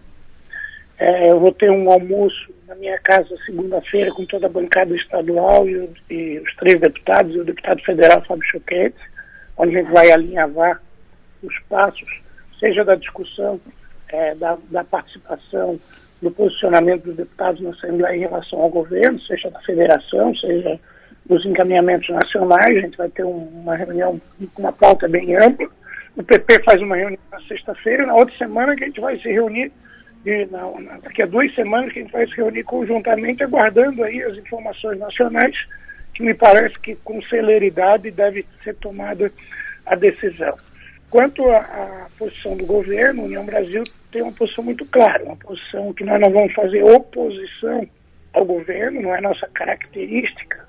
É, 0.97 1.29
eu 1.29 1.39
vou 1.39 1.51
ter 1.51 1.69
um 1.69 1.91
almoço 1.91 2.51
na 2.67 2.73
minha 2.73 2.97
casa 2.97 3.37
segunda-feira 3.45 4.11
com 4.11 4.25
toda 4.25 4.47
a 4.47 4.49
bancada 4.49 4.95
estadual 4.95 5.69
e, 5.69 5.87
e, 6.09 6.39
os 6.39 6.55
três 6.55 6.79
deputados 6.79 7.35
e 7.35 7.39
o 7.39 7.45
deputado 7.45 7.79
federal 7.83 8.23
Fábio 8.23 8.45
Choquete, 8.45 8.97
onde 9.55 9.77
a 9.77 9.81
gente 9.81 9.91
vai 9.91 10.09
alinhavar 10.09 10.81
os 11.43 11.59
passos, 11.69 12.09
seja 12.59 12.83
da 12.83 12.95
discussão, 12.95 13.61
é, 14.07 14.33
da, 14.33 14.57
da 14.71 14.83
participação 14.83 15.79
do 16.21 16.31
posicionamento 16.31 17.03
dos 17.03 17.15
deputados 17.15 17.61
na 17.61 17.71
Assembleia 17.71 18.15
em 18.15 18.21
relação 18.21 18.61
ao 18.61 18.69
governo, 18.69 19.19
seja 19.21 19.49
da 19.49 19.59
federação, 19.61 20.35
seja 20.35 20.79
dos 21.25 21.45
encaminhamentos 21.45 22.09
nacionais. 22.09 22.77
A 22.77 22.81
gente 22.81 22.97
vai 22.97 23.09
ter 23.09 23.23
uma 23.23 23.75
reunião 23.75 24.19
com 24.53 24.61
uma 24.61 24.71
pauta 24.71 25.07
bem 25.07 25.35
ampla. 25.35 25.67
O 26.15 26.23
PP 26.23 26.63
faz 26.63 26.81
uma 26.81 26.95
reunião 26.95 27.19
na 27.31 27.41
sexta-feira, 27.41 28.05
na 28.05 28.15
outra 28.15 28.35
semana 28.37 28.75
que 28.75 28.83
a 28.83 28.87
gente 28.87 29.01
vai 29.01 29.19
se 29.19 29.29
reunir, 29.29 29.71
e 30.25 30.45
na, 30.45 30.71
na, 30.79 30.97
daqui 30.99 31.21
a 31.21 31.25
duas 31.25 31.53
semanas 31.53 31.91
que 31.91 31.99
a 31.99 32.01
gente 32.01 32.11
vai 32.11 32.25
se 32.25 32.35
reunir 32.35 32.63
conjuntamente, 32.63 33.43
aguardando 33.43 34.03
aí 34.03 34.23
as 34.23 34.37
informações 34.37 34.97
nacionais, 34.97 35.55
que 36.13 36.23
me 36.23 36.33
parece 36.33 36.79
que 36.79 36.95
com 36.95 37.21
celeridade 37.23 38.09
deve 38.09 38.45
ser 38.63 38.75
tomada 38.75 39.29
a 39.85 39.95
decisão. 39.95 40.55
Quanto 41.15 41.49
à 41.49 42.09
posição 42.19 42.57
do 42.57 42.65
governo, 42.65 43.21
a 43.21 43.25
União 43.25 43.45
Brasil 43.45 43.85
tem 44.11 44.21
uma 44.21 44.33
posição 44.33 44.61
muito 44.61 44.85
clara, 44.87 45.23
uma 45.23 45.37
posição 45.37 45.93
que 45.93 46.03
nós 46.03 46.19
não 46.19 46.29
vamos 46.29 46.53
fazer 46.53 46.83
oposição 46.83 47.87
ao 48.33 48.43
governo, 48.43 49.01
não 49.01 49.15
é 49.15 49.21
nossa 49.21 49.47
característica 49.53 50.67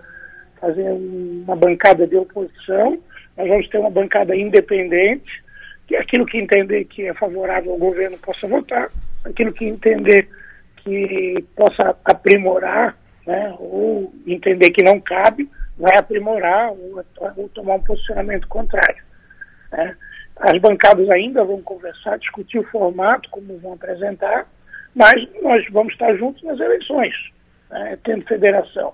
fazer 0.61 0.89
uma 0.89 1.57
bancada 1.57 2.07
de 2.07 2.15
oposição, 2.15 2.97
nós 3.37 3.49
vamos 3.49 3.69
ter 3.71 3.79
uma 3.79 3.91
bancada 3.91 4.37
independente, 4.37 5.43
que 5.89 5.97
aquilo 5.97 6.25
que 6.25 6.39
entender 6.39 6.85
que 6.85 7.09
é 7.09 7.15
favorável 7.15 7.73
ao 7.73 7.79
governo 7.79 8.17
possa 8.19 8.47
votar, 8.47 8.89
aquilo 9.25 9.53
que 9.53 9.65
entender 9.65 10.29
que 10.77 11.45
possa 11.57 11.97
aprimorar, 12.05 12.97
né, 13.27 13.53
ou 13.59 14.15
entender 14.25 14.71
que 14.71 14.85
não 14.85 15.01
cabe, 15.01 15.51
vai 15.77 15.99
aprimorar 15.99 16.71
ou, 16.71 17.05
ou 17.37 17.49
tomar 17.49 17.75
um 17.75 17.83
posicionamento 17.83 18.47
contrário. 18.47 19.03
Né. 19.73 19.97
As 20.37 20.59
bancadas 20.61 21.09
ainda 21.11 21.45
vão 21.45 21.63
conversar, 21.63 22.19
discutir 22.19 22.59
o 22.59 22.65
formato, 22.65 23.31
como 23.31 23.59
vão 23.59 23.73
apresentar, 23.73 24.47
mas 24.95 25.15
nós 25.43 25.65
vamos 25.71 25.93
estar 25.93 26.15
juntos 26.17 26.43
nas 26.43 26.61
eleições, 26.61 27.15
né, 27.71 27.99
tendo 28.05 28.27
federação. 28.27 28.93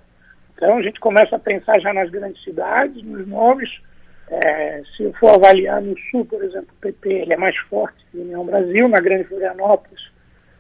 Então 0.55 0.79
a 0.79 0.83
gente 0.83 1.01
começa 1.01 1.35
a 1.35 1.41
pensar 1.41 1.81
já 1.81 1.93
nas 1.93 2.11
grandes 2.11 2.43
cidades, 2.45 3.03
nos 3.03 3.27
nomes. 3.27 3.71
É, 4.29 4.83
se 4.97 5.03
eu 5.03 5.13
for 5.15 5.31
avaliar 5.31 5.83
no 5.83 5.99
Sul, 6.11 6.25
por 6.25 6.43
exemplo, 6.43 6.69
o 6.73 6.81
PP 6.81 7.13
ele 7.13 7.35
é 7.35 7.37
mais 7.37 7.57
forte 7.69 7.99
que 8.11 8.19
a 8.19 8.23
União 8.23 8.47
Brasil, 8.47 8.89
na 8.89 9.01
Grande 9.01 9.25
Florianópolis 9.25 10.13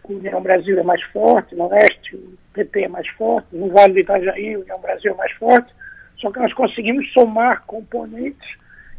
o 0.04 0.14
União 0.14 0.42
Brasil 0.42 0.78
é 0.78 0.82
mais 0.82 1.02
forte, 1.04 1.54
no 1.54 1.68
Oeste 1.68 2.16
o 2.16 2.36
PP 2.52 2.82
é 2.82 2.88
mais 2.88 3.08
forte, 3.10 3.46
no 3.52 3.68
Vale 3.68 3.94
do 3.94 4.00
Itajaí 4.00 4.56
o 4.56 4.62
União 4.62 4.80
Brasil 4.80 5.12
é 5.12 5.16
mais 5.16 5.32
forte, 5.32 5.72
só 6.18 6.30
que 6.30 6.40
nós 6.40 6.52
conseguimos 6.52 7.10
somar 7.12 7.62
componentes 7.66 8.48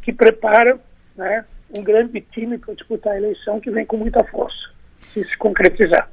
que 0.01 0.13
preparam 0.13 0.79
né, 1.15 1.45
um 1.73 1.83
grande 1.83 2.21
time 2.31 2.57
para 2.57 2.73
disputar 2.73 3.13
a 3.13 3.17
eleição 3.17 3.59
que 3.59 3.71
vem 3.71 3.85
com 3.85 3.97
muita 3.97 4.23
força, 4.25 4.69
se 5.13 5.23
se 5.23 5.37
concretizar. 5.37 6.09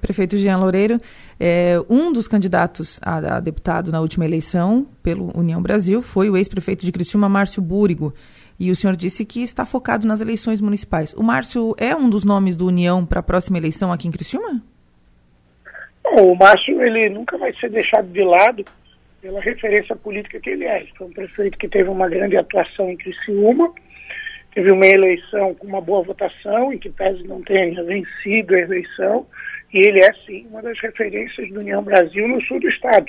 Prefeito 0.00 0.36
Jean 0.36 0.58
Loureiro, 0.58 0.98
é, 1.40 1.74
um 1.90 2.12
dos 2.12 2.28
candidatos 2.28 3.00
a, 3.02 3.36
a, 3.36 3.40
deputado 3.40 3.90
na 3.90 4.00
última 4.00 4.24
eleição 4.24 4.86
pelo 5.02 5.36
União 5.36 5.60
Brasil 5.60 6.02
foi 6.02 6.30
o 6.30 6.36
ex-prefeito 6.36 6.86
de 6.86 6.92
Criciúma, 6.92 7.28
Márcio 7.28 7.60
Búrigo. 7.60 8.14
E 8.60 8.70
o 8.70 8.76
senhor 8.76 8.96
disse 8.96 9.24
que 9.24 9.42
está 9.42 9.64
focado 9.64 10.06
nas 10.06 10.20
eleições 10.20 10.60
municipais. 10.60 11.14
O 11.14 11.22
Márcio 11.22 11.74
é 11.78 11.94
um 11.94 12.08
dos 12.08 12.24
nomes 12.24 12.56
do 12.56 12.66
União 12.66 13.04
para 13.06 13.20
a 13.20 13.22
próxima 13.22 13.58
eleição 13.58 13.92
aqui 13.92 14.08
em 14.08 14.12
Criciúma? 14.12 14.62
Bom, 16.02 16.32
o 16.32 16.36
Márcio 16.36 16.80
ele 16.82 17.08
nunca 17.10 17.36
vai 17.38 17.52
ser 17.54 17.70
deixado 17.70 18.08
de 18.08 18.22
lado 18.22 18.64
pela 19.20 19.40
referência 19.40 19.94
política 19.96 20.40
que 20.40 20.50
ele 20.50 20.64
é. 20.64 20.86
Foi 20.96 21.06
um 21.06 21.12
prefeito 21.12 21.58
que 21.58 21.68
teve 21.68 21.88
uma 21.88 22.08
grande 22.08 22.36
atuação 22.36 22.88
em 22.88 22.96
Criciúma, 22.96 23.72
teve 24.54 24.70
uma 24.70 24.86
eleição 24.86 25.54
com 25.54 25.66
uma 25.66 25.80
boa 25.80 26.02
votação, 26.02 26.72
e 26.72 26.78
que 26.78 26.90
pese 26.90 27.26
não 27.26 27.42
tenha 27.42 27.82
vencido 27.84 28.54
a 28.54 28.60
eleição, 28.60 29.26
e 29.72 29.86
ele 29.86 30.00
é, 30.04 30.12
sim, 30.26 30.46
uma 30.50 30.62
das 30.62 30.78
referências 30.80 31.48
do 31.50 31.60
União 31.60 31.82
Brasil 31.82 32.26
no 32.26 32.40
sul 32.42 32.58
do 32.60 32.68
estado. 32.68 33.06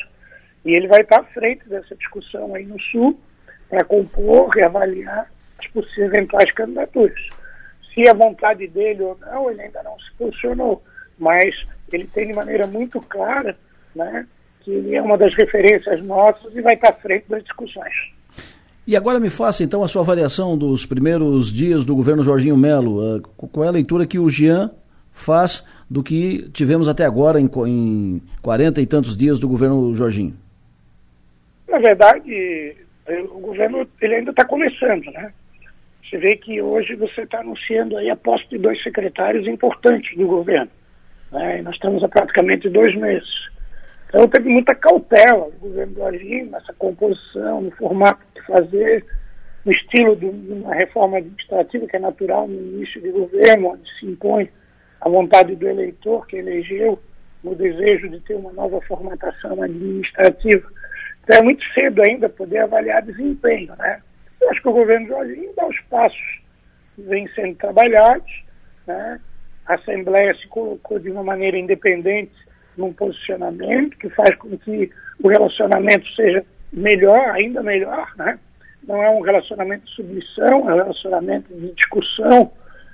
E 0.66 0.76
ele 0.76 0.88
vai 0.88 1.02
estar 1.02 1.22
à 1.22 1.24
frente 1.24 1.68
dessa 1.70 1.96
discussão 1.96 2.54
aí 2.54 2.66
no 2.66 2.80
sul 2.82 3.20
para 3.70 3.84
compor 3.84 4.52
e 4.58 4.64
avaliar 4.64 5.32
as 5.58 5.68
possíveis 5.68 6.14
eventuais 6.14 6.52
candidaturas. 6.52 7.22
Se 7.94 8.08
a 8.10 8.14
vontade 8.14 8.68
dele 8.68 9.04
ou 9.04 9.18
não, 9.20 9.50
ele 9.50 9.62
ainda 9.62 9.82
não 9.84 9.98
se 10.00 10.12
posicionou, 10.18 10.84
mas 11.18 11.56
ele 11.92 12.08
tem 12.08 12.28
de 12.28 12.34
maneira 12.34 12.68
muito 12.68 13.02
clara 13.02 13.58
né, 13.96 14.28
que 14.62 14.72
ele 14.72 14.96
é 14.96 15.02
uma 15.02 15.18
das 15.18 15.34
referências 15.36 16.02
nossas 16.04 16.54
e 16.56 16.62
vai 16.62 16.76
estar 16.76 16.90
à 16.90 16.94
frente 16.94 17.26
das 17.30 17.44
discussões. 17.44 17.94
E 18.90 18.96
agora 18.96 19.20
me 19.20 19.30
faça 19.30 19.64
então 19.64 19.84
a 19.84 19.88
sua 19.88 20.02
avaliação 20.02 20.58
dos 20.58 20.84
primeiros 20.84 21.54
dias 21.54 21.86
do 21.86 21.96
governo 21.96 22.24
Jorginho 22.24 22.58
Melo. 22.58 23.18
Uh, 23.18 23.22
qual 23.22 23.64
é 23.64 23.68
a 23.68 23.72
leitura 23.72 24.08
que 24.08 24.18
o 24.18 24.28
Jean 24.32 24.72
faz 25.12 25.64
do 25.88 26.02
que 26.02 26.50
tivemos 26.54 26.88
até 26.88 27.06
agora 27.06 27.40
em, 27.40 27.48
em 27.68 28.20
40 28.42 28.82
e 28.82 28.88
tantos 28.88 29.16
dias 29.16 29.38
do 29.38 29.48
governo 29.48 29.94
Jorginho? 29.94 30.34
Na 31.68 31.78
verdade, 31.78 32.76
o 33.32 33.40
governo 33.40 33.88
ele 34.02 34.16
ainda 34.16 34.32
está 34.32 34.44
começando, 34.44 35.06
né? 35.12 35.32
Você 36.04 36.18
vê 36.18 36.36
que 36.38 36.60
hoje 36.60 36.96
você 36.96 37.22
está 37.22 37.42
anunciando 37.42 37.96
aí 37.96 38.10
a 38.10 38.16
posse 38.16 38.50
de 38.50 38.58
dois 38.58 38.82
secretários 38.82 39.46
importantes 39.46 40.18
do 40.18 40.26
governo. 40.26 40.72
Né? 41.32 41.62
Nós 41.62 41.76
estamos 41.76 42.04
há 42.04 42.08
praticamente 42.08 42.68
dois 42.68 42.96
meses. 42.96 43.30
Então 44.10 44.28
teve 44.28 44.50
muita 44.50 44.74
cautela 44.74 45.46
o 45.46 45.52
governo 45.52 45.94
do 45.94 46.04
Argim 46.04 46.46
nessa 46.46 46.74
composição, 46.74 47.62
no 47.62 47.72
formato 47.72 48.22
de 48.34 48.42
fazer, 48.42 49.06
no 49.64 49.72
estilo 49.72 50.16
de 50.16 50.26
uma 50.26 50.74
reforma 50.74 51.18
administrativa 51.18 51.86
que 51.86 51.96
é 51.96 52.00
natural 52.00 52.48
no 52.48 52.56
início 52.56 53.00
de 53.00 53.12
governo, 53.12 53.74
onde 53.74 54.00
se 54.00 54.08
impõe 54.08 54.50
a 55.00 55.08
vontade 55.08 55.56
do 55.56 55.68
eleitor 55.68 56.26
que 56.26 56.38
elegeu 56.38 57.00
no 57.44 57.54
desejo 57.54 58.10
de 58.10 58.20
ter 58.22 58.34
uma 58.34 58.52
nova 58.52 58.82
formatação 58.82 59.62
administrativa. 59.62 60.68
Então 61.24 61.38
é 61.38 61.44
muito 61.44 61.64
cedo 61.74 62.02
ainda 62.02 62.28
poder 62.28 62.58
avaliar 62.60 63.04
desempenho, 63.04 63.76
né? 63.78 64.02
Eu 64.42 64.50
acho 64.50 64.62
que 64.62 64.70
o 64.70 64.74
governo 64.74 65.08
Jorginho 65.08 65.54
dá 65.56 65.68
os 65.68 65.80
passos 65.82 66.42
que 66.96 67.04
vêm 67.04 67.28
sendo 67.36 67.56
trabalhados, 67.58 68.44
né? 68.88 69.20
A 69.68 69.76
Assembleia 69.76 70.34
se 70.34 70.48
colocou 70.48 70.98
de 70.98 71.12
uma 71.12 71.24
maneira 71.24 71.58
independente 71.58 72.49
num 72.78 72.94
posicionamento 72.94 73.98
que 73.98 74.10
faz 74.10 74.36
com 74.36 74.58
que 74.58 74.92
o 75.22 75.28
relacionamento 75.28 76.08
seja 76.16 76.46
melhor, 76.72 77.32
ainda 77.32 77.62
melhor, 77.62 78.12
né? 78.18 78.40
Não 78.84 79.04
é 79.04 79.10
um 79.10 79.22
relacionamento 79.22 79.86
de 79.86 79.92
submissão, 79.94 80.48
é 80.48 80.56
um 80.74 80.76
relacionamento 80.76 81.54
de 81.54 81.74
discussão 81.74 82.52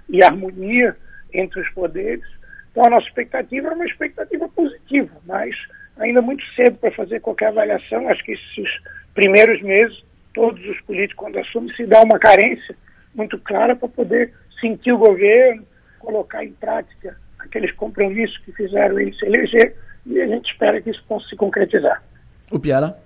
e 0.09 0.23
harmonia 0.23 0.95
entre 1.33 1.61
os 1.61 1.69
poderes. 1.69 2.25
Então 2.71 2.85
a 2.85 2.89
nossa 2.89 3.07
expectativa 3.07 3.67
é 3.67 3.71
uma 3.71 3.85
expectativa 3.85 4.49
positiva, 4.49 5.11
mas 5.25 5.55
ainda 5.97 6.21
muito 6.21 6.43
cedo 6.55 6.77
para 6.77 6.91
fazer 6.91 7.19
qualquer 7.21 7.47
avaliação. 7.47 8.07
Acho 8.09 8.23
que 8.23 8.33
esses 8.33 8.69
primeiros 9.13 9.61
meses, 9.61 10.03
todos 10.33 10.63
os 10.67 10.79
políticos, 10.81 11.23
quando 11.23 11.39
assumem, 11.39 11.73
se 11.75 11.85
dá 11.85 12.01
uma 12.01 12.19
carência 12.19 12.75
muito 13.13 13.39
clara 13.39 13.75
para 13.75 13.87
poder 13.87 14.33
sentir 14.59 14.91
o 14.91 14.97
governo, 14.97 15.65
colocar 15.99 16.43
em 16.43 16.51
prática 16.51 17.17
aqueles 17.45 17.71
compromissos 17.71 18.37
que 18.39 18.51
fizeram 18.51 18.99
ele 18.99 19.13
se 19.13 19.25
eleger, 19.25 19.75
e 20.05 20.19
a 20.21 20.27
gente 20.27 20.51
espera 20.51 20.81
que 20.81 20.89
isso 20.89 21.03
possa 21.07 21.27
se 21.27 21.35
concretizar. 21.35 22.03
O 22.51 22.59
Piara? 22.59 22.97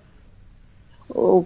O, 1.09 1.45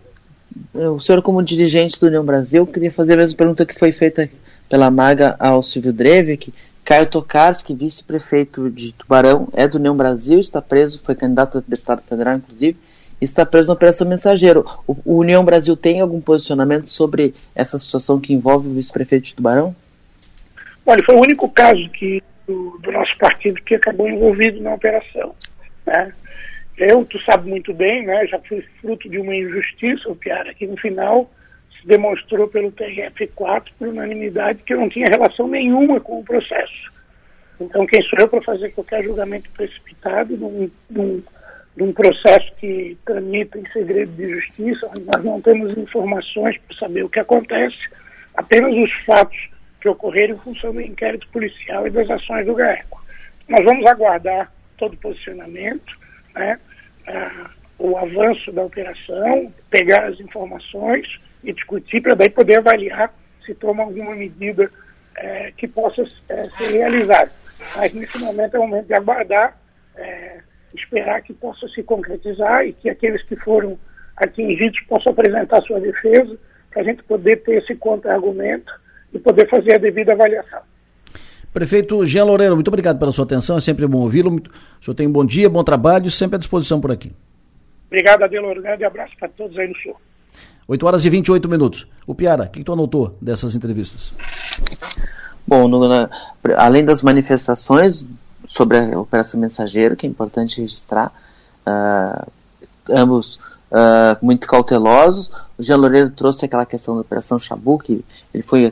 o 0.74 0.99
senhor, 0.99 1.22
como 1.22 1.44
dirigente 1.44 1.99
do 1.99 2.07
União 2.07 2.26
Brasil, 2.26 2.65
queria 2.65 2.91
fazer 2.91 3.14
a 3.14 3.18
mesma 3.18 3.38
pergunta 3.38 3.65
que 3.65 3.78
foi 3.78 3.91
feita 3.91 4.30
pela 4.70 4.90
Maga 4.90 5.36
ao 5.40 5.61
Silvio 5.61 5.94
Drevik, 5.94 6.53
Caio 6.84 7.06
Tokarski, 7.06 7.74
vice-prefeito 7.74 8.70
de 8.70 8.94
Tubarão, 8.94 9.48
é 9.53 9.68
do 9.68 9.78
União 9.78 9.95
Brasil, 9.95 10.40
está 10.40 10.61
preso, 10.61 10.99
foi 11.03 11.15
candidato 11.15 11.60
a 11.60 11.64
deputado 11.65 12.02
federal, 12.02 12.36
inclusive, 12.36 12.78
está 13.22 13.45
preso 13.45 13.70
na 13.70 13.74
Operação 13.74 14.07
Mensageiro. 14.07 14.65
O, 14.86 14.98
o 15.06 15.18
União 15.20 15.45
Brasil 15.45 15.78
tem 15.78 16.02
algum 16.02 16.20
posicionamento 16.20 16.88
sobre 16.90 17.34
essa 17.56 17.80
situação 17.80 18.20
que 18.20 18.34
envolve 18.34 18.68
o 18.68 18.74
vice-prefeito 18.74 19.28
de 19.28 19.36
Tubarão? 19.36 19.74
Olha, 20.86 21.02
foi 21.06 21.15
o 21.15 21.22
único 21.22 21.49
caso 21.49 21.88
que, 21.90 22.22
do, 22.48 22.78
do 22.80 22.91
nosso 22.91 23.18
partido 23.18 23.61
que 23.61 23.76
acabou 23.76 24.07
envolvido 24.07 24.61
na 24.61 24.74
operação. 24.74 25.36
Né? 25.86 26.14
Eu, 26.78 27.06
tu 27.06 27.20
sabe 27.22 27.49
muito 27.49 27.74
bem, 27.74 28.06
né, 28.06 28.26
já 28.28 28.40
fui 28.40 28.64
fruto 28.82 29.10
de 29.10 29.20
uma 29.20 29.36
injustiça, 29.36 30.10
o 30.10 30.15
Piara, 30.15 30.53
que 30.53 30.65
no 30.65 30.76
final 30.78 31.30
se 31.80 31.88
demonstrou 31.88 32.48
pelo 32.48 32.72
TRF4 32.72 33.65
por 33.78 33.88
unanimidade 33.88 34.64
que 34.64 34.74
eu 34.74 34.80
não 34.80 34.90
tinha 34.90 35.07
relação 35.07 35.48
nenhuma 35.48 35.99
com 35.99 36.20
o 36.20 36.24
processo. 36.24 36.91
Então, 37.60 37.86
quem 37.86 38.02
sou 38.03 38.20
eu 38.20 38.28
para 38.28 38.41
fazer 38.41 38.72
qualquer 38.72 39.03
julgamento 39.03 39.52
precipitado 39.52 40.36
num, 40.90 41.94
processo 41.94 42.52
que 42.60 42.98
tramita 43.06 43.60
em 43.60 43.70
segredo 43.72 44.11
de 44.14 44.28
justiça, 44.28 44.90
nós 45.14 45.24
não 45.24 45.40
temos 45.40 45.78
informações 45.78 46.57
para 46.57 46.78
saber 46.78 47.03
o 47.03 47.10
que 47.10 47.20
acontece, 47.20 47.78
apenas 48.36 48.74
os 48.74 48.91
fatos 49.06 49.52
que 49.84 49.89
ocorreram 49.89 50.35
em 50.35 50.39
função 50.39 50.72
do 50.72 50.80
inquérito 50.80 51.27
policial 51.27 51.85
e 51.85 51.89
das 51.89 52.10
ações 52.10 52.45
do 52.45 52.55
GAECO. 52.55 53.03
Nós 53.49 53.65
vamos 53.65 53.85
aguardar 53.85 54.49
todo 54.77 54.93
o 54.93 54.97
posicionamento, 54.97 55.99
né, 56.34 56.57
ah, 57.05 57.49
o 57.77 57.97
avanço 57.97 58.49
da 58.53 58.64
operação, 58.64 59.53
pegar 59.69 60.05
as 60.05 60.18
informações 60.22 61.19
e 61.43 61.51
discutir 61.51 61.99
para 61.99 62.15
daí 62.15 62.30
poder 62.30 62.60
avaliar 62.60 63.14
se 63.45 63.53
toma 63.53 63.84
alguma 63.84 64.15
medida 64.15 64.72
é, 65.18 65.51
que 65.57 65.68
possa 65.68 66.01
é, 66.30 66.49
ser 66.57 66.72
realizada. 66.72 67.30
Mas 67.76 67.93
nesse 67.93 68.18
momento 68.19 68.55
é 68.55 68.60
o 68.60 68.65
momento 68.65 68.88
de 68.88 68.93
aguardar, 68.93 69.57
é, 69.97 70.39
esperar 70.73 71.22
que 71.23 71.34
possa 71.34 71.68
se 71.68 71.84
concretizar 71.84 72.65
e 72.65 72.72
que 72.72 72.89
aqueles 72.89 73.22
que 73.23 73.35
foram 73.35 73.77
atingidos 74.15 74.80
possam 74.88 75.11
apresentar 75.11 75.61
sua 75.64 75.81
defesa 75.81 76.38
para 76.72 76.84
a 76.84 76.85
gente 76.85 77.03
poder 77.03 77.43
ter 77.43 77.55
esse 77.57 77.76
contra-argumento 77.76 78.81
e 79.14 79.19
poder 79.19 79.49
fazer 79.49 79.76
a 79.76 79.77
devida 79.77 80.14
avaliação. 80.14 80.60
Prefeito 81.53 82.03
Jean 82.06 82.26
Loureiro, 82.26 82.56
muito 82.56 82.68
obrigado 82.68 82.98
pela 82.98 83.11
sua 83.11 83.26
atenção, 83.26 83.57
é 83.57 83.61
sempre 83.61 83.85
bom 83.85 83.99
ouvi-lo. 83.99 84.35
O 84.35 84.84
senhor 84.84 84.95
tem 84.95 85.07
um 85.07 85.11
bom 85.11 85.23
dia, 85.23 85.48
bom 85.48 85.64
trabalho, 85.64 86.10
sempre 86.10 86.35
à 86.35 86.40
disposição 86.40 86.81
por 86.81 86.91
aqui. 86.91 87.11
Obrigado, 87.88 88.23
Adelor. 88.23 88.57
Um 88.57 88.61
grande 88.61 88.84
abraço 88.84 89.14
para 89.19 89.30
todos 89.30 89.56
aí 89.57 89.68
no 89.68 89.76
Sul. 89.77 89.95
8 90.68 90.85
horas 90.85 91.06
e 91.06 91.10
28 91.10 91.48
minutos. 91.48 91.88
O 92.07 92.15
Piara, 92.15 92.45
o 92.45 92.49
que, 92.49 92.60
que 92.60 92.65
tu 92.65 92.73
anotou 92.73 93.15
dessas 93.22 93.53
entrevistas? 93.53 94.11
Bom, 95.45 95.68
no, 95.68 95.88
na, 95.88 96.10
além 96.57 96.84
das 96.84 97.03
manifestações 97.03 98.07
sobre 98.45 98.77
a 98.80 98.99
Operação 98.99 99.40
Mensageiro, 99.40 99.95
que 99.95 100.07
é 100.07 100.10
importante 100.10 100.61
registrar, 100.61 101.11
uh, 101.68 102.31
ambos 102.90 103.40
uh, 103.74 104.24
muito 104.24 104.48
cautelosos. 104.48 105.32
O 105.58 105.64
Jean 105.64 105.78
Loureiro 105.78 106.12
trouxe 106.12 106.45
aquela 106.45 106.66
questão 106.66 106.95
da 106.95 107.02
Operação 107.02 107.40
Chabu, 107.40 107.80
que 107.80 108.06
ele 108.34 108.44
foi 108.44 108.72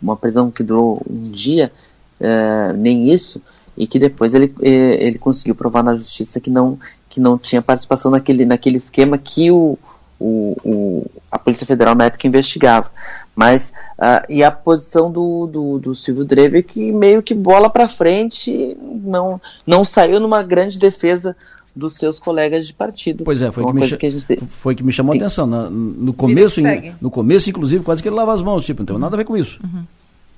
uma 0.00 0.16
prisão 0.16 0.50
que 0.50 0.62
durou 0.62 1.02
um 1.08 1.30
dia, 1.30 1.72
uh, 2.20 2.76
nem 2.76 3.10
isso, 3.12 3.42
e 3.76 3.86
que 3.86 3.98
depois 3.98 4.32
ele, 4.32 4.54
ele 4.60 5.18
conseguiu 5.18 5.54
provar 5.54 5.82
na 5.82 5.94
justiça 5.94 6.40
que 6.40 6.48
não, 6.48 6.78
que 7.08 7.20
não 7.20 7.36
tinha 7.36 7.60
participação 7.60 8.10
naquele, 8.10 8.46
naquele 8.46 8.78
esquema 8.78 9.18
que 9.18 9.50
o, 9.50 9.78
o, 10.18 10.56
o, 10.64 11.10
a 11.30 11.38
Polícia 11.38 11.66
Federal 11.66 11.94
na 11.94 12.06
época 12.06 12.26
investigava. 12.26 12.90
Mas, 13.34 13.74
uh, 13.98 14.24
e 14.30 14.42
a 14.42 14.50
posição 14.50 15.12
do, 15.12 15.46
do, 15.46 15.78
do 15.78 15.94
Silvio 15.94 16.24
Drever 16.24 16.64
que 16.64 16.90
meio 16.90 17.22
que 17.22 17.34
bola 17.34 17.68
para 17.68 17.86
frente, 17.86 18.74
não, 18.80 19.38
não 19.66 19.84
saiu 19.84 20.18
numa 20.18 20.42
grande 20.42 20.78
defesa 20.78 21.36
dos 21.76 21.94
seus 21.94 22.18
colegas 22.18 22.66
de 22.66 22.72
partido. 22.72 23.22
Pois 23.22 23.42
é, 23.42 23.52
foi, 23.52 23.64
que 23.66 23.72
me, 23.74 23.96
que 23.96 24.10
gente... 24.10 24.40
foi 24.46 24.74
que 24.74 24.82
me 24.82 24.90
chamou 24.90 25.12
a 25.12 25.16
atenção. 25.16 25.46
No, 25.46 25.70
no 25.70 26.12
começo, 26.14 26.58
in, 26.58 26.94
no 27.00 27.10
começo, 27.10 27.50
inclusive, 27.50 27.84
quase 27.84 28.02
que 28.02 28.08
ele 28.08 28.16
lava 28.16 28.32
as 28.32 28.40
mãos, 28.40 28.64
tipo, 28.64 28.80
não 28.80 28.86
tem 28.86 28.98
nada 28.98 29.14
a 29.14 29.18
ver 29.18 29.24
com 29.24 29.36
isso. 29.36 29.60
Uhum. 29.62 29.84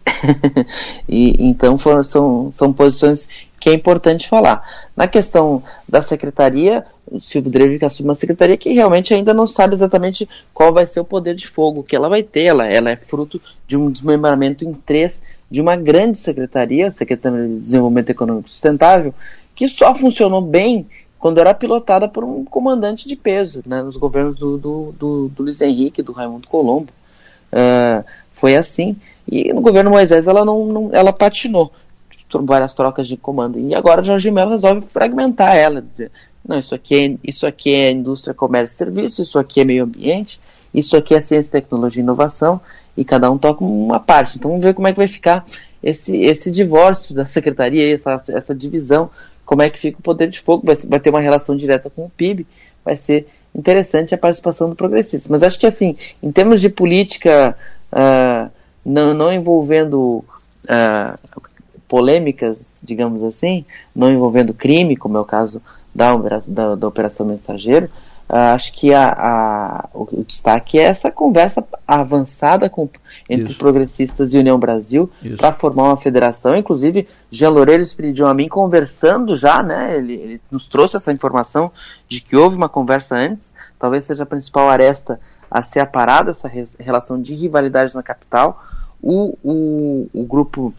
e, 1.08 1.48
então 1.48 1.78
for, 1.78 2.04
são, 2.04 2.50
são 2.50 2.72
posições 2.72 3.28
que 3.60 3.70
é 3.70 3.72
importante 3.72 4.28
falar. 4.28 4.88
Na 4.96 5.06
questão 5.06 5.62
da 5.88 6.02
secretaria, 6.02 6.84
o 7.06 7.20
Silvio 7.20 7.52
Drevi 7.52 7.84
assume 7.84 8.08
uma 8.08 8.14
secretaria 8.16 8.56
que 8.56 8.72
realmente 8.72 9.14
ainda 9.14 9.32
não 9.32 9.46
sabe 9.46 9.74
exatamente 9.74 10.28
qual 10.52 10.72
vai 10.72 10.86
ser 10.86 10.98
o 10.98 11.04
poder 11.04 11.36
de 11.36 11.46
fogo 11.46 11.84
que 11.84 11.94
ela 11.94 12.08
vai 12.08 12.22
ter. 12.22 12.44
Ela, 12.44 12.66
ela 12.66 12.90
é 12.90 12.96
fruto 12.96 13.40
de 13.66 13.76
um 13.76 13.90
desmembramento 13.90 14.64
em 14.64 14.72
três 14.74 15.22
de 15.50 15.60
uma 15.60 15.76
grande 15.76 16.18
secretaria, 16.18 16.88
a 16.88 16.92
Secretaria 16.92 17.46
de 17.46 17.60
Desenvolvimento 17.60 18.10
Econômico 18.10 18.50
Sustentável, 18.50 19.14
que 19.54 19.68
só 19.68 19.94
funcionou 19.94 20.42
bem 20.42 20.86
quando 21.18 21.38
era 21.38 21.52
pilotada 21.52 22.08
por 22.08 22.24
um 22.24 22.44
comandante 22.44 23.08
de 23.08 23.16
peso, 23.16 23.62
né, 23.66 23.82
nos 23.82 23.96
governos 23.96 24.38
do, 24.38 24.56
do, 24.56 24.94
do, 24.98 25.28
do 25.28 25.42
Luiz 25.42 25.60
Henrique, 25.60 26.02
do 26.02 26.12
Raimundo 26.12 26.48
Colombo. 26.48 26.92
Uh, 27.52 28.04
foi 28.34 28.56
assim. 28.56 28.96
E 29.26 29.52
no 29.52 29.60
governo 29.60 29.90
Moisés 29.90 30.26
ela 30.26 30.44
não, 30.44 30.66
não 30.66 30.90
ela 30.92 31.12
patinou 31.12 31.72
várias 32.42 32.74
trocas 32.74 33.08
de 33.08 33.16
comando. 33.16 33.58
E 33.58 33.74
agora 33.74 34.02
Jorge 34.02 34.30
Mello 34.30 34.50
resolve 34.50 34.86
fragmentar 34.92 35.56
ela, 35.56 35.80
dizer, 35.80 36.10
não, 36.46 36.58
isso 36.58 36.74
aqui 36.74 36.94
é, 36.94 37.28
isso 37.28 37.46
aqui 37.46 37.74
é 37.74 37.90
indústria, 37.90 38.34
comércio 38.34 38.74
e 38.74 38.78
serviço, 38.78 39.22
isso 39.22 39.38
aqui 39.38 39.60
é 39.60 39.64
meio 39.64 39.84
ambiente, 39.84 40.40
isso 40.72 40.96
aqui 40.96 41.14
é 41.14 41.20
ciência, 41.20 41.52
tecnologia 41.52 42.00
e 42.00 42.04
inovação, 42.04 42.60
e 42.96 43.04
cada 43.04 43.30
um 43.30 43.38
toca 43.38 43.64
uma 43.64 43.98
parte. 43.98 44.38
Então 44.38 44.50
vamos 44.50 44.64
ver 44.64 44.74
como 44.74 44.86
é 44.86 44.92
que 44.92 44.98
vai 44.98 45.08
ficar 45.08 45.44
esse, 45.82 46.16
esse 46.18 46.50
divórcio 46.50 47.14
da 47.14 47.24
secretaria, 47.26 47.94
essa, 47.94 48.22
essa 48.28 48.54
divisão, 48.54 49.10
como 49.48 49.62
é 49.62 49.70
que 49.70 49.78
fica 49.78 49.98
o 49.98 50.02
poder 50.02 50.28
de 50.28 50.38
fogo, 50.38 50.66
vai, 50.66 50.76
vai 50.76 51.00
ter 51.00 51.08
uma 51.08 51.22
relação 51.22 51.56
direta 51.56 51.88
com 51.88 52.04
o 52.04 52.10
PIB, 52.10 52.46
vai 52.84 52.98
ser 52.98 53.26
interessante 53.54 54.14
a 54.14 54.18
participação 54.18 54.68
do 54.68 54.76
progressista. 54.76 55.26
Mas 55.32 55.42
acho 55.42 55.58
que 55.58 55.66
assim, 55.66 55.96
em 56.22 56.30
termos 56.30 56.60
de 56.60 56.68
política 56.68 57.56
uh, 57.90 58.50
não, 58.84 59.14
não 59.14 59.32
envolvendo 59.32 60.22
uh, 60.64 61.40
polêmicas, 61.88 62.80
digamos 62.82 63.22
assim, 63.22 63.64
não 63.96 64.12
envolvendo 64.12 64.52
crime, 64.52 64.94
como 64.94 65.16
é 65.16 65.20
o 65.20 65.24
caso 65.24 65.62
da, 65.94 66.14
da, 66.46 66.74
da 66.74 66.86
Operação 66.86 67.24
Mensageiro, 67.24 67.88
acho 68.28 68.72
que 68.74 68.92
a, 68.92 69.08
a, 69.08 69.88
o, 69.94 70.22
destaque 70.22 70.78
é 70.78 70.82
essa 70.82 71.10
conversa 71.10 71.64
avançada 71.86 72.68
com, 72.68 72.88
entre 73.28 73.50
Isso. 73.50 73.58
progressistas 73.58 74.34
e 74.34 74.38
União 74.38 74.58
Brasil 74.58 75.10
para 75.38 75.50
formar 75.50 75.84
uma 75.84 75.96
federação. 75.96 76.54
Inclusive, 76.54 77.08
Jean 77.30 77.48
Loureiro 77.50 77.84
pediu 77.96 78.26
a 78.26 78.34
mim 78.34 78.46
conversando 78.46 79.34
já, 79.34 79.62
né? 79.62 79.96
Ele, 79.96 80.12
ele, 80.12 80.40
nos 80.50 80.68
trouxe 80.68 80.96
essa 80.96 81.10
informação 81.10 81.72
de 82.06 82.20
que 82.20 82.36
houve 82.36 82.54
uma 82.54 82.68
conversa 82.68 83.16
antes. 83.16 83.54
Talvez 83.78 84.04
seja 84.04 84.24
a 84.24 84.26
principal 84.26 84.68
aresta 84.68 85.18
a 85.50 85.62
ser 85.62 85.80
aparada 85.80 86.32
essa 86.32 86.48
re, 86.48 86.64
relação 86.78 87.20
de 87.20 87.34
rivalidade 87.34 87.94
na 87.94 88.02
capital. 88.02 88.62
O, 89.00 89.38
o, 89.42 90.10
o 90.12 90.24
grupo 90.24 90.74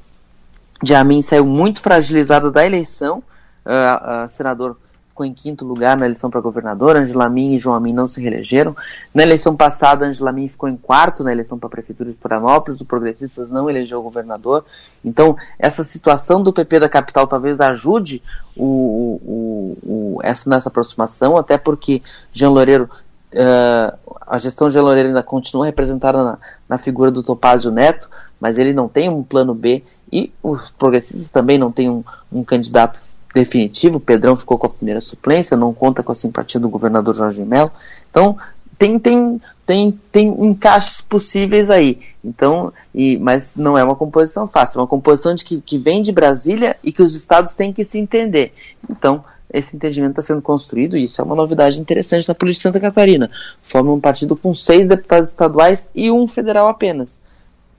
de 0.84 0.94
Amin 0.94 1.24
saiu 1.24 1.46
muito 1.46 1.82
fragilizado 1.82 2.52
da 2.52 2.64
eleição. 2.64 3.24
Uh, 3.66 4.26
uh, 4.26 4.30
senador 4.30 4.78
ficou 5.20 5.26
em 5.26 5.34
quinto 5.34 5.66
lugar 5.66 5.98
na 5.98 6.06
eleição 6.06 6.30
para 6.30 6.40
governador, 6.40 6.96
Angela 6.96 7.28
Min 7.28 7.56
e 7.56 7.60
João 7.60 7.76
Amin 7.76 7.92
não 7.92 8.08
se 8.08 8.22
reelegeram. 8.22 8.76
Na 9.14 9.24
eleição 9.24 9.56
passada, 9.56 10.06
Angela 10.06 10.32
Min 10.32 10.48
ficou 10.48 10.70
em 10.70 10.78
quarto 10.78 11.24
na 11.24 11.32
eleição 11.32 11.60
para 11.60 11.68
prefeitura 11.68 12.10
de 12.10 12.18
Florianópolis, 12.18 12.80
o 12.80 12.86
Progressistas 12.86 13.52
não 13.52 13.70
elegeu 13.70 14.00
o 14.00 14.04
governador. 14.04 14.64
Então, 15.04 15.36
essa 15.58 15.84
situação 15.84 16.42
do 16.42 16.54
PP 16.54 16.80
da 16.80 16.88
capital 16.88 17.28
talvez 17.28 17.60
ajude 17.60 18.24
o, 18.56 18.64
o, 18.64 19.78
o, 19.84 20.20
essa, 20.24 20.50
nessa 20.50 20.70
aproximação, 20.70 21.36
até 21.36 21.58
porque 21.58 22.02
Jean 22.32 22.52
Loureiro 22.52 22.90
Uh, 23.32 24.16
a 24.26 24.40
gestão 24.40 24.70
de 24.70 24.80
Loureiro 24.80 25.10
ainda 25.10 25.22
continua 25.22 25.68
representada 25.68 26.24
na, 26.24 26.38
na, 26.68 26.78
figura 26.80 27.12
do 27.12 27.22
Topázio 27.22 27.70
Neto, 27.70 28.10
mas 28.40 28.58
ele 28.58 28.74
não 28.74 28.88
tem 28.90 29.08
um 29.08 29.22
plano 29.22 29.54
B 29.54 29.84
e 30.12 30.34
os 30.42 30.72
progressistas 30.72 31.30
também 31.30 31.56
não 31.56 31.72
têm 31.72 31.92
um, 31.92 32.04
um 32.32 32.44
candidato 32.44 33.00
definitivo. 33.34 34.00
Pedrão 34.00 34.36
ficou 34.36 34.58
com 34.58 34.68
a 34.68 34.70
primeira 34.70 35.02
suplência, 35.02 35.58
não 35.58 35.74
conta 35.74 36.04
com 36.04 36.12
a 36.12 36.16
simpatia 36.16 36.60
do 36.60 36.70
governador 36.70 37.14
Jorge 37.14 37.44
Mello. 37.44 37.72
Então, 38.10 38.38
tem, 38.78 38.98
tem, 38.98 39.42
tem, 39.66 40.00
tem 40.12 40.28
encaixes 40.46 41.02
possíveis 41.02 41.70
aí. 41.70 42.00
Então, 42.24 42.72
e, 42.94 43.18
mas 43.18 43.56
não 43.56 43.78
é 43.78 43.84
uma 43.84 43.96
composição 43.96 44.48
fácil, 44.48 44.80
é 44.80 44.82
uma 44.82 44.88
composição 44.88 45.36
de 45.36 45.44
que, 45.44 45.62
que 45.62 45.78
vem 45.78 46.02
de 46.02 46.12
Brasília 46.12 46.78
e 46.84 46.92
que 46.92 47.02
os 47.02 47.16
estados 47.16 47.54
têm 47.54 47.74
que 47.74 47.84
se 47.84 48.00
entender. 48.00 48.54
Então, 48.90 49.24
esse 49.52 49.76
entendimento 49.76 50.12
está 50.12 50.22
sendo 50.22 50.42
construído 50.42 50.96
e 50.96 51.04
isso 51.04 51.20
é 51.20 51.24
uma 51.24 51.36
novidade 51.36 51.82
interessante 51.82 52.28
na 52.28 52.36
política 52.36 52.60
de 52.60 52.64
Santa 52.64 52.80
Catarina. 52.80 53.30
Forma 53.62 53.92
um 53.92 54.00
partido 54.00 54.36
com 54.36 54.54
seis 54.54 54.88
deputados 54.88 55.30
estaduais 55.30 55.90
e 55.94 56.12
um 56.12 56.28
federal 56.28 56.68
apenas 56.68 57.20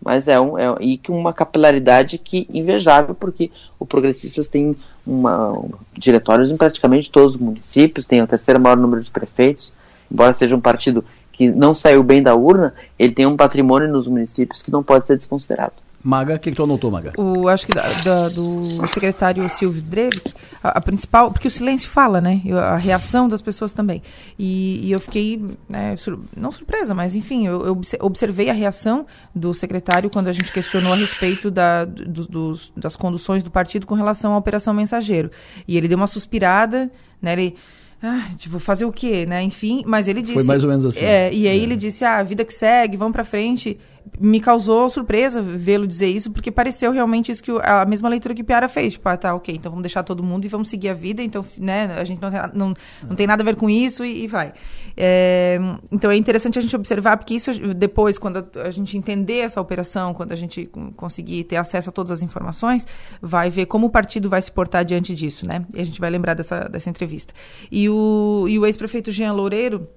mas 0.02 0.28
é, 0.28 0.40
um, 0.40 0.58
é 0.58 0.74
e 0.80 1.00
uma 1.08 1.32
capilaridade 1.32 2.16
que 2.18 2.48
invejável, 2.52 3.14
porque 3.14 3.50
o 3.78 3.84
Progressistas 3.84 4.48
tem 4.48 4.76
uma, 5.06 5.52
um, 5.52 5.70
diretórios 5.92 6.50
em 6.50 6.56
praticamente 6.56 7.10
todos 7.10 7.34
os 7.34 7.40
municípios, 7.40 8.06
tem 8.06 8.22
o 8.22 8.26
terceiro 8.26 8.60
maior 8.60 8.76
número 8.76 9.02
de 9.02 9.10
prefeitos, 9.10 9.72
embora 10.10 10.34
seja 10.34 10.56
um 10.56 10.60
partido 10.60 11.04
que 11.32 11.48
não 11.48 11.74
saiu 11.74 12.02
bem 12.02 12.22
da 12.22 12.34
urna, 12.34 12.74
ele 12.98 13.14
tem 13.14 13.26
um 13.26 13.36
patrimônio 13.36 13.88
nos 13.88 14.06
municípios 14.06 14.62
que 14.62 14.70
não 14.70 14.82
pode 14.82 15.06
ser 15.06 15.16
desconsiderado. 15.16 15.74
Maga, 16.02 16.36
o 16.36 16.38
que, 16.38 16.50
que 16.50 16.56
tu 16.56 16.64
anotou, 16.64 16.90
Maga? 16.90 17.12
O, 17.18 17.46
acho 17.48 17.66
que 17.66 17.72
da, 17.72 17.92
da, 18.02 18.28
do 18.28 18.86
secretário 18.86 19.46
Silvio 19.50 19.82
Drevik, 19.82 20.32
a, 20.62 20.78
a, 20.78 20.80
principal, 20.80 21.30
porque 21.30 21.46
o 21.46 21.50
silêncio 21.50 21.90
fala, 21.90 22.20
né? 22.20 22.40
A 22.54 22.76
reação 22.76 23.28
das 23.28 23.42
pessoas 23.42 23.74
também. 23.74 24.02
E, 24.38 24.80
e 24.86 24.92
eu 24.92 24.98
fiquei, 24.98 25.42
né, 25.68 25.94
sur, 25.96 26.18
não 26.34 26.50
surpresa, 26.50 26.94
mas 26.94 27.14
enfim, 27.14 27.46
eu, 27.46 27.66
eu, 27.66 27.80
observei 28.00 28.48
a 28.48 28.54
reação 28.54 29.06
do 29.34 29.52
secretário 29.52 30.08
quando 30.08 30.28
a 30.28 30.32
gente 30.32 30.50
questionou 30.50 30.94
a 30.94 30.96
respeito 30.96 31.50
da, 31.50 31.84
do, 31.84 32.26
dos, 32.26 32.72
das 32.74 32.96
conduções 32.96 33.42
do 33.42 33.50
partido 33.50 33.86
com 33.86 33.94
relação 33.94 34.32
à 34.32 34.38
Operação 34.38 34.72
Mensageiro. 34.72 35.30
E 35.68 35.76
ele 35.76 35.86
deu 35.86 35.98
uma 35.98 36.06
suspirada, 36.06 36.90
né? 37.20 37.32
Ele 37.34 37.56
ah, 38.02 38.28
tipo, 38.38 38.58
fazer 38.58 38.86
o 38.86 38.92
quê, 38.92 39.26
né? 39.26 39.42
Enfim, 39.42 39.82
mas 39.86 40.08
ele 40.08 40.22
disse. 40.22 40.32
Foi 40.32 40.44
mais 40.44 40.64
ou 40.64 40.70
menos 40.70 40.86
assim. 40.86 41.04
É, 41.04 41.30
e 41.30 41.46
aí 41.46 41.60
é. 41.60 41.62
ele 41.62 41.76
disse: 41.76 42.02
ah, 42.02 42.16
a 42.16 42.22
vida 42.22 42.46
que 42.46 42.54
segue, 42.54 42.96
vamos 42.96 43.12
para 43.12 43.24
frente 43.24 43.78
me 44.18 44.40
causou 44.40 44.88
surpresa 44.90 45.40
vê-lo 45.40 45.86
dizer 45.86 46.08
isso, 46.08 46.30
porque 46.30 46.50
pareceu 46.50 46.92
realmente 46.92 47.30
isso 47.32 47.42
que 47.42 47.52
o, 47.52 47.60
a 47.62 47.84
mesma 47.84 48.08
leitura 48.08 48.34
que 48.34 48.42
o 48.42 48.44
Piara 48.44 48.68
fez. 48.68 48.94
Tipo, 48.94 49.08
ah, 49.08 49.16
tá, 49.16 49.34
ok, 49.34 49.54
então 49.54 49.70
vamos 49.70 49.82
deixar 49.82 50.02
todo 50.02 50.22
mundo 50.22 50.44
e 50.44 50.48
vamos 50.48 50.68
seguir 50.68 50.88
a 50.88 50.94
vida, 50.94 51.22
então, 51.22 51.44
né, 51.58 51.94
a 51.98 52.04
gente 52.04 52.20
não 52.20 52.30
tem, 52.30 52.40
não, 52.54 52.74
não 53.08 53.16
tem 53.16 53.26
nada 53.26 53.42
a 53.42 53.44
ver 53.44 53.56
com 53.56 53.68
isso 53.68 54.04
e, 54.04 54.24
e 54.24 54.26
vai. 54.26 54.52
É, 54.96 55.58
então 55.90 56.10
é 56.10 56.16
interessante 56.16 56.58
a 56.58 56.62
gente 56.62 56.74
observar, 56.74 57.16
porque 57.16 57.34
isso 57.34 57.52
depois, 57.74 58.18
quando 58.18 58.46
a, 58.64 58.70
gente 58.70 58.96
entender 58.96 59.40
essa 59.40 59.60
operação, 59.60 60.12
quando 60.12 60.32
a 60.32 60.36
gente 60.36 60.68
conseguir 60.96 61.44
ter 61.44 61.56
acesso 61.56 61.90
a 61.90 61.92
todas 61.92 62.10
as 62.10 62.22
informações, 62.22 62.86
vai 63.20 63.50
ver 63.50 63.66
como 63.66 63.86
o 63.86 63.90
partido 63.90 64.28
vai 64.28 64.42
se 64.42 64.50
portar 64.50 64.84
diante 64.84 65.14
disso, 65.14 65.46
né? 65.46 65.64
E 65.74 65.80
a 65.80 65.84
gente 65.84 66.00
vai 66.00 66.10
lembrar 66.10 66.34
dessa, 66.34 66.68
dessa 66.68 66.90
entrevista. 66.90 67.32
E 67.70 67.88
o, 67.88 68.46
e 68.48 68.58
o 68.58 68.66
ex-prefeito 68.66 69.12
Jean 69.12 69.32
Loureiro, 69.32 69.88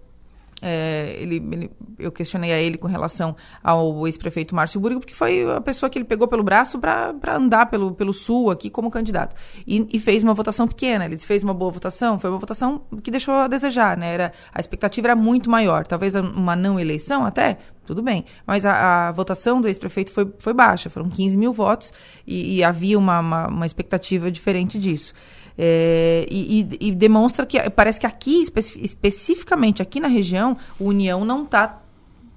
é, 0.65 1.17
ele, 1.19 1.35
ele, 1.51 1.71
eu 1.99 2.09
questionei 2.09 2.53
a 2.53 2.57
ele 2.57 2.77
com 2.77 2.87
relação 2.87 3.35
ao 3.61 4.07
ex-prefeito 4.07 4.55
Márcio 4.55 4.79
Burigo, 4.79 5.01
porque 5.01 5.13
foi 5.13 5.43
a 5.51 5.59
pessoa 5.59 5.89
que 5.89 5.97
ele 5.97 6.05
pegou 6.05 6.25
pelo 6.25 6.41
braço 6.41 6.79
para 6.79 7.35
andar 7.35 7.65
pelo, 7.65 7.93
pelo 7.93 8.13
Sul 8.13 8.49
aqui 8.49 8.69
como 8.69 8.89
candidato. 8.89 9.35
E, 9.67 9.85
e, 9.91 9.99
fez 9.99 10.23
uma 10.23 10.33
votação 10.33 10.65
pequena. 10.65 11.05
Ele 11.05 11.17
fez 11.17 11.43
uma 11.43 11.53
boa 11.53 11.69
votação, 11.69 12.17
foi 12.17 12.29
uma 12.29 12.39
votação 12.39 12.81
que 13.03 13.11
deixou 13.11 13.33
a 13.33 13.47
desejar, 13.49 13.97
né? 13.97 14.13
Era, 14.13 14.31
a 14.53 14.59
expectativa 14.61 15.07
era 15.07 15.15
muito 15.17 15.49
maior. 15.49 15.85
Talvez 15.85 16.15
uma 16.15 16.55
não 16.55 16.79
eleição 16.79 17.25
até, 17.25 17.57
tudo 17.85 18.01
bem. 18.01 18.23
Mas 18.47 18.65
a, 18.65 19.09
a 19.09 19.11
votação 19.11 19.59
do 19.59 19.67
ex-prefeito 19.67 20.13
foi, 20.13 20.31
foi 20.39 20.53
baixa, 20.53 20.89
foram 20.89 21.09
15 21.09 21.35
mil 21.35 21.51
votos 21.51 21.91
e, 22.25 22.55
e 22.55 22.63
havia 22.63 22.97
uma, 22.97 23.19
uma, 23.19 23.47
uma 23.47 23.65
expectativa 23.65 24.31
diferente 24.31 24.79
disso. 24.79 25.13
É, 25.57 26.25
e, 26.29 26.77
e, 26.79 26.91
demonstra 26.91 27.45
que 27.45 27.69
parece 27.69 27.99
que 27.99 28.07
aqui, 28.07 28.41
especi 28.41 28.79
especificamente 28.83 29.81
aqui 29.81 29.99
na 29.99 30.07
região, 30.07 30.57
o 30.79 30.85
União 30.85 31.23
não 31.23 31.43
está 31.43 31.81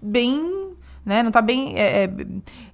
bem. 0.01 0.67
Né, 1.05 1.23
não 1.23 1.29
está 1.29 1.41
bem 1.41 1.79
é, 1.79 2.03
é, 2.03 2.11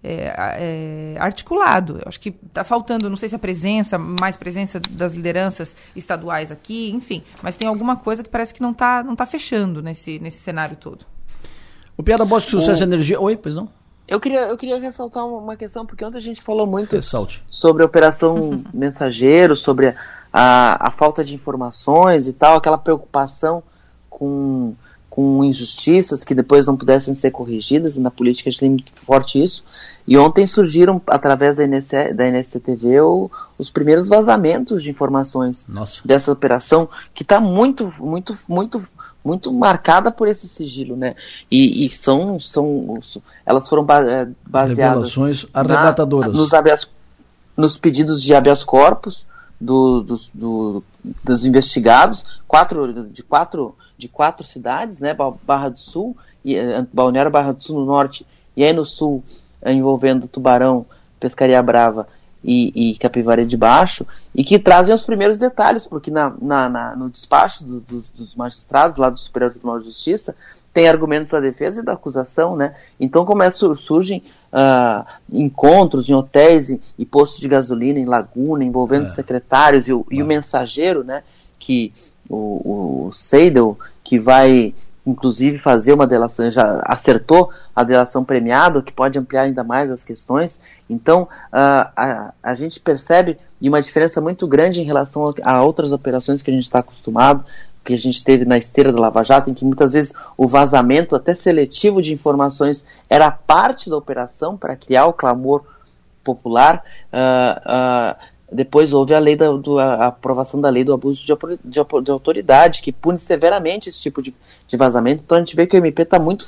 é, 0.02 0.34
é, 0.34 1.16
articulado. 1.20 1.98
Eu 1.98 2.04
acho 2.06 2.18
que 2.18 2.30
está 2.30 2.64
faltando, 2.64 3.10
não 3.10 3.16
sei 3.16 3.28
se 3.28 3.34
a 3.34 3.38
presença, 3.38 3.98
mais 3.98 4.38
presença 4.38 4.80
das 4.90 5.12
lideranças 5.12 5.76
estaduais 5.94 6.50
aqui, 6.50 6.90
enfim. 6.94 7.22
Mas 7.42 7.56
tem 7.56 7.68
alguma 7.68 7.94
coisa 7.94 8.22
que 8.22 8.30
parece 8.30 8.54
que 8.54 8.62
não 8.62 8.70
está 8.70 9.02
não 9.02 9.14
tá 9.14 9.26
fechando 9.26 9.82
nesse, 9.82 10.18
nesse 10.18 10.38
cenário 10.38 10.76
todo. 10.76 11.04
O 11.94 12.02
Piada 12.02 12.24
Bosque 12.24 12.50
Sucesso 12.50 12.80
o... 12.80 12.84
Energia. 12.84 13.20
Oi, 13.20 13.36
pois 13.36 13.54
não? 13.54 13.68
Eu 14.08 14.18
queria, 14.18 14.40
eu 14.46 14.56
queria 14.56 14.78
ressaltar 14.78 15.26
uma 15.26 15.56
questão, 15.56 15.86
porque 15.86 16.04
ontem 16.04 16.18
a 16.18 16.22
gente 16.22 16.42
falou 16.42 16.66
muito 16.66 16.96
Ressalte. 16.96 17.42
sobre 17.48 17.82
a 17.82 17.86
Operação 17.86 18.64
Mensageiro, 18.72 19.56
sobre 19.56 19.88
a, 19.88 19.94
a 20.32 20.90
falta 20.90 21.22
de 21.22 21.34
informações 21.34 22.26
e 22.26 22.32
tal, 22.32 22.56
aquela 22.56 22.78
preocupação 22.78 23.62
com, 24.08 24.74
com 25.10 25.44
injustiças 25.44 26.24
que 26.24 26.34
depois 26.34 26.66
não 26.66 26.76
pudessem 26.76 27.14
ser 27.14 27.30
corrigidas, 27.30 27.96
e 27.96 28.00
na 28.00 28.10
política 28.10 28.48
a 28.48 28.50
gente 28.50 28.60
tem 28.60 28.70
muito 28.70 28.92
forte 29.04 29.42
isso. 29.42 29.62
E 30.08 30.16
ontem 30.16 30.46
surgiram, 30.46 31.00
através 31.06 31.56
da, 31.56 31.64
NC, 31.64 32.14
da 32.14 32.26
NSCTV, 32.26 33.02
o, 33.02 33.30
os 33.58 33.70
primeiros 33.70 34.08
vazamentos 34.08 34.82
de 34.82 34.90
informações 34.90 35.66
Nossa. 35.68 36.00
dessa 36.04 36.32
operação, 36.32 36.88
que 37.14 37.22
está 37.22 37.38
muito, 37.38 37.92
muito, 38.00 38.36
muito, 38.48 38.82
muito 39.22 39.52
marcada 39.52 40.10
por 40.10 40.28
esse 40.28 40.48
sigilo, 40.48 40.96
né? 40.96 41.14
E, 41.50 41.84
e 41.84 41.90
são, 41.90 42.40
são, 42.40 42.98
elas 43.44 43.68
foram 43.68 43.82
é, 43.82 44.28
baseadas 44.46 45.12
Revelações 45.12 45.46
arrebatadoras. 45.52 46.32
Na, 46.32 46.38
nos, 46.38 46.54
habeas, 46.54 46.88
nos 47.56 47.76
pedidos 47.76 48.22
de 48.22 48.34
habeas 48.34 48.64
corpus, 48.64 49.26
do, 49.62 50.02
dos, 50.02 50.30
do, 50.34 50.82
dos 51.22 51.46
investigados, 51.46 52.26
quatro, 52.48 53.04
de, 53.04 53.22
quatro, 53.22 53.76
de 53.96 54.08
quatro 54.08 54.44
cidades, 54.44 54.98
né, 54.98 55.16
Barra 55.44 55.68
do 55.68 55.78
Sul, 55.78 56.16
e, 56.44 56.56
eh, 56.56 56.84
Balneário 56.92 57.30
Barra 57.30 57.52
do 57.52 57.62
Sul 57.62 57.78
no 57.78 57.86
norte, 57.86 58.26
e 58.56 58.64
aí 58.64 58.72
no 58.72 58.84
sul, 58.84 59.22
envolvendo 59.64 60.26
Tubarão, 60.26 60.84
Pescaria 61.20 61.62
Brava 61.62 62.08
e, 62.44 62.90
e 62.90 62.98
Capivari 62.98 63.44
de 63.46 63.56
Baixo, 63.56 64.06
e 64.34 64.42
que 64.42 64.58
trazem 64.58 64.94
os 64.94 65.04
primeiros 65.04 65.38
detalhes, 65.38 65.86
porque 65.86 66.10
na, 66.10 66.32
na, 66.40 66.68
na 66.68 66.96
no 66.96 67.08
despacho 67.08 67.64
do, 67.64 67.80
do, 67.80 68.04
dos 68.14 68.34
magistrados 68.34 68.98
lá 68.98 69.10
do 69.10 69.18
Superior 69.18 69.50
Tribunal 69.50 69.78
de 69.78 69.86
Justiça 69.86 70.34
tem 70.72 70.88
argumentos 70.88 71.30
da 71.30 71.40
defesa 71.40 71.80
e 71.80 71.84
da 71.84 71.92
acusação, 71.92 72.56
né? 72.56 72.74
Então 72.98 73.24
começam, 73.24 73.74
surgem 73.74 74.22
uh, 74.52 75.04
encontros 75.30 76.08
em 76.08 76.14
hotéis 76.14 76.70
e, 76.70 76.80
e, 76.98 77.04
postos 77.04 77.40
de 77.40 77.48
gasolina 77.48 77.98
em 77.98 78.06
Laguna, 78.06 78.64
envolvendo 78.64 79.06
é. 79.06 79.10
secretários 79.10 79.86
e 79.86 79.92
o, 79.92 80.06
e 80.10 80.22
o, 80.22 80.26
mensageiro, 80.26 81.04
né? 81.04 81.22
Que 81.58 81.92
o, 82.28 83.06
o 83.08 83.12
Seidel, 83.12 83.78
que 84.02 84.18
vai 84.18 84.74
inclusive 85.06 85.58
fazer 85.58 85.92
uma 85.92 86.06
delação, 86.06 86.50
já 86.50 86.80
acertou 86.84 87.50
a 87.74 87.82
delação 87.82 88.24
premiada, 88.24 88.82
que 88.82 88.92
pode 88.92 89.18
ampliar 89.18 89.42
ainda 89.42 89.64
mais 89.64 89.90
as 89.90 90.04
questões. 90.04 90.60
Então, 90.88 91.22
uh, 91.22 91.90
a, 91.96 92.32
a 92.42 92.54
gente 92.54 92.78
percebe 92.78 93.38
uma 93.60 93.82
diferença 93.82 94.20
muito 94.20 94.46
grande 94.46 94.80
em 94.80 94.84
relação 94.84 95.28
a, 95.42 95.62
outras 95.62 95.92
operações 95.92 96.42
que 96.42 96.50
a 96.50 96.54
gente 96.54 96.64
está 96.64 96.78
acostumado, 96.78 97.44
que 97.84 97.92
a 97.92 97.98
gente 97.98 98.22
teve 98.22 98.44
na 98.44 98.56
esteira 98.56 98.92
da 98.92 99.00
Lava 99.00 99.24
Jato, 99.24 99.50
em 99.50 99.54
que 99.54 99.64
muitas 99.64 99.92
vezes 99.92 100.12
o 100.36 100.46
vazamento 100.46 101.16
até 101.16 101.34
seletivo 101.34 102.00
de 102.00 102.12
informações 102.12 102.84
era 103.10 103.30
parte 103.30 103.90
da 103.90 103.96
operação 103.96 104.56
para 104.56 104.76
criar 104.76 105.06
o 105.06 105.12
clamor 105.12 105.64
popular. 106.22 106.84
Uh, 107.12 108.16
uh, 108.16 108.31
depois 108.52 108.92
houve 108.92 109.14
a 109.14 109.18
lei 109.18 109.36
da 109.36 109.50
do, 109.50 109.78
a 109.78 110.06
aprovação 110.06 110.60
da 110.60 110.68
lei 110.68 110.84
do 110.84 110.92
abuso 110.92 111.24
de, 111.24 111.32
de, 111.64 111.80
de, 112.02 112.10
autoridade, 112.10 112.82
que 112.82 112.92
pune 112.92 113.18
severamente 113.18 113.88
esse 113.88 114.00
tipo 114.00 114.22
de, 114.22 114.34
de 114.68 114.76
vazamento. 114.76 115.22
Então 115.24 115.36
a 115.36 115.40
gente 115.40 115.56
vê 115.56 115.66
que 115.66 115.76
o 115.76 115.78
MP 115.78 116.02
está 116.02 116.18
muito, 116.18 116.46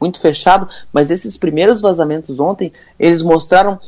muito 0.00 0.20
fechado, 0.20 0.68
mas 0.92 1.10
esses 1.10 1.36
primeiros 1.36 1.80
vazamentos 1.80 2.38
ontem, 2.40 2.72
eles 2.98 3.22
mostraram 3.22 3.78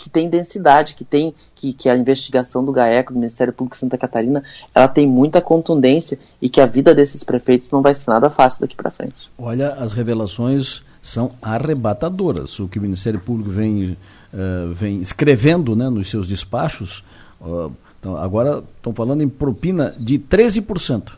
que 0.00 0.08
tem 0.08 0.30
densidade, 0.30 0.94
que 0.94 1.04
tem 1.04 1.34
que, 1.54 1.74
que 1.74 1.88
a 1.88 1.96
investigação 1.96 2.64
do 2.64 2.72
GAECO, 2.72 3.12
do 3.12 3.18
Ministério 3.18 3.52
Público 3.52 3.74
de 3.74 3.80
Santa 3.80 3.98
Catarina, 3.98 4.42
ela 4.74 4.88
tem 4.88 5.06
muita 5.06 5.42
contundência 5.42 6.18
e 6.40 6.48
que 6.48 6.60
a 6.60 6.66
vida 6.66 6.94
desses 6.94 7.22
prefeitos 7.22 7.70
não 7.70 7.82
vai 7.82 7.94
ser 7.94 8.10
nada 8.10 8.30
fácil 8.30 8.62
daqui 8.62 8.74
para 8.74 8.90
frente. 8.90 9.30
Olha, 9.38 9.74
as 9.74 9.92
revelações 9.92 10.82
são 11.02 11.32
arrebatadoras. 11.40 12.58
O 12.58 12.66
que 12.66 12.78
o 12.78 12.82
Ministério 12.82 13.20
Público 13.20 13.50
vem, 13.50 13.96
uh, 14.32 14.72
vem 14.74 15.00
escrevendo 15.00 15.74
né, 15.76 15.88
nos 15.88 16.10
seus 16.10 16.26
despachos, 16.26 17.04
uh, 17.40 17.72
então, 18.00 18.16
agora 18.16 18.64
estão 18.76 18.94
falando 18.94 19.22
em 19.22 19.28
propina 19.28 19.94
de 19.98 20.18
13%. 20.18 21.12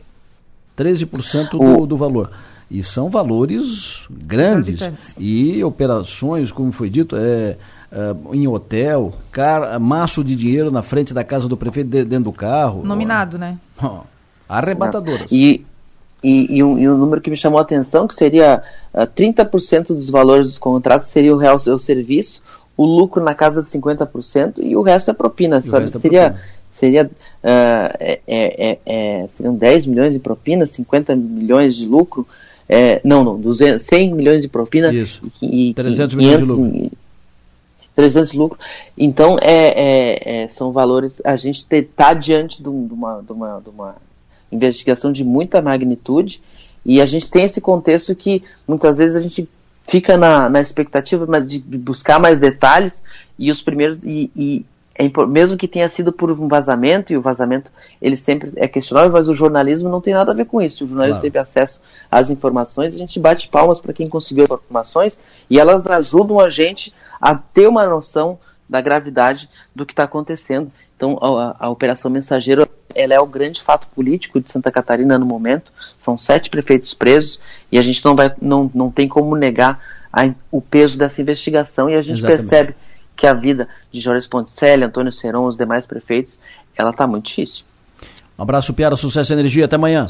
13% 0.77 1.51
do, 1.51 1.87
do 1.87 1.97
valor. 1.97 2.31
E 2.69 2.83
são 2.83 3.09
valores 3.09 4.05
grandes. 4.11 4.81
E 5.19 5.63
operações, 5.63 6.51
como 6.51 6.73
foi 6.73 6.91
dito, 6.91 7.15
é, 7.17 7.57
uh, 7.93 8.35
em 8.35 8.49
hotel, 8.49 9.13
car 9.31 9.79
maço 9.79 10.25
de 10.25 10.35
dinheiro 10.35 10.73
na 10.73 10.83
frente 10.83 11.15
da 11.15 11.23
casa 11.23 11.47
do 11.47 11.57
prefeito 11.57 11.91
de, 11.91 12.05
dentro 12.05 12.25
do 12.25 12.33
carro. 12.33 12.83
Nominado, 12.85 13.37
ó. 13.37 13.41
né? 13.41 13.59
Ó, 13.81 14.01
arrebatadoras. 14.49 15.31
E, 15.31 15.65
e, 16.25 16.57
e, 16.57 16.65
um, 16.65 16.79
e, 16.79 16.89
um, 16.89 16.97
número 16.97 17.21
que 17.21 17.31
me 17.31 17.37
chamou 17.37 17.59
a 17.59 17.63
atenção, 17.63 18.09
que 18.09 18.15
seria 18.15 18.63
uh, 18.93 19.03
ah, 19.03 19.07
30% 19.07 19.89
dos 19.89 20.09
valores 20.09 20.47
dos 20.47 20.59
contratos 20.59 21.09
seria 21.09 21.35
o 21.35 21.39
real 21.39 21.59
seu 21.59 21.79
serviço, 21.79 22.43
o 22.83 22.87
lucro 22.87 23.23
na 23.23 23.35
casa 23.35 23.63
de 23.63 23.69
50% 23.69 24.59
e 24.63 24.77
o 24.77 24.83
resto 24.83 25.11
é 25.11 25.15
propina. 25.15 25.63
Sabe? 25.63 25.85
É 25.85 25.99
seria 26.01 26.31
propina. 26.31 26.41
seria 26.71 27.05
uh, 27.05 27.97
é, 28.01 28.21
é, 28.27 28.79
é, 28.85 29.29
seriam 29.29 29.55
10 29.55 29.87
milhões 29.87 30.13
de 30.13 30.19
propina, 30.19 30.67
50 30.67 31.15
milhões 31.15 31.77
de 31.77 31.87
lucro. 31.87 32.27
É, 32.69 33.01
não, 33.05 33.23
não, 33.23 33.41
200, 33.41 33.85
100 33.85 34.15
milhões 34.15 34.43
de 34.43 34.49
propina 34.49 34.93
Isso. 34.93 35.21
e, 35.43 35.75
300 35.75 36.15
milhões 36.15 36.43
de 36.43 36.51
lucro. 36.51 36.91
300 37.95 38.31
de 38.31 38.39
lucro. 38.39 38.59
Então, 38.97 39.37
é, 39.41 40.49
são 40.49 40.73
valores. 40.73 41.21
A 41.25 41.37
gente 41.37 41.67
está 41.71 42.15
diante 42.15 42.63
de 42.63 42.69
uma, 42.69 43.23
de, 43.23 43.33
uma, 43.33 43.61
de 43.61 43.69
uma 43.69 43.97
investigação 44.51 45.13
de 45.13 45.23
muita 45.23 45.61
magnitude 45.61 46.41
e 46.85 47.01
a 47.01 47.07
gente 47.07 47.31
tem 47.31 47.45
esse 47.45 47.61
contexto 47.61 48.15
que 48.15 48.43
muitas 48.67 48.99
vezes 48.99 49.17
a 49.17 49.21
gente 49.21 49.49
fica 49.87 50.17
na, 50.17 50.49
na 50.49 50.61
expectativa 50.61 51.27
mas 51.29 51.47
de 51.47 51.59
buscar 51.61 52.21
mais 52.21 52.39
detalhes 52.39 53.03
e 53.39 53.51
os 53.51 53.63
primeiros 53.63 54.03
e, 54.03 54.31
e 54.37 54.65
é, 54.95 55.27
mesmo 55.27 55.57
que 55.57 55.67
tenha 55.67 55.89
sido 55.89 56.13
por 56.13 56.31
um 56.31 56.49
vazamento, 56.49 57.13
e 57.13 57.17
o 57.17 57.23
vazamento 57.23 57.71
ele 58.01 58.17
sempre 58.17 58.53
é 58.57 58.69
questionável, 58.69 59.13
mas 59.13 59.29
o 59.29 59.35
jornalismo 59.35 59.89
não 59.89 60.01
tem 60.01 60.13
nada 60.13 60.33
a 60.33 60.35
ver 60.35 60.45
com 60.45 60.61
isso. 60.61 60.85
O 60.85 60.87
jornalismo 60.87 61.21
claro. 61.21 61.33
teve 61.33 61.39
acesso 61.39 61.81
às 62.11 62.31
informações, 62.31 62.95
a 62.95 62.99
gente 62.99 63.19
bate 63.19 63.49
palmas 63.49 63.81
para 63.81 63.93
quem 63.93 64.07
conseguiu 64.07 64.45
as 64.45 64.51
informações 64.51 65.19
e 65.49 65.59
elas 65.59 65.87
ajudam 65.87 66.39
a 66.39 66.51
gente 66.51 66.93
a 67.21 67.35
ter 67.35 67.67
uma 67.67 67.87
noção 67.87 68.39
da 68.69 68.81
gravidade 68.81 69.49
do 69.75 69.87
que 69.87 69.93
está 69.93 70.05
acontecendo. 70.05 70.71
Então, 70.97 71.19
a, 71.21 71.57
a, 71.59 71.69
Operação 71.69 72.11
Mensageiro 72.11 72.63
ela 72.95 73.15
é 73.15 73.21
o 73.21 73.27
grande 73.27 73.63
fato 73.63 73.89
político 73.89 74.41
de 74.41 74.51
Santa 74.51 74.71
Catarina 74.71 75.19
no 75.19 75.27
momento. 75.27 75.73
São 75.99 76.17
sete 76.17 76.51
prefeitos 76.51 76.95
presos 76.95 77.41
e 77.71 77.79
a 77.79 77.83
gente 77.83 78.05
não, 78.05 78.15
vai, 78.15 78.33
não, 78.41 78.71
não 78.75 78.91
tem 78.91 79.09
como 79.09 79.37
negar 79.37 79.81
a, 80.13 80.31
o 80.51 80.61
peso 80.61 80.99
dessa 80.99 81.21
investigação 81.21 81.89
e 81.89 81.95
a 81.95 82.03
gente 82.03 82.19
Exatamente. 82.19 82.41
percebe 82.41 82.75
que 83.17 83.27
a 83.27 83.35
vida 83.35 83.69
de 83.93 84.01
Jorge 84.01 84.29
Ponticelli, 84.29 84.85
Antônio 84.85 85.13
Seron, 85.13 85.47
os 85.47 85.57
demais 85.57 85.87
prefeitos, 85.87 86.39
ela 86.77 86.91
está 86.91 87.07
muito 87.07 87.27
difícil. 87.27 87.65
Um 88.39 88.43
abraço, 88.43 88.73
Piara, 88.75 88.97
sucesso 88.97 89.33
e 89.33 89.35
energia, 89.35 89.67
até 89.67 89.77
amanhã. 89.77 90.09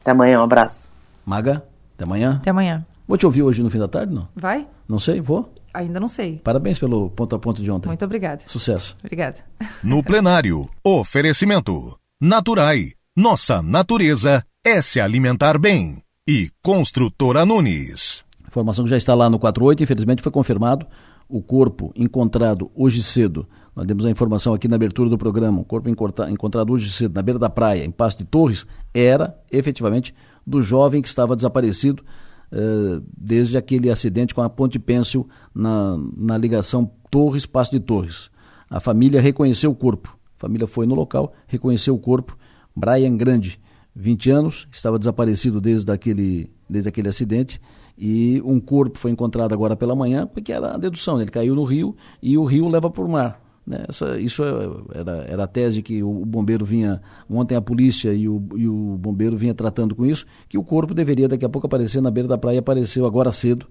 Até 0.00 0.10
amanhã, 0.12 0.40
um 0.40 0.44
abraço. 0.44 0.90
Maga, 1.24 1.64
até 1.94 2.04
amanhã. 2.04 2.36
Até 2.40 2.50
amanhã. 2.50 2.84
Vou 3.06 3.18
te 3.18 3.26
ouvir 3.26 3.42
hoje 3.42 3.62
no 3.62 3.70
fim 3.70 3.78
da 3.78 3.88
tarde, 3.88 4.14
não? 4.14 4.28
Vai? 4.36 4.66
Não 4.88 5.00
sei, 5.00 5.20
vou. 5.20 5.52
Ainda 5.72 6.00
não 6.00 6.08
sei. 6.08 6.38
Parabéns 6.38 6.78
pelo 6.78 7.10
ponto 7.10 7.36
a 7.36 7.38
ponto 7.38 7.62
de 7.62 7.70
ontem. 7.70 7.88
Muito 7.88 8.04
obrigada. 8.04 8.42
Sucesso. 8.46 8.96
Obrigada. 9.00 9.38
No 9.82 10.02
plenário, 10.02 10.68
oferecimento. 10.84 11.96
Naturai. 12.20 12.92
Nossa 13.16 13.62
natureza 13.62 14.44
é 14.64 14.80
se 14.80 15.00
alimentar 15.00 15.58
bem. 15.58 16.02
E 16.28 16.50
Construtora 16.62 17.44
Nunes. 17.44 18.24
Informação 18.46 18.84
que 18.84 18.90
já 18.90 18.96
está 18.96 19.14
lá 19.14 19.30
no 19.30 19.38
48, 19.38 19.82
infelizmente 19.82 20.22
foi 20.22 20.32
confirmado 20.32 20.86
o 21.30 21.40
corpo 21.40 21.92
encontrado 21.94 22.70
hoje 22.74 23.02
cedo, 23.02 23.46
nós 23.74 23.86
demos 23.86 24.04
a 24.04 24.10
informação 24.10 24.52
aqui 24.52 24.66
na 24.66 24.74
abertura 24.74 25.08
do 25.08 25.16
programa, 25.16 25.60
o 25.60 25.64
corpo 25.64 25.88
encontrado 25.88 26.72
hoje 26.72 26.90
cedo 26.90 27.14
na 27.14 27.22
beira 27.22 27.38
da 27.38 27.48
praia, 27.48 27.84
em 27.84 27.90
Passo 27.90 28.18
de 28.18 28.24
Torres, 28.24 28.66
era 28.92 29.38
efetivamente 29.50 30.12
do 30.44 30.60
jovem 30.60 31.00
que 31.00 31.06
estava 31.06 31.36
desaparecido 31.36 32.04
uh, 32.52 33.02
desde 33.16 33.56
aquele 33.56 33.90
acidente 33.90 34.34
com 34.34 34.42
a 34.42 34.50
Ponte 34.50 34.78
Pêncil 34.78 35.28
na, 35.54 35.96
na 36.16 36.38
ligação 36.38 36.90
Torres-Passo 37.10 37.70
de 37.70 37.80
Torres. 37.80 38.30
A 38.68 38.80
família 38.80 39.20
reconheceu 39.20 39.70
o 39.70 39.74
corpo. 39.74 40.16
A 40.38 40.40
família 40.40 40.66
foi 40.66 40.86
no 40.86 40.94
local, 40.94 41.32
reconheceu 41.46 41.94
o 41.94 41.98
corpo. 41.98 42.36
Brian 42.74 43.16
Grande, 43.16 43.60
20 43.94 44.30
anos, 44.30 44.68
estava 44.70 44.98
desaparecido 44.98 45.60
desde 45.60 45.90
aquele, 45.90 46.50
desde 46.68 46.88
aquele 46.88 47.08
acidente 47.08 47.60
e 48.02 48.40
um 48.46 48.58
corpo 48.58 48.98
foi 48.98 49.10
encontrado 49.10 49.52
agora 49.52 49.76
pela 49.76 49.94
manhã, 49.94 50.26
porque 50.26 50.50
era 50.50 50.74
a 50.74 50.78
dedução, 50.78 51.18
né? 51.18 51.24
ele 51.24 51.30
caiu 51.30 51.54
no 51.54 51.64
rio 51.64 51.94
e 52.22 52.38
o 52.38 52.44
rio 52.44 52.66
leva 52.66 52.88
para 52.88 53.04
o 53.04 53.08
mar. 53.08 53.38
Né? 53.70 53.84
Essa, 53.88 54.18
isso 54.18 54.42
é, 54.42 54.98
era, 54.98 55.12
era 55.28 55.44
a 55.44 55.46
tese 55.46 55.80
que 55.80 56.02
o, 56.02 56.26
bombeiro 56.26 56.64
vinha, 56.64 57.00
ontem 57.30 57.54
a 57.54 57.60
polícia 57.60 58.12
e 58.12 58.28
o, 58.28 58.42
e 58.56 58.66
o 58.66 58.98
bombeiro 58.98 59.36
vinha 59.36 59.54
tratando 59.54 59.94
com 59.94 60.04
isso, 60.04 60.26
que 60.48 60.58
o 60.58 60.64
corpo 60.64 60.92
deveria 60.92 61.28
daqui 61.28 61.44
a 61.44 61.48
pouco 61.48 61.68
aparecer 61.68 62.02
na 62.02 62.10
beira 62.10 62.28
da 62.28 62.36
praia, 62.36 62.58
apareceu 62.58 63.06
agora 63.06 63.30
cedo, 63.30 63.68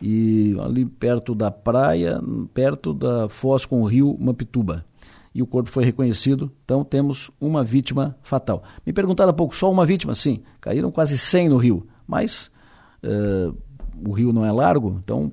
e 0.00 0.56
ali 0.60 0.86
perto 0.86 1.34
da 1.34 1.50
praia, 1.50 2.20
perto 2.54 2.94
da 2.94 3.28
foz 3.28 3.66
com 3.66 3.82
o 3.82 3.86
rio 3.86 4.16
Mampituba. 4.20 4.84
E 5.34 5.42
o 5.42 5.46
corpo 5.46 5.68
foi 5.68 5.84
reconhecido, 5.84 6.52
então 6.64 6.84
temos 6.84 7.28
uma 7.40 7.64
vítima 7.64 8.16
fatal. 8.22 8.62
Me 8.86 8.92
perguntaram 8.92 9.30
há 9.30 9.34
pouco, 9.34 9.56
só 9.56 9.68
uma 9.68 9.84
vítima? 9.84 10.14
Sim, 10.14 10.42
caíram 10.60 10.92
quase 10.92 11.18
100 11.18 11.48
no 11.48 11.56
rio, 11.56 11.88
mas... 12.06 12.52
Uh, 13.02 13.56
o 14.06 14.12
rio 14.12 14.32
não 14.32 14.44
é 14.44 14.52
largo, 14.52 15.00
então 15.02 15.32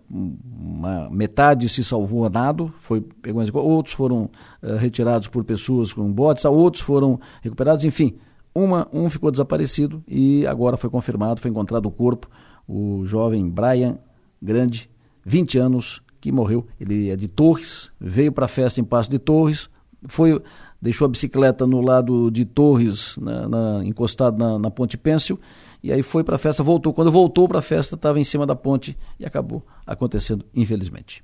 metade 1.11 1.69
se 1.69 1.83
salvou 1.83 2.29
nado, 2.29 2.73
foi, 2.79 3.01
pegou, 3.01 3.43
outros 3.55 3.95
foram 3.95 4.29
uh, 4.61 4.75
retirados 4.77 5.27
por 5.27 5.43
pessoas 5.43 5.93
com 5.93 6.11
botes, 6.11 6.45
outros 6.45 6.83
foram 6.83 7.19
recuperados, 7.41 7.85
enfim, 7.85 8.17
uma, 8.53 8.87
um 8.91 9.09
ficou 9.09 9.31
desaparecido 9.31 10.03
e 10.07 10.45
agora 10.47 10.77
foi 10.77 10.89
confirmado, 10.89 11.39
foi 11.39 11.51
encontrado 11.51 11.85
o 11.85 11.91
corpo, 11.91 12.27
o 12.67 13.05
jovem 13.05 13.49
Brian 13.49 13.97
Grande, 14.41 14.89
20 15.25 15.57
anos, 15.57 16.01
que 16.19 16.31
morreu. 16.31 16.67
Ele 16.79 17.09
é 17.09 17.15
de 17.15 17.27
Torres, 17.27 17.89
veio 17.99 18.31
para 18.31 18.45
a 18.45 18.47
festa 18.47 18.79
em 18.79 18.83
Passo 18.83 19.09
de 19.09 19.19
Torres, 19.19 19.69
foi 20.07 20.41
deixou 20.81 21.05
a 21.05 21.09
bicicleta 21.09 21.65
no 21.65 21.81
lado 21.81 22.29
de 22.29 22.45
Torres, 22.45 23.17
na, 23.17 23.49
na, 23.49 23.85
encostado 23.85 24.37
na, 24.37 24.59
na 24.59 24.69
Ponte 24.69 24.97
Pêncil, 24.97 25.39
e 25.83 25.91
aí 25.91 26.01
foi 26.01 26.23
para 26.23 26.35
a 26.35 26.39
festa, 26.39 26.63
voltou. 26.63 26.93
Quando 26.93 27.11
voltou 27.11 27.47
para 27.47 27.59
a 27.59 27.61
festa, 27.61 27.95
estava 27.95 28.19
em 28.19 28.23
cima 28.23 28.45
da 28.45 28.55
ponte 28.55 28.97
e 29.19 29.25
acabou 29.25 29.65
acontecendo, 29.85 30.45
infelizmente. 30.53 31.23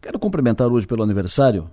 Quero 0.00 0.18
cumprimentar 0.18 0.68
hoje 0.68 0.86
pelo 0.86 1.02
aniversário 1.02 1.70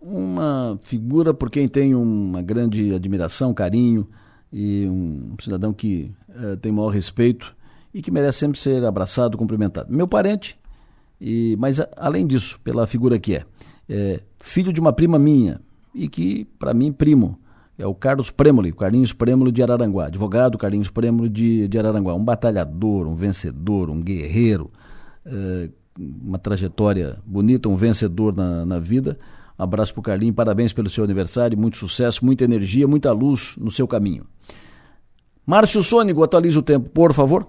uma 0.00 0.78
figura 0.82 1.34
por 1.34 1.50
quem 1.50 1.66
tenho 1.66 2.00
uma 2.00 2.40
grande 2.40 2.94
admiração, 2.94 3.52
carinho 3.52 4.06
e 4.52 4.86
um 4.86 5.34
cidadão 5.40 5.72
que 5.72 6.12
uh, 6.28 6.56
tem 6.56 6.70
maior 6.70 6.90
respeito 6.90 7.54
e 7.92 8.00
que 8.00 8.10
merece 8.10 8.38
sempre 8.38 8.58
ser 8.58 8.84
abraçado, 8.84 9.36
cumprimentado. 9.36 9.92
Meu 9.92 10.06
parente, 10.06 10.58
e, 11.20 11.56
mas 11.58 11.80
além 11.96 12.26
disso, 12.26 12.60
pela 12.62 12.86
figura 12.86 13.18
que 13.18 13.36
é. 13.36 13.44
é 13.88 14.20
filho 14.38 14.72
de 14.72 14.80
uma 14.80 14.92
prima 14.92 15.18
minha 15.18 15.60
e 15.94 16.08
que, 16.08 16.44
para 16.58 16.72
mim, 16.72 16.92
primo. 16.92 17.38
É 17.78 17.86
o 17.86 17.94
Carlos 17.94 18.28
Premoli, 18.28 18.72
Carlinhos 18.72 19.12
Premoli 19.12 19.52
de 19.52 19.62
Araranguá, 19.62 20.06
advogado 20.06 20.58
Carlinhos 20.58 20.90
Premoli 20.90 21.28
de, 21.28 21.68
de 21.68 21.78
Araranguá. 21.78 22.12
Um 22.12 22.24
batalhador, 22.24 23.06
um 23.06 23.14
vencedor, 23.14 23.88
um 23.88 24.02
guerreiro, 24.02 24.68
é, 25.24 25.70
uma 25.96 26.38
trajetória 26.40 27.20
bonita, 27.24 27.68
um 27.68 27.76
vencedor 27.76 28.34
na, 28.34 28.66
na 28.66 28.80
vida. 28.80 29.16
Abraço 29.56 29.94
para 29.94 30.00
o 30.00 30.02
Carlinhos, 30.02 30.34
parabéns 30.34 30.72
pelo 30.72 30.90
seu 30.90 31.04
aniversário, 31.04 31.56
muito 31.56 31.76
sucesso, 31.76 32.24
muita 32.24 32.42
energia, 32.42 32.88
muita 32.88 33.12
luz 33.12 33.54
no 33.56 33.70
seu 33.70 33.86
caminho. 33.86 34.26
Márcio 35.46 35.82
Sônico, 35.82 36.22
atualiza 36.24 36.58
o 36.58 36.62
tempo, 36.62 36.90
por 36.90 37.14
favor. 37.14 37.46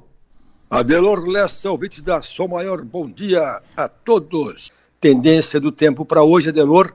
Adelor 0.70 1.26
Lessa, 1.26 1.72
ouvintes 1.72 2.04
da 2.04 2.22
Som 2.22 2.50
Maior, 2.50 2.84
bom 2.84 3.08
dia 3.08 3.62
a 3.76 3.90
todos. 3.90 4.72
Tendência 5.02 5.60
do 5.60 5.72
tempo 5.72 6.06
para 6.06 6.22
hoje, 6.22 6.50
Adelor, 6.50 6.94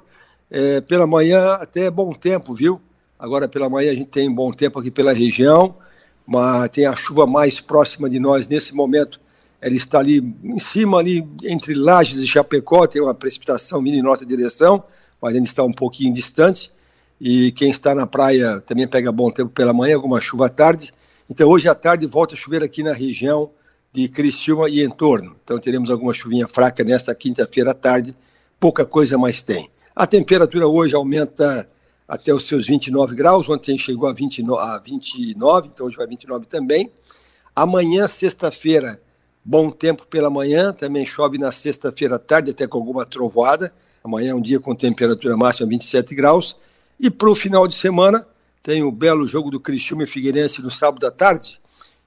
é, 0.49 0.81
pela 0.81 1.05
manhã 1.05 1.55
até 1.55 1.91
bom 1.91 2.13
tempo, 2.13 2.55
viu? 2.55 2.81
Agora 3.19 3.49
pela 3.49 3.69
manhã 3.69 3.91
a 3.91 3.95
gente 3.95 4.09
tem 4.09 4.33
bom 4.33 4.51
tempo 4.51 4.79
aqui 4.79 4.91
pela 4.91 5.13
região, 5.13 5.77
mas 6.27 6.69
tem 6.71 6.87
a 6.87 6.95
chuva 6.95 7.27
mais 7.27 7.61
próxima 7.61 8.09
de 8.09 8.19
nós 8.19 8.47
nesse 8.47 8.75
momento. 8.75 9.21
Ela 9.61 9.75
está 9.75 9.99
ali 9.99 10.19
em 10.43 10.59
cima, 10.59 10.99
ali 10.99 11.27
entre 11.43 11.75
Lages 11.75 12.19
e 12.19 12.27
Chapecó, 12.27 12.87
tem 12.87 13.01
uma 13.01 13.15
precipitação 13.15 13.83
vindo 13.83 13.97
em 13.97 14.03
nossa 14.03 14.27
direção, 14.27 14.85
mas 15.21 15.35
ainda 15.35 15.47
está 15.47 15.63
um 15.63 15.73
pouquinho 15.73 16.13
distante. 16.13 16.71
E 17.21 17.53
quem 17.53 17.71
está 17.71 17.95
na 17.95 18.07
praia 18.07 18.61
também 18.61 18.87
pega 18.87 19.11
bom 19.11 19.31
tempo 19.31 19.51
pela 19.51 19.73
manhã, 19.73 19.95
alguma 19.95 20.21
chuva 20.21 20.47
à 20.47 20.49
tarde. 20.49 20.93
Então 21.31 21.49
hoje 21.49 21.69
à 21.69 21.75
tarde 21.75 22.07
volta 22.07 22.35
a 22.35 22.37
chover 22.37 22.63
aqui 22.63 22.83
na 22.83 22.93
região 22.93 23.51
de 23.93 24.09
Criciúma 24.09 24.69
e 24.69 24.85
entorno. 24.85 25.35
Então 25.43 25.59
teremos 25.59 25.91
alguma 25.91 26.13
chuvinha 26.13 26.47
fraca 26.47 26.83
nesta 26.83 27.15
quinta-feira 27.15 27.71
à 27.71 27.75
tarde, 27.75 28.15
pouca 28.59 28.85
coisa 28.85 29.17
mais 29.17 29.41
tem. 29.41 29.71
A 29.95 30.07
temperatura 30.07 30.67
hoje 30.67 30.95
aumenta 30.95 31.67
até 32.07 32.33
os 32.33 32.47
seus 32.47 32.67
29 32.67 33.15
graus, 33.15 33.49
ontem 33.49 33.79
chegou 33.79 34.09
a 34.09 34.13
29, 34.13 34.63
a 34.63 34.79
29 34.79 35.69
então 35.73 35.87
hoje 35.87 35.97
vai 35.97 36.07
29 36.07 36.47
também. 36.47 36.91
Amanhã, 37.57 38.07
sexta-feira, 38.09 39.01
bom 39.45 39.71
tempo 39.71 40.07
pela 40.07 40.29
manhã, 40.29 40.73
também 40.73 41.07
chove 41.07 41.39
na 41.39 41.53
sexta-feira 41.53 42.17
à 42.17 42.19
tarde, 42.19 42.51
até 42.51 42.67
com 42.67 42.79
alguma 42.79 43.07
trovoada. 43.07 43.73
Amanhã 44.03 44.33
é 44.33 44.35
um 44.35 44.43
dia 44.43 44.61
com 44.61 44.75
temperatura 44.75 45.37
máxima 45.37 45.69
27 45.69 46.15
graus. 46.15 46.57
E 47.01 47.11
para 47.11 47.31
o 47.31 47.35
final 47.35 47.67
de 47.67 47.75
semana, 47.75 48.27
tem 48.63 48.83
o 48.83 48.91
belo 48.93 49.27
jogo 49.27 49.51
do 49.51 49.61
Criciúma 49.61 50.05
e 50.05 50.07
Figueirense 50.07 50.61
no 50.63 50.71
sábado 50.71 51.07
à 51.07 51.11
tarde. 51.11 51.61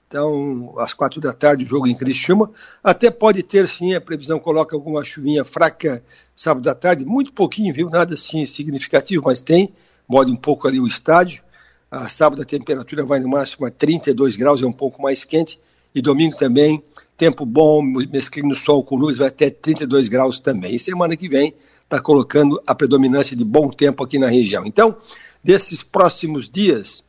Então, 0.06 0.74
às 0.78 0.94
quatro 0.94 1.20
da 1.20 1.32
tarde, 1.32 1.64
o 1.64 1.66
jogo 1.66 1.86
em 1.86 1.94
Criciúma. 1.94 2.50
Até 2.82 3.10
pode 3.10 3.42
ter, 3.42 3.68
sim, 3.68 3.94
a 3.94 4.00
previsão 4.00 4.38
coloca 4.38 4.74
alguma 4.74 5.04
chuvinha 5.04 5.44
fraca 5.44 6.02
sábado 6.34 6.68
à 6.70 6.74
tarde, 6.74 7.04
muito 7.04 7.32
pouquinho, 7.32 7.74
viu? 7.74 7.90
Nada 7.90 8.14
assim 8.14 8.46
significativo, 8.46 9.24
mas 9.26 9.42
tem. 9.42 9.74
Mode 10.08 10.32
um 10.32 10.36
pouco 10.36 10.66
ali 10.66 10.80
o 10.80 10.86
estádio. 10.86 11.42
A 11.90 12.08
sábado 12.08 12.42
a 12.42 12.44
temperatura 12.44 13.04
vai 13.04 13.20
no 13.20 13.28
máximo 13.28 13.66
a 13.66 13.70
32 13.70 14.36
graus, 14.36 14.62
é 14.62 14.66
um 14.66 14.72
pouco 14.72 15.02
mais 15.02 15.24
quente. 15.24 15.60
E 15.94 16.02
domingo 16.02 16.36
também, 16.36 16.82
tempo 17.16 17.44
bom, 17.44 17.82
mesclando 17.82 18.54
sol 18.54 18.84
com 18.84 18.96
luz, 18.96 19.18
vai 19.18 19.28
até 19.28 19.50
32 19.50 20.08
graus 20.08 20.38
também. 20.40 20.74
E 20.74 20.78
semana 20.78 21.16
que 21.16 21.28
vem 21.28 21.54
está 21.82 21.98
colocando 21.98 22.62
a 22.66 22.74
predominância 22.74 23.34
de 23.34 23.44
bom 23.44 23.70
tempo 23.70 24.04
aqui 24.04 24.18
na 24.18 24.28
região. 24.28 24.66
Então, 24.66 24.96
desses 25.42 25.82
próximos 25.82 26.48
dias, 26.48 27.02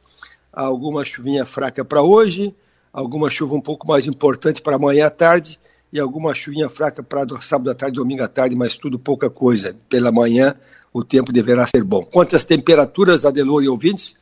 alguma 0.52 1.04
chuvinha 1.04 1.46
fraca 1.46 1.84
para 1.84 2.02
hoje, 2.02 2.56
alguma 2.92 3.30
chuva 3.30 3.56
um 3.56 3.62
pouco 3.62 3.88
mais 3.88 4.08
importante 4.08 4.62
para 4.62 4.78
amanhã 4.78 5.08
à 5.08 5.10
tarde 5.10 5.60
e 5.92 6.00
alguma 6.00 6.34
chuvinha 6.34 6.70
fraca 6.70 7.04
para 7.04 7.26
sábado 7.42 7.70
à 7.70 7.76
tarde, 7.76 7.98
domingo 7.98 8.24
à 8.24 8.28
tarde, 8.28 8.56
mas 8.56 8.78
tudo 8.78 8.98
pouca 8.98 9.30
coisa. 9.30 9.76
Pela 9.90 10.12
manhã 10.12 10.56
o 10.94 11.04
tempo 11.04 11.32
deverá 11.32 11.66
ser 11.68 11.84
bom. 11.84 12.04
Quanto 12.04 12.36
às 12.36 12.44
temperaturas, 12.44 13.26
Adelor 13.26 13.64
e 13.64 13.70
ouvintes, 13.70 14.16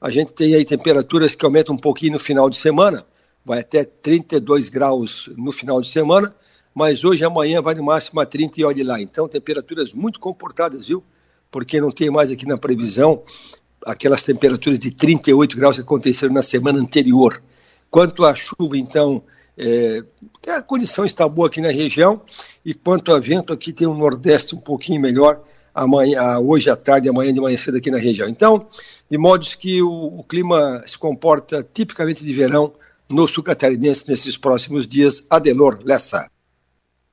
a 0.00 0.10
gente 0.10 0.32
tem 0.32 0.54
aí 0.54 0.64
temperaturas 0.64 1.34
que 1.34 1.44
aumentam 1.44 1.74
um 1.74 1.78
pouquinho 1.78 2.14
no 2.14 2.18
final 2.18 2.50
de 2.50 2.56
semana, 2.56 3.06
vai 3.44 3.60
até 3.60 3.84
32 3.84 4.68
graus 4.68 5.30
no 5.36 5.52
final 5.52 5.80
de 5.80 5.88
semana, 5.88 6.34
mas 6.74 7.04
hoje 7.04 7.22
e 7.22 7.24
amanhã 7.24 7.60
vai 7.60 7.74
no 7.74 7.84
máximo 7.84 8.20
a 8.20 8.26
30 8.26 8.60
e 8.60 8.64
olhe 8.64 8.82
lá. 8.82 9.00
Então, 9.00 9.28
temperaturas 9.28 9.92
muito 9.92 10.18
comportadas, 10.18 10.86
viu? 10.86 11.02
Porque 11.50 11.80
não 11.80 11.90
tem 11.90 12.10
mais 12.10 12.30
aqui 12.30 12.46
na 12.46 12.56
previsão 12.56 13.22
aquelas 13.84 14.22
temperaturas 14.22 14.78
de 14.78 14.90
38 14.90 15.56
graus 15.56 15.76
que 15.76 15.82
aconteceram 15.82 16.32
na 16.32 16.42
semana 16.42 16.78
anterior. 16.78 17.42
Quanto 17.90 18.24
à 18.24 18.34
chuva, 18.34 18.76
então, 18.76 19.22
é, 19.56 20.02
a 20.48 20.62
condição 20.62 21.04
está 21.04 21.28
boa 21.28 21.48
aqui 21.48 21.60
na 21.60 21.70
região, 21.70 22.22
e 22.64 22.72
quanto 22.72 23.12
a 23.12 23.20
vento, 23.20 23.52
aqui 23.52 23.72
tem 23.72 23.86
um 23.86 23.96
nordeste 23.96 24.54
um 24.54 24.60
pouquinho 24.60 25.00
melhor, 25.00 25.42
amanhã, 25.74 26.38
hoje 26.38 26.70
à 26.70 26.76
tarde, 26.76 27.08
amanhã 27.08 27.32
de 27.32 27.40
manhã 27.40 27.56
cedo 27.56 27.78
aqui 27.78 27.90
na 27.90 27.98
região. 27.98 28.28
Então, 28.28 28.66
de 29.10 29.18
modos 29.18 29.54
que 29.54 29.82
o, 29.82 30.18
o 30.18 30.24
clima 30.24 30.82
se 30.86 30.96
comporta 30.96 31.66
tipicamente 31.74 32.24
de 32.24 32.32
verão 32.32 32.72
no 33.08 33.28
sul 33.28 33.42
catarinense 33.42 34.08
nesses 34.08 34.36
próximos 34.36 34.86
dias. 34.86 35.24
Adelor 35.28 35.80
Lessa. 35.84 36.28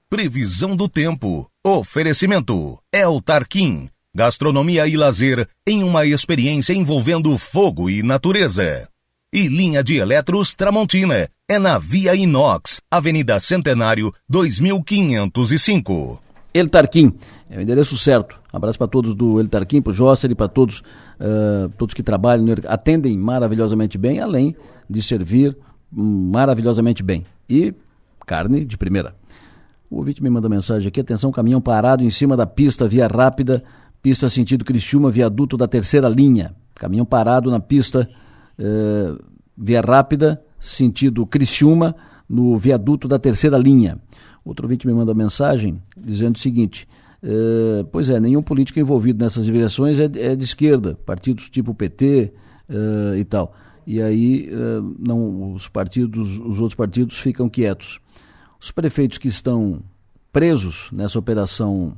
Previsão 0.09 0.75
do 0.75 0.89
tempo. 0.89 1.49
Oferecimento. 1.63 2.79
El 2.91 3.21
Tarquim. 3.21 3.89
Gastronomia 4.15 4.87
e 4.87 4.97
lazer 4.97 5.47
em 5.67 5.83
uma 5.83 6.05
experiência 6.05 6.73
envolvendo 6.73 7.37
fogo 7.37 7.89
e 7.89 8.01
natureza. 8.01 8.89
E 9.31 9.47
linha 9.47 9.83
de 9.83 9.97
eletros 9.97 10.55
Tramontina. 10.55 11.29
É 11.47 11.59
na 11.59 11.77
Via 11.77 12.15
Inox, 12.15 12.81
Avenida 12.89 13.39
Centenário, 13.39 14.11
2505. 14.27 16.23
El 16.53 16.69
Tarquim. 16.69 17.13
É 17.49 17.57
o 17.57 17.61
endereço 17.61 17.95
certo. 17.97 18.38
Um 18.53 18.57
abraço 18.57 18.77
para 18.77 18.87
todos 18.87 19.13
do 19.13 19.39
El 19.39 19.47
Tarquim, 19.47 19.81
para 19.81 19.91
o 19.91 19.93
Josser 19.93 20.31
e 20.31 20.35
para 20.35 20.47
todos, 20.47 20.79
uh, 21.19 21.69
todos 21.77 21.93
que 21.93 22.01
trabalham, 22.01 22.45
atendem 22.67 23.17
maravilhosamente 23.17 23.97
bem, 23.97 24.19
além 24.19 24.55
de 24.89 25.01
servir 25.01 25.55
maravilhosamente 25.91 27.03
bem. 27.03 27.25
E 27.47 27.73
carne 28.25 28.65
de 28.65 28.77
primeira. 28.77 29.15
O 29.89 29.97
ouvinte 29.97 30.21
me 30.21 30.29
manda 30.29 30.47
mensagem 30.47 30.87
aqui, 30.87 30.99
atenção, 30.99 31.31
caminhão 31.31 31.59
parado 31.59 32.03
em 32.03 32.11
cima 32.11 32.37
da 32.37 32.45
pista, 32.45 32.87
via 32.87 33.07
rápida, 33.07 33.63
pista 34.01 34.29
sentido 34.29 34.63
Criciúma, 34.63 35.09
viaduto 35.09 35.57
da 35.57 35.67
terceira 35.67 36.07
linha. 36.07 36.53
Caminhão 36.75 37.05
parado 37.05 37.49
na 37.49 37.59
pista, 37.59 38.07
eh, 38.57 39.15
via 39.57 39.81
rápida, 39.81 40.41
sentido 40.59 41.25
Criciúma, 41.25 41.95
no 42.29 42.57
viaduto 42.57 43.07
da 43.07 43.17
terceira 43.17 43.57
linha. 43.57 43.97
Outro 44.45 44.65
ouvinte 44.65 44.85
me 44.85 44.93
manda 44.93 45.13
mensagem 45.13 45.81
dizendo 45.97 46.35
o 46.35 46.39
seguinte, 46.39 46.87
eh, 47.23 47.85
pois 47.91 48.09
é, 48.09 48.19
nenhum 48.19 48.41
político 48.41 48.79
envolvido 48.79 49.23
nessas 49.23 49.47
investigações 49.47 49.99
é, 49.99 50.05
é 50.05 50.35
de 50.35 50.43
esquerda, 50.43 50.97
partidos 51.05 51.49
tipo 51.49 51.73
PT 51.73 52.33
eh, 52.69 53.17
e 53.19 53.25
tal. 53.25 53.55
E 53.87 54.01
aí 54.01 54.47
não, 54.99 55.53
os 55.53 55.67
partidos, 55.67 56.37
os 56.37 56.59
outros 56.59 56.75
partidos 56.75 57.17
ficam 57.17 57.49
quietos. 57.49 57.99
Os 58.61 58.69
prefeitos 58.69 59.17
que 59.17 59.27
estão 59.27 59.81
presos 60.31 60.91
nessa 60.91 61.17
operação, 61.17 61.97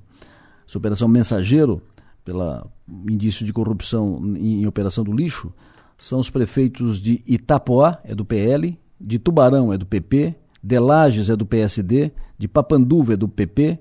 essa 0.65 0.77
operação 0.77 1.09
mensageiro, 1.09 1.81
pela 2.23 2.65
indício 3.09 3.45
de 3.45 3.51
corrupção 3.51 4.21
em, 4.37 4.61
em 4.61 4.67
operação 4.67 5.03
do 5.03 5.11
lixo, 5.11 5.51
são 5.97 6.19
os 6.19 6.29
prefeitos 6.29 6.99
de 6.99 7.21
Itapoá, 7.27 7.99
é 8.03 8.15
do 8.15 8.25
PL, 8.25 8.77
de 8.99 9.19
Tubarão, 9.19 9.71
é 9.71 9.77
do 9.77 9.85
PP, 9.85 10.35
de 10.61 10.79
Lages, 10.79 11.29
é 11.29 11.35
do 11.35 11.45
PSD, 11.45 12.11
de 12.37 12.47
Papanduva, 12.47 13.13
é 13.13 13.17
do 13.17 13.27
PP, 13.27 13.79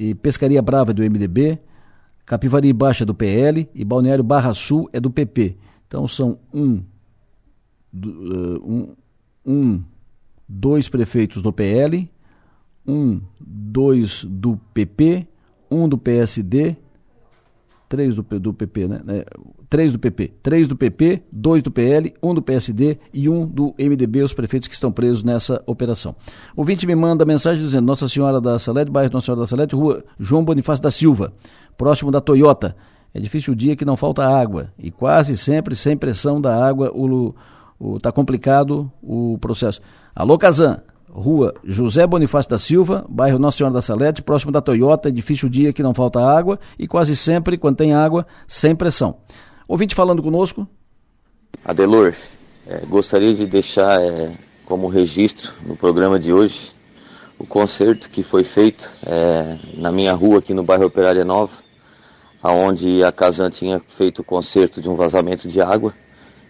e 0.00 0.14
Pescaria 0.14 0.62
Brava, 0.62 0.92
é 0.92 0.94
do 0.94 1.02
MDB, 1.02 1.58
Capivari 2.24 2.72
Baixa, 2.72 3.04
é 3.04 3.06
do 3.06 3.14
PL, 3.14 3.68
e 3.74 3.84
Balneário 3.84 4.24
Barra 4.24 4.54
Sul, 4.54 4.88
é 4.94 4.98
do 4.98 5.10
PP. 5.10 5.58
Então 5.86 6.08
são 6.08 6.38
um, 6.54 6.82
um, 7.92 8.94
um 9.44 9.84
dois 10.48 10.88
prefeitos 10.88 11.42
do 11.42 11.52
PL, 11.52 12.10
um, 12.88 13.20
dois 13.38 14.24
do 14.24 14.58
PP, 14.72 15.26
um 15.70 15.86
do 15.86 15.98
PSD, 15.98 16.76
três 17.86 18.14
do, 18.14 18.22
do 18.22 18.54
PP, 18.54 18.88
né? 18.88 19.02
Três 19.70 19.92
do 19.92 20.00
PP, 20.00 20.32
três 20.42 20.66
do 20.66 20.74
PP, 20.74 21.22
dois 21.30 21.62
do 21.62 21.70
PL, 21.70 22.12
um 22.20 22.34
do 22.34 22.42
PSD 22.42 22.98
e 23.14 23.28
um 23.28 23.46
do 23.46 23.72
MDB, 23.78 24.24
os 24.24 24.34
prefeitos 24.34 24.66
que 24.66 24.74
estão 24.74 24.90
presos 24.90 25.22
nessa 25.22 25.62
operação. 25.64 26.16
O 26.56 26.62
ouvinte 26.62 26.88
me 26.88 26.94
manda 26.96 27.24
mensagem 27.24 27.62
dizendo: 27.62 27.86
Nossa 27.86 28.08
Senhora 28.08 28.40
da 28.40 28.58
Salete, 28.58 28.90
bairro 28.90 29.12
Nossa 29.12 29.26
Senhora 29.26 29.42
da 29.42 29.46
Salete, 29.46 29.76
rua 29.76 30.02
João 30.18 30.44
Bonifácio 30.44 30.82
da 30.82 30.90
Silva, 30.90 31.32
próximo 31.78 32.10
da 32.10 32.20
Toyota. 32.20 32.74
É 33.14 33.20
difícil 33.20 33.52
o 33.52 33.56
dia 33.56 33.76
que 33.76 33.84
não 33.84 33.96
falta 33.96 34.26
água 34.26 34.72
e 34.76 34.90
quase 34.90 35.36
sempre 35.36 35.76
sem 35.76 35.96
pressão 35.96 36.40
da 36.40 36.66
água 36.66 36.90
o, 36.92 37.32
Está 37.96 38.10
complicado 38.10 38.90
o 39.00 39.38
processo. 39.40 39.80
Alô, 40.14 40.36
Kazan. 40.36 40.80
Rua 41.12 41.54
José 41.64 42.06
Bonifácio 42.06 42.50
da 42.50 42.58
Silva, 42.58 43.04
bairro 43.08 43.36
Nossa 43.36 43.58
Senhora 43.58 43.74
da 43.74 43.82
Salete, 43.82 44.22
próximo 44.22 44.52
da 44.52 44.60
Toyota, 44.60 45.08
é 45.08 45.12
difícil 45.12 45.48
o 45.48 45.50
dia 45.50 45.72
que 45.72 45.82
não 45.82 45.92
falta 45.92 46.24
água 46.24 46.58
e 46.78 46.86
quase 46.86 47.16
sempre, 47.16 47.58
quando 47.58 47.76
tem 47.76 47.92
água, 47.92 48.24
sem 48.46 48.76
pressão. 48.76 49.16
Ouvinte 49.70 49.94
falando 49.94 50.20
conosco. 50.20 50.66
Adelor, 51.64 52.12
é, 52.66 52.80
gostaria 52.86 53.32
de 53.32 53.46
deixar 53.46 54.02
é, 54.02 54.32
como 54.66 54.88
registro 54.88 55.52
no 55.64 55.76
programa 55.76 56.18
de 56.18 56.32
hoje 56.32 56.72
o 57.38 57.46
concerto 57.46 58.10
que 58.10 58.24
foi 58.24 58.42
feito 58.42 58.90
é, 59.06 59.56
na 59.74 59.92
minha 59.92 60.12
rua 60.12 60.40
aqui 60.40 60.52
no 60.52 60.64
bairro 60.64 60.86
Operária 60.86 61.24
Nova, 61.24 61.52
aonde 62.42 63.04
a 63.04 63.12
Casan 63.12 63.48
tinha 63.48 63.80
feito 63.86 64.22
o 64.22 64.24
conserto 64.24 64.80
de 64.80 64.88
um 64.88 64.96
vazamento 64.96 65.46
de 65.46 65.60
água 65.60 65.94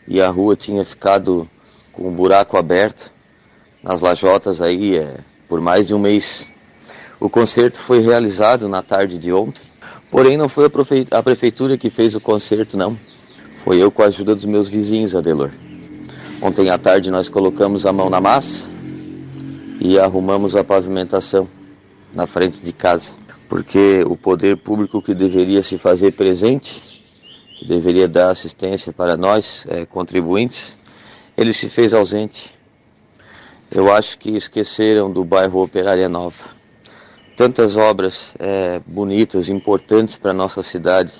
e 0.08 0.18
a 0.18 0.30
rua 0.30 0.56
tinha 0.56 0.82
ficado 0.82 1.46
com 1.92 2.08
um 2.08 2.14
buraco 2.14 2.56
aberto 2.56 3.12
nas 3.82 4.00
lajotas 4.00 4.62
aí 4.62 4.96
é, 4.96 5.18
por 5.46 5.60
mais 5.60 5.86
de 5.86 5.92
um 5.92 5.98
mês. 5.98 6.48
O 7.20 7.28
conserto 7.28 7.80
foi 7.80 8.00
realizado 8.00 8.66
na 8.66 8.82
tarde 8.82 9.18
de 9.18 9.30
ontem, 9.30 9.60
porém 10.10 10.38
não 10.38 10.48
foi 10.48 10.70
a 11.10 11.22
prefeitura 11.22 11.76
que 11.76 11.90
fez 11.90 12.14
o 12.14 12.20
conserto, 12.20 12.78
não. 12.78 12.96
Foi 13.62 13.76
eu 13.76 13.90
com 13.90 14.02
a 14.02 14.06
ajuda 14.06 14.34
dos 14.34 14.46
meus 14.46 14.70
vizinhos, 14.70 15.14
Adelor. 15.14 15.50
Ontem 16.40 16.70
à 16.70 16.78
tarde 16.78 17.10
nós 17.10 17.28
colocamos 17.28 17.84
a 17.84 17.92
mão 17.92 18.08
na 18.08 18.18
massa 18.18 18.70
e 19.78 19.98
arrumamos 19.98 20.56
a 20.56 20.64
pavimentação 20.64 21.46
na 22.14 22.26
frente 22.26 22.60
de 22.60 22.72
casa, 22.72 23.12
porque 23.50 24.02
o 24.06 24.16
poder 24.16 24.56
público 24.56 25.02
que 25.02 25.14
deveria 25.14 25.62
se 25.62 25.76
fazer 25.76 26.12
presente, 26.12 27.04
que 27.58 27.66
deveria 27.66 28.08
dar 28.08 28.30
assistência 28.30 28.94
para 28.94 29.14
nós, 29.14 29.66
é, 29.68 29.84
contribuintes, 29.84 30.78
ele 31.36 31.52
se 31.52 31.68
fez 31.68 31.92
ausente. 31.92 32.50
Eu 33.70 33.92
acho 33.92 34.16
que 34.16 34.30
esqueceram 34.30 35.12
do 35.12 35.22
bairro 35.22 35.62
Operária 35.62 36.08
Nova. 36.08 36.56
Tantas 37.36 37.76
obras 37.76 38.34
é, 38.38 38.80
bonitas, 38.86 39.50
importantes 39.50 40.16
para 40.16 40.32
nossa 40.32 40.62
cidade 40.62 41.12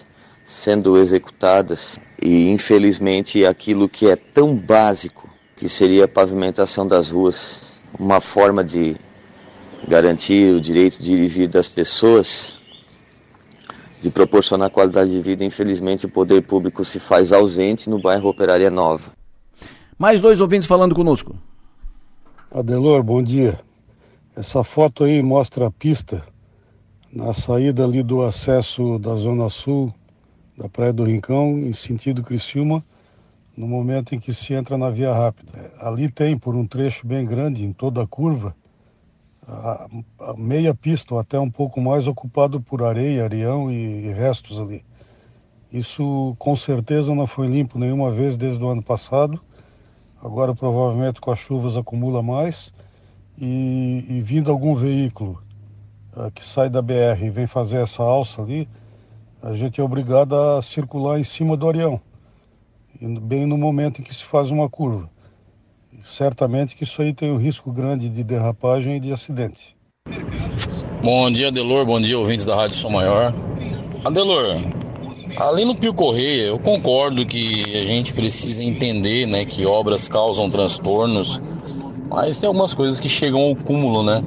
sendo 0.51 0.97
executadas 0.99 1.99
e 2.21 2.49
infelizmente 2.49 3.45
aquilo 3.47 3.89
que 3.89 4.07
é 4.07 4.17
tão 4.17 4.55
básico 4.55 5.29
que 5.57 5.69
seria 5.69 6.05
a 6.05 6.09
pavimentação 6.09 6.87
das 6.87 7.11
ruas, 7.11 7.81
uma 7.99 8.21
forma 8.21 8.63
de 8.63 8.97
garantir 9.89 10.55
o 10.55 10.61
direito 10.61 11.03
de 11.03 11.15
ir 11.15 11.21
e 11.21 11.29
vir 11.29 11.49
das 11.49 11.69
pessoas, 11.69 12.61
de 14.01 14.11
proporcionar 14.11 14.71
qualidade 14.71 15.11
de 15.11 15.21
vida, 15.21 15.45
infelizmente 15.45 16.07
o 16.07 16.09
poder 16.09 16.43
público 16.43 16.85
se 16.85 16.99
faz 16.99 17.33
ausente 17.33 17.89
no 17.89 18.01
bairro 18.01 18.29
Operária 18.29 18.71
Nova. 18.71 19.13
Mais 19.99 20.21
dois 20.21 20.41
ouvintes 20.41 20.67
falando 20.67 20.95
conosco. 20.95 21.37
Adelor, 22.51 23.03
bom 23.03 23.23
dia. 23.23 23.61
Essa 24.35 24.65
foto 24.65 25.05
aí 25.05 25.23
mostra 25.23 25.67
a 25.67 25.71
pista 25.71 26.25
na 27.13 27.33
saída 27.33 27.85
ali 27.85 28.03
do 28.03 28.23
acesso 28.23 28.99
da 28.99 29.15
Zona 29.15 29.49
Sul 29.49 29.93
da 30.61 30.69
Praia 30.69 30.93
do 30.93 31.05
Rincão 31.05 31.59
em 31.59 31.73
sentido 31.73 32.23
Criciúma, 32.23 32.85
no 33.57 33.67
momento 33.67 34.15
em 34.15 34.21
que 34.21 34.35
se 34.35 34.53
entra 34.53 34.77
na 34.77 34.91
via 34.91 35.13
rápida. 35.13 35.73
Ali 35.79 36.11
tem, 36.11 36.37
por 36.37 36.55
um 36.55 36.67
trecho 36.67 37.07
bem 37.07 37.25
grande, 37.25 37.65
em 37.65 37.73
toda 37.73 38.03
a 38.03 38.07
curva, 38.07 38.55
a, 39.49 39.89
a 40.21 40.35
meia 40.37 40.75
pista, 40.75 41.15
ou 41.15 41.21
até 41.21 41.41
um 41.41 41.51
pouco 41.51 41.81
mais, 41.81 42.07
ocupado 42.07 42.61
por 42.61 42.85
areia, 42.85 43.25
areião 43.25 43.73
e, 43.73 44.07
e 44.07 44.13
restos 44.13 44.61
ali. 44.61 44.85
Isso 45.73 46.37
com 46.39 46.55
certeza 46.55 47.15
não 47.15 47.27
foi 47.27 47.47
limpo 47.47 47.79
nenhuma 47.79 48.11
vez 48.11 48.37
desde 48.37 48.63
o 48.63 48.69
ano 48.69 48.83
passado. 48.83 49.41
Agora 50.23 50.55
provavelmente 50.55 51.21
com 51.21 51.31
as 51.31 51.39
chuvas 51.39 51.77
acumula 51.77 52.23
mais. 52.23 52.73
E, 53.39 54.05
e 54.09 54.21
vindo 54.21 54.51
algum 54.51 54.75
veículo 54.75 55.43
uh, 56.15 56.31
que 56.33 56.47
sai 56.47 56.69
da 56.69 56.83
BR 56.83 57.25
e 57.25 57.31
vem 57.31 57.47
fazer 57.47 57.79
essa 57.79 58.03
alça 58.03 58.43
ali, 58.43 58.69
a 59.43 59.55
gente 59.55 59.81
é 59.81 59.85
obrigado 59.85 60.35
a 60.35 60.61
circular 60.61 61.19
em 61.19 61.25
cima 61.25 61.57
do 61.57 61.69
areão, 61.69 62.01
bem 63.01 63.47
no 63.47 63.57
momento 63.57 64.01
em 64.01 64.05
que 64.05 64.15
se 64.15 64.25
faz 64.25 64.51
uma 64.51 64.69
curva. 64.69 65.09
Certamente 66.03 66.77
que 66.77 66.85
isso 66.85 67.03
aí 67.03 67.13
tem 67.13 67.31
um 67.31 67.37
risco 67.37 67.73
grande 67.73 68.09
de 68.09 68.23
derrapagem 68.23 68.97
e 68.97 69.01
de 69.01 69.13
acidente. 69.13 69.77
Bom 71.03 71.31
dia, 71.31 71.49
Adelor. 71.49 71.85
Bom 71.85 72.01
dia, 72.01 72.19
ouvintes 72.19 72.47
da 72.47 72.55
Rádio 72.55 72.77
Som 72.77 72.91
Maior. 72.91 73.35
Adelor, 74.05 74.57
ali 75.37 75.65
no 75.65 75.75
Pio 75.75 75.93
Correia, 75.93 76.47
eu 76.47 76.59
concordo 76.59 77.27
que 77.27 77.65
a 77.77 77.87
gente 77.87 78.13
precisa 78.13 78.65
entender 78.65 79.27
né, 79.27 79.45
que 79.45 79.67
obras 79.67 80.09
causam 80.09 80.49
transtornos, 80.49 81.41
mas 82.09 82.39
tem 82.39 82.47
algumas 82.47 82.75
coisas 82.75 82.99
que 82.99 83.09
chegam 83.09 83.41
ao 83.41 83.57
cúmulo, 83.57 84.03
né? 84.03 84.23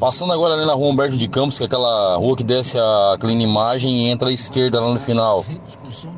Passando 0.00 0.32
agora 0.32 0.54
ali 0.54 0.64
na 0.64 0.72
rua 0.72 0.88
Humberto 0.88 1.14
de 1.14 1.28
Campos, 1.28 1.58
que 1.58 1.62
é 1.62 1.66
aquela 1.66 2.16
rua 2.16 2.34
que 2.34 2.42
desce 2.42 2.78
a 2.78 3.18
clean 3.20 3.38
imagem 3.38 3.98
e 3.98 4.08
entra 4.08 4.30
à 4.30 4.32
esquerda 4.32 4.80
lá 4.80 4.88
no 4.88 4.98
final, 4.98 5.44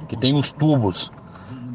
que 0.09 0.17
tem 0.17 0.37
os 0.37 0.53
tubos. 0.53 1.11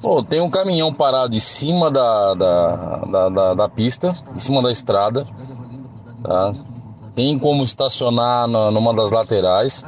Pô, 0.02 0.24
tem 0.24 0.40
um 0.40 0.50
caminhão 0.50 0.94
parado 0.94 1.36
em 1.36 1.40
cima 1.40 1.92
da, 1.92 2.34
da, 2.34 2.76
da, 3.06 3.30
da, 3.30 3.54
da 3.56 3.70
pista, 3.70 4.16
em 4.34 4.40
cima 4.40 4.62
da 4.62 4.72
estrada. 4.72 5.26
Tá? 6.24 6.54
Tem 7.14 7.38
como 7.38 7.62
estacionar 7.66 8.48
na, 8.48 8.72
numa 8.72 8.94
das 8.94 9.12
laterais. 9.12 9.84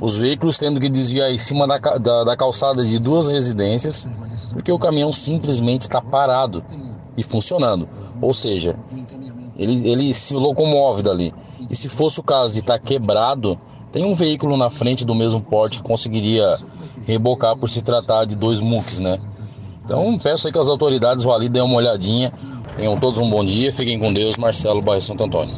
Os 0.00 0.16
veículos 0.16 0.56
tendo 0.56 0.78
que 0.78 0.88
desviar 0.88 1.32
em 1.32 1.38
cima 1.38 1.66
da, 1.66 1.78
da, 1.78 2.22
da 2.22 2.36
calçada 2.36 2.84
de 2.84 3.00
duas 3.00 3.26
residências, 3.26 4.06
porque 4.52 4.70
o 4.70 4.78
caminhão 4.78 5.12
simplesmente 5.12 5.82
está 5.82 6.00
parado 6.00 6.62
e 7.16 7.24
funcionando. 7.24 7.88
Ou 8.22 8.32
seja, 8.32 8.76
ele, 9.56 9.88
ele 9.88 10.14
se 10.14 10.34
locomove 10.34 11.02
dali. 11.02 11.34
E 11.70 11.76
se 11.76 11.88
fosse 11.88 12.20
o 12.20 12.22
caso 12.22 12.54
de 12.54 12.60
estar 12.60 12.78
tá 12.78 12.78
quebrado, 12.78 13.58
tem 13.92 14.04
um 14.04 14.14
veículo 14.14 14.56
na 14.56 14.70
frente 14.70 15.04
do 15.04 15.14
mesmo 15.14 15.40
porte 15.40 15.78
que 15.78 15.84
conseguiria 15.84 16.56
rebocar 17.06 17.56
por 17.56 17.70
se 17.70 17.82
tratar 17.82 18.24
de 18.24 18.34
dois 18.34 18.60
muques, 18.60 18.98
né? 18.98 19.18
Então 19.84 20.18
peço 20.18 20.46
aí 20.46 20.52
que 20.52 20.58
as 20.58 20.68
autoridades 20.68 21.24
vão 21.24 21.34
ali, 21.34 21.48
deem 21.48 21.64
uma 21.64 21.76
olhadinha. 21.76 22.32
Tenham 22.76 22.96
todos 22.98 23.20
um 23.20 23.30
bom 23.30 23.44
dia, 23.44 23.72
fiquem 23.72 23.98
com 23.98 24.12
Deus, 24.12 24.36
Marcelo 24.36 24.82
Bairro 24.82 25.00
Santo 25.02 25.22
Antônio. 25.22 25.54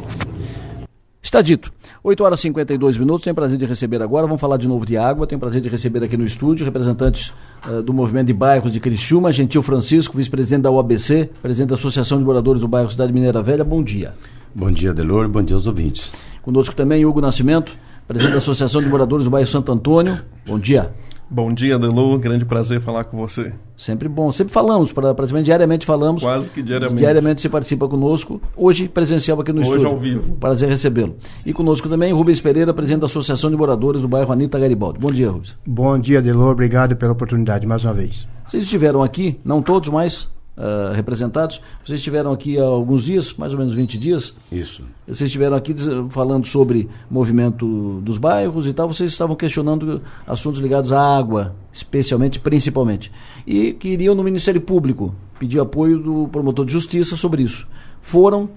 Está 1.23 1.43
dito. 1.43 1.73
8 2.05 2.23
horas 2.23 2.39
e 2.39 2.43
52 2.43 2.98
minutos. 2.98 3.24
Tenho 3.24 3.35
prazer 3.35 3.59
de 3.59 3.66
receber 3.66 4.01
agora. 4.01 4.27
Vamos 4.27 4.40
falar 4.40 4.59
de 4.59 4.68
novo 4.68 4.86
de 4.86 4.97
água. 4.97 5.27
Tenho 5.27 5.40
prazer 5.40 5.60
de 5.60 5.68
receber 5.68 6.05
aqui 6.05 6.16
no 6.16 6.24
estúdio 6.24 6.64
representantes 6.64 7.32
uh, 7.66 7.82
do 7.82 7.93
movimento 7.93 8.28
de 8.28 8.32
bairros 8.32 8.70
de 8.70 8.78
Criciúma, 8.78 9.32
Gentil 9.32 9.60
Francisco, 9.60 10.16
vice-presidente 10.16 10.62
da 10.62 10.70
UABC, 10.70 11.31
presidente 11.43 11.70
da 11.70 11.74
Associação 11.74 12.18
de 12.18 12.24
Moradores 12.24 12.62
do 12.62 12.68
Bairro 12.68 12.90
Cidade 12.93 13.12
Mineira 13.12 13.43
Velha. 13.43 13.64
Bom 13.64 13.82
dia. 13.82 14.14
Bom 14.59 14.70
dia, 14.70 14.95
Delor. 14.95 15.28
Bom 15.28 15.43
dia 15.43 15.55
aos 15.55 15.66
ouvintes. 15.66 16.11
Conosco 16.41 16.74
também 16.74 17.05
Hugo 17.05 17.20
Nascimento, 17.20 17.77
presidente 18.09 18.33
da 18.33 18.39
Associação 18.39 18.81
de 18.81 18.89
Moradores 18.89 19.27
do 19.27 19.31
Bairro 19.31 19.47
Santo 19.47 19.70
Antônio. 19.70 20.19
Bom 20.47 20.59
dia. 20.59 20.95
Bom 21.28 21.53
dia, 21.53 21.78
Delor. 21.78 22.19
Grande 22.19 22.47
prazer 22.47 22.81
falar 22.81 23.05
com 23.05 23.19
você. 23.19 23.53
Sempre 23.77 24.09
bom. 24.09 24.33
Sempre 24.33 24.55
falamos, 24.55 24.93
praticamente 24.93 25.45
diariamente 25.45 25.85
falamos. 25.85 26.23
Quase 26.23 26.51
que 26.51 26.62
diariamente. 26.62 27.01
Diariamente 27.01 27.43
você 27.43 27.51
participa 27.51 27.87
conosco. 27.87 28.41
Hoje 28.57 28.89
presencial 28.89 29.39
aqui 29.39 29.53
no 29.53 29.61
Hoje 29.61 29.69
estúdio. 29.69 29.89
ao 29.89 29.99
vivo. 29.99 30.37
Prazer 30.37 30.70
recebê-lo. 30.70 31.16
E 31.45 31.53
conosco 31.53 31.87
também 31.87 32.11
Rubens 32.15 32.41
Pereira, 32.41 32.73
presidente 32.73 33.01
da 33.01 33.07
Associação 33.07 33.51
de 33.51 33.57
Moradores 33.59 34.01
do 34.01 34.09
bairro 34.09 34.33
Anitta 34.33 34.59
Garibaldi. 34.59 34.99
Bom 34.99 35.12
dia, 35.12 35.28
Rubens. 35.28 35.55
Bom 35.66 35.99
dia, 35.99 36.23
Delor. 36.23 36.53
Obrigado 36.53 36.97
pela 36.97 37.12
oportunidade 37.12 37.66
mais 37.66 37.85
uma 37.85 37.93
vez. 37.93 38.27
Vocês 38.47 38.62
estiveram 38.62 39.03
aqui, 39.03 39.39
não 39.45 39.61
todos, 39.61 39.91
mas 39.91 40.31
uh, 40.57 40.93
representados. 40.95 41.61
Vocês 41.85 42.01
estiveram 42.01 42.33
aqui 42.33 42.59
há 42.59 42.65
alguns 42.65 43.05
dias, 43.05 43.35
mais 43.35 43.53
ou 43.53 43.59
menos 43.59 43.74
20 43.74 43.99
dias. 43.99 44.35
Isso. 44.51 44.83
Vocês 45.07 45.28
estiveram 45.28 45.57
aqui 45.57 45.74
falando 46.11 46.47
sobre 46.47 46.89
movimento 47.11 48.01
dos 48.01 48.19
bairros 48.19 48.66
e 48.66 48.73
tal. 48.73 48.89
Vocês 48.89 49.12
estavam 49.12 49.37
questionando 49.37 50.03
assuntos 50.27 50.61
ligados 50.61 50.93
à 50.93 51.01
água, 51.01 51.55
especialmente, 51.73 52.41
principalmente. 52.41 53.12
E 53.47 53.73
queriam 53.73 54.15
no 54.15 54.23
Ministério 54.23 54.61
Público 54.61 55.15
pedir 55.39 55.61
apoio 55.61 55.99
do 55.99 56.28
promotor 56.28 56.65
de 56.65 56.73
justiça 56.73 57.16
sobre 57.16 57.43
isso. 57.43 57.69
Foram. 58.01 58.49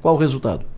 Qual 0.00 0.14
o 0.14 0.18
resultado? 0.18 0.75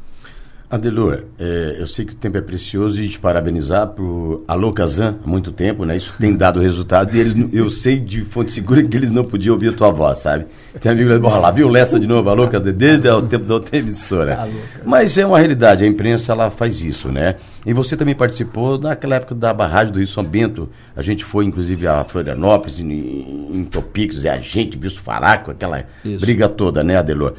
Adelor, 0.70 1.24
é, 1.38 1.76
eu 1.78 1.86
sei 1.86 2.04
que 2.04 2.12
o 2.12 2.16
tempo 2.16 2.36
é 2.36 2.42
precioso 2.42 3.00
e 3.00 3.08
te 3.08 3.18
parabenizar 3.18 3.86
por 3.86 4.44
Alô 4.46 4.70
Kazan 4.70 5.16
há 5.24 5.26
muito 5.26 5.50
tempo, 5.50 5.82
né? 5.86 5.96
Isso 5.96 6.12
tem 6.18 6.36
dado 6.36 6.60
resultado 6.60 7.16
e 7.16 7.18
eles, 7.18 7.48
eu 7.54 7.70
sei 7.70 7.98
de 7.98 8.20
fonte 8.22 8.52
segura 8.52 8.82
que 8.82 8.94
eles 8.94 9.10
não 9.10 9.24
podiam 9.24 9.54
ouvir 9.54 9.68
a 9.68 9.72
tua 9.72 9.90
voz, 9.90 10.18
sabe? 10.18 10.44
Tem 10.78 10.92
amigo 10.92 11.08
que 11.08 11.26
lá, 11.26 11.50
viu 11.50 11.70
Lessa 11.70 11.98
de 11.98 12.06
novo, 12.06 12.28
Alô 12.28 12.48
Kazan, 12.48 12.72
desde 12.72 13.08
o 13.08 13.22
tempo 13.22 13.46
da 13.46 13.54
outra 13.54 13.78
emissora. 13.78 14.46
Mas 14.84 15.16
é 15.16 15.24
uma 15.24 15.38
realidade, 15.38 15.84
a 15.84 15.86
imprensa 15.86 16.32
ela 16.32 16.50
faz 16.50 16.82
isso, 16.82 17.10
né? 17.10 17.36
E 17.64 17.72
você 17.72 17.96
também 17.96 18.14
participou 18.14 18.78
naquela 18.78 19.16
época 19.16 19.34
da 19.34 19.54
barragem 19.54 19.90
do 19.90 19.98
Rio 20.00 20.08
São 20.08 20.22
Bento, 20.22 20.68
a 20.94 21.00
gente 21.00 21.24
foi 21.24 21.46
inclusive 21.46 21.86
a 21.86 22.04
Florianópolis, 22.04 22.78
em, 22.78 23.56
em 23.56 23.64
Topicos, 23.64 24.22
e 24.22 24.28
a 24.28 24.36
gente 24.36 24.76
viu 24.76 24.90
o 24.90 24.94
Faraco, 24.94 25.50
aquela 25.50 25.86
isso. 26.04 26.20
briga 26.20 26.46
toda, 26.46 26.84
né, 26.84 26.96
Adelor? 26.96 27.36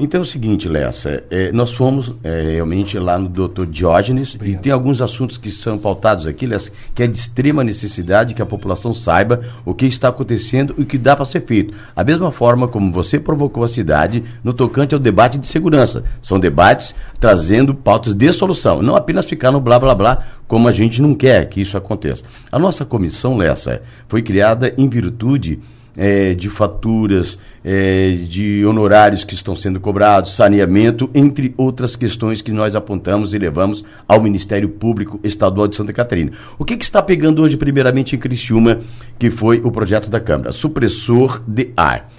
Então 0.00 0.20
é 0.20 0.22
o 0.22 0.26
seguinte, 0.26 0.68
Lessa, 0.68 1.22
é, 1.30 1.52
nós 1.52 1.72
fomos 1.72 2.14
é, 2.24 2.52
realmente 2.54 2.98
lá 2.98 3.18
no 3.18 3.28
doutor 3.28 3.66
Diógenes 3.66 4.34
Obrigado. 4.34 4.60
e 4.60 4.62
tem 4.62 4.72
alguns 4.72 5.00
assuntos 5.02 5.36
que 5.36 5.50
são 5.50 5.78
pautados 5.78 6.26
aqui, 6.26 6.46
Lessa, 6.46 6.70
que 6.94 7.02
é 7.02 7.06
de 7.06 7.16
extrema 7.16 7.62
necessidade 7.62 8.34
que 8.34 8.42
a 8.42 8.46
população 8.46 8.94
saiba 8.94 9.40
o 9.64 9.74
que 9.74 9.86
está 9.86 10.08
acontecendo 10.08 10.74
e 10.78 10.82
o 10.82 10.86
que 10.86 10.98
dá 10.98 11.14
para 11.14 11.24
ser 11.24 11.44
feito. 11.44 11.74
A 11.94 12.02
mesma 12.02 12.32
forma 12.32 12.66
como 12.66 12.90
você 12.90 13.20
provocou 13.20 13.64
a 13.64 13.68
cidade 13.68 14.24
no 14.42 14.52
tocante 14.52 14.94
ao 14.94 15.00
debate 15.00 15.38
de 15.38 15.46
segurança. 15.46 16.04
São 16.20 16.40
debates 16.40 16.94
trazendo 17.20 17.74
pautas 17.74 18.14
de 18.14 18.32
solução, 18.32 18.82
não 18.82 18.96
apenas 18.96 19.26
ficar 19.26 19.52
no 19.52 19.60
blá 19.60 19.78
blá 19.78 19.94
blá, 19.94 20.26
como 20.48 20.68
a 20.68 20.72
gente 20.72 21.00
não 21.00 21.14
quer 21.14 21.48
que 21.48 21.60
isso 21.60 21.76
aconteça. 21.76 22.24
A 22.50 22.58
nossa 22.58 22.84
comissão, 22.84 23.36
Lessa, 23.36 23.82
foi 24.08 24.22
criada 24.22 24.74
em 24.76 24.88
virtude 24.88 25.60
é, 25.96 26.34
de 26.34 26.48
faturas, 26.48 27.38
é, 27.64 28.10
de 28.28 28.64
honorários 28.64 29.24
que 29.24 29.34
estão 29.34 29.54
sendo 29.54 29.78
cobrados, 29.78 30.34
saneamento, 30.34 31.10
entre 31.14 31.54
outras 31.56 31.96
questões 31.96 32.42
que 32.42 32.52
nós 32.52 32.74
apontamos 32.74 33.34
e 33.34 33.38
levamos 33.38 33.84
ao 34.08 34.20
Ministério 34.20 34.68
Público 34.68 35.20
Estadual 35.22 35.68
de 35.68 35.76
Santa 35.76 35.92
Catarina. 35.92 36.32
O 36.58 36.64
que, 36.64 36.76
que 36.76 36.84
está 36.84 37.02
pegando 37.02 37.42
hoje, 37.42 37.56
primeiramente, 37.56 38.16
em 38.16 38.18
Criciúma, 38.18 38.80
que 39.18 39.30
foi 39.30 39.60
o 39.60 39.70
projeto 39.70 40.10
da 40.10 40.20
Câmara? 40.20 40.52
Supressor 40.52 41.42
de 41.46 41.70
ar. 41.76 42.10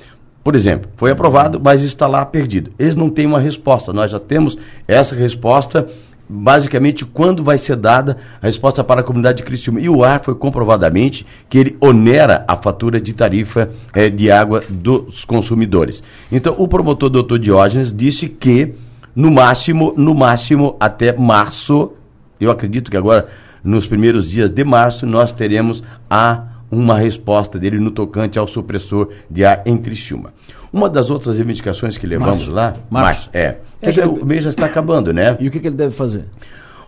Por 0.43 0.55
exemplo, 0.55 0.89
foi 0.97 1.09
aprovado, 1.11 1.59
mas 1.63 1.81
está 1.83 2.05
lá 2.05 2.25
perdido. 2.25 2.71
Eles 2.77 2.97
não 2.97 3.09
têm 3.09 3.25
uma 3.25 3.39
resposta. 3.39 3.93
Nós 3.93 4.11
já 4.11 4.19
temos 4.19 4.57
essa 4.85 5.15
resposta 5.15 5.87
basicamente 6.27 7.05
quando 7.05 7.43
vai 7.43 7.57
ser 7.57 7.75
dada 7.75 8.17
a 8.41 8.45
resposta 8.45 8.83
para 8.83 9.01
a 9.01 9.03
comunidade 9.03 9.37
de 9.37 9.43
Criciúma. 9.43 9.79
E 9.81 9.89
o 9.89 10.03
ar 10.03 10.23
foi 10.23 10.35
comprovadamente 10.35 11.25
que 11.49 11.57
ele 11.57 11.77
onera 11.79 12.45
a 12.47 12.55
fatura 12.55 12.99
de 12.99 13.13
tarifa 13.13 13.69
eh, 13.93 14.09
de 14.09 14.31
água 14.31 14.63
dos 14.69 15.25
consumidores. 15.25 16.01
Então, 16.31 16.55
o 16.57 16.67
promotor 16.67 17.09
doutor 17.09 17.39
Diógenes 17.39 17.91
disse 17.91 18.27
que 18.27 18.73
no 19.15 19.29
máximo, 19.29 19.93
no 19.95 20.15
máximo 20.15 20.75
até 20.79 21.15
março, 21.15 21.91
eu 22.39 22.49
acredito 22.49 22.89
que 22.89 22.97
agora 22.97 23.27
nos 23.63 23.85
primeiros 23.87 24.29
dias 24.29 24.49
de 24.49 24.63
março 24.63 25.05
nós 25.05 25.31
teremos 25.31 25.83
a 26.09 26.47
uma 26.69 26.97
resposta 26.97 27.59
dele 27.59 27.79
no 27.79 27.91
tocante 27.91 28.39
ao 28.39 28.47
supressor 28.47 29.09
de 29.29 29.45
ar 29.45 29.61
em 29.65 29.77
Criciúma. 29.77 30.33
Uma 30.73 30.89
das 30.89 31.11
outras 31.11 31.37
reivindicações 31.37 31.97
que 31.99 32.07
levamos 32.07 32.47
Março. 32.49 32.51
lá, 32.51 32.73
Março. 32.89 33.29
é, 33.31 33.57
É 33.79 33.91
que 33.91 34.01
o 34.01 34.25
mês 34.25 34.43
já 34.43 34.49
está 34.49 34.65
acabando, 34.65 35.13
né? 35.13 35.37
E 35.39 35.47
o 35.47 35.51
que, 35.51 35.59
que 35.59 35.67
ele 35.67 35.75
deve 35.75 35.93
fazer? 35.95 36.25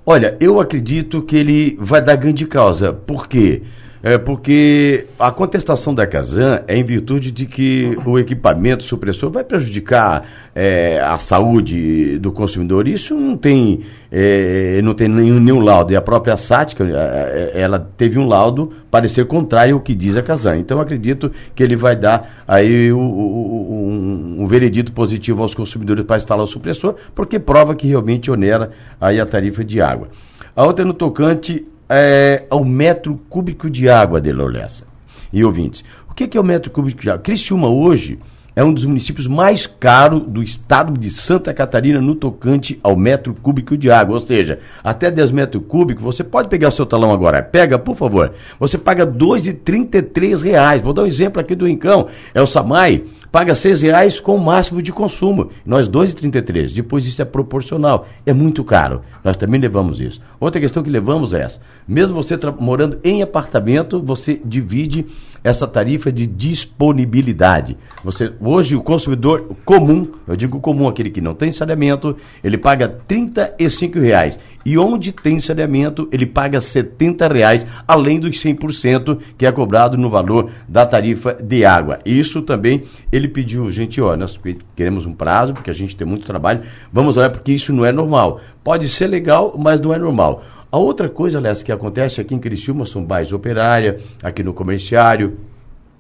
Olha, 0.03 0.35
eu 0.39 0.59
acredito 0.59 1.21
que 1.21 1.35
ele 1.35 1.77
vai 1.79 2.01
dar 2.01 2.15
grande 2.15 2.45
causa. 2.47 2.91
Por 2.91 3.27
quê? 3.27 3.61
É 4.07 4.19
porque 4.19 5.07
a 5.17 5.31
contestação 5.31 5.91
da 5.95 6.05
Casan 6.05 6.61
é 6.67 6.77
em 6.77 6.83
virtude 6.83 7.31
de 7.31 7.47
que 7.47 7.97
o 8.05 8.19
equipamento 8.19 8.83
supressor 8.83 9.31
vai 9.31 9.43
prejudicar 9.43 10.23
é, 10.53 11.01
a 11.01 11.17
saúde 11.17 12.19
do 12.19 12.31
consumidor. 12.31 12.87
Isso 12.87 13.15
não 13.15 13.35
tem, 13.35 13.79
é, 14.11 14.79
não 14.83 14.93
tem 14.93 15.07
nenhum, 15.07 15.39
nenhum 15.39 15.59
laudo. 15.59 15.91
E 15.91 15.95
a 15.95 16.03
própria 16.03 16.37
Sática, 16.37 16.83
é, 16.83 17.51
é, 17.55 17.61
ela 17.61 17.79
teve 17.97 18.19
um 18.19 18.27
laudo 18.27 18.71
parecer 18.91 19.25
contrário 19.25 19.73
ao 19.73 19.81
que 19.81 19.95
diz 19.95 20.15
a 20.15 20.21
Casan. 20.21 20.57
Então, 20.57 20.79
acredito 20.79 21.31
que 21.55 21.63
ele 21.63 21.75
vai 21.75 21.95
dar 21.95 22.43
aí 22.47 22.93
o- 22.93 22.99
o- 22.99 23.87
um, 23.89 24.43
um 24.43 24.47
veredito 24.47 24.91
positivo 24.93 25.41
aos 25.41 25.55
consumidores 25.55 26.05
para 26.05 26.17
instalar 26.17 26.43
o 26.45 26.47
supressor, 26.47 26.93
porque 27.15 27.39
prova 27.39 27.73
que 27.73 27.87
realmente 27.87 28.29
onera 28.29 28.69
aí 29.01 29.19
a 29.19 29.25
tarifa 29.25 29.63
de 29.65 29.81
água. 29.81 30.09
A 30.55 30.63
outra 30.63 30.85
é 30.85 30.87
no 30.87 30.93
tocante 30.93 31.65
é, 31.89 32.43
ao 32.49 32.63
metro 32.63 33.19
cúbico 33.29 33.69
de 33.69 33.89
água 33.89 34.19
de 34.19 34.31
Lolessa. 34.31 34.85
E 35.31 35.43
ouvintes, 35.43 35.83
o 36.09 36.13
que, 36.13 36.37
é 36.37 36.41
o 36.41 36.43
metro 36.43 36.71
cúbico 36.71 37.01
de 37.01 37.09
água? 37.09 37.21
Criciúma 37.21 37.67
hoje 37.67 38.19
é 38.55 38.63
um 38.63 38.73
dos 38.73 38.85
municípios 38.85 39.27
mais 39.27 39.67
caros 39.67 40.23
do 40.25 40.41
estado 40.41 40.97
de 40.97 41.09
Santa 41.09 41.53
Catarina 41.53 41.99
no 41.99 42.15
tocante 42.15 42.79
ao 42.81 42.95
metro 42.95 43.33
cúbico 43.33 43.77
de 43.77 43.91
água. 43.91 44.15
Ou 44.15 44.21
seja, 44.21 44.59
até 44.81 45.11
10 45.11 45.31
metros 45.31 45.63
cúbicos, 45.67 46.01
você 46.01 46.23
pode 46.23 46.47
pegar 46.47 46.69
o 46.69 46.71
seu 46.71 46.85
talão 46.85 47.11
agora. 47.11 47.43
Pega, 47.43 47.77
por 47.77 47.97
favor. 47.97 48.33
Você 48.57 48.77
paga 48.77 49.05
2,33 49.05 50.41
reais. 50.41 50.81
Vou 50.81 50.93
dar 50.93 51.03
um 51.03 51.07
exemplo 51.07 51.41
aqui 51.41 51.53
do 51.53 51.67
Rincão. 51.67 52.07
É 52.33 52.41
o 52.41 52.47
Samai, 52.47 53.03
paga 53.35 53.53
6 53.53 53.81
reais 53.81 54.17
com 54.17 54.37
o 54.37 54.39
máximo 54.39 54.81
de 54.81 54.93
consumo. 54.93 55.49
Nós 55.65 55.87
R$ 55.87 55.93
2,33. 55.93 56.71
Depois 56.71 57.05
isso 57.05 57.21
é 57.21 57.25
proporcional. 57.25 58.07
É 58.25 58.31
muito 58.31 58.63
caro. 58.63 59.01
Nós 59.25 59.35
também 59.35 59.59
levamos 59.59 59.99
isso. 59.99 60.21
Outra 60.39 60.61
questão 60.61 60.81
que 60.81 60.89
levamos 60.89 61.33
é 61.33 61.41
essa. 61.41 61.59
Mesmo 61.85 62.15
você 62.15 62.39
morando 62.57 62.97
em 63.03 63.21
apartamento, 63.21 64.01
você 64.01 64.39
divide 64.45 65.05
essa 65.43 65.67
tarifa 65.67 66.13
de 66.13 66.25
disponibilidade. 66.25 67.77
Você, 68.05 68.31
hoje 68.39 68.73
o 68.73 68.81
consumidor 68.81 69.55
comum, 69.65 70.07
eu 70.25 70.37
digo 70.37 70.61
comum, 70.61 70.87
aquele 70.87 71.09
que 71.09 71.19
não 71.19 71.35
tem 71.35 71.51
saneamento, 71.51 72.15
ele 72.41 72.57
paga 72.57 72.87
35 72.87 73.99
reais. 73.99 74.39
E 74.65 74.77
onde 74.79 75.11
tem 75.11 75.39
saneamento, 75.39 76.09
ele 76.11 76.25
paga 76.25 76.59
70 76.59 77.27
reais, 77.27 77.67
além 77.87 78.19
dos 78.19 78.35
100% 78.43 79.19
que 79.37 79.45
é 79.45 79.51
cobrado 79.51 79.95
no 79.95 80.09
valor 80.09 80.49
da 80.67 80.85
tarifa 80.87 81.33
de 81.35 81.63
água. 81.63 81.99
Isso 82.03 82.41
também 82.41 82.81
ele 83.11 83.27
pediu, 83.27 83.71
gente, 83.71 84.01
ó, 84.01 84.15
nós 84.17 84.39
queremos 84.75 85.05
um 85.05 85.13
prazo, 85.13 85.53
porque 85.53 85.69
a 85.69 85.73
gente 85.73 85.95
tem 85.95 86.07
muito 86.07 86.25
trabalho, 86.25 86.61
vamos 86.91 87.15
olhar, 87.15 87.29
porque 87.29 87.51
isso 87.51 87.71
não 87.71 87.85
é 87.85 87.91
normal. 87.91 88.41
Pode 88.63 88.89
ser 88.89 89.05
legal, 89.05 89.55
mas 89.61 89.79
não 89.79 89.93
é 89.93 89.99
normal. 89.99 90.43
A 90.71 90.77
outra 90.77 91.07
coisa, 91.07 91.37
aliás, 91.37 91.61
que 91.61 91.71
acontece 91.71 92.19
aqui 92.19 92.33
em 92.33 92.39
Criciúma 92.39 92.85
são 92.87 93.03
bairros 93.05 93.31
operária, 93.31 93.99
aqui 94.23 94.41
no 94.43 94.51
comerciário, 94.53 95.37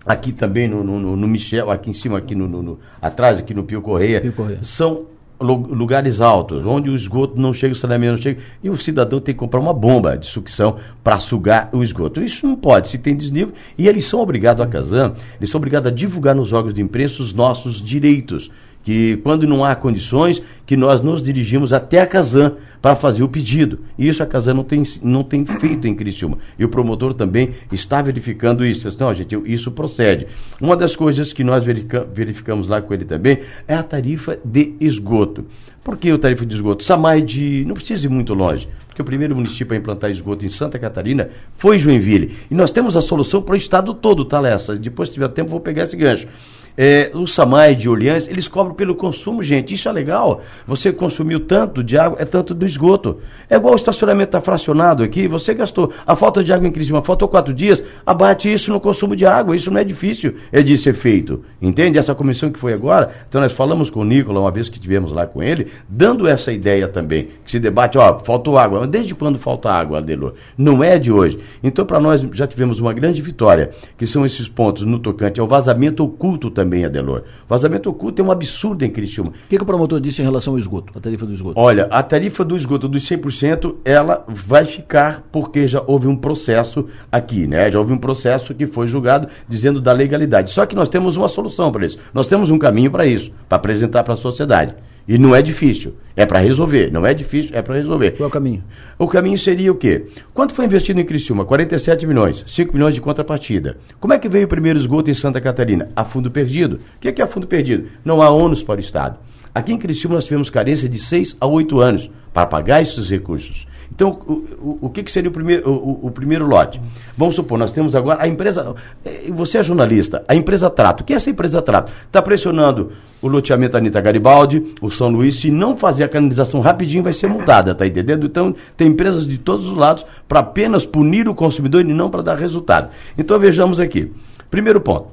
aqui 0.05 0.31
também 0.31 0.67
no, 0.67 0.83
no, 0.83 1.15
no- 1.15 1.27
Michel, 1.27 1.69
aqui 1.71 1.89
em 1.89 1.93
cima, 1.93 2.17
aqui 2.17 2.35
no, 2.35 2.47
no- 2.47 2.61
no- 2.63 2.79
atrás, 3.01 3.37
aqui 3.37 3.53
no 3.53 3.63
Pio 3.63 3.81
Correia, 3.81 4.21
são 4.63 5.05
lu- 5.05 5.07
lugares 5.39 6.21
altos, 6.21 6.65
onde 6.65 6.89
o 6.89 6.95
esgoto 6.95 7.39
não 7.39 7.53
chega, 7.53 7.73
o 7.73 7.77
saneamento 7.77 8.13
não 8.13 8.21
chega, 8.21 8.41
e 8.63 8.69
o 8.69 8.77
cidadão 8.77 9.19
tem 9.19 9.33
que 9.33 9.39
comprar 9.39 9.59
uma 9.59 9.73
bomba 9.73 10.17
de 10.17 10.25
sucção 10.25 10.77
para 11.03 11.19
sugar 11.19 11.69
o 11.73 11.83
esgoto. 11.83 12.21
Isso 12.21 12.45
não 12.45 12.55
pode, 12.55 12.87
se 12.87 12.97
tem 12.97 13.15
desnível, 13.15 13.53
e 13.77 13.87
eles 13.87 14.05
são 14.05 14.21
obrigados 14.21 14.63
a 14.63 14.67
Casan, 14.67 15.13
eles 15.39 15.49
são 15.49 15.59
obrigados 15.59 15.91
a 15.91 15.95
divulgar 15.95 16.35
nos 16.35 16.53
órgãos 16.53 16.73
de 16.73 16.81
imprensa 16.81 17.21
os 17.21 17.33
nossos 17.33 17.81
direitos, 17.81 18.49
que 18.85 19.17
quando 19.23 19.47
não 19.47 19.65
há 19.65 19.75
condições, 19.75 20.41
que 20.65 20.77
nós 20.77 21.01
nos 21.01 21.21
dirigimos 21.21 21.73
até 21.73 22.01
a 22.01 22.07
Casan 22.07 22.53
para 22.79 22.95
fazer 22.95 23.23
o 23.23 23.27
pedido. 23.27 23.79
E 23.97 24.07
isso 24.07 24.21
a 24.21 24.27
Casan 24.27 24.53
não 24.53 24.63
tem, 24.63 24.83
não 25.01 25.23
tem 25.23 25.43
feito 25.43 25.87
em 25.87 25.95
Criciúma. 25.95 26.37
E 26.57 26.63
o 26.63 26.69
promotor 26.69 27.15
também 27.15 27.49
está 27.71 27.99
verificando 27.99 28.63
isso. 28.63 28.95
Não, 28.99 29.11
gente, 29.11 29.35
isso 29.45 29.71
procede. 29.71 30.27
Uma 30.61 30.77
das 30.77 30.95
coisas 30.95 31.33
que 31.33 31.43
nós 31.43 31.63
verifica- 31.63 32.07
verificamos 32.13 32.67
lá 32.67 32.79
com 32.79 32.93
ele 32.93 33.05
também 33.05 33.39
é 33.67 33.73
a 33.73 33.81
tarifa 33.81 34.37
de 34.45 34.75
esgoto. 34.79 35.45
Por 35.83 35.97
que 35.97 36.13
o 36.13 36.17
tarifa 36.19 36.45
de 36.45 36.53
esgoto? 36.53 36.83
Samai 36.83 37.23
de. 37.23 37.65
Não 37.65 37.73
precisa 37.73 38.05
ir 38.05 38.09
muito 38.09 38.35
longe. 38.35 38.69
Porque 38.87 39.01
o 39.01 39.05
primeiro 39.05 39.35
município 39.35 39.73
a 39.75 39.77
implantar 39.77 40.11
esgoto 40.11 40.45
em 40.45 40.49
Santa 40.49 40.77
Catarina 40.77 41.29
foi 41.57 41.79
Joinville. 41.79 42.35
E 42.51 42.55
nós 42.55 42.69
temos 42.69 42.95
a 42.95 43.01
solução 43.01 43.41
para 43.41 43.53
o 43.53 43.57
estado 43.57 43.95
todo, 43.95 44.23
tá, 44.23 44.39
Lessa? 44.39 44.75
Depois, 44.75 45.09
se 45.09 45.15
tiver 45.15 45.27
tempo, 45.29 45.49
vou 45.49 45.59
pegar 45.59 45.83
esse 45.85 45.97
gancho. 45.97 46.27
É, 46.77 47.11
o 47.13 47.25
Samai 47.25 47.75
de 47.75 47.87
Orleans, 47.87 48.27
eles 48.27 48.47
cobram 48.47 48.75
pelo 48.75 48.95
consumo, 48.95 49.41
gente. 49.41 49.73
Isso 49.73 49.87
é 49.87 49.91
legal. 49.91 50.41
Você 50.67 50.91
consumiu 50.91 51.39
tanto 51.39 51.83
de 51.83 51.97
água, 51.97 52.17
é 52.19 52.25
tanto 52.25 52.53
do 52.53 52.65
esgoto. 52.65 53.19
É 53.49 53.55
igual 53.55 53.73
o 53.73 53.77
estacionamento 53.77 54.29
está 54.29 54.41
fracionado 54.41 55.03
aqui, 55.03 55.27
você 55.27 55.53
gastou. 55.53 55.91
A 56.05 56.15
falta 56.15 56.43
de 56.43 56.51
água 56.51 56.67
em 56.67 56.71
Criciúma 56.71 57.01
faltou 57.03 57.27
quatro 57.27 57.53
dias, 57.53 57.81
abate 58.05 58.51
isso 58.51 58.71
no 58.71 58.79
consumo 58.79 59.15
de 59.15 59.25
água. 59.25 59.55
Isso 59.55 59.71
não 59.71 59.79
é 59.79 59.83
difícil 59.83 60.35
é 60.51 60.61
de 60.61 60.77
ser 60.77 60.93
feito. 60.93 61.43
Entende? 61.61 61.97
Essa 61.97 62.15
comissão 62.15 62.51
que 62.51 62.59
foi 62.59 62.73
agora, 62.73 63.11
então 63.27 63.41
nós 63.41 63.51
falamos 63.51 63.89
com 63.89 64.01
o 64.01 64.05
Nicola 64.05 64.39
uma 64.39 64.51
vez 64.51 64.69
que 64.69 64.79
tivemos 64.79 65.11
lá 65.11 65.25
com 65.25 65.41
ele, 65.41 65.67
dando 65.87 66.27
essa 66.27 66.51
ideia 66.51 66.87
também, 66.87 67.29
que 67.43 67.51
se 67.51 67.59
debate, 67.59 67.97
ó, 67.97 68.19
faltou 68.19 68.57
água. 68.57 68.81
Mas 68.81 68.89
desde 68.89 69.15
quando 69.15 69.37
falta 69.37 69.69
água, 69.71 69.99
Adelor? 69.99 70.33
Não 70.57 70.83
é 70.83 70.97
de 70.97 71.11
hoje. 71.11 71.39
Então, 71.63 71.85
para 71.85 71.99
nós, 71.99 72.21
já 72.33 72.47
tivemos 72.47 72.79
uma 72.79 72.93
grande 72.93 73.21
vitória, 73.21 73.71
que 73.97 74.05
são 74.05 74.25
esses 74.25 74.47
pontos 74.47 74.83
no 74.83 74.99
tocante 74.99 75.39
ao 75.39 75.47
vazamento 75.47 76.03
oculto 76.03 76.49
também, 76.49 76.64
Adelor. 76.85 77.23
Vazamento 77.47 77.89
oculto 77.89 78.21
é 78.21 78.25
um 78.25 78.31
absurdo 78.31 78.83
em 78.83 78.89
Criciúma. 78.89 79.29
O 79.29 79.33
que, 79.49 79.57
que 79.57 79.63
o 79.63 79.65
promotor 79.65 79.99
disse 79.99 80.21
em 80.21 80.25
relação 80.25 80.53
ao 80.53 80.59
esgoto, 80.59 80.91
a 80.97 80.99
tarifa 80.99 81.25
do 81.25 81.33
esgoto? 81.33 81.59
Olha, 81.59 81.87
a 81.91 82.01
tarifa 82.01 82.43
do 82.43 82.55
esgoto 82.55 82.87
dos 82.87 83.07
100%, 83.07 83.75
ela 83.85 84.25
vai 84.27 84.65
ficar 84.65 85.23
porque 85.31 85.67
já 85.67 85.83
houve 85.85 86.07
um 86.07 86.15
processo 86.15 86.87
aqui, 87.11 87.47
né? 87.47 87.71
Já 87.71 87.79
houve 87.79 87.93
um 87.93 87.97
processo 87.97 88.53
que 88.53 88.65
foi 88.65 88.87
julgado 88.87 89.27
dizendo 89.47 89.79
da 89.79 89.91
legalidade. 89.91 90.51
Só 90.51 90.65
que 90.65 90.75
nós 90.75 90.89
temos 90.89 91.15
uma 91.15 91.29
solução 91.29 91.71
para 91.71 91.85
isso. 91.85 91.97
Nós 92.13 92.27
temos 92.27 92.49
um 92.49 92.57
caminho 92.57 92.91
para 92.91 93.05
isso, 93.05 93.31
para 93.47 93.57
apresentar 93.57 94.03
para 94.03 94.13
a 94.13 94.17
sociedade. 94.17 94.75
E 95.07 95.17
não 95.17 95.35
é 95.35 95.41
difícil, 95.41 95.93
é 96.15 96.25
para 96.25 96.39
resolver. 96.39 96.91
Não 96.91 97.05
é 97.05 97.13
difícil, 97.13 97.51
é 97.53 97.61
para 97.61 97.75
resolver. 97.75 98.11
Qual 98.11 98.25
é 98.25 98.27
o 98.27 98.31
caminho? 98.31 98.63
O 98.97 99.07
caminho 99.07 99.37
seria 99.37 99.71
o 99.71 99.75
quê? 99.75 100.05
Quanto 100.33 100.53
foi 100.53 100.65
investido 100.65 100.99
em 100.99 101.05
Criciúma? 101.05 101.45
47 101.45 102.07
milhões, 102.07 102.43
5 102.47 102.73
milhões 102.73 102.95
de 102.95 103.01
contrapartida. 103.01 103.77
Como 103.99 104.13
é 104.13 104.19
que 104.19 104.27
veio 104.27 104.45
o 104.45 104.49
primeiro 104.49 104.79
esgoto 104.79 105.11
em 105.11 105.13
Santa 105.13 105.39
Catarina? 105.39 105.89
A 105.95 106.03
fundo 106.03 106.31
perdido. 106.31 106.77
O 106.77 106.99
que 106.99 107.09
é, 107.09 107.11
que 107.11 107.21
é 107.21 107.27
fundo 107.27 107.45
perdido? 107.45 107.87
Não 108.03 108.21
há 108.21 108.29
ônus 108.29 108.63
para 108.63 108.77
o 108.77 108.83
Estado. 108.83 109.19
Aqui 109.53 109.71
em 109.71 109.77
Criciúma 109.77 110.15
nós 110.15 110.25
tivemos 110.25 110.49
carência 110.49 110.89
de 110.89 110.97
6 110.97 111.37
a 111.39 111.45
8 111.45 111.79
anos 111.79 112.09
para 112.33 112.47
pagar 112.47 112.81
esses 112.81 113.09
recursos. 113.09 113.67
Então, 113.95 114.19
o, 114.27 114.33
o, 114.33 114.77
o 114.81 114.89
que, 114.89 115.01
que 115.03 115.09
seria 115.09 115.29
o 115.29 115.33
primeiro, 115.33 115.69
o, 115.69 116.07
o 116.07 116.11
primeiro 116.11 116.45
lote? 116.45 116.81
Vamos 117.17 117.33
supor, 117.33 117.57
nós 117.57 117.71
temos 117.71 117.95
agora 117.95 118.21
a 118.21 118.27
empresa. 118.27 118.75
eh, 119.05 119.31
Você 119.31 119.57
é 119.57 119.63
jornalista, 119.63 120.21
a 120.27 120.35
empresa 120.35 120.69
Trato. 120.69 120.99
O 121.01 121.03
que 121.05 121.13
é 121.13 121.15
essa 121.15 121.29
empresa 121.29 121.61
Trato? 121.61 121.93
Está 122.05 122.21
pressionando 122.21 122.91
o 123.21 123.27
loteamento 123.29 123.77
Anitta 123.77 124.01
Garibaldi, 124.01 124.75
o 124.81 124.91
São 124.91 125.07
Luís. 125.09 125.37
Se 125.37 125.49
não 125.49 125.77
fazer 125.77 126.03
a 126.03 126.09
canalização 126.09 126.59
rapidinho, 126.59 127.03
vai 127.03 127.13
ser 127.13 127.27
multada, 127.27 127.73
tá 127.73 127.87
entendendo? 127.87 128.25
Então, 128.25 128.53
tem 128.75 128.89
empresas 128.89 129.25
de 129.25 129.37
todos 129.37 129.65
os 129.65 129.75
lados 129.77 130.05
para 130.27 130.41
apenas 130.41 130.85
punir 130.85 131.29
o 131.29 131.33
consumidor 131.33 131.79
e 131.81 131.93
não 131.93 132.09
para 132.09 132.21
dar 132.21 132.35
resultado. 132.35 132.89
Então, 133.17 133.39
vejamos 133.39 133.79
aqui. 133.79 134.11
Primeiro 134.51 134.81
ponto. 134.81 135.07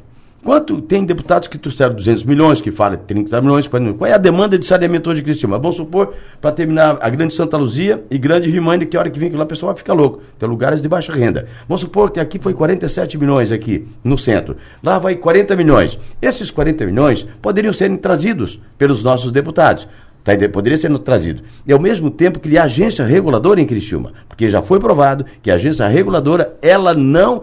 Quanto 0.45 0.83
tem 0.83 1.05
deputados 1.05 1.47
que 1.47 1.57
trouxeram 1.57 1.95
200 1.95 2.25
milhões, 2.25 2.61
que 2.61 2.73
falam 2.73 2.99
30 2.99 3.41
milhões, 3.41 3.69
40 3.69 3.79
milhões. 3.85 3.99
Qual 3.99 4.11
é 4.11 4.13
a 4.13 4.19
demanda 4.19 4.59
de 4.59 4.67
saneamento 4.67 5.09
hoje 5.09 5.21
de 5.21 5.25
Cristina? 5.25 5.57
Vamos 5.57 5.77
supor, 5.77 6.15
para 6.41 6.51
terminar 6.51 6.99
a 7.01 7.09
Grande 7.09 7.33
Santa 7.33 7.57
Luzia 7.57 8.03
e 8.11 8.19
Grande 8.19 8.51
Rimane, 8.51 8.85
que 8.85 8.97
a 8.97 9.01
hora 9.01 9.11
que 9.11 9.21
vem 9.21 9.31
que 9.31 9.37
lá 9.37 9.45
o 9.45 9.47
pessoal 9.47 9.73
vai 9.73 9.79
ficar 9.79 9.93
louco. 9.93 10.21
Tem 10.41 10.49
lugares 10.49 10.83
de 10.83 10.89
baixa 10.89 11.13
renda. 11.13 11.47
Vamos 11.69 11.83
supor 11.83 12.11
que 12.11 12.19
aqui 12.19 12.41
foi 12.41 12.55
47 12.55 13.17
milhões 13.19 13.53
aqui 13.53 13.87
no 14.03 14.19
centro. 14.19 14.57
Lá 14.83 14.99
vai 14.99 15.15
40 15.15 15.55
milhões. 15.55 15.97
Esses 16.21 16.51
40 16.51 16.87
milhões 16.87 17.25
poderiam 17.41 17.73
ser 17.73 17.97
trazidos 17.99 18.59
pelos 18.77 19.01
nossos 19.01 19.31
deputados. 19.31 19.87
Tá, 20.25 20.33
poderia 20.53 20.79
ser 20.79 20.97
trazido. 21.01 21.43
E 21.67 21.73
ao 21.73 21.81
mesmo 21.81 22.11
tempo 22.11 22.41
que 22.41 22.57
a 22.57 22.65
agência 22.65 23.05
reguladora 23.05 23.61
em 23.61 23.67
Criciúma, 23.67 24.13
porque 24.29 24.51
já 24.51 24.63
foi 24.63 24.79
provado 24.79 25.25
que 25.41 25.51
a 25.51 25.55
agência 25.55 25.87
reguladora, 25.87 26.57
ela 26.63 26.95
não 26.95 27.43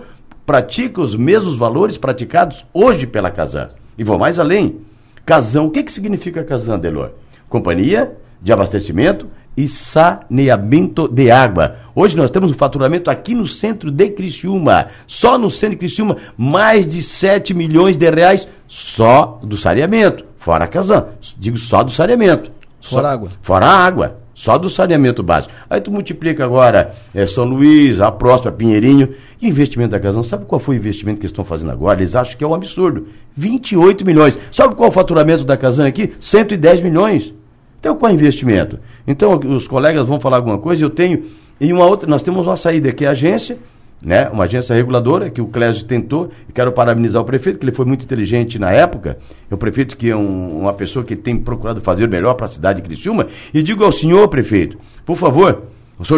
pratica 0.49 0.99
os 0.99 1.15
mesmos 1.15 1.55
valores 1.55 1.95
praticados 1.95 2.65
hoje 2.73 3.05
pela 3.05 3.29
Casan. 3.29 3.67
E 3.95 4.03
vou 4.03 4.17
mais 4.17 4.39
além. 4.39 4.79
Casan, 5.23 5.61
o 5.61 5.69
que, 5.69 5.83
que 5.83 5.91
significa 5.91 6.43
Casan, 6.43 6.79
Delor? 6.79 7.11
Companhia 7.47 8.17
de 8.41 8.51
abastecimento 8.51 9.27
e 9.55 9.67
saneamento 9.67 11.07
de 11.07 11.29
água. 11.29 11.75
Hoje 11.93 12.17
nós 12.17 12.31
temos 12.31 12.49
um 12.49 12.55
faturamento 12.55 13.11
aqui 13.11 13.35
no 13.35 13.45
centro 13.45 13.91
de 13.91 14.09
Criciúma, 14.09 14.87
só 15.05 15.37
no 15.37 15.51
centro 15.51 15.75
de 15.75 15.81
Criciúma, 15.81 16.17
mais 16.35 16.87
de 16.87 17.03
7 17.03 17.53
milhões 17.53 17.95
de 17.95 18.09
reais 18.09 18.47
só 18.67 19.39
do 19.43 19.55
saneamento, 19.55 20.25
fora 20.39 20.65
a 20.65 20.67
Casan, 20.67 21.09
digo 21.37 21.59
só 21.59 21.83
do 21.83 21.91
saneamento. 21.91 22.51
Fora 22.81 23.07
só, 23.07 23.13
água. 23.13 23.29
Fora 23.43 23.65
a 23.67 23.85
água. 23.85 24.18
Só 24.39 24.57
do 24.57 24.69
saneamento 24.69 25.21
básico. 25.21 25.53
Aí 25.69 25.81
tu 25.81 25.91
multiplica 25.91 26.45
agora 26.45 26.95
é, 27.13 27.27
São 27.27 27.43
Luís, 27.43 27.99
a 27.99 28.09
próxima, 28.09 28.53
Pinheirinho. 28.53 29.09
E 29.41 29.47
o 29.47 29.49
investimento 29.49 29.91
da 29.91 29.99
Casão, 29.99 30.23
sabe 30.23 30.45
qual 30.45 30.59
foi 30.59 30.77
o 30.77 30.79
investimento 30.79 31.19
que 31.19 31.25
eles 31.25 31.31
estão 31.31 31.43
fazendo 31.43 31.73
agora? 31.73 31.99
Eles 31.99 32.15
acham 32.15 32.37
que 32.37 32.43
é 32.45 32.47
um 32.47 32.53
absurdo. 32.53 33.07
28 33.35 34.05
milhões. 34.05 34.39
Sabe 34.49 34.75
qual 34.75 34.87
é 34.87 34.89
o 34.91 34.93
faturamento 34.93 35.43
da 35.43 35.57
Casão 35.57 35.85
aqui? 35.85 36.13
110 36.21 36.79
milhões. 36.79 37.33
Então 37.81 37.97
qual 37.97 38.09
é 38.09 38.13
o 38.13 38.15
investimento? 38.15 38.79
Então 39.05 39.37
os 39.37 39.67
colegas 39.67 40.07
vão 40.07 40.21
falar 40.21 40.37
alguma 40.37 40.57
coisa, 40.57 40.85
eu 40.85 40.89
tenho. 40.89 41.25
E 41.59 41.73
uma 41.73 41.85
outra, 41.85 42.09
nós 42.09 42.23
temos 42.23 42.47
uma 42.47 42.55
saída 42.55 42.87
aqui, 42.87 43.05
a 43.05 43.11
agência, 43.11 43.57
né, 44.01 44.29
uma 44.29 44.45
agência 44.45 44.75
reguladora 44.75 45.29
que 45.29 45.41
o 45.41 45.47
Clésio 45.47 45.85
tentou, 45.85 46.31
e 46.47 46.53
quero 46.53 46.71
parabenizar 46.71 47.21
o 47.21 47.25
prefeito, 47.25 47.59
que 47.59 47.65
ele 47.65 47.75
foi 47.75 47.85
muito 47.85 48.03
inteligente 48.03 48.57
na 48.57 48.71
época, 48.71 49.17
é 49.49 49.53
o 49.53 49.57
prefeito 49.57 49.97
que 49.97 50.09
é 50.09 50.15
um, 50.15 50.59
uma 50.61 50.73
pessoa 50.73 51.03
que 51.03 51.15
tem 51.15 51.37
procurado 51.37 51.81
fazer 51.81 52.05
o 52.05 52.09
melhor 52.09 52.33
para 52.33 52.45
a 52.45 52.49
cidade 52.49 52.81
de 52.81 52.87
Criciúma, 52.87 53.27
e 53.53 53.61
digo 53.61 53.83
ao 53.83 53.91
senhor, 53.91 54.27
prefeito, 54.27 54.77
por 55.05 55.15
favor, 55.15 55.63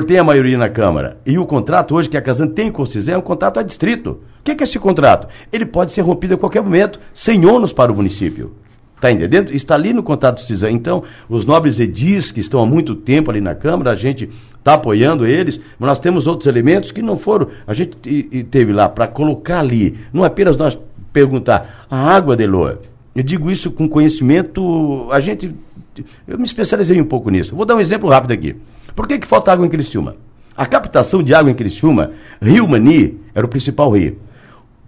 tem 0.08 0.20
a 0.20 0.24
maioria 0.24 0.58
na 0.58 0.70
Câmara, 0.70 1.18
e 1.26 1.38
o 1.40 1.46
contrato 1.46 1.96
hoje 1.96 2.10
que 2.10 2.18
a 2.18 2.22
Casan 2.22 2.48
tem 2.48 2.72
com 2.72 2.84
o 2.84 2.88
CISEM 2.88 3.16
é 3.16 3.18
um 3.18 3.22
contrato 3.22 3.60
a 3.60 3.64
distrito. 3.64 4.20
O 4.46 4.52
é, 4.52 4.56
que 4.56 4.64
é 4.64 4.66
esse 4.66 4.78
contrato? 4.78 5.28
Ele 5.52 5.66
pode 5.66 5.92
ser 5.92 6.02
rompido 6.02 6.36
a 6.36 6.38
qualquer 6.38 6.62
momento, 6.62 7.00
sem 7.14 7.46
ônus 7.46 7.74
para 7.74 7.92
o 7.92 7.96
município. 7.96 8.54
Está 9.02 9.12
entendendo? 9.12 9.52
Está 9.52 9.74
ali 9.74 9.94
no 9.94 10.04
contrato 10.04 10.36
do 10.36 10.46
CISAM. 10.46 10.70
Então, 10.70 11.02
os 11.28 11.44
nobres 11.44 11.80
edis 11.80 12.32
que 12.32 12.40
estão 12.40 12.62
há 12.62 12.68
muito 12.68 12.94
tempo 12.94 13.32
ali 13.32 13.42
na 13.42 13.56
Câmara, 13.56 13.90
a 13.90 13.96
gente 13.96 14.30
está 14.60 14.76
apoiando 14.76 15.26
eles, 15.26 15.60
mas 15.80 15.88
nós 15.90 15.98
temos 15.98 16.28
outros 16.28 16.46
elementos 16.46 16.92
que 16.92 17.02
não 17.02 17.18
foram. 17.18 17.48
A 17.66 17.74
gente 17.74 17.96
teve 18.52 18.72
lá 18.72 18.88
para 18.88 19.08
colocar 19.08 19.58
ali, 19.58 19.98
não 20.14 20.24
apenas 20.24 20.56
nós 20.56 20.78
perguntar, 21.12 21.88
a 21.90 21.98
água 21.98 22.38
de 22.38 22.46
Loa. 22.46 22.80
Eu 23.16 23.24
digo 23.24 23.50
isso 23.50 23.72
com 23.72 23.90
conhecimento, 23.90 25.08
a 25.12 25.20
gente. 25.20 25.52
Eu 26.28 26.38
me 26.38 26.46
especializei 26.46 27.02
um 27.02 27.06
pouco 27.06 27.32
nisso. 27.32 27.56
Vou 27.56 27.66
dar 27.66 27.76
um 27.76 27.80
exemplo 27.80 28.08
rápido 28.08 28.34
aqui. 28.34 28.56
Por 28.96 29.08
que, 29.08 29.18
que 29.18 29.26
falta 29.26 29.52
água 29.52 29.66
em 29.66 29.70
Criciúma? 29.70 30.16
A 30.56 30.68
captação 30.68 31.24
de 31.24 31.34
água 31.34 31.50
em 31.50 31.56
Criciúma, 31.56 32.12
Rio 32.40 32.68
Mani, 32.68 33.18
era 33.34 33.48
o 33.48 33.50
principal 33.50 33.90
rio 33.90 34.16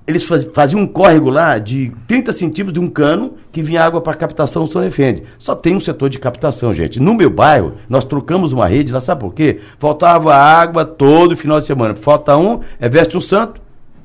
eles 0.05 0.23
faziam 0.53 0.81
um 0.81 0.87
córrego 0.87 1.29
lá 1.29 1.57
de 1.57 1.91
30 2.07 2.33
centímetros 2.33 2.73
de 2.73 2.79
um 2.79 2.89
cano 2.89 3.35
que 3.51 3.61
vinha 3.61 3.81
água 3.81 4.01
para 4.01 4.13
captação 4.13 4.67
São 4.67 4.81
Defende. 4.81 5.23
Só 5.37 5.55
tem 5.55 5.75
um 5.75 5.79
setor 5.79 6.09
de 6.09 6.19
captação, 6.19 6.73
gente. 6.73 6.99
No 6.99 7.13
meu 7.13 7.29
bairro, 7.29 7.73
nós 7.87 8.03
trocamos 8.03 8.51
uma 8.51 8.67
rede 8.67 8.91
lá, 8.91 8.99
sabe 8.99 9.21
por 9.21 9.33
quê? 9.33 9.59
Faltava 9.79 10.35
água 10.35 10.83
todo 10.83 11.37
final 11.37 11.61
de 11.61 11.67
semana. 11.67 11.95
Falta 11.95 12.35
um, 12.35 12.59
é 12.81 12.89
veste 12.89 13.15
um 13.15 13.21
santo 13.21 13.61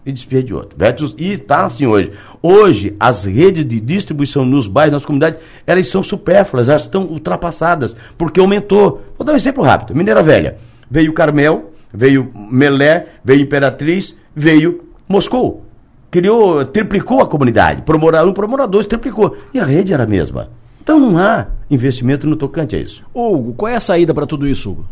e 0.07 0.13
despede 0.13 0.49
de 0.49 0.55
outro. 0.55 0.79
Veste 0.79 1.05
um, 1.05 1.13
e 1.19 1.33
está 1.33 1.67
assim 1.67 1.87
hoje. 1.87 2.13
Hoje, 2.41 2.95
as 3.01 3.25
redes 3.25 3.65
de 3.65 3.81
distribuição 3.81 4.45
nos 4.45 4.69
bairros, 4.69 4.93
nas 4.93 5.05
comunidades, 5.05 5.41
elas 5.67 5.89
são 5.89 6.03
supérfluas, 6.05 6.69
elas 6.69 6.83
estão 6.83 7.03
ultrapassadas, 7.07 7.97
porque 8.17 8.39
aumentou. 8.39 9.03
Vou 9.19 9.27
dar 9.27 9.33
um 9.33 9.37
exemplo 9.37 9.65
rápido. 9.65 9.97
Mineira 9.97 10.23
Velha. 10.23 10.59
Veio 10.89 11.13
Carmel, 11.13 11.73
veio 11.93 12.33
Melé, 12.35 13.07
veio 13.25 13.43
Imperatriz, 13.43 14.15
veio 14.35 14.85
Moscou 15.09 15.68
criou, 16.11 16.65
triplicou 16.65 17.21
a 17.21 17.27
comunidade. 17.27 17.83
Por 17.83 17.99
morador, 17.99 18.31
um 18.31 18.33
por 18.33 18.47
morador, 18.47 18.85
triplicou. 18.85 19.37
E 19.53 19.59
a 19.59 19.65
rede 19.65 19.93
era 19.93 20.05
a 20.05 20.07
mesma. 20.07 20.51
Então 20.83 20.99
não 20.99 21.19
há 21.19 21.49
investimento 21.71 22.27
no 22.27 22.37
tocante 22.37 22.75
a 22.75 22.79
isso. 22.79 23.05
Hugo, 23.13 23.53
qual 23.55 23.71
é 23.71 23.77
a 23.77 23.81
saída 23.81 24.15
para 24.15 24.27
tudo 24.27 24.47
isso, 24.47 24.71
Hugo? 24.71 24.87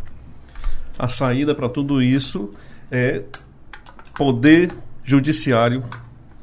A 0.99 1.09
saída 1.09 1.55
para 1.55 1.69
tudo 1.69 2.03
isso 2.03 2.51
é 2.91 3.23
poder 4.15 4.71
judiciário, 5.05 5.83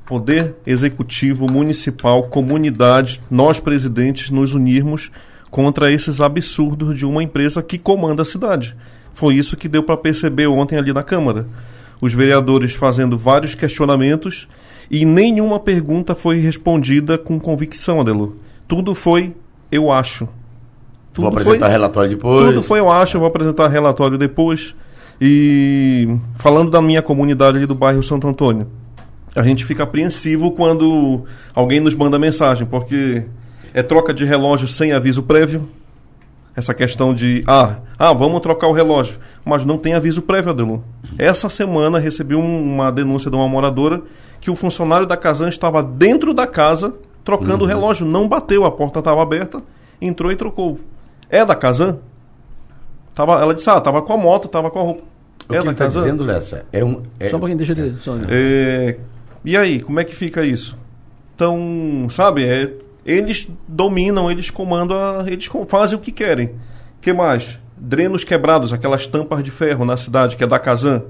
poder 0.06 0.56
executivo, 0.66 1.52
municipal, 1.52 2.24
comunidade, 2.24 3.22
nós 3.30 3.60
presidentes 3.60 4.30
nos 4.30 4.54
unirmos 4.54 5.12
contra 5.50 5.92
esses 5.92 6.20
absurdos 6.20 6.98
de 6.98 7.06
uma 7.06 7.22
empresa 7.22 7.62
que 7.62 7.78
comanda 7.78 8.24
a 8.24 8.26
cidade. 8.26 8.76
Foi 9.14 9.36
isso 9.36 9.56
que 9.56 9.70
deu 9.70 9.84
para 9.84 9.98
perceber 9.98 10.48
ontem 10.48 10.78
ali 10.78 10.92
na 10.92 11.04
Câmara. 11.04 11.46
Os 12.04 12.14
vereadores 12.14 12.74
fazendo 12.74 13.18
vários 13.18 13.56
questionamentos 13.56 14.46
e 14.92 15.06
nenhuma 15.06 15.58
pergunta 15.58 16.14
foi 16.14 16.38
respondida 16.38 17.18
com 17.18 17.40
convicção, 17.40 18.02
Adelu. 18.02 18.36
Tudo 18.68 18.94
foi 18.94 19.34
eu 19.72 19.90
acho. 19.90 20.28
Tudo 21.14 21.24
vou 21.24 21.32
apresentar 21.32 21.68
foi, 21.68 21.72
relatório 21.72 22.10
depois. 22.10 22.46
Tudo 22.48 22.62
foi 22.62 22.80
eu 22.82 22.92
acho, 22.92 23.16
eu 23.16 23.22
vou 23.22 23.30
apresentar 23.30 23.70
relatório 23.70 24.18
depois. 24.18 24.76
E 25.22 26.14
falando 26.36 26.70
da 26.70 26.82
minha 26.82 27.02
comunidade 27.02 27.56
ali 27.56 27.66
do 27.66 27.74
bairro 27.74 28.04
Santo 28.04 28.28
Antônio, 28.28 28.68
a 29.34 29.42
gente 29.42 29.64
fica 29.64 29.84
apreensivo 29.84 30.52
quando 30.52 31.24
alguém 31.56 31.80
nos 31.80 31.96
manda 31.96 32.20
mensagem, 32.20 32.68
porque 32.68 33.24
é 33.74 33.82
troca 33.82 34.14
de 34.14 34.26
relógio 34.26 34.68
sem 34.68 34.92
aviso 34.92 35.24
prévio. 35.24 35.70
Essa 36.56 36.74
questão 36.74 37.16
de, 37.16 37.44
ah, 37.48 37.78
ah, 37.98 38.14
vamos 38.14 38.40
trocar 38.42 38.68
o 38.68 38.74
relógio, 38.74 39.18
mas 39.44 39.66
não 39.66 39.78
tem 39.78 39.96
aviso 39.96 40.22
prévio, 40.22 40.52
Adelu. 40.52 40.84
Essa 41.18 41.50
semana 41.50 41.98
recebi 41.98 42.36
um, 42.36 42.74
uma 42.74 42.92
denúncia 42.92 43.30
de 43.30 43.36
uma 43.36 43.48
moradora 43.48 44.02
que 44.40 44.52
o 44.52 44.56
funcionário 44.56 45.08
da 45.08 45.18
Casan 45.18 45.50
estava 45.50 45.82
dentro 45.82 46.34
da 46.34 46.46
casa 46.46 46.94
trocando 47.24 47.64
uhum. 47.64 47.64
o 47.64 47.66
relógio. 47.66 48.06
Não 48.06 48.28
bateu, 48.28 48.66
a 48.66 48.72
porta 48.72 49.00
estava 49.00 49.24
aberta, 49.24 49.64
entrou 50.00 50.32
e 50.32 50.36
trocou. 50.36 50.80
É 51.30 51.44
da 51.44 51.56
Casan? 51.56 52.00
Tava, 53.16 53.34
ela 53.42 53.54
disse, 53.54 53.70
ah, 53.70 53.82
tava 53.82 54.02
com 54.02 54.14
a 54.14 54.18
moto, 54.18 54.48
tava 54.48 54.70
com 54.70 54.80
a 54.80 54.84
roupa. 54.84 55.04
O 55.50 55.56
é 55.56 55.60
que 55.60 55.66
da 55.66 55.74
tá 55.74 55.88
dizendo, 55.88 56.24
Lessa, 56.24 56.66
é 56.72 56.84
um... 56.84 57.02
É... 57.20 57.30
Só 57.30 57.38
um 57.38 57.40
pouquinho, 57.40 57.58
deixa 57.58 57.74
ele... 57.74 57.98
Só... 58.00 58.16
É... 58.30 58.98
E 59.44 59.58
aí, 59.58 59.82
como 59.82 60.00
é 60.00 60.04
que 60.04 60.16
fica 60.16 60.44
isso? 60.46 60.78
Então, 61.36 62.08
sabe, 62.10 62.46
é... 62.46 62.72
eles 63.06 63.50
dominam, 63.68 64.32
eles 64.32 64.50
comandam, 64.50 64.98
a... 64.98 65.24
eles 65.28 65.50
fazem 65.68 65.98
o 65.98 66.02
que 66.02 66.12
querem. 66.12 66.52
que 67.02 67.12
mais? 67.12 67.60
Drenos 67.78 68.24
quebrados, 68.24 68.72
aquelas 68.72 69.08
tampas 69.08 69.44
de 69.44 69.52
ferro 69.52 69.84
na 69.84 69.98
cidade, 69.98 70.36
que 70.36 70.44
é 70.44 70.48
da 70.48 70.60
Casan. 70.60 71.04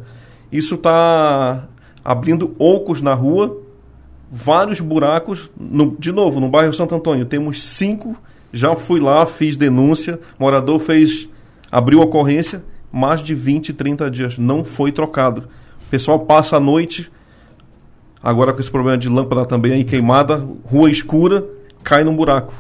Isso 0.52 0.76
está 0.76 1.68
abrindo 2.04 2.56
ocos 2.58 3.02
na 3.02 3.14
rua, 3.14 3.62
vários 4.32 4.80
buracos. 4.80 5.50
No, 5.60 5.96
de 5.98 6.12
novo, 6.12 6.40
no 6.40 6.50
bairro 6.50 6.74
Santo 6.74 6.96
Antônio, 6.96 7.26
temos 7.26 7.64
cinco. 7.64 8.18
Já 8.52 8.76
fui 8.76 9.00
lá, 9.00 9.26
fiz 9.26 9.56
denúncia, 9.56 10.20
morador 10.38 10.80
fez, 10.80 11.28
abriu 11.72 12.02
ocorrência, 12.02 12.64
mais 12.92 13.22
de 13.22 13.34
20, 13.34 13.74
30 13.74 14.12
dias. 14.12 14.38
Não 14.38 14.64
foi 14.64 14.92
trocado. 14.92 15.48
O 15.88 15.90
pessoal 15.90 16.20
passa 16.20 16.58
a 16.58 16.60
noite, 16.60 17.12
agora 18.22 18.54
com 18.54 18.60
esse 18.60 18.70
problema 18.70 18.98
de 18.98 19.10
lâmpada 19.10 19.46
também 19.46 19.74
aí 19.74 19.84
queimada, 19.84 20.48
rua 20.66 20.90
escura, 20.90 21.44
cai 21.84 22.04
num 22.04 22.16
buraco. 22.16 22.54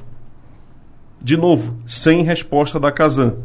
De 1.21 1.37
novo, 1.37 1.77
sem 1.87 2.23
resposta 2.23 2.79
da 2.79 2.91
Casan. 2.91 3.35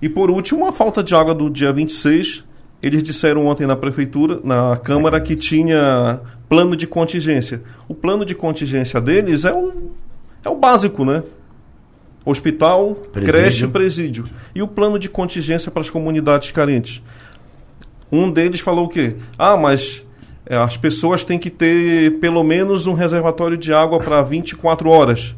E 0.00 0.08
por 0.08 0.30
último, 0.30 0.66
a 0.66 0.72
falta 0.72 1.02
de 1.02 1.14
água 1.14 1.34
do 1.34 1.50
dia 1.50 1.72
26, 1.72 2.44
eles 2.82 3.02
disseram 3.02 3.46
ontem 3.46 3.66
na 3.66 3.76
prefeitura, 3.76 4.40
na 4.42 4.76
Câmara, 4.76 5.20
que 5.20 5.36
tinha 5.36 6.20
plano 6.48 6.76
de 6.76 6.86
contingência. 6.86 7.62
O 7.88 7.94
plano 7.94 8.24
de 8.24 8.34
contingência 8.34 9.00
deles 9.00 9.44
é 9.44 9.52
o, 9.52 9.90
é 10.44 10.48
o 10.48 10.56
básico, 10.56 11.04
né? 11.04 11.22
Hospital, 12.24 12.94
presídio. 12.94 13.32
creche, 13.32 13.66
presídio. 13.66 14.24
E 14.54 14.62
o 14.62 14.68
plano 14.68 14.98
de 14.98 15.08
contingência 15.08 15.70
para 15.70 15.82
as 15.82 15.90
comunidades 15.90 16.50
carentes. 16.50 17.02
Um 18.12 18.30
deles 18.30 18.60
falou 18.60 18.86
o 18.86 18.88
quê? 18.88 19.16
Ah, 19.38 19.56
mas 19.56 20.04
as 20.56 20.76
pessoas 20.76 21.24
têm 21.24 21.38
que 21.38 21.50
ter 21.50 22.18
pelo 22.18 22.42
menos 22.42 22.86
um 22.86 22.92
reservatório 22.92 23.56
de 23.56 23.72
água 23.72 23.98
para 24.00 24.22
24 24.22 24.88
horas. 24.88 25.34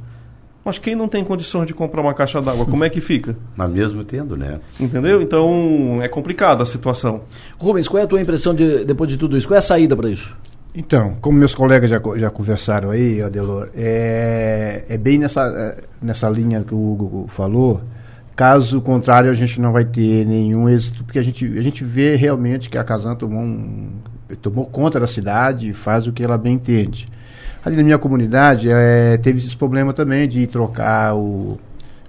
Mas 0.65 0.79
quem 0.79 0.95
não 0.95 1.09
tem 1.09 1.25
condições 1.25 1.67
de 1.67 1.75
comprar 1.75 2.01
uma 2.01 2.15
caixa 2.15 2.41
d'água, 2.41 2.65
como 2.65 2.85
é 2.85 2.91
que 2.91 3.01
fica? 3.01 3.37
Mas 3.57 3.71
mesmo 3.71 4.05
tendo, 4.05 4.37
né? 4.37 4.61
Entendeu? 4.79 5.21
Então 5.21 6.01
é 6.01 6.09
complicada 6.09 6.63
a 6.63 6.67
situação. 6.67 7.23
Rubens, 7.59 7.89
qual 7.89 8.01
é 8.01 8.05
a 8.05 8.07
tua 8.07 8.21
impressão 8.21 8.55
de, 8.55 8.85
depois 8.85 9.11
de 9.11 9.17
tudo 9.17 9.37
isso? 9.37 9.49
Qual 9.49 9.57
é 9.57 9.59
a 9.59 9.63
saída 9.63 9.97
para 9.97 10.09
isso? 10.09 10.37
Então, 10.75 11.17
como 11.21 11.37
meus 11.37 11.55
colegas 11.55 11.91
já, 11.91 12.01
já 12.17 12.31
conversaram 12.31 12.91
aí, 12.91 13.21
Adelor, 13.21 13.69
é, 13.75 14.85
é 14.89 14.97
bem 14.97 15.19
nessa, 15.19 15.43
é, 15.43 15.85
nessa 16.01 16.31
linha 16.31 16.63
que 16.63 16.75
o 16.75 16.93
Hugo 16.93 17.27
falou. 17.29 17.83
Caso 18.35 18.81
contrário, 18.81 19.31
a 19.31 19.35
gente 19.35 19.61
não 19.61 19.73
vai 19.73 19.85
ter 19.85 20.25
nenhum 20.25 20.69
êxito, 20.69 21.05
porque 21.05 21.19
a 21.19 21.23
gente, 21.23 21.45
a 21.59 21.63
gente 21.63 21.85
vê 21.85 22.17
realmente 22.17 22.71
que 22.71 22.79
a 22.79 22.85
Casan 22.85 23.15
tomou, 23.15 23.43
um, 23.43 23.91
tomou 24.37 24.67
conta 24.67 24.99
da 24.99 25.07
cidade 25.07 25.71
e 25.71 25.73
faz 25.73 26.07
o 26.07 26.13
que 26.13 26.23
ela 26.23 26.39
bem 26.39 26.55
entende. 26.55 27.07
Ali 27.65 27.77
na 27.77 27.83
minha 27.83 27.99
comunidade, 27.99 28.69
é, 28.71 29.17
teve 29.19 29.39
esse 29.39 29.57
problema 29.57 29.93
também 29.93 30.27
de 30.29 30.47
trocar 30.47 31.15
o, 31.15 31.59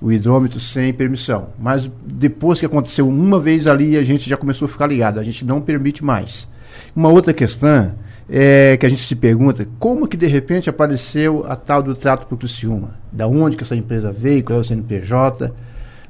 o 0.02 0.12
hidrômetro 0.12 0.60
sem 0.60 0.92
permissão. 0.92 1.50
Mas 1.60 1.90
depois 2.06 2.60
que 2.60 2.66
aconteceu 2.66 3.08
uma 3.08 3.40
vez 3.40 3.68
ali, 3.68 3.98
a 3.98 4.04
gente 4.04 4.30
já 4.30 4.36
começou 4.36 4.66
a 4.66 4.70
ficar 4.70 4.88
ligado. 4.88 5.20
A 5.20 5.24
gente 5.24 5.46
não 5.46 5.62
permite 5.62 6.04
mais. 6.04 6.48
Uma 6.96 7.10
outra 7.10 7.34
questão 7.34 7.94
é, 8.30 8.78
que 8.78 8.86
a 8.86 8.90
gente 8.90 9.04
se 9.04 9.16
pergunta, 9.16 9.68
como 9.78 10.08
que 10.08 10.18
de 10.18 10.28
repente 10.28 10.70
apareceu 10.70 11.46
a 11.48 11.56
tal 11.56 11.84
do 11.84 11.94
trato 11.94 12.26
por 12.26 12.38
Criciúma? 12.38 12.96
Da 13.12 13.28
onde 13.28 13.56
que 13.56 13.64
essa 13.64 13.76
empresa 13.76 14.12
veio, 14.12 14.44
qual 14.44 14.58
é 14.58 14.62
o 14.62 14.64
CNPJ, 14.64 15.54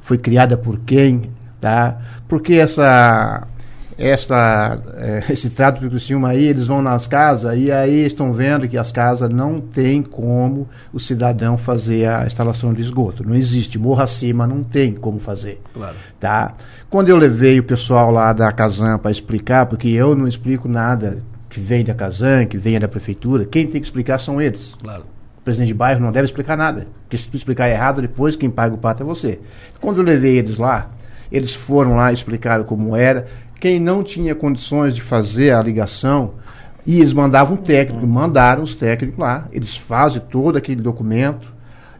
foi 0.01 0.17
criada 0.17 0.57
por 0.57 0.79
quem, 0.79 1.31
tá? 1.59 1.97
Porque 2.27 2.55
essa, 2.55 3.47
essa, 3.97 4.79
é, 4.95 5.23
esse 5.31 5.49
trato 5.49 5.79
por 5.79 5.89
Criciúma 5.89 6.29
aí, 6.29 6.43
eles 6.45 6.67
vão 6.67 6.81
nas 6.81 7.07
casas 7.07 7.57
e 7.57 7.71
aí 7.71 8.05
estão 8.05 8.33
vendo 8.33 8.67
que 8.67 8.77
as 8.77 8.91
casas 8.91 9.29
não 9.29 9.59
tem 9.59 10.01
como 10.01 10.67
o 10.91 10.99
cidadão 10.99 11.57
fazer 11.57 12.07
a 12.07 12.25
instalação 12.25 12.73
de 12.73 12.81
esgoto. 12.81 13.27
Não 13.27 13.35
existe, 13.35 13.77
morra 13.77 14.03
acima 14.03 14.47
não 14.47 14.63
tem 14.63 14.93
como 14.93 15.19
fazer. 15.19 15.61
Claro. 15.73 15.95
Tá? 16.19 16.53
Quando 16.89 17.09
eu 17.09 17.17
levei 17.17 17.59
o 17.59 17.63
pessoal 17.63 18.11
lá 18.11 18.33
da 18.33 18.51
Casan 18.51 18.97
para 18.97 19.11
explicar, 19.11 19.65
porque 19.65 19.89
eu 19.89 20.15
não 20.15 20.27
explico 20.27 20.67
nada 20.67 21.21
que 21.49 21.59
vem 21.59 21.83
da 21.83 21.93
Casan, 21.93 22.45
que 22.45 22.57
vem 22.57 22.79
da 22.79 22.87
prefeitura, 22.87 23.45
quem 23.45 23.67
tem 23.67 23.79
que 23.79 23.87
explicar 23.87 24.17
são 24.17 24.41
eles. 24.41 24.73
Claro. 24.81 25.03
O 25.37 25.41
presidente 25.43 25.67
de 25.67 25.73
bairro 25.73 25.99
não 25.99 26.11
deve 26.11 26.25
explicar 26.25 26.55
nada, 26.55 26.87
porque 27.03 27.17
se 27.17 27.29
tu 27.29 27.35
explicar 27.35 27.69
errado, 27.69 28.01
depois 28.01 28.35
quem 28.35 28.49
paga 28.49 28.73
o 28.73 28.77
pato 28.77 29.03
é 29.03 29.05
você. 29.05 29.39
Quando 29.79 29.97
eu 29.97 30.03
levei 30.03 30.37
eles 30.37 30.57
lá, 30.57 30.89
eles 31.33 31.53
foram 31.53 31.95
lá, 31.95 32.13
explicaram 32.13 32.63
como 32.63 32.95
era. 32.95 33.25
Quem 33.63 33.79
não 33.79 34.03
tinha 34.03 34.35
condições 34.35 34.93
de 34.93 35.01
fazer 35.01 35.51
a 35.51 35.61
ligação, 35.61 36.33
e 36.85 36.99
eles 36.99 37.13
mandavam 37.13 37.53
um 37.53 37.57
técnico, 37.57 38.05
mandaram 38.05 38.61
os 38.61 38.75
técnicos 38.75 39.17
lá, 39.17 39.47
eles 39.53 39.77
fazem 39.77 40.21
todo 40.21 40.57
aquele 40.57 40.81
documento 40.81 41.49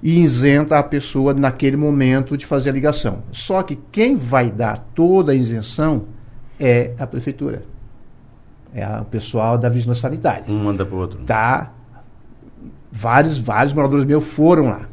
e 0.02 0.20
isenta 0.20 0.78
a 0.78 0.84
pessoa 0.84 1.34
naquele 1.34 1.78
momento 1.78 2.36
de 2.36 2.46
fazer 2.46 2.72
a 2.72 2.74
ligação. 2.74 3.24
Só 3.32 3.64
que 3.64 3.80
quem 3.94 4.18
vai 4.18 4.52
dar 4.52 4.78
toda 4.94 5.32
a 5.32 5.36
isenção 5.36 6.08
é 6.60 6.92
a 7.00 7.08
prefeitura. 7.08 7.64
É 8.76 8.86
o 9.00 9.06
pessoal 9.06 9.58
da 9.58 9.70
vigilância 9.70 10.02
sanitária. 10.02 10.44
Um 10.50 10.66
manda 10.66 10.86
para 10.86 10.96
o 10.98 11.00
outro. 11.00 11.20
Tá. 11.20 11.72
Vários, 12.92 13.40
vários 13.40 13.72
moradores 13.72 14.04
meus 14.04 14.26
foram 14.26 14.66
lá. 14.66 14.90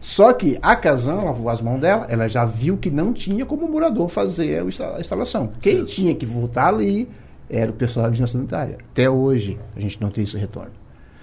Só 0.00 0.32
que 0.32 0.58
a 0.62 0.76
Casan 0.76 1.22
lavou 1.22 1.48
as 1.48 1.60
mãos 1.60 1.80
dela, 1.80 2.06
ela 2.08 2.28
já 2.28 2.44
viu 2.44 2.76
que 2.76 2.90
não 2.90 3.12
tinha 3.12 3.44
como 3.44 3.66
o 3.66 3.70
morador 3.70 4.08
fazer 4.08 4.62
a 4.62 5.00
instalação. 5.00 5.50
Quem 5.60 5.84
tinha 5.84 6.14
que 6.14 6.24
voltar 6.24 6.68
ali 6.68 7.08
era 7.50 7.70
o 7.70 7.74
pessoal 7.74 8.04
da 8.04 8.10
vigilância 8.10 8.38
sanitária. 8.38 8.78
Até 8.92 9.08
hoje 9.10 9.58
a 9.76 9.80
gente 9.80 10.00
não 10.00 10.10
tem 10.10 10.24
esse 10.24 10.36
retorno. 10.36 10.72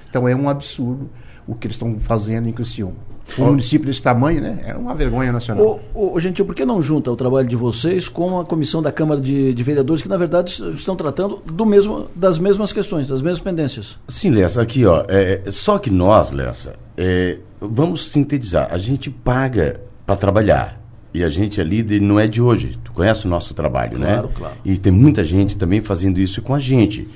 Então 0.10 0.27
é 0.27 0.35
um 0.35 0.49
absurdo 0.49 1.10
o 1.47 1.53
que 1.53 1.68
eles 1.68 1.76
estão 1.76 1.99
fazendo 1.99 2.49
em 2.49 2.52
Criciúma. 2.52 2.95
Um 3.39 3.45
município 3.45 3.88
desse 3.88 4.02
tamanho, 4.02 4.41
né? 4.41 4.61
É 4.65 4.76
uma 4.76 4.93
vergonha 4.93 5.31
nacional. 5.31 5.80
Ô, 5.93 6.14
ô, 6.14 6.19
Gentil, 6.19 6.45
por 6.45 6.53
que 6.53 6.64
não 6.64 6.81
junta 6.81 7.11
o 7.11 7.15
trabalho 7.15 7.47
de 7.47 7.56
vocês 7.56 8.07
com 8.07 8.39
a 8.39 8.45
comissão 8.45 8.81
da 8.81 8.91
Câmara 8.91 9.19
de, 9.19 9.53
de 9.53 9.64
Vereadores, 9.64 10.02
que 10.02 10.07
na 10.07 10.18
verdade 10.18 10.61
estão 10.76 10.95
tratando 10.95 11.41
do 11.45 11.65
mesmo, 11.65 12.07
das 12.15 12.38
mesmas 12.38 12.72
questões, 12.72 13.07
das 13.07 13.22
mesmas 13.22 13.39
pendências? 13.39 13.97
Sim, 14.07 14.30
Lessa, 14.30 14.61
aqui, 14.61 14.85
ó. 14.85 15.06
É, 15.07 15.41
só 15.49 15.80
que 15.80 15.89
nós, 15.89 16.31
Lessa, 16.31 16.76
é, 16.97 17.38
vamos 17.59 18.11
sintetizar. 18.11 18.69
A 18.72 18.77
gente 18.77 19.09
paga 19.09 19.81
para 20.05 20.15
trabalhar. 20.15 20.81
E 21.13 21.23
a 21.23 21.30
gente 21.30 21.61
é 21.61 21.63
líder 21.63 22.01
não 22.01 22.19
é 22.19 22.27
de 22.27 22.41
hoje. 22.41 22.77
Tu 22.84 22.91
conhece 22.91 23.26
o 23.26 23.30
nosso 23.30 23.53
trabalho, 23.53 23.97
né? 23.97 24.13
Claro, 24.15 24.31
claro. 24.35 24.55
E 24.65 24.77
tem 24.77 24.91
muita 24.91 25.23
gente 25.23 25.55
também 25.55 25.81
fazendo 25.81 26.19
isso 26.19 26.41
com 26.41 26.53
a 26.53 26.59
gente. 26.59 27.07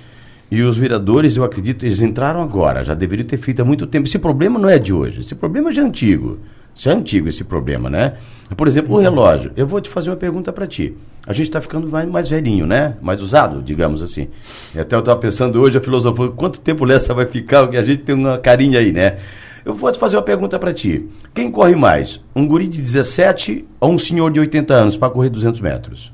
E 0.52 0.62
os 0.64 0.78
vereadores, 0.78 1.36
eu 1.36 1.44
acredito, 1.44 1.86
eles 1.86 2.02
entraram 2.02 2.42
agora, 2.42 2.84
já 2.84 2.96
deveriam 2.96 3.28
ter 3.28 3.38
feito 3.38 3.62
há 3.62 3.66
muito 3.66 3.86
tempo. 3.86 4.08
Esse 4.08 4.18
problema 4.18 4.58
não 4.58 4.70
é 4.70 4.80
de 4.80 4.92
hoje, 4.92 5.20
esse 5.20 5.36
problema 5.36 5.72
já 5.72 5.82
é 5.82 5.86
antigo. 5.86 6.40
Já 6.74 6.92
é 6.92 6.96
antigo 6.96 7.28
esse 7.28 7.44
problema, 7.44 7.90
né? 7.90 8.14
Por 8.56 8.68
exemplo, 8.68 8.96
o 8.96 9.00
relógio. 9.00 9.52
Eu 9.56 9.68
vou 9.68 9.82
te 9.82 9.90
fazer 9.90 10.10
uma 10.10 10.16
pergunta 10.16 10.54
para 10.54 10.66
ti. 10.66 10.96
A 11.28 11.34
gente 11.34 11.48
está 11.48 11.60
ficando 11.60 11.88
mais, 11.88 12.08
mais 12.08 12.30
velhinho, 12.30 12.66
né? 12.66 12.96
Mais 13.02 13.22
usado, 13.22 13.62
digamos 13.62 14.02
assim. 14.02 14.30
E 14.74 14.80
até 14.80 14.96
eu 14.96 15.00
estava 15.00 15.20
pensando 15.20 15.60
hoje, 15.60 15.78
a 15.78 15.82
filosofia, 15.82 16.30
quanto 16.30 16.60
tempo 16.62 16.86
Lessa 16.86 17.14
vai 17.14 17.26
ficar? 17.26 17.64
Porque 17.64 17.78
a 17.78 17.84
gente 17.84 18.04
tem 18.04 18.16
uma 18.16 18.38
carinha 18.38 18.80
aí, 18.80 18.94
né? 18.94 19.18
Eu 19.66 19.74
vou 19.74 19.92
te 19.92 20.00
fazer 20.00 20.18
uma 20.18 20.24
pergunta 20.24 20.58
para 20.58 20.74
ti. 20.74 21.08
Quem 21.34 21.52
corre 21.52 21.76
mais? 21.76 22.22
Um 22.36 22.48
guri 22.48 22.68
de 22.68 22.82
17 22.82 23.66
ou 23.80 23.92
um 23.92 24.00
senhor 24.00 24.32
de 24.32 24.40
80 24.40 24.74
anos 24.74 24.98
para 24.98 25.10
correr 25.10 25.30
200 25.30 25.62
metros? 25.62 26.14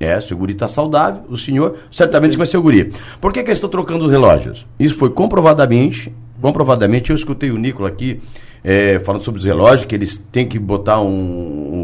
É, 0.00 0.20
se 0.20 0.34
o 0.34 0.36
guri 0.36 0.52
está 0.52 0.66
saudável, 0.66 1.22
o 1.28 1.36
senhor 1.36 1.76
certamente 1.90 2.36
vai 2.36 2.46
ser 2.46 2.56
o 2.56 2.62
guri. 2.62 2.92
Por 3.20 3.32
que, 3.32 3.42
que 3.42 3.50
eles 3.50 3.58
estão 3.58 3.70
trocando 3.70 4.04
os 4.06 4.10
relógios? 4.10 4.66
Isso 4.78 4.96
foi 4.96 5.10
comprovadamente, 5.10 6.12
comprovadamente, 6.40 7.10
eu 7.10 7.16
escutei 7.16 7.52
o 7.52 7.56
Nicola 7.56 7.88
aqui 7.88 8.20
é, 8.64 8.98
falando 8.98 9.22
sobre 9.22 9.38
os 9.38 9.44
relógios, 9.44 9.84
que 9.84 9.94
eles 9.94 10.18
têm 10.32 10.46
que 10.46 10.58
botar 10.58 11.00
um. 11.00 11.08
um, 11.08 11.82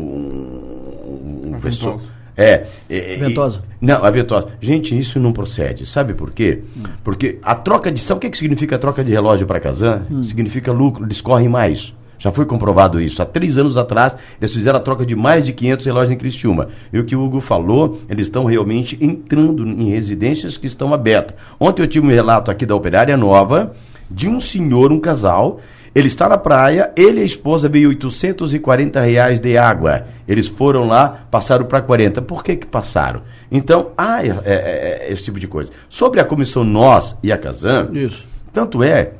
um, 1.06 1.54
um 1.54 1.58
versor, 1.58 2.00
é, 2.38 2.66
é, 2.88 3.16
Ventosa. 3.16 3.64
E, 3.82 3.84
não, 3.84 4.04
a 4.04 4.10
ventosa. 4.10 4.46
Gente, 4.60 4.96
isso 4.96 5.18
não 5.18 5.32
procede. 5.32 5.84
Sabe 5.84 6.14
por 6.14 6.30
quê? 6.30 6.62
Hum. 6.76 6.84
Porque 7.02 7.40
a 7.42 7.56
troca 7.56 7.90
de. 7.90 8.00
Sabe 8.00 8.18
o 8.18 8.20
que, 8.20 8.30
que 8.30 8.38
significa 8.38 8.76
a 8.76 8.78
troca 8.78 9.02
de 9.02 9.10
relógio 9.10 9.44
para 9.44 9.58
Casan? 9.58 10.02
Hum. 10.08 10.22
Significa 10.22 10.70
lucro, 10.70 11.04
eles 11.04 11.20
correm 11.20 11.48
mais. 11.48 11.92
Já 12.16 12.30
foi 12.30 12.46
comprovado 12.46 13.00
isso. 13.00 13.20
Há 13.20 13.26
três 13.26 13.58
anos 13.58 13.76
atrás, 13.76 14.14
eles 14.40 14.52
fizeram 14.52 14.78
a 14.78 14.82
troca 14.82 15.04
de 15.04 15.16
mais 15.16 15.44
de 15.44 15.52
500 15.52 15.86
relógios 15.86 16.10
em 16.12 16.16
Criciúma. 16.16 16.68
E 16.92 16.98
o 16.98 17.04
que 17.04 17.16
o 17.16 17.24
Hugo 17.24 17.40
falou, 17.40 18.00
eles 18.08 18.26
estão 18.26 18.44
realmente 18.44 18.96
entrando 19.00 19.66
em 19.66 19.90
residências 19.90 20.56
que 20.56 20.66
estão 20.66 20.94
abertas. 20.94 21.36
Ontem 21.58 21.82
eu 21.82 21.88
tive 21.88 22.06
um 22.06 22.10
relato 22.10 22.50
aqui 22.50 22.64
da 22.64 22.74
Operária 22.74 23.16
Nova 23.16 23.74
de 24.10 24.28
um 24.28 24.40
senhor, 24.40 24.92
um 24.92 24.98
casal, 24.98 25.60
ele 25.94 26.06
está 26.06 26.28
na 26.28 26.38
praia, 26.38 26.92
ele 26.96 27.20
e 27.20 27.22
a 27.22 27.26
esposa 27.26 27.68
veio 27.68 27.88
840 27.88 29.00
reais 29.00 29.40
de 29.40 29.56
água. 29.56 30.04
Eles 30.26 30.46
foram 30.46 30.86
lá, 30.86 31.26
passaram 31.30 31.64
para 31.64 31.80
40. 31.80 32.22
Por 32.22 32.42
que 32.42 32.56
que 32.56 32.66
passaram? 32.66 33.22
Então, 33.50 33.90
há 33.96 34.24
é, 34.24 34.28
é, 34.28 34.34
é, 34.44 35.12
esse 35.12 35.24
tipo 35.24 35.40
de 35.40 35.48
coisa. 35.48 35.70
Sobre 35.88 36.20
a 36.20 36.24
comissão 36.24 36.64
Nós 36.64 37.16
e 37.22 37.32
a 37.32 37.38
Casan, 37.38 37.90
Isso. 37.92 38.26
tanto 38.52 38.82
é 38.82 39.12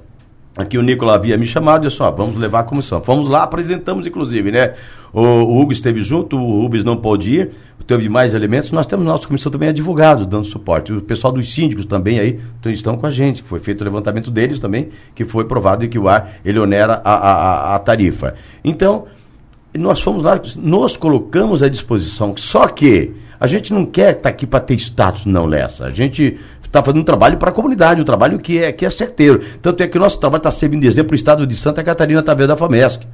Aqui 0.59 0.77
o 0.77 0.83
Nicolas 0.83 1.15
havia 1.15 1.37
me 1.37 1.47
chamado 1.47 1.87
e 1.87 1.91
só, 1.91 2.11
vamos 2.11 2.37
levar 2.37 2.61
a 2.61 2.63
comissão. 2.65 3.01
Fomos 3.01 3.29
lá, 3.29 3.45
apresentamos 3.45 4.09
inclusive, 4.09 4.51
né? 4.51 4.75
O, 5.13 5.23
Hugo 5.61 5.73
esteve 5.73 6.03
junto, 6.03 6.37
o 6.37 6.63
Rubens 6.63 6.85
não 6.85 6.97
pôde 6.97 7.35
ir, 7.35 7.51
teve 7.87 8.09
mais 8.09 8.35
elementos. 8.35 8.71
Nós 8.71 8.87
temos 8.87 9.05
nossa 9.07 9.27
comissão 9.27 9.51
também 9.51 9.71
advogado, 9.71 10.27
dando 10.27 10.45
suporte. 10.45 10.93
O 10.93 11.01
pessoal 11.01 11.33
dos 11.33 11.53
síndicos 11.53 11.87
também 11.87 12.21
aí 12.21 12.39
estão 12.67 12.97
com 12.97 13.07
a 13.07 13.11
gente, 13.11 13.43
foi 13.43 13.61
feito 13.61 13.81
o 13.81 13.85
levantamento 13.85 14.31
deles 14.31 14.59
também, 14.59 14.89
que 15.15 15.25
foi 15.25 15.45
provado 15.45 15.89
que 15.89 15.99
o 15.99 16.09
ar 16.09 16.35
ele 16.45 16.59
onera 16.59 17.01
a, 17.05 17.15
a, 17.15 17.75
a 17.77 17.79
tarifa. 17.79 18.35
Então, 18.63 19.07
nós 19.75 20.01
fomos 20.01 20.23
lá, 20.23 20.41
nos 20.57 20.97
colocamos 20.97 21.63
à 21.63 21.69
disposição. 21.69 22.35
Só 22.37 22.67
que 22.69 23.13
a 23.41 23.47
gente 23.47 23.73
não 23.73 23.87
quer 23.87 24.11
estar 24.11 24.23
tá 24.23 24.29
aqui 24.29 24.47
para 24.47 24.61
ter 24.61 24.75
status, 24.75 25.25
não, 25.25 25.47
Lessa. 25.47 25.85
A 25.85 25.91
gente 25.91 26.39
está 26.63 26.83
fazendo 26.83 27.01
um 27.01 27.05
trabalho 27.05 27.39
para 27.39 27.51
a 27.51 27.53
comunidade, 27.53 28.01
um 28.01 28.05
trabalho 28.05 28.39
que 28.39 28.59
é, 28.59 28.73
que 28.73 28.85
é 28.85 28.91
certeiro. 28.91 29.43
Tanto 29.63 29.83
é 29.83 29.87
que 29.87 29.97
o 29.97 30.01
nosso 30.01 30.19
trabalho 30.19 30.41
está 30.41 30.51
servindo 30.51 30.83
de 30.83 30.89
exemplo 30.89 31.09
para 31.09 31.15
o 31.15 31.17
estado 31.17 31.47
de 31.47 31.57
Santa 31.57 31.83
Catarina 31.83 32.21
através 32.21 32.49
da 32.49 32.57
FAMESC. 32.57 33.07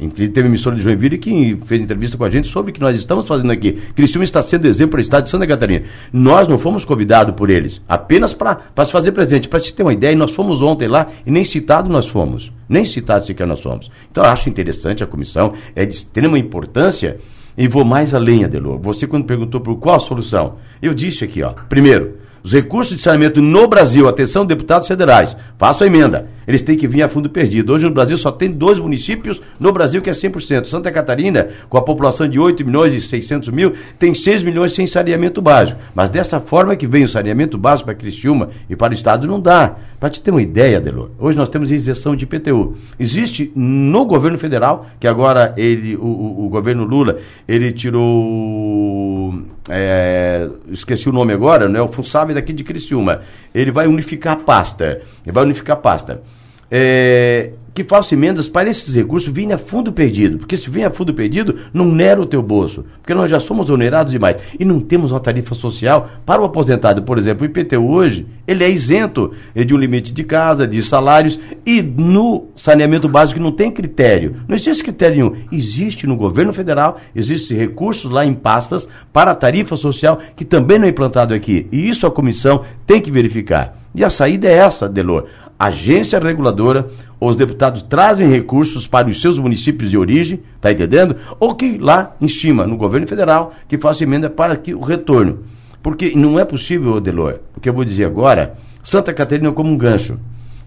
Inclusive 0.00 0.32
teve 0.32 0.48
emissora 0.48 0.74
de 0.74 0.82
Joinville 0.82 1.18
que 1.18 1.58
fez 1.66 1.82
entrevista 1.82 2.16
com 2.16 2.24
a 2.24 2.30
gente 2.30 2.48
sobre 2.48 2.70
o 2.70 2.74
que 2.74 2.80
nós 2.80 2.96
estamos 2.96 3.28
fazendo 3.28 3.52
aqui. 3.52 3.72
Criciúma 3.94 4.24
está 4.24 4.42
sendo 4.42 4.66
exemplo 4.66 4.92
para 4.92 4.98
o 4.98 5.02
estado 5.02 5.24
de 5.24 5.30
Santa 5.30 5.46
Catarina. 5.46 5.84
Nós 6.12 6.48
não 6.48 6.58
fomos 6.58 6.84
convidados 6.84 7.34
por 7.34 7.50
eles, 7.50 7.80
apenas 7.88 8.32
para 8.32 8.60
se 8.84 8.90
fazer 8.92 9.12
presente. 9.12 9.48
Para 9.48 9.60
se 9.60 9.72
ter 9.74 9.82
uma 9.82 9.92
ideia, 9.92 10.16
nós 10.16 10.32
fomos 10.32 10.62
ontem 10.62 10.88
lá 10.88 11.08
e 11.26 11.30
nem 11.30 11.44
citados 11.44 11.90
nós 11.90 12.06
fomos. 12.06 12.50
Nem 12.68 12.84
citados 12.84 13.26
sequer 13.26 13.46
nós 13.46 13.60
fomos. 13.60 13.90
Então 14.10 14.24
eu 14.24 14.30
acho 14.30 14.48
interessante 14.48 15.04
a 15.04 15.06
comissão, 15.06 15.52
é 15.74 15.84
de 15.84 15.94
extrema 15.94 16.38
importância. 16.38 17.18
E 17.58 17.68
vou 17.68 17.84
mais 17.84 18.14
além, 18.14 18.44
Adelor. 18.44 18.78
Você 18.78 19.06
quando 19.06 19.26
perguntou 19.26 19.60
por 19.60 19.76
qual 19.76 19.96
a 19.96 20.00
solução, 20.00 20.56
eu 20.80 20.94
disse 20.94 21.24
aqui, 21.24 21.42
ó. 21.42 21.52
Primeiro, 21.68 22.14
os 22.42 22.52
recursos 22.52 22.96
de 22.96 23.02
saneamento 23.02 23.40
no 23.40 23.68
Brasil, 23.68 24.08
atenção, 24.08 24.46
deputados 24.46 24.88
federais, 24.88 25.36
faço 25.58 25.84
a 25.84 25.86
emenda, 25.86 26.28
eles 26.50 26.62
têm 26.62 26.76
que 26.76 26.88
vir 26.88 27.02
a 27.02 27.08
fundo 27.08 27.30
perdido. 27.30 27.72
Hoje 27.72 27.84
no 27.84 27.92
Brasil 27.92 28.16
só 28.16 28.32
tem 28.32 28.50
dois 28.50 28.78
municípios 28.78 29.40
no 29.58 29.72
Brasil 29.72 30.02
que 30.02 30.10
é 30.10 30.12
100%. 30.12 30.64
Santa 30.64 30.90
Catarina, 30.90 31.48
com 31.68 31.78
a 31.78 31.82
população 31.82 32.26
de 32.26 32.40
8 32.40 32.64
milhões 32.64 32.92
e 32.92 33.00
600 33.00 33.50
mil, 33.50 33.74
tem 34.00 34.14
6 34.14 34.42
milhões 34.42 34.72
sem 34.72 34.84
saneamento 34.84 35.40
básico. 35.40 35.80
Mas 35.94 36.10
dessa 36.10 36.40
forma 36.40 36.74
que 36.74 36.88
vem 36.88 37.04
o 37.04 37.08
saneamento 37.08 37.56
básico 37.56 37.86
para 37.86 37.94
Criciúma 37.94 38.50
e 38.68 38.74
para 38.74 38.90
o 38.90 38.94
Estado 38.94 39.28
não 39.28 39.38
dá. 39.38 39.76
Para 40.00 40.10
te 40.10 40.20
ter 40.20 40.30
uma 40.30 40.42
ideia, 40.42 40.78
Adelor, 40.78 41.10
hoje 41.18 41.38
nós 41.38 41.48
temos 41.48 41.70
isenção 41.70 42.16
de 42.16 42.24
IPTU. 42.24 42.74
Existe 42.98 43.52
no 43.54 44.04
governo 44.06 44.38
federal, 44.38 44.86
que 44.98 45.06
agora 45.06 45.54
ele, 45.56 45.94
o, 45.94 46.04
o, 46.04 46.46
o 46.46 46.48
governo 46.48 46.84
Lula, 46.84 47.18
ele 47.46 47.70
tirou. 47.70 49.34
É, 49.68 50.48
esqueci 50.70 51.08
o 51.08 51.12
nome 51.12 51.32
agora, 51.32 51.68
né? 51.68 51.80
O 51.80 51.88
Funsabe 51.88 52.34
daqui 52.34 52.52
de 52.52 52.64
Criciúma. 52.64 53.22
Ele 53.54 53.70
vai 53.70 53.86
unificar 53.86 54.34
a 54.34 54.36
pasta. 54.36 55.02
Ele 55.24 55.32
vai 55.32 55.44
unificar 55.44 55.76
a 55.76 55.80
pasta. 55.80 56.22
É, 56.70 57.52
que 57.72 57.84
faça 57.84 58.14
emendas 58.14 58.48
para 58.48 58.68
esses 58.68 58.94
recursos 58.94 59.32
virem 59.32 59.52
a 59.52 59.58
fundo 59.58 59.92
perdido. 59.92 60.38
Porque 60.38 60.56
se 60.56 60.68
vem 60.68 60.84
a 60.84 60.90
fundo 60.90 61.14
perdido, 61.14 61.56
não 61.72 61.86
nera 61.86 62.20
o 62.20 62.26
teu 62.26 62.42
bolso. 62.42 62.84
Porque 63.00 63.14
nós 63.14 63.30
já 63.30 63.38
somos 63.38 63.70
onerados 63.70 64.12
demais. 64.12 64.36
E 64.58 64.64
não 64.64 64.80
temos 64.80 65.12
uma 65.12 65.20
tarifa 65.20 65.54
social 65.54 66.10
para 66.26 66.42
o 66.42 66.44
aposentado. 66.44 67.02
Por 67.02 67.18
exemplo, 67.18 67.46
o 67.46 67.50
IPTU 67.50 67.88
hoje, 67.88 68.26
ele 68.46 68.64
é 68.64 68.70
isento 68.70 69.32
de 69.54 69.74
um 69.74 69.78
limite 69.78 70.12
de 70.12 70.24
casa, 70.24 70.66
de 70.66 70.82
salários. 70.82 71.38
E 71.64 71.80
no 71.82 72.48
saneamento 72.56 73.08
básico 73.08 73.40
não 73.40 73.52
tem 73.52 73.70
critério. 73.70 74.36
Não 74.48 74.56
existe 74.56 74.82
critério 74.82 75.16
nenhum. 75.16 75.36
Existe 75.52 76.06
no 76.06 76.16
governo 76.16 76.52
federal, 76.52 76.98
existem 77.14 77.56
recursos 77.56 78.10
lá 78.10 78.24
em 78.24 78.34
pastas 78.34 78.88
para 79.12 79.30
a 79.30 79.34
tarifa 79.34 79.76
social, 79.76 80.18
que 80.34 80.44
também 80.44 80.78
não 80.78 80.86
é 80.86 80.90
implantado 80.90 81.34
aqui. 81.34 81.66
E 81.70 81.88
isso 81.88 82.06
a 82.06 82.10
comissão 82.10 82.62
tem 82.86 83.00
que 83.00 83.10
verificar. 83.10 83.78
E 83.94 84.04
a 84.04 84.10
saída 84.10 84.48
é 84.48 84.52
essa, 84.52 84.88
Delor 84.88 85.26
agência 85.60 86.18
reguladora, 86.18 86.88
os 87.20 87.36
deputados 87.36 87.82
trazem 87.82 88.30
recursos 88.30 88.86
para 88.86 89.08
os 89.08 89.20
seus 89.20 89.38
municípios 89.38 89.90
de 89.90 89.98
origem, 89.98 90.40
tá 90.58 90.72
entendendo? 90.72 91.16
Ou 91.38 91.54
que 91.54 91.76
lá 91.76 92.16
em 92.18 92.28
cima, 92.28 92.66
no 92.66 92.78
governo 92.78 93.06
federal, 93.06 93.52
que 93.68 93.76
faça 93.76 94.02
emenda 94.02 94.30
para 94.30 94.56
que 94.56 94.74
o 94.74 94.80
retorno. 94.80 95.40
Porque 95.82 96.12
não 96.16 96.40
é 96.40 96.46
possível, 96.46 96.98
Delor, 96.98 97.40
o 97.54 97.60
que 97.60 97.68
eu 97.68 97.74
vou 97.74 97.84
dizer 97.84 98.06
agora, 98.06 98.56
Santa 98.82 99.12
Catarina 99.12 99.52
como 99.52 99.70
um 99.70 99.76
gancho. 99.76 100.18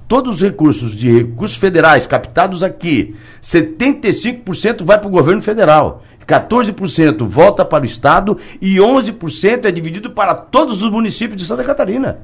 Todos 0.08 0.36
os 0.36 0.42
recursos 0.44 0.96
de 0.96 1.10
recursos 1.10 1.58
federais 1.58 2.06
captados 2.06 2.62
aqui, 2.62 3.16
75% 3.42 4.84
vai 4.84 5.00
para 5.00 5.08
o 5.08 5.12
governo 5.12 5.42
federal. 5.42 6.04
14% 6.28 7.26
volta 7.28 7.66
para 7.66 7.82
o 7.82 7.86
Estado 7.86 8.38
e 8.62 8.76
11% 8.76 9.66
é 9.66 9.72
dividido 9.72 10.12
para 10.12 10.36
todos 10.36 10.84
os 10.84 10.92
municípios 10.92 11.42
de 11.42 11.48
Santa 11.48 11.64
Catarina. 11.64 12.20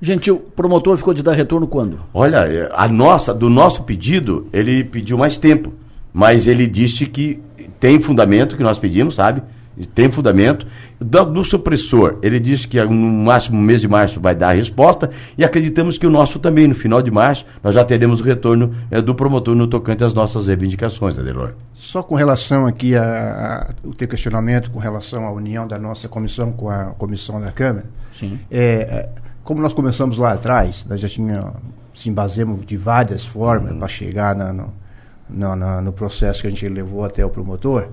Gente, 0.00 0.30
o 0.30 0.36
promotor 0.36 0.96
ficou 0.96 1.12
de 1.12 1.22
dar 1.22 1.32
retorno 1.32 1.66
quando? 1.66 2.00
Olha, 2.14 2.46
é, 2.46 2.70
a 2.72 2.86
nossa, 2.88 3.34
do 3.34 3.50
nosso 3.50 3.82
pedido, 3.82 4.46
ele 4.52 4.84
pediu 4.84 5.18
mais 5.18 5.36
tempo. 5.36 5.72
Mas 6.12 6.46
ele 6.46 6.66
disse 6.66 7.06
que 7.06 7.40
tem 7.78 8.00
fundamento 8.00 8.56
que 8.56 8.62
nós 8.62 8.78
pedimos, 8.78 9.14
sabe? 9.14 9.42
Tem 9.94 10.10
fundamento. 10.10 10.66
Do, 11.00 11.24
do 11.24 11.44
supressor, 11.44 12.18
ele 12.22 12.40
disse 12.40 12.66
que 12.66 12.82
no 12.82 12.94
máximo 12.94 13.60
mês 13.60 13.80
de 13.80 13.86
março 13.86 14.20
vai 14.20 14.34
dar 14.34 14.48
a 14.48 14.54
resposta 14.54 15.10
e 15.36 15.44
acreditamos 15.44 15.96
que 15.96 16.06
o 16.06 16.10
nosso 16.10 16.40
também, 16.40 16.66
no 16.66 16.74
final 16.74 17.00
de 17.00 17.10
março, 17.10 17.46
nós 17.62 17.74
já 17.74 17.84
teremos 17.84 18.20
o 18.20 18.24
retorno 18.24 18.74
é, 18.90 19.00
do 19.00 19.14
promotor 19.14 19.54
no 19.54 19.68
tocante 19.68 20.02
às 20.02 20.12
nossas 20.12 20.48
reivindicações, 20.48 21.16
Adelor. 21.16 21.52
Só 21.74 22.02
com 22.02 22.16
relação 22.16 22.66
aqui 22.66 22.96
a, 22.96 23.68
a, 23.84 23.88
o 23.88 23.94
teu 23.94 24.08
questionamento 24.08 24.72
com 24.72 24.80
relação 24.80 25.24
à 25.24 25.30
união 25.30 25.68
da 25.68 25.78
nossa 25.78 26.08
comissão 26.08 26.50
com 26.50 26.68
a 26.68 26.86
comissão 26.98 27.40
da 27.40 27.52
Câmara. 27.52 27.86
Sim. 28.12 28.40
É, 28.50 29.08
como 29.48 29.62
nós 29.62 29.72
começamos 29.72 30.18
lá 30.18 30.34
atrás, 30.34 30.84
nós 30.86 31.00
já 31.00 31.08
tínhamos, 31.08 31.54
se 31.94 32.10
embasemos 32.10 32.66
de 32.66 32.76
várias 32.76 33.24
formas 33.24 33.72
uhum. 33.72 33.78
para 33.78 33.88
chegar 33.88 34.36
na, 34.36 34.52
no, 34.52 34.74
na, 35.26 35.56
na, 35.56 35.80
no 35.80 35.90
processo 35.90 36.42
que 36.42 36.48
a 36.48 36.50
gente 36.50 36.68
levou 36.68 37.02
até 37.02 37.24
o 37.24 37.30
promotor. 37.30 37.88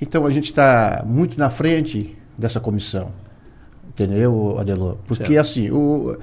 Então 0.00 0.26
a 0.26 0.30
gente 0.30 0.46
está 0.46 1.04
muito 1.06 1.38
na 1.38 1.48
frente 1.48 2.18
dessa 2.36 2.58
comissão. 2.58 3.12
Entendeu, 3.88 4.56
Adelor? 4.58 4.96
Porque 5.06 5.34
certo. 5.34 5.38
assim, 5.38 5.70
o, 5.70 6.18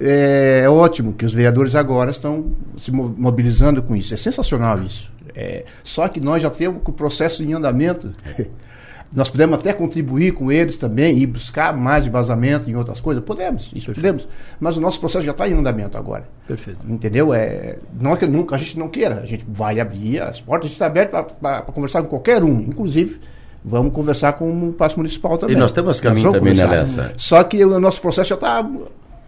é, 0.00 0.62
é, 0.64 0.68
ótimo 0.68 1.12
que 1.12 1.24
os 1.24 1.32
vereadores 1.32 1.76
agora 1.76 2.10
estão 2.10 2.46
se 2.76 2.90
mobilizando 2.90 3.80
com 3.84 3.94
isso. 3.94 4.12
É 4.12 4.16
sensacional 4.16 4.82
isso. 4.82 5.12
É, 5.32 5.64
só 5.84 6.08
que 6.08 6.18
nós 6.18 6.42
já 6.42 6.50
temos 6.50 6.82
o 6.84 6.92
processo 6.92 7.44
em 7.44 7.52
andamento. 7.52 8.10
Nós 9.14 9.30
podemos 9.30 9.58
até 9.58 9.72
contribuir 9.72 10.32
com 10.32 10.52
eles 10.52 10.76
também 10.76 11.18
e 11.18 11.26
buscar 11.26 11.74
mais 11.74 12.06
vazamento 12.06 12.68
em 12.68 12.76
outras 12.76 13.00
coisas. 13.00 13.24
Podemos, 13.24 13.70
isso 13.74 13.86
Perfeito. 13.86 13.96
podemos. 13.96 14.28
Mas 14.60 14.76
o 14.76 14.80
nosso 14.80 15.00
processo 15.00 15.24
já 15.24 15.32
está 15.32 15.48
em 15.48 15.54
andamento 15.54 15.96
agora. 15.96 16.28
Perfeito. 16.46 16.78
Entendeu? 16.86 17.32
É, 17.32 17.78
não 17.98 18.12
é 18.12 18.16
que 18.16 18.26
nunca 18.26 18.56
a 18.56 18.58
gente 18.58 18.78
não 18.78 18.88
queira. 18.88 19.20
A 19.22 19.26
gente 19.26 19.46
vai 19.48 19.80
abrir 19.80 20.20
as 20.20 20.40
portas, 20.40 20.66
a 20.66 20.68
gente 20.68 20.74
está 20.74 20.86
aberto 20.86 21.10
para 21.40 21.62
conversar 21.62 22.02
com 22.02 22.08
qualquer 22.08 22.44
um. 22.44 22.60
Inclusive, 22.60 23.18
vamos 23.64 23.94
conversar 23.94 24.34
com 24.34 24.68
o 24.68 24.72
Passo 24.74 24.98
Municipal 24.98 25.38
também. 25.38 25.56
E 25.56 25.58
nós 25.58 25.72
temos 25.72 26.00
caminho 26.00 26.30
também, 26.30 26.54
né, 26.54 26.66
Lessa? 26.66 27.14
Só 27.16 27.42
que 27.44 27.64
o 27.64 27.80
nosso 27.80 28.02
processo 28.02 28.28
já 28.28 28.34
está 28.34 28.70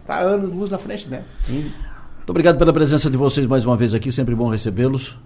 tá 0.05 0.19
anos 0.19 0.53
luz 0.53 0.69
na 0.69 0.77
frente, 0.77 1.07
né? 1.09 1.23
Muito 1.49 2.29
obrigado 2.29 2.59
pela 2.59 2.71
presença 2.71 3.09
de 3.09 3.17
vocês 3.17 3.47
mais 3.47 3.65
uma 3.65 3.75
vez 3.75 3.95
aqui, 3.95 4.11
sempre 4.11 4.35
bom 4.35 4.47
recebê-los. 4.47 5.17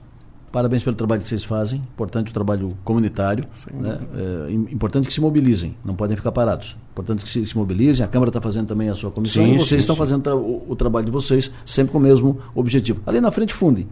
Parabéns 0.56 0.84
pelo 0.84 0.95
trabalho 0.95 1.22
que 1.22 1.27
vocês 1.27 1.44
fazem. 1.44 1.80
Importante 1.80 2.32
o 2.32 2.34
trabalho 2.34 2.77
comunitário. 2.82 3.44
Né? 3.73 3.99
É, 4.48 4.53
importante 4.53 5.06
que 5.06 5.14
se 5.14 5.19
mobilizem, 5.19 5.76
não 5.84 5.95
podem 5.95 6.15
ficar 6.15 6.32
parados. 6.32 6.77
Importante 6.94 7.26
que 7.26 7.30
se, 7.30 7.45
se 7.45 7.57
mobilizem. 7.57 8.06
A 8.06 8.07
Câmara 8.07 8.30
está 8.30 8.40
fazendo 8.40 8.65
também 8.65 8.88
a 8.88 8.95
sua 8.95 9.11
comissão 9.11 9.44
sim, 9.44 9.56
e 9.56 9.57
vocês 9.57 9.68
sim, 9.68 9.76
estão 9.76 9.95
sim. 9.95 9.99
fazendo 9.99 10.22
tra 10.22 10.34
o, 10.34 10.64
o, 10.69 10.73
trabalho 10.73 11.07
de 11.07 11.11
vocês 11.11 11.52
sempre 11.65 11.91
com 11.91 11.98
o 11.98 12.02
mesmo 12.02 12.40
objetivo. 12.56 13.02
Ali 13.06 13.19
na 13.19 13.32
frente, 13.32 13.53
funde. 13.53 13.86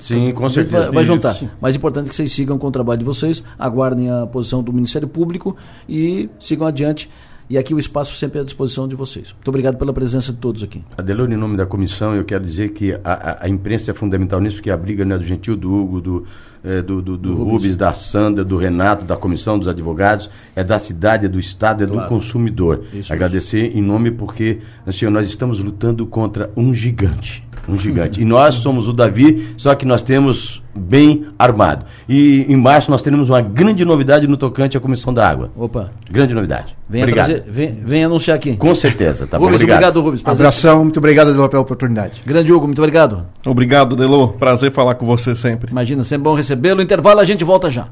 Sim, 0.00 0.32
com 0.32 0.48
certeza. 0.48 0.86
Vai, 0.86 0.92
vai 0.94 1.04
juntar. 1.04 1.38
Mas 1.60 1.76
é 1.76 1.78
importante 1.78 2.08
que 2.08 2.16
vocês 2.16 2.32
sigam 2.32 2.58
com 2.58 2.66
o 2.66 2.72
trabalho 2.72 2.98
de 2.98 3.04
vocês, 3.04 3.40
aguardem 3.56 4.10
a 4.10 4.26
posição 4.26 4.60
do 4.60 4.72
Ministério 4.72 5.06
Público 5.06 5.56
e 5.88 6.28
sigam 6.40 6.66
adiante 6.66 7.08
e 7.50 7.56
aqui 7.56 7.74
o 7.74 7.78
espaço 7.78 8.14
sempre 8.14 8.38
é 8.38 8.42
à 8.42 8.44
disposição 8.44 8.86
de 8.86 8.94
vocês. 8.94 9.32
Muito 9.32 9.48
obrigado 9.48 9.78
pela 9.78 9.92
presença 9.92 10.32
de 10.32 10.38
todos 10.38 10.62
aqui. 10.62 10.82
Adelone, 10.96 11.34
em 11.34 11.36
nome 11.36 11.56
da 11.56 11.64
comissão, 11.64 12.14
eu 12.14 12.24
quero 12.24 12.44
dizer 12.44 12.70
que 12.70 12.92
a, 13.02 13.44
a, 13.44 13.48
imprensa 13.48 13.90
é 13.90 13.94
fundamental 13.94 14.40
nisso, 14.40 14.56
porque 14.56 14.70
a 14.70 14.76
briga 14.76 15.04
não 15.04 15.16
é 15.16 15.18
do 15.18 15.24
Gentil, 15.24 15.56
do 15.56 15.74
Hugo, 15.74 16.00
do, 16.00 16.26
é, 16.62 16.82
do, 16.82 17.00
do, 17.00 17.16
do, 17.16 17.18
do 17.18 17.34
Rubens. 17.34 17.52
Rubens, 17.52 17.76
da 17.76 17.92
Sandra, 17.94 18.44
do 18.44 18.56
Renato, 18.56 19.04
da 19.04 19.16
comissão 19.16 19.58
dos 19.58 19.66
advogados, 19.66 20.28
é 20.54 20.62
da 20.62 20.78
cidade, 20.78 21.24
é 21.26 21.28
do 21.28 21.38
Estado, 21.38 21.84
é 21.84 21.86
claro. 21.86 22.02
do 22.02 22.08
consumidor. 22.08 22.84
Isso, 22.92 23.12
Agradecer 23.12 23.68
isso. 23.68 23.78
em 23.78 23.82
nome 23.82 24.10
porque, 24.10 24.58
senhor, 24.92 25.10
nós 25.10 25.26
estamos 25.26 25.58
lutando 25.58 26.06
contra 26.06 26.50
um 26.54 26.74
gigante 26.74 27.47
um 27.68 27.78
gigante. 27.78 28.20
E 28.20 28.24
nós 28.24 28.56
somos 28.56 28.88
o 28.88 28.92
Davi, 28.92 29.54
só 29.56 29.74
que 29.74 29.84
nós 29.84 30.02
temos 30.02 30.62
bem 30.74 31.26
armado. 31.38 31.84
E 32.08 32.46
em 32.48 32.56
março 32.56 32.90
nós 32.90 33.02
teremos 33.02 33.28
uma 33.28 33.40
grande 33.40 33.84
novidade 33.84 34.26
no 34.26 34.36
tocante 34.36 34.76
à 34.76 34.80
Comissão 34.80 35.12
da 35.12 35.28
Água. 35.28 35.50
Opa. 35.56 35.90
Grande 36.10 36.34
novidade. 36.34 36.76
Venha 36.88 37.04
obrigado. 37.04 37.26
Trazer, 37.26 37.44
vem, 37.46 37.74
vem, 37.84 38.04
anunciar 38.04 38.36
aqui. 38.36 38.56
Com 38.56 38.74
certeza, 38.74 39.26
tá 39.26 39.36
Rubens, 39.36 39.50
bom. 39.50 39.56
Obrigado, 39.56 39.76
obrigado 39.76 40.00
Rubens. 40.00 40.22
Prazer. 40.22 40.46
Abração, 40.46 40.84
muito 40.84 40.98
obrigado, 40.98 41.32
Delor, 41.32 41.48
pela 41.48 41.62
oportunidade. 41.62 42.22
Grande 42.24 42.52
Hugo, 42.52 42.66
muito 42.66 42.80
obrigado. 42.80 43.26
Obrigado, 43.44 43.96
Delor. 43.96 44.34
Prazer 44.34 44.72
falar 44.72 44.94
com 44.94 45.04
você 45.04 45.34
sempre. 45.34 45.70
Imagina, 45.70 46.02
sempre 46.04 46.24
bom 46.24 46.34
recebê-lo. 46.34 46.80
Intervalo, 46.80 47.20
a 47.20 47.24
gente 47.24 47.44
volta 47.44 47.70
já. 47.70 47.88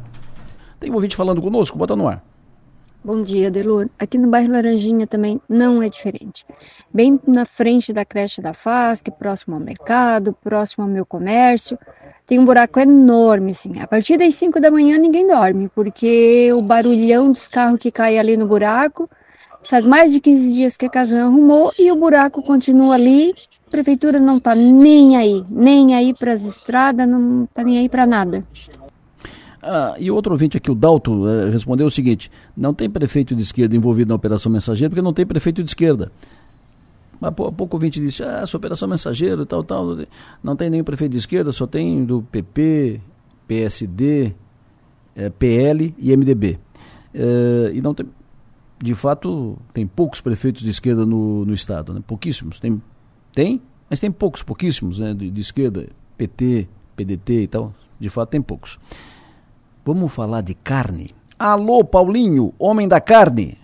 Tem 0.81 0.90
um 0.90 0.94
ouvinte 0.94 1.16
falando 1.16 1.43
conosco, 1.43 1.77
bota 1.77 1.97
no 1.97 2.09
ar. 2.09 2.23
Bom 3.06 3.22
dia, 3.22 3.52
Delor. 3.52 3.88
Aqui 4.00 4.18
no 4.18 4.26
bairro 4.26 4.50
Laranjinha 4.50 5.06
também 5.06 5.40
não 5.48 5.80
é 5.80 5.88
diferente. 5.88 6.44
Bem 6.92 7.20
na 7.24 7.46
frente 7.46 7.92
da 7.92 8.04
creche 8.04 8.42
da 8.42 8.52
FASC, 8.52 9.12
próximo 9.12 9.54
ao 9.54 9.60
mercado, 9.60 10.36
próximo 10.42 10.82
ao 10.82 10.90
meu 10.90 11.06
comércio, 11.06 11.78
tem 12.26 12.40
um 12.40 12.44
buraco 12.44 12.80
enorme, 12.80 13.52
assim. 13.52 13.78
A 13.78 13.86
partir 13.86 14.16
das 14.16 14.34
5 14.34 14.58
da 14.60 14.72
manhã 14.72 14.98
ninguém 14.98 15.24
dorme, 15.24 15.68
porque 15.72 16.52
o 16.52 16.60
barulhão 16.60 17.30
dos 17.30 17.46
carros 17.46 17.78
que 17.78 17.92
caem 17.92 18.18
ali 18.18 18.36
no 18.36 18.44
buraco 18.44 19.08
faz 19.62 19.86
mais 19.86 20.10
de 20.10 20.20
15 20.20 20.52
dias 20.52 20.76
que 20.76 20.86
a 20.86 20.90
casa 20.90 21.14
não 21.14 21.28
arrumou 21.28 21.72
e 21.78 21.92
o 21.92 21.94
buraco 21.94 22.42
continua 22.42 22.96
ali. 22.96 23.32
A 23.68 23.70
prefeitura 23.70 24.18
não 24.18 24.40
tá 24.40 24.52
nem 24.52 25.16
aí, 25.16 25.44
nem 25.48 25.94
aí 25.94 26.12
para 26.12 26.32
as 26.32 26.42
estradas, 26.42 27.06
não 27.06 27.46
tá 27.54 27.62
nem 27.62 27.78
aí 27.78 27.88
para 27.88 28.04
nada. 28.04 28.44
Ah, 29.68 29.97
e 29.98 30.12
outro 30.12 30.30
ouvinte 30.30 30.56
aqui, 30.56 30.70
o 30.70 30.76
Dalto, 30.76 31.28
eh, 31.28 31.51
respondeu 31.51 31.86
o 31.86 31.90
seguinte: 31.90 32.30
não 32.56 32.72
tem 32.72 32.88
prefeito 32.88 33.34
de 33.34 33.43
esquerda 33.43 33.74
envolvido 33.74 34.10
na 34.10 34.14
Operação 34.14 34.51
Mensageiro 34.52 34.90
porque 34.90 35.02
não 35.02 35.12
tem 35.12 35.26
prefeito 35.26 35.60
de 35.64 35.70
esquerda. 35.70 36.12
Mas 37.20 37.28
há 37.28 37.32
pouco 37.32 37.76
ouvinte 37.76 37.98
disse: 37.98 38.22
ah, 38.22 38.43
essa 38.43 38.56
Operação 38.56 38.86
Mensageiro 38.86 39.44
tal, 39.44 39.64
tal. 39.64 39.98
Não 40.40 40.55
tem 40.55 40.70
nenhum 40.70 40.84
prefeito 40.84 41.12
de 41.12 41.18
esquerda, 41.18 41.51
só 41.51 41.66
tem 41.66 42.05
do 42.05 42.22
PP, 42.22 43.01
PSD, 43.48 44.34
eh, 45.16 45.30
PL 45.30 45.93
e 45.98 46.16
MDB. 46.16 46.60
Eh, 47.12 47.72
e 47.74 47.80
não 47.80 47.93
tem. 47.93 48.06
De 48.80 48.94
fato, 48.94 49.59
tem 49.74 49.84
poucos 49.84 50.20
prefeitos 50.20 50.62
de 50.62 50.70
esquerda 50.70 51.05
no, 51.05 51.44
no 51.44 51.55
Estado, 51.55 51.93
né? 51.93 52.01
pouquíssimos. 52.06 52.60
Tem, 52.60 52.80
tem, 53.34 53.60
mas 53.90 53.98
tem 53.98 54.12
poucos, 54.12 54.44
pouquíssimos 54.44 55.01
né? 55.01 55.12
de, 55.12 55.28
de 55.28 55.40
esquerda, 55.40 55.88
PT, 56.16 56.68
PDT 56.94 57.43
e 57.43 57.47
tal. 57.48 57.74
De 57.98 58.10
fato, 58.10 58.28
tem 58.28 58.43
poucos. 58.43 58.78
Vamos 59.86 60.12
falar 60.12 60.40
de 60.40 60.52
carne. 60.52 61.14
Alô, 61.38 61.84
Paulinho, 61.84 62.52
homem 62.58 62.88
da 62.88 63.00
carne. 63.00 63.56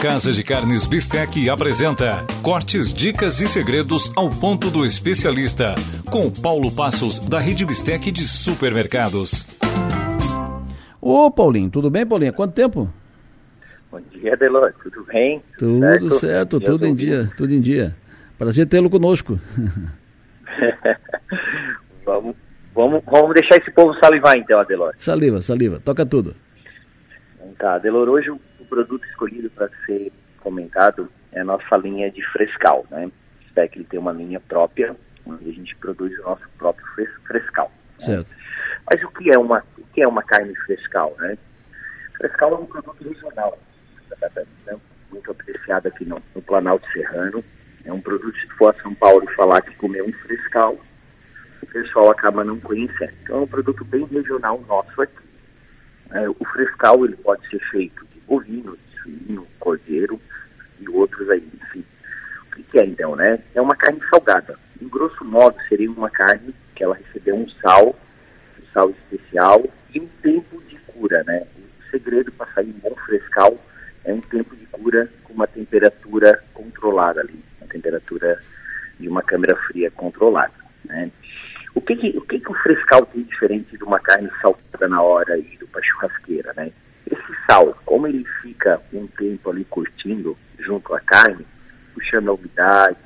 Casa 0.00 0.32
de 0.32 0.42
Carnes 0.42 0.86
Bistec 0.86 1.46
apresenta 1.50 2.24
Cortes, 2.42 2.90
Dicas 2.90 3.38
e 3.42 3.46
Segredos 3.46 4.10
ao 4.16 4.30
ponto 4.30 4.70
do 4.70 4.82
especialista, 4.82 5.74
com 6.10 6.30
Paulo 6.30 6.74
Passos, 6.74 7.18
da 7.18 7.38
Rede 7.38 7.66
Bistec 7.66 8.10
de 8.10 8.26
Supermercados. 8.26 9.46
Ô, 11.02 11.30
Paulinho, 11.30 11.68
tudo 11.68 11.90
bem, 11.90 12.06
Paulinho? 12.06 12.32
Quanto 12.32 12.54
tempo? 12.54 12.90
Bom 13.92 14.00
dia, 14.10 14.34
Delor. 14.38 14.72
Tudo 14.82 15.04
bem? 15.04 15.42
Tudo 15.58 16.10
certo, 16.12 16.20
certo 16.20 16.60
tudo 16.60 16.86
em 16.86 16.94
dia, 16.94 17.28
tudo 17.36 17.52
em 17.52 17.60
dia. 17.60 17.94
Prazer 18.38 18.66
tê-lo 18.66 18.88
conosco. 18.88 19.38
vamos, 22.06 22.34
vamos, 22.74 23.02
vamos 23.04 23.34
deixar 23.34 23.56
esse 23.56 23.70
povo 23.70 23.94
salivar 23.98 24.36
então, 24.36 24.58
Adelor. 24.58 24.94
Saliva, 24.98 25.40
saliva. 25.40 25.80
Toca 25.80 26.04
tudo. 26.04 26.34
Tá, 27.58 27.74
Adelor, 27.74 28.08
hoje 28.08 28.30
o, 28.30 28.40
o 28.60 28.64
produto 28.66 29.04
escolhido 29.06 29.48
para 29.50 29.68
ser 29.86 30.12
comentado 30.40 31.08
é 31.32 31.40
a 31.40 31.44
nossa 31.44 31.76
linha 31.76 32.10
de 32.10 32.22
frescal, 32.30 32.84
né? 32.90 33.06
O 33.06 33.48
Spec 33.48 33.76
ele 33.76 33.84
tem 33.84 33.98
uma 33.98 34.12
linha 34.12 34.40
própria, 34.40 34.96
onde 35.26 35.48
a 35.48 35.52
gente 35.52 35.74
produz 35.76 36.18
o 36.18 36.22
nosso 36.22 36.48
próprio 36.58 36.86
fres 36.94 37.08
frescal. 37.26 37.70
Né? 38.00 38.06
Certo. 38.06 38.30
Mas 38.90 39.02
o 39.02 39.08
que 39.08 39.30
é 39.30 39.38
uma, 39.38 39.64
o 39.78 39.84
que 39.94 40.02
é 40.02 40.08
uma 40.08 40.22
carne 40.22 40.54
frescal, 40.66 41.14
né? 41.18 41.38
Frescal 42.16 42.52
é 42.52 42.56
um 42.56 42.66
produto 42.66 43.02
regional, 43.08 43.58
né? 44.20 44.78
muito 45.10 45.30
apreciado 45.30 45.88
aqui 45.88 46.04
no, 46.04 46.20
no 46.34 46.42
Planalto 46.42 46.86
Serrano. 46.92 47.42
É 47.84 47.92
um 47.92 48.00
produto, 48.00 48.36
se 48.38 48.48
for 48.56 48.74
a 48.74 48.82
São 48.82 48.94
Paulo 48.94 49.24
e 49.24 49.34
falar 49.34 49.62
que 49.62 49.74
comer 49.76 50.02
um 50.02 50.12
frescal, 50.12 50.78
pessoal 51.74 52.12
acaba 52.12 52.44
não 52.44 52.60
conhecendo. 52.60 53.12
Então 53.22 53.38
é 53.38 53.40
um 53.40 53.46
produto 53.48 53.84
bem 53.84 54.04
regional 54.04 54.62
nosso 54.68 55.02
aqui. 55.02 55.24
É, 56.12 56.28
o 56.28 56.36
frescal 56.52 57.04
ele 57.04 57.16
pode 57.16 57.46
ser 57.48 57.58
feito 57.70 58.06
de 58.14 58.20
bovino, 58.20 58.76
de 58.76 59.02
suíno, 59.02 59.46
cordeiro 59.58 60.20
e 60.78 60.88
outros 60.88 61.28
aí, 61.28 61.46
enfim. 61.62 61.84
O 62.46 62.54
que, 62.54 62.62
que 62.62 62.78
é 62.78 62.86
então, 62.86 63.16
né? 63.16 63.40
É 63.54 63.60
uma 63.60 63.74
carne 63.74 64.00
salgada. 64.08 64.56
Em 64.80 64.88
grosso 64.88 65.24
modo, 65.24 65.56
seria 65.68 65.90
uma 65.90 66.08
carne 66.08 66.54
que 66.76 66.84
ela 66.84 66.94
recebeu 66.94 67.34
um 67.34 67.48
sal, 67.60 67.88
um 67.88 68.66
sal 68.72 68.90
especial 68.90 69.64
e 69.92 70.00
um 70.00 70.06
tempo 70.22 70.62
de 70.68 70.76
cura, 70.86 71.24
né? 71.24 71.44
O 71.56 71.90
segredo 71.90 72.30
para 72.32 72.52
sair 72.52 72.68
um 72.68 72.88
bom 72.88 72.94
frescal 73.04 73.58
é 74.04 74.12
um 74.12 74.20
tempo 74.20 74.54
de 74.54 74.66
cura 74.66 75.10
com 75.24 75.32
uma 75.32 75.48
temperatura 75.48 76.40
controlada 76.52 77.20
ali, 77.20 77.42
uma 77.60 77.68
temperatura 77.68 78.40
de 79.00 79.08
uma 79.08 79.22
câmera 79.22 79.56
fria 79.66 79.90
controlada, 79.90 80.54
né? 80.84 81.10
O 81.74 81.80
que 81.80 81.96
que, 81.96 82.16
o 82.16 82.20
que 82.22 82.38
que 82.38 82.50
o 82.50 82.54
frescal 82.54 83.04
tem 83.06 83.22
diferente 83.24 83.76
de 83.76 83.82
uma 83.84 83.98
carne 83.98 84.30
salgada 84.40 84.88
na 84.88 85.02
hora 85.02 85.36
e 85.36 85.56
do 85.58 85.66
para 85.66 85.82
churrasqueira, 85.82 86.52
né? 86.56 86.70
Esse 87.10 87.36
sal, 87.50 87.76
como 87.84 88.06
ele 88.06 88.24
fica 88.42 88.80
um 88.92 89.06
tempo 89.08 89.50
ali 89.50 89.64
curtindo 89.64 90.36
junto 90.58 90.94
à 90.94 91.00
carne, 91.00 91.44
puxando 91.92 92.28
a 92.28 92.34
umidade, 92.34 92.96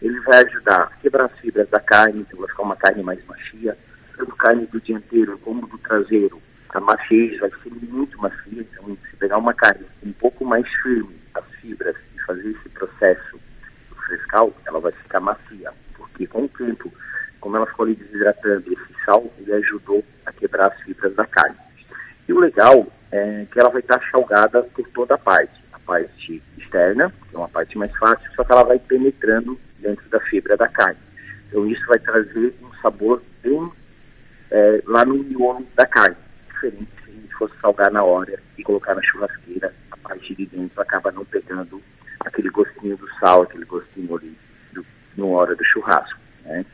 ele 0.00 0.18
vai 0.20 0.44
ajudar 0.44 0.82
a 0.82 0.86
quebrar 1.00 1.26
as 1.26 1.38
fibras 1.38 1.68
da 1.68 1.80
carne, 1.80 2.20
então 2.20 2.40
vai 2.40 2.48
ficar 2.48 2.62
uma 2.62 2.76
carne 2.76 3.02
mais 3.02 3.24
macia, 3.26 3.76
tanto 4.16 4.34
carne 4.36 4.66
do 4.66 4.80
dianteiro 4.80 5.38
como 5.38 5.66
do 5.66 5.78
traseiro, 5.78 6.40
a 6.70 6.80
maciez 6.80 7.38
vai 7.40 7.50
ser 7.62 7.70
muito 7.70 8.18
macia, 8.18 8.62
então 8.62 8.96
se 9.10 9.16
pegar 9.16 9.38
uma 9.38 9.54
carne 9.54 9.86
um 10.02 10.12
pouco 10.12 10.44
mais 10.44 10.66
firme, 10.82 11.16
as 11.34 11.44
fibras, 11.60 11.96
e 12.14 12.20
fazer 12.22 12.50
esse 12.50 12.68
processo 12.70 13.38
do 13.88 13.96
frescal, 13.96 14.54
ela 14.66 14.80
vai 14.80 14.92
ficar 14.92 15.20
macia, 15.20 15.72
porque 15.96 16.26
com 16.26 16.44
o 16.44 16.48
tempo 16.48 16.92
como 17.40 17.56
ela 17.56 17.66
ficou 17.66 17.86
ali 17.86 17.94
desidratando, 17.94 18.72
esse 18.72 19.04
sal, 19.04 19.24
ele 19.38 19.52
ajudou 19.52 20.04
a 20.26 20.32
quebrar 20.32 20.68
as 20.68 20.80
fibras 20.82 21.14
da 21.14 21.26
carne. 21.26 21.56
E 22.28 22.32
o 22.32 22.40
legal 22.40 22.86
é 23.10 23.46
que 23.50 23.58
ela 23.58 23.70
vai 23.70 23.80
estar 23.80 24.00
salgada 24.10 24.62
por 24.62 24.86
toda 24.88 25.14
a 25.14 25.18
parte. 25.18 25.62
A 25.72 25.78
parte 25.78 26.42
externa, 26.58 27.12
que 27.28 27.34
é 27.34 27.38
uma 27.38 27.48
parte 27.48 27.78
mais 27.78 27.94
fácil, 27.96 28.30
só 28.34 28.44
que 28.44 28.52
ela 28.52 28.64
vai 28.64 28.78
penetrando 28.78 29.58
dentro 29.78 30.08
da 30.10 30.20
fibra 30.20 30.56
da 30.56 30.68
carne. 30.68 30.98
Então 31.48 31.66
isso 31.66 31.86
vai 31.86 31.98
trazer 31.98 32.54
um 32.62 32.72
sabor 32.82 33.22
bem 33.42 33.72
é, 34.50 34.82
lá 34.86 35.04
no 35.04 35.14
miolo 35.22 35.66
da 35.74 35.86
carne, 35.86 36.16
diferente 36.48 36.88
se 37.04 37.10
a 37.10 37.14
gente 37.14 37.34
fosse 37.34 37.54
salgar 37.60 37.90
na 37.90 38.02
hora 38.02 38.38
e 38.56 38.62
colocar 38.62 38.94
na 38.94 39.02
churrasqueira, 39.02 39.72
a 39.90 39.96
parte 39.96 40.34
de 40.34 40.46
dentro 40.46 40.80
acaba 40.80 41.10
não 41.12 41.24
pegando 41.24 41.80
aquele 42.20 42.50
gostinho 42.50 42.96
do 42.96 43.08
sal, 43.18 43.42
aquele 43.42 43.64
gostinho 43.64 44.14
ali 44.16 44.36
no 45.16 45.32
hora 45.32 45.54
do 45.54 45.64
churrasco. 45.64 46.18
Né? 46.44 46.64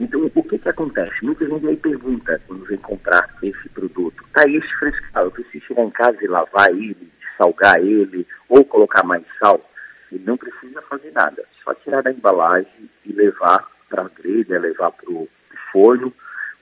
Então, 0.00 0.28
o 0.34 0.42
que 0.42 0.58
que 0.58 0.68
acontece? 0.68 1.24
Muita 1.24 1.46
gente 1.46 1.68
aí 1.68 1.76
pergunta, 1.76 2.40
quando 2.48 2.64
vem 2.64 2.78
comprar 2.78 3.28
esse 3.42 3.68
produto, 3.68 4.24
tá 4.32 4.42
esse 4.48 4.68
frescal, 4.78 5.26
eu 5.26 5.30
preciso 5.30 5.64
chegar 5.66 5.84
em 5.84 5.90
casa 5.90 6.18
e 6.20 6.26
lavar 6.26 6.70
ele, 6.70 7.12
salgar 7.38 7.78
ele, 7.78 8.26
ou 8.48 8.64
colocar 8.64 9.04
mais 9.04 9.24
sal? 9.38 9.60
Ele 10.10 10.24
não 10.24 10.36
precisa 10.36 10.82
fazer 10.82 11.12
nada, 11.12 11.44
só 11.62 11.72
tirar 11.74 12.02
da 12.02 12.10
embalagem 12.10 12.90
e 13.04 13.12
levar 13.12 13.70
para 13.88 14.02
a 14.02 14.08
grelha, 14.08 14.58
levar 14.58 14.90
para 14.90 15.10
o 15.10 15.28
forno, 15.70 16.12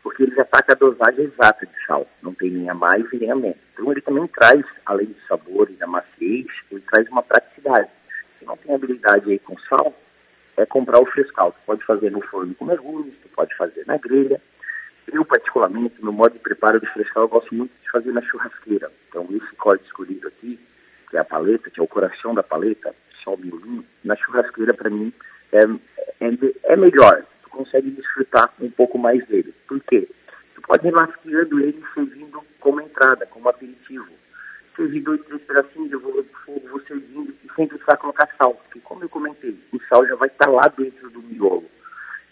porque 0.03 0.25
ele 0.25 0.35
já 0.35 0.43
está 0.43 0.63
com 0.63 0.73
a 0.73 0.75
dosagem 0.75 1.25
exata 1.25 1.65
de 1.65 1.87
sal, 1.87 2.07
não 2.23 2.35
tem 2.35 2.51
nem 2.51 2.69
a 2.69 2.75
mais 2.75 3.05
e 3.13 3.19
nem 3.19 3.31
a 3.31 3.37
menos. 3.37 3.57
Então 3.73 3.91
ele 3.91 4.03
também 4.03 4.27
traz, 4.27 4.63
além 4.85 5.07
do 5.07 5.21
sabor 5.27 5.71
e 5.71 5.75
da 5.75 5.87
maciez, 5.87 6.47
ele 6.71 6.83
traz 6.91 7.09
uma 7.09 7.23
praticidade. 7.23 7.89
Se 8.39 8.45
não 8.45 8.59
tem 8.59 8.75
habilidade 8.75 9.31
aí 9.31 9.39
com 9.39 9.57
sal, 9.61 9.95
é 10.57 10.67
comprar 10.67 11.01
o 11.01 11.07
frescal. 11.07 11.53
Tu 11.53 11.59
pode 11.67 11.85
fazer 11.85 12.11
no 12.11 12.21
forno 12.23 12.55
com 12.55 12.65
mergulhos, 12.65 13.15
pode 13.43 13.57
fazer 13.57 13.85
na 13.87 13.97
grelha. 13.97 14.41
Eu, 15.13 15.25
particularmente, 15.25 15.97
no 16.01 16.13
modo 16.13 16.33
de 16.35 16.39
preparo 16.39 16.81
de 16.81 16.87
frescal, 16.93 17.25
eu 17.25 17.29
gosto 17.29 17.55
muito 17.55 17.73
de 17.83 17.91
fazer 17.91 18.13
na 18.13 18.23
churrasqueira. 18.23 18.91
Então, 19.09 19.27
esse 19.31 19.57
corte 19.57 19.85
escolhido 19.85 20.29
aqui, 20.29 20.59
que 21.11 21.17
é 21.17 21.21
a 21.21 21.25
paleta, 21.25 21.69
que 21.69 21.81
é 21.81 21.83
o 21.83 21.89
coração 21.89 22.35
da 22.35 22.43
paleta, 22.43 22.95
só 23.23 23.35
o 23.35 23.39
miolinho, 23.39 23.85
na 24.05 24.17
churrasqueira, 24.17 24.73
para 24.73 24.89
mim, 24.89 25.13
é, 25.53 25.65
é, 26.21 26.73
é, 26.73 26.77
melhor. 26.77 27.27
Tu 27.43 27.51
consegue 27.51 27.91
desfrutar 27.91 28.53
um 28.61 28.71
pouco 28.71 28.97
mais 28.97 29.27
dele. 29.27 29.53
Por 29.67 29.81
quê? 29.81 30.09
Tu 30.55 30.63
pode 30.63 30.87
ir 30.87 30.93
lasqueando 30.93 31.61
ele 31.61 31.83
servindo 31.95 32.41
como 32.61 32.81
entrada, 32.81 33.27
como 33.27 33.49
aperitivo. 33.49 34.09
Servir 34.77 35.01
dois, 35.01 35.21
três 35.25 35.43
pedacinhos, 35.43 35.93
eu 35.93 36.01
vou, 36.01 36.25
vou 36.71 36.81
servindo 36.83 37.35
e 37.45 37.55
sem 37.55 37.67
precisar 37.67 37.97
colocar 37.97 38.29
sal. 38.39 38.55
Porque, 38.55 38.81
como 38.81 39.03
eu 39.03 39.09
comentei, 39.09 39.59
o 39.73 39.81
sal 39.89 40.07
já 40.07 40.15
vai 40.15 40.29
estar 40.29 40.49
lá 40.49 40.69
dentro 40.69 41.11
do 41.11 41.21
miolo. 41.23 41.69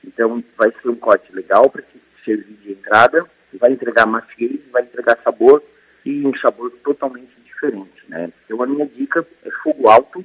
Então, 0.05 0.43
vai 0.57 0.73
ser 0.81 0.89
um 0.89 0.97
corte 0.97 1.31
legal 1.51 1.69
para 1.69 1.83
servir 2.25 2.57
de 2.63 2.73
entrada, 2.73 3.27
vai 3.59 3.73
entregar 3.73 4.07
maciez, 4.07 4.61
vai 4.71 4.83
entregar 4.83 5.19
sabor 5.25 5.63
e 6.05 6.25
um 6.25 6.35
sabor 6.39 6.71
totalmente 6.85 7.33
diferente, 7.45 8.03
né? 8.09 8.33
Então, 8.45 8.63
a 8.63 8.67
minha 8.67 8.87
dica 8.87 9.27
é 9.45 9.51
fogo 9.63 9.89
alto 9.89 10.25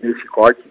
nesse 0.00 0.24
corte. 0.26 0.62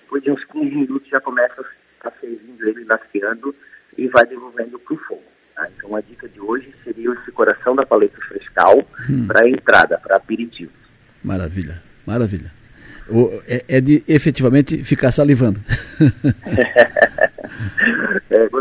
Depois 0.00 0.22
de 0.22 0.30
uns 0.30 0.44
15 0.44 0.74
minutos 0.74 1.08
já 1.08 1.20
começa 1.20 1.64
a 2.04 2.10
servindo 2.20 2.66
ele 2.66 2.84
lasqueando 2.84 3.54
e 3.96 4.08
vai 4.08 4.26
devolvendo 4.26 4.78
para 4.78 4.94
o 4.94 4.98
fogo. 4.98 5.22
Tá? 5.54 5.68
Então, 5.76 5.94
a 5.94 6.00
dica 6.00 6.28
de 6.28 6.40
hoje 6.40 6.74
seria 6.82 7.12
esse 7.12 7.30
coração 7.30 7.76
da 7.76 7.84
paleta 7.84 8.18
frescal 8.26 8.78
hum. 9.08 9.26
para 9.26 9.48
entrada, 9.48 9.98
para 9.98 10.16
aperitivos. 10.16 10.74
Maravilha, 11.22 11.82
maravilha. 12.06 12.50
O, 13.08 13.42
é, 13.46 13.64
é, 13.68 13.80
de 13.80 14.02
efetivamente 14.08 14.82
ficar 14.84 15.12
salivando. 15.12 15.60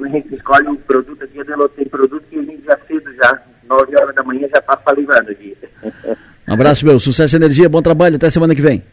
quando 0.01 0.05
a 0.05 0.09
gente 0.09 0.33
escolhe 0.33 0.67
um 0.67 0.75
produto 0.75 1.23
aqui, 1.23 1.37
eu 1.37 1.69
tem 1.69 1.85
produto 1.85 2.23
que 2.27 2.39
a 2.39 2.41
gente 2.41 2.63
já 2.65 2.75
cedo, 2.87 3.13
já, 3.13 3.39
9 3.69 3.95
horas 3.95 4.15
da 4.15 4.23
manhã, 4.23 4.47
já 4.51 4.57
está 4.57 4.79
salivando 4.83 5.29
aqui. 5.29 5.55
um 6.47 6.53
abraço, 6.53 6.83
meu. 6.83 6.99
Sucesso 6.99 7.35
e 7.35 7.37
energia, 7.37 7.69
bom 7.69 7.83
trabalho, 7.83 8.15
até 8.15 8.27
semana 8.31 8.55
que 8.55 8.61
vem. 8.61 8.83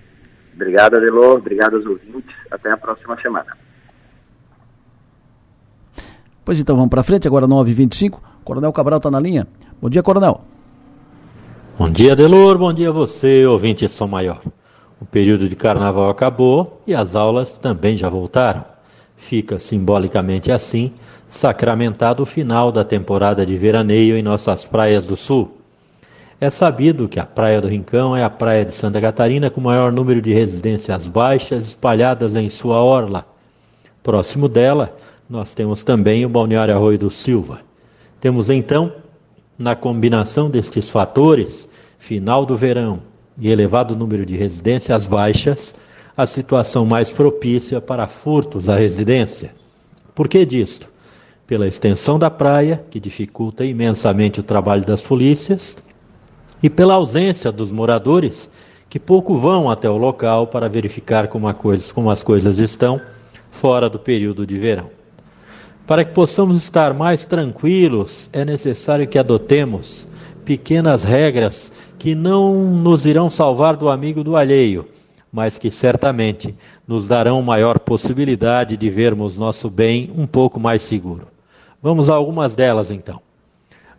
Obrigado, 0.55 0.97
Adelô, 0.97 1.37
obrigado 1.37 1.77
aos 1.77 1.87
ouvintes, 1.87 2.35
até 2.51 2.71
a 2.71 2.77
próxima 2.77 3.19
semana. 3.23 3.57
Pois 6.45 6.61
então, 6.61 6.77
vamos 6.77 6.91
para 6.91 7.03
frente, 7.03 7.27
agora 7.27 7.47
9h25. 7.47 8.21
Coronel 8.45 8.73
Cabral 8.73 8.99
está 8.99 9.11
na 9.11 9.21
linha. 9.21 9.47
Bom 9.81 9.89
dia, 9.89 10.03
Coronel. 10.03 10.45
Bom 11.79 11.89
dia, 11.89 12.15
Delor. 12.17 12.59
Bom 12.59 12.73
dia 12.73 12.91
a 12.91 12.93
você, 12.93 13.47
ouvinte 13.47 13.89
Som 13.89 14.09
Maior. 14.09 14.41
O 15.01 15.07
período 15.07 15.49
de 15.49 15.57
carnaval 15.57 16.11
acabou 16.11 16.83
e 16.87 16.95
as 16.95 17.15
aulas 17.15 17.53
também 17.53 17.97
já 17.97 18.09
voltaram. 18.09 18.78
Fica 19.19 19.59
simbolicamente 19.59 20.51
assim 20.51 20.93
sacramentado 21.27 22.23
o 22.23 22.27
final 22.27 22.73
da 22.73 22.83
temporada 22.83 23.45
de 23.45 23.57
veraneio 23.57 24.17
em 24.17 24.23
nossas 24.23 24.65
praias 24.65 25.07
do 25.07 25.17
sul. 25.17 25.59
É 26.41 26.49
sabido 26.49 27.09
que 27.09 27.19
a 27.19 27.27
Praia 27.27 27.61
do 27.61 27.69
Rincão 27.69 28.17
é 28.17 28.23
a 28.23 28.31
praia 28.31 28.65
de 28.65 28.75
Santa 28.75 29.01
Catarina 29.01 29.51
com 29.51 29.61
maior 29.61 29.93
número 29.93 30.23
de 30.23 30.33
residências 30.33 31.07
baixas 31.07 31.67
espalhadas 31.67 32.35
em 32.37 32.49
sua 32.49 32.81
orla. 32.81 33.27
Próximo 34.03 34.49
dela, 34.49 34.97
nós 35.29 35.53
temos 35.53 35.83
também 35.83 36.25
o 36.25 36.29
Balneário 36.29 36.75
Arroio 36.75 36.99
do 36.99 37.11
Silva. 37.11 37.61
Temos 38.21 38.49
então, 38.49 38.93
na 39.59 39.75
combinação 39.75 40.49
destes 40.49 40.89
fatores, 40.89 41.69
final 41.99 42.47
do 42.47 42.57
verão, 42.57 43.03
e 43.37 43.51
elevado 43.51 43.97
número 43.97 44.25
de 44.25 44.37
residências 44.37 45.07
baixas, 45.07 45.75
a 46.19 46.27
situação 46.27 46.85
mais 46.85 47.13
propícia 47.13 47.81
para 47.81 48.09
furtos 48.09 48.69
à 48.69 48.75
residência. 48.75 49.55
Por 50.17 50.27
que 50.27 50.45
disto? 50.45 50.91
Pela 51.47 51.69
extensão 51.69 52.19
da 52.19 52.29
praia, 52.29 52.83
que 52.91 52.99
dificulta 52.99 53.65
imensamente 53.65 54.41
o 54.41 54.43
trabalho 54.43 54.85
das 54.85 55.01
polícias, 55.01 55.77
e 56.61 56.69
pela 56.69 56.95
ausência 56.95 57.53
dos 57.53 57.71
moradores, 57.71 58.51
que 58.91 58.99
pouco 58.99 59.37
vão 59.37 59.71
até 59.71 59.89
o 59.89 59.97
local 59.97 60.49
para 60.49 60.69
verificar 60.69 61.29
como, 61.29 61.55
coisa, 61.55 61.93
como 61.95 62.11
as 62.11 62.25
coisas 62.25 62.59
estão 62.59 63.01
fora 63.49 63.89
do 63.89 64.01
período 64.01 64.45
de 64.45 64.59
verão. 64.59 64.91
Para 65.87 66.05
que 66.05 66.13
possamos 66.13 66.57
estar 66.57 66.93
mais 66.95 67.27
tranquilos, 67.27 68.29
é 68.33 68.45
necessário 68.45 69.07
que 69.07 69.21
adotemos 69.21 70.09
pequenas 70.45 71.05
regras 71.05 71.71
que 71.97 72.17
não 72.17 72.57
nos 72.57 73.07
irão 73.07 73.31
salvar 73.31 73.77
do 73.77 73.89
amigo 73.89 74.25
do 74.25 74.37
alheio, 74.37 74.85
mas 75.33 75.59
que 75.59 75.71
certamente 75.71 76.55
nos 76.87 77.07
darão 77.07 77.43
maior 77.43 77.79
possibilidade 77.79 78.77
de 78.77 78.91
vermos 78.91 79.37
nosso 79.37 79.69
bem 79.69 80.11
um 80.17 80.27
pouco 80.27 80.59
mais 80.59 80.83
seguro. 80.83 81.29
Vamos 81.83 82.09
a 82.11 82.15
algumas 82.15 82.55
delas 82.55 82.91
então. 82.91 83.21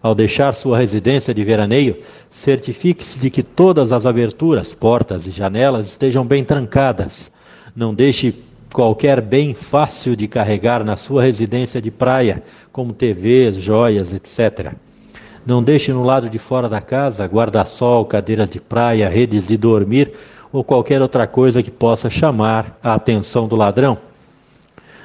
Ao 0.02 0.16
deixar 0.16 0.54
sua 0.54 0.78
residência 0.78 1.34
de 1.34 1.44
veraneio, 1.44 1.98
certifique-se 2.30 3.20
de 3.20 3.30
que 3.30 3.44
todas 3.44 3.92
as 3.92 4.06
aberturas, 4.06 4.74
portas 4.74 5.28
e 5.28 5.32
janelas 5.32 5.88
estejam 5.88 6.26
bem 6.26 6.44
trancadas. 6.44 7.30
Não 7.76 7.94
deixe 7.94 8.34
qualquer 8.74 9.20
bem 9.20 9.54
fácil 9.54 10.16
de 10.16 10.28
carregar 10.28 10.86
na 10.86 10.96
sua 10.96 11.24
residência 11.24 11.82
de 11.82 11.92
praia, 11.92 12.44
como 12.72 12.94
TVs, 12.94 13.58
joias, 13.58 14.14
etc. 14.14 14.74
Não 15.46 15.62
deixe 15.62 15.92
no 15.92 16.04
lado 16.04 16.30
de 16.30 16.40
fora 16.40 16.70
da 16.70 16.80
casa 16.80 17.26
guarda-sol, 17.26 18.06
cadeiras 18.06 18.50
de 18.50 18.60
praia, 18.60 19.10
redes 19.10 19.48
de 19.48 19.58
dormir 19.58 20.14
ou 20.52 20.64
qualquer 20.64 21.02
outra 21.02 21.28
coisa 21.28 21.62
que 21.62 21.72
possa 21.72 22.10
chamar 22.10 22.78
a 22.84 22.94
atenção 22.94 23.48
do 23.48 23.56
ladrão. 23.56 23.98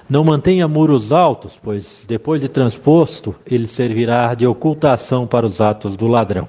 Não 0.08 0.22
mantenha 0.22 0.68
muros 0.68 1.12
altos, 1.12 1.58
pois 1.62 2.04
depois 2.06 2.40
de 2.40 2.48
transposto, 2.48 3.34
ele 3.46 3.66
servirá 3.66 4.34
de 4.34 4.46
ocultação 4.46 5.26
para 5.26 5.46
os 5.46 5.60
atos 5.60 5.96
do 5.96 6.06
ladrão. 6.06 6.46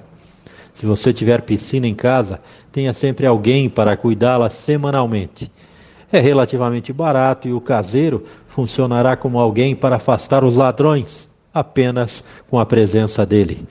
Se 0.74 0.84
você 0.84 1.10
tiver 1.10 1.40
piscina 1.40 1.86
em 1.86 1.94
casa, 1.94 2.40
tenha 2.70 2.92
sempre 2.92 3.26
alguém 3.26 3.68
para 3.70 3.96
cuidá-la 3.96 4.50
semanalmente. 4.50 5.50
É 6.12 6.20
relativamente 6.20 6.92
barato 6.92 7.48
e 7.48 7.52
o 7.52 7.60
caseiro 7.60 8.24
funcionará 8.46 9.16
como 9.16 9.38
alguém 9.38 9.74
para 9.74 9.96
afastar 9.96 10.44
os 10.44 10.56
ladrões, 10.56 11.28
apenas 11.52 12.22
com 12.50 12.58
a 12.58 12.66
presença 12.66 13.24
dele. 13.24 13.66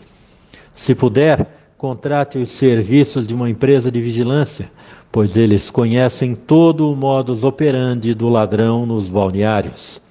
Se 0.74 0.96
puder, 0.96 1.48
contrate 1.78 2.40
os 2.40 2.52
serviços 2.52 3.28
de 3.28 3.36
uma 3.36 3.50
empresa 3.50 3.92
de 3.92 4.02
vigilância, 4.02 4.72
pois 5.16 5.38
eles 5.38 5.72
conhecem 5.72 6.36
todo 6.36 6.92
o 6.92 6.94
modus 6.94 7.46
operandi 7.46 8.14
do 8.14 8.28
ladrão 8.28 8.86
nos 8.86 9.08
balneários. 9.08 10.02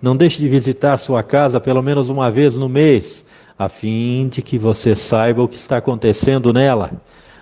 Não 0.00 0.16
deixe 0.16 0.38
de 0.40 0.48
visitar 0.48 0.96
sua 0.96 1.22
casa 1.22 1.60
pelo 1.60 1.82
menos 1.82 2.08
uma 2.08 2.30
vez 2.30 2.56
no 2.56 2.66
mês, 2.66 3.22
a 3.58 3.68
fim 3.68 4.28
de 4.28 4.40
que 4.40 4.56
você 4.56 4.96
saiba 4.96 5.42
o 5.42 5.46
que 5.48 5.56
está 5.56 5.76
acontecendo 5.76 6.54
nela. 6.54 6.90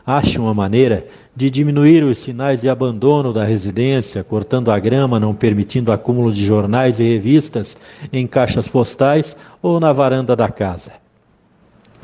Ache 0.04 0.40
uma 0.40 0.52
maneira 0.52 1.06
de 1.36 1.48
diminuir 1.48 2.02
os 2.02 2.18
sinais 2.18 2.62
de 2.62 2.68
abandono 2.68 3.32
da 3.32 3.44
residência, 3.44 4.24
cortando 4.24 4.72
a 4.72 4.78
grama, 4.80 5.20
não 5.20 5.36
permitindo 5.36 5.92
acúmulo 5.92 6.32
de 6.32 6.44
jornais 6.44 6.98
e 6.98 7.04
revistas 7.04 7.76
em 8.12 8.26
caixas 8.26 8.66
postais 8.66 9.36
ou 9.62 9.78
na 9.78 9.92
varanda 9.92 10.34
da 10.34 10.48
casa. 10.48 11.03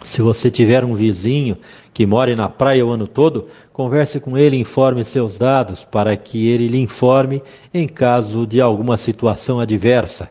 Se 0.02 0.22
você 0.22 0.50
tiver 0.50 0.84
um 0.84 0.94
vizinho 0.94 1.58
que 1.92 2.06
more 2.06 2.34
na 2.34 2.48
praia 2.48 2.84
o 2.84 2.90
ano 2.90 3.06
todo, 3.06 3.48
converse 3.72 4.18
com 4.18 4.36
ele 4.36 4.56
e 4.56 4.60
informe 4.60 5.04
seus 5.04 5.38
dados 5.38 5.84
para 5.84 6.16
que 6.16 6.48
ele 6.48 6.68
lhe 6.68 6.80
informe 6.80 7.42
em 7.72 7.86
caso 7.86 8.46
de 8.46 8.60
alguma 8.60 8.96
situação 8.96 9.60
adversa. 9.60 10.30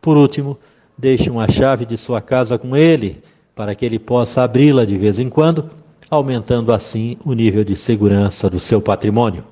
Por 0.00 0.16
último, 0.16 0.58
deixe 0.96 1.30
uma 1.30 1.48
chave 1.48 1.84
de 1.84 1.96
sua 1.96 2.20
casa 2.20 2.58
com 2.58 2.76
ele 2.76 3.22
para 3.54 3.74
que 3.74 3.84
ele 3.84 3.98
possa 3.98 4.42
abri-la 4.42 4.84
de 4.84 4.96
vez 4.96 5.18
em 5.18 5.28
quando, 5.28 5.68
aumentando 6.08 6.72
assim 6.72 7.16
o 7.24 7.32
nível 7.32 7.64
de 7.64 7.74
segurança 7.74 8.48
do 8.48 8.60
seu 8.60 8.80
patrimônio. 8.80 9.44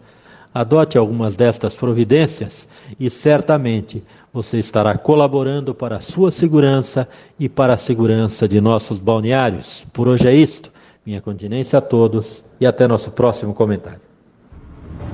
Adote 0.54 0.96
algumas 0.96 1.36
destas 1.36 1.74
providências 1.74 2.68
e 2.98 3.10
certamente 3.10 4.02
você 4.36 4.58
estará 4.58 4.98
colaborando 4.98 5.74
para 5.74 5.96
a 5.96 6.00
sua 6.00 6.30
segurança 6.30 7.08
e 7.40 7.48
para 7.48 7.72
a 7.72 7.78
segurança 7.78 8.46
de 8.46 8.60
nossos 8.60 9.00
balneários. 9.00 9.86
Por 9.94 10.08
hoje 10.08 10.28
é 10.28 10.34
isto. 10.34 10.70
Minha 11.06 11.22
continência 11.22 11.78
a 11.78 11.82
todos 11.82 12.44
e 12.60 12.66
até 12.66 12.86
nosso 12.86 13.10
próximo 13.10 13.54
comentário. 13.54 14.02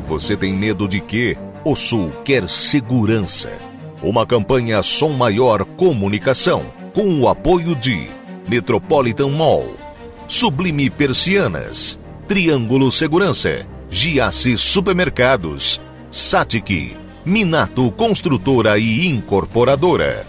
Você 0.07 0.37
tem 0.37 0.53
medo 0.53 0.89
de 0.89 1.01
quê? 1.01 1.39
O 1.65 1.77
Sul 1.77 2.11
quer 2.25 2.49
segurança. 2.49 3.51
Uma 4.03 4.27
campanha 4.27 4.83
Som 4.83 5.11
Maior 5.11 5.65
Comunicação, 5.65 6.65
com 6.93 7.21
o 7.21 7.29
apoio 7.29 7.77
de 7.77 8.09
Metropolitan 8.49 9.29
Mall, 9.29 9.67
Sublime 10.27 10.91
Persianas, 10.91 11.97
Triângulo 12.27 12.91
Segurança 12.91 13.65
Giasse 13.89 14.59
Supermercados, 14.59 15.81
Satic, 16.11 16.97
Minato 17.25 17.91
Construtora 17.93 18.77
e 18.79 19.07
Incorporadora. 19.07 20.27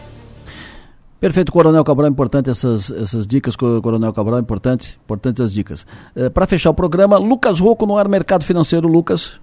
Perfeito, 1.19 1.51
Coronel 1.51 1.83
Cabral, 1.83 2.11
importante 2.11 2.51
essas, 2.51 2.91
essas 2.91 3.25
dicas, 3.25 3.55
Coronel 3.55 4.13
Cabral, 4.13 4.39
importante, 4.39 4.99
importantes 5.03 5.41
as 5.41 5.51
dicas. 5.51 5.87
É, 6.15 6.29
Para 6.29 6.45
fechar 6.45 6.69
o 6.69 6.73
programa, 6.73 7.17
Lucas 7.17 7.59
Rocco 7.59 7.87
no 7.87 7.97
ar 7.97 8.07
mercado 8.07 8.45
financeiro, 8.45 8.87
Lucas. 8.87 9.39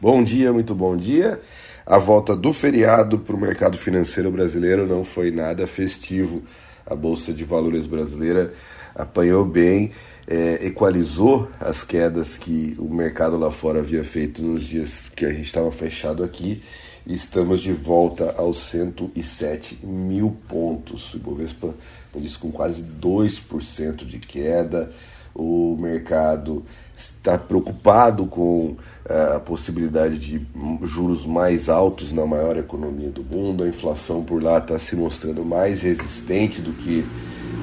Bom 0.00 0.24
dia, 0.24 0.52
muito 0.52 0.74
bom 0.74 0.96
dia. 0.96 1.38
A 1.86 1.98
volta 1.98 2.34
do 2.34 2.52
feriado 2.52 3.18
para 3.18 3.36
o 3.36 3.38
mercado 3.38 3.76
financeiro 3.76 4.30
brasileiro 4.30 4.86
não 4.86 5.04
foi 5.04 5.30
nada 5.30 5.66
festivo. 5.66 6.42
A 6.86 6.94
Bolsa 6.96 7.32
de 7.32 7.44
Valores 7.44 7.86
brasileira 7.86 8.52
apanhou 8.94 9.44
bem 9.44 9.90
é, 10.26 10.66
equalizou 10.66 11.48
as 11.60 11.82
quedas 11.82 12.38
que 12.38 12.74
o 12.78 12.92
mercado 12.92 13.36
lá 13.36 13.50
fora 13.50 13.80
havia 13.80 14.04
feito 14.04 14.42
nos 14.42 14.66
dias 14.66 15.08
que 15.08 15.24
a 15.26 15.32
gente 15.32 15.46
estava 15.46 15.70
fechado 15.70 16.24
aqui. 16.24 16.62
Estamos 17.06 17.60
de 17.60 17.72
volta 17.72 18.34
aos 18.38 18.62
107 18.70 19.80
mil 19.84 20.36
pontos. 20.48 21.12
O 21.12 21.18
Ibovespa 21.18 21.74
disse 22.16 22.38
com 22.38 22.50
quase 22.50 22.82
2% 22.82 24.06
de 24.06 24.18
queda. 24.18 24.90
O 25.34 25.76
mercado 25.78 26.64
está 26.96 27.36
preocupado 27.36 28.24
com 28.24 28.68
uh, 28.68 29.36
a 29.36 29.40
possibilidade 29.40 30.16
de 30.16 30.46
juros 30.84 31.26
mais 31.26 31.68
altos 31.68 32.12
na 32.12 32.24
maior 32.24 32.56
economia 32.56 33.10
do 33.10 33.22
mundo. 33.22 33.64
A 33.64 33.68
inflação 33.68 34.24
por 34.24 34.42
lá 34.42 34.58
está 34.58 34.78
se 34.78 34.96
mostrando 34.96 35.44
mais 35.44 35.82
resistente 35.82 36.62
do 36.62 36.72
que 36.72 37.04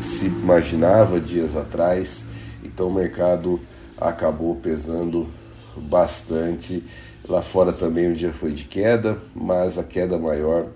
se 0.01 0.25
imaginava 0.25 1.19
dias 1.19 1.55
atrás. 1.55 2.23
Então 2.63 2.87
o 2.87 2.93
mercado 2.93 3.59
acabou 3.97 4.55
pesando 4.55 5.27
bastante. 5.75 6.83
Lá 7.27 7.41
fora 7.41 7.71
também 7.71 8.11
o 8.11 8.15
dia 8.15 8.33
foi 8.33 8.51
de 8.51 8.65
queda, 8.65 9.17
mas 9.35 9.77
a 9.77 9.83
queda 9.83 10.17
maior 10.17 10.67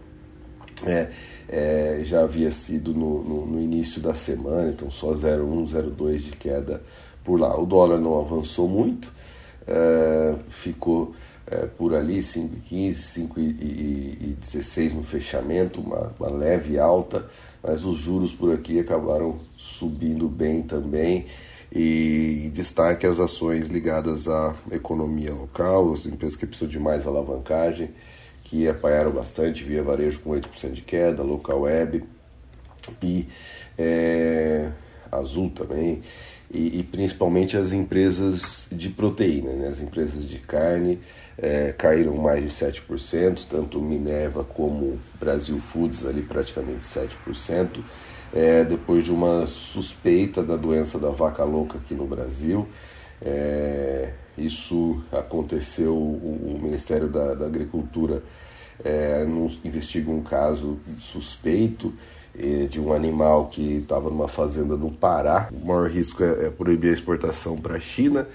é, 0.85 1.09
é, 1.47 2.01
já 2.03 2.23
havia 2.23 2.51
sido 2.51 2.93
no, 2.93 3.23
no, 3.23 3.45
no, 3.45 3.61
início 3.61 4.01
da 4.01 4.13
semana, 4.13 4.69
então 4.69 4.91
só 4.91 5.11
0,1, 5.13 5.95
0,2 5.95 6.17
de 6.17 6.31
queda 6.35 6.81
por 7.23 7.39
lá. 7.39 7.57
O 7.59 7.65
dólar 7.65 7.97
não 7.97 8.19
avançou 8.19 8.67
muito, 8.67 9.11
é, 9.67 10.35
ficou 10.49 11.13
é, 11.47 11.65
por 11.65 11.93
ali 11.93 12.19
5,15, 12.19 13.27
5,16 13.35 14.93
no 14.93 15.03
fechamento, 15.03 15.79
uma, 15.79 16.11
uma 16.19 16.29
leve 16.29 16.77
alta, 16.77 17.25
mas 17.65 17.83
os 17.83 17.97
juros 17.97 18.31
por 18.31 18.53
aqui 18.53 18.79
acabaram 18.79 19.37
subindo 19.57 20.29
bem 20.29 20.61
também. 20.61 21.25
E 21.71 22.51
destaque 22.53 23.05
as 23.05 23.19
ações 23.19 23.67
ligadas 23.67 24.27
à 24.27 24.55
economia 24.71 25.33
local, 25.33 25.91
as 25.91 26.05
empresas 26.05 26.37
que 26.37 26.45
precisam 26.45 26.69
de 26.69 26.79
mais 26.79 27.05
alavancagem, 27.07 27.89
que 28.43 28.67
apanharam 28.69 29.11
bastante, 29.11 29.63
via 29.63 29.83
varejo 29.83 30.21
com 30.21 30.29
8% 30.29 30.71
de 30.71 30.81
queda, 30.81 31.23
local 31.23 31.61
web 31.61 32.03
e 33.01 33.27
é, 33.77 34.71
Azul 35.11 35.49
também, 35.49 36.03
e, 36.55 36.79
e, 36.79 36.83
principalmente 36.83 37.57
as 37.57 37.73
empresas 37.73 38.67
de 38.71 38.89
proteína, 38.89 39.51
né? 39.51 39.67
as 39.67 39.81
empresas 39.81 40.25
de 40.25 40.39
carne 40.39 40.99
é, 41.37 41.73
caíram 41.77 42.15
mais 42.15 42.43
de 42.43 42.49
7%, 42.49 43.45
tanto 43.49 43.81
Minerva 43.81 44.43
como 44.43 44.97
Brasil 45.19 45.59
Foods 45.59 46.05
ali 46.05 46.21
praticamente 46.21 46.85
7% 46.85 47.83
é, 48.33 48.63
depois 48.63 49.03
de 49.03 49.11
uma 49.11 49.45
suspeita 49.45 50.41
da 50.41 50.55
doença 50.55 50.97
da 50.97 51.09
vaca 51.09 51.43
louca 51.43 51.77
aqui 51.77 51.93
no 51.93 52.05
Brasil. 52.05 52.67
É, 53.21 54.11
isso 54.37 55.01
aconteceu, 55.11 55.93
o, 55.93 56.57
o 56.57 56.59
Ministério 56.61 57.07
da, 57.07 57.33
da 57.33 57.45
Agricultura 57.45 58.23
é, 58.83 59.25
investiga 59.63 60.11
um 60.11 60.21
caso 60.21 60.77
suspeito 60.99 61.93
de 62.69 62.81
um 62.81 62.91
animal 62.91 63.47
que 63.47 63.77
estava 63.77 64.09
numa 64.09 64.27
fazenda 64.27 64.75
no 64.75 64.91
Pará. 64.91 65.49
O 65.51 65.65
maior 65.65 65.89
risco 65.89 66.23
é, 66.23 66.47
é 66.47 66.49
proibir 66.49 66.89
a 66.89 66.93
exportação 66.93 67.57
para 67.57 67.75
a 67.75 67.79
China. 67.79 68.27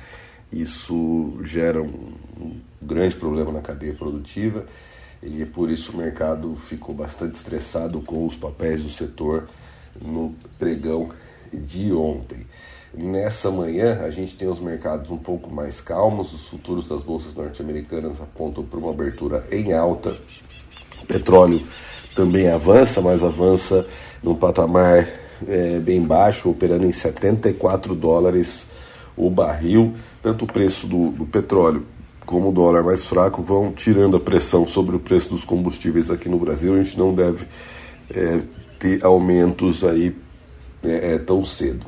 Isso 0.52 1.38
gera 1.42 1.82
um, 1.82 2.12
um 2.40 2.56
grande 2.80 3.14
problema 3.14 3.52
na 3.52 3.60
cadeia 3.60 3.94
produtiva 3.94 4.64
e 5.22 5.44
por 5.44 5.70
isso 5.70 5.92
o 5.92 5.96
mercado 5.96 6.56
ficou 6.66 6.94
bastante 6.94 7.34
estressado 7.34 8.00
com 8.00 8.26
os 8.26 8.36
papéis 8.36 8.82
do 8.82 8.90
setor 8.90 9.48
no 10.00 10.34
pregão 10.58 11.10
de 11.52 11.92
ontem. 11.92 12.46
Nessa 12.92 13.50
manhã, 13.50 14.00
a 14.02 14.10
gente 14.10 14.36
tem 14.36 14.48
os 14.48 14.58
mercados 14.58 15.10
um 15.10 15.18
pouco 15.18 15.48
mais 15.48 15.80
calmos, 15.80 16.32
os 16.32 16.48
futuros 16.48 16.88
das 16.88 17.02
bolsas 17.02 17.34
norte-americanas 17.34 18.20
apontam 18.20 18.64
para 18.64 18.78
uma 18.78 18.90
abertura 18.90 19.46
em 19.52 19.72
alta. 19.72 20.16
O 21.00 21.06
petróleo 21.06 21.62
também 22.20 22.50
avança, 22.50 23.00
mas 23.00 23.22
avança 23.22 23.86
num 24.22 24.34
patamar 24.34 25.08
é, 25.48 25.78
bem 25.78 26.02
baixo, 26.02 26.50
operando 26.50 26.84
em 26.84 26.92
74 26.92 27.94
dólares 27.94 28.66
o 29.16 29.30
barril. 29.30 29.94
Tanto 30.22 30.44
o 30.44 30.52
preço 30.52 30.86
do, 30.86 31.12
do 31.12 31.24
petróleo 31.24 31.86
como 32.26 32.50
o 32.50 32.52
dólar 32.52 32.84
mais 32.84 33.06
fraco 33.06 33.42
vão 33.42 33.72
tirando 33.72 34.18
a 34.18 34.20
pressão 34.20 34.66
sobre 34.66 34.94
o 34.96 35.00
preço 35.00 35.30
dos 35.30 35.44
combustíveis 35.44 36.10
aqui 36.10 36.28
no 36.28 36.38
Brasil. 36.38 36.74
A 36.74 36.82
gente 36.82 36.98
não 36.98 37.14
deve 37.14 37.46
é, 38.14 38.42
ter 38.78 39.02
aumentos 39.02 39.82
aí 39.82 40.14
é, 40.84 41.14
é 41.14 41.18
tão 41.18 41.42
cedo. 41.42 41.86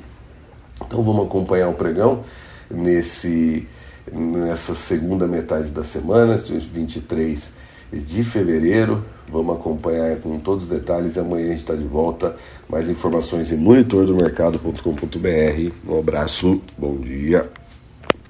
Então 0.87 1.03
vamos 1.03 1.27
acompanhar 1.27 1.69
o 1.69 1.75
pregão 1.75 2.25
nesse, 2.71 3.69
nessa 4.11 4.75
segunda 4.75 5.27
metade 5.27 5.69
da 5.69 5.85
semana, 5.85 6.39
23 6.39 7.62
de 7.93 8.25
fevereiro. 8.25 9.05
Vamos 9.29 9.57
acompanhar 9.57 10.17
com 10.17 10.39
todos 10.39 10.65
os 10.65 10.71
detalhes 10.71 11.17
e 11.17 11.21
amanhã 11.21 11.47
a 11.47 11.51
gente 11.51 11.61
está 11.61 11.75
de 11.75 11.85
volta. 11.85 12.37
Mais 12.69 12.89
informações 12.89 13.51
em 13.51 13.57
monitordomercado.com.br. 13.57 15.73
Um 15.89 15.99
abraço, 15.99 16.61
bom 16.77 16.97
dia. 16.97 17.51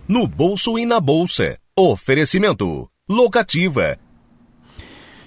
No 0.07 0.27
bolso 0.27 0.79
e 0.79 0.87
na 0.87 1.01
bolsa. 1.01 1.57
Oferecimento. 1.77 2.89
Locativa. 3.09 3.97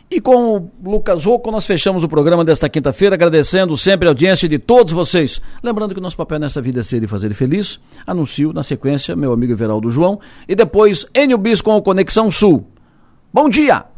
E 0.10 0.22
com 0.22 0.56
o 0.56 0.72
Lucas 0.84 1.26
Rocco, 1.26 1.52
nós 1.52 1.66
fechamos 1.66 2.04
o 2.04 2.08
programa 2.08 2.46
desta 2.46 2.70
quinta-feira, 2.70 3.16
agradecendo 3.16 3.76
sempre 3.76 4.08
a 4.08 4.12
audiência 4.12 4.48
de 4.48 4.60
todos 4.60 4.94
vocês. 4.94 5.42
Lembrando 5.64 5.94
que 5.94 6.00
o 6.00 6.04
nosso 6.04 6.16
papel 6.16 6.40
nessa 6.40 6.62
vida 6.62 6.80
é 6.80 6.84
ser 6.84 7.04
e 7.04 7.08
fazer 7.08 7.34
feliz. 7.34 7.80
Anuncio 8.06 8.54
na 8.54 8.64
sequência 8.64 9.16
meu 9.16 9.34
amigo 9.34 9.54
Everaldo 9.54 9.90
João 9.90 10.20
e 10.48 10.56
depois 10.56 11.06
Enio 11.14 11.38
Bis 11.38 11.60
com 11.60 11.76
o 11.76 11.82
Conexão 11.82 12.32
Sul. 12.32 12.66
Bom 13.34 13.50
dia! 13.50 13.95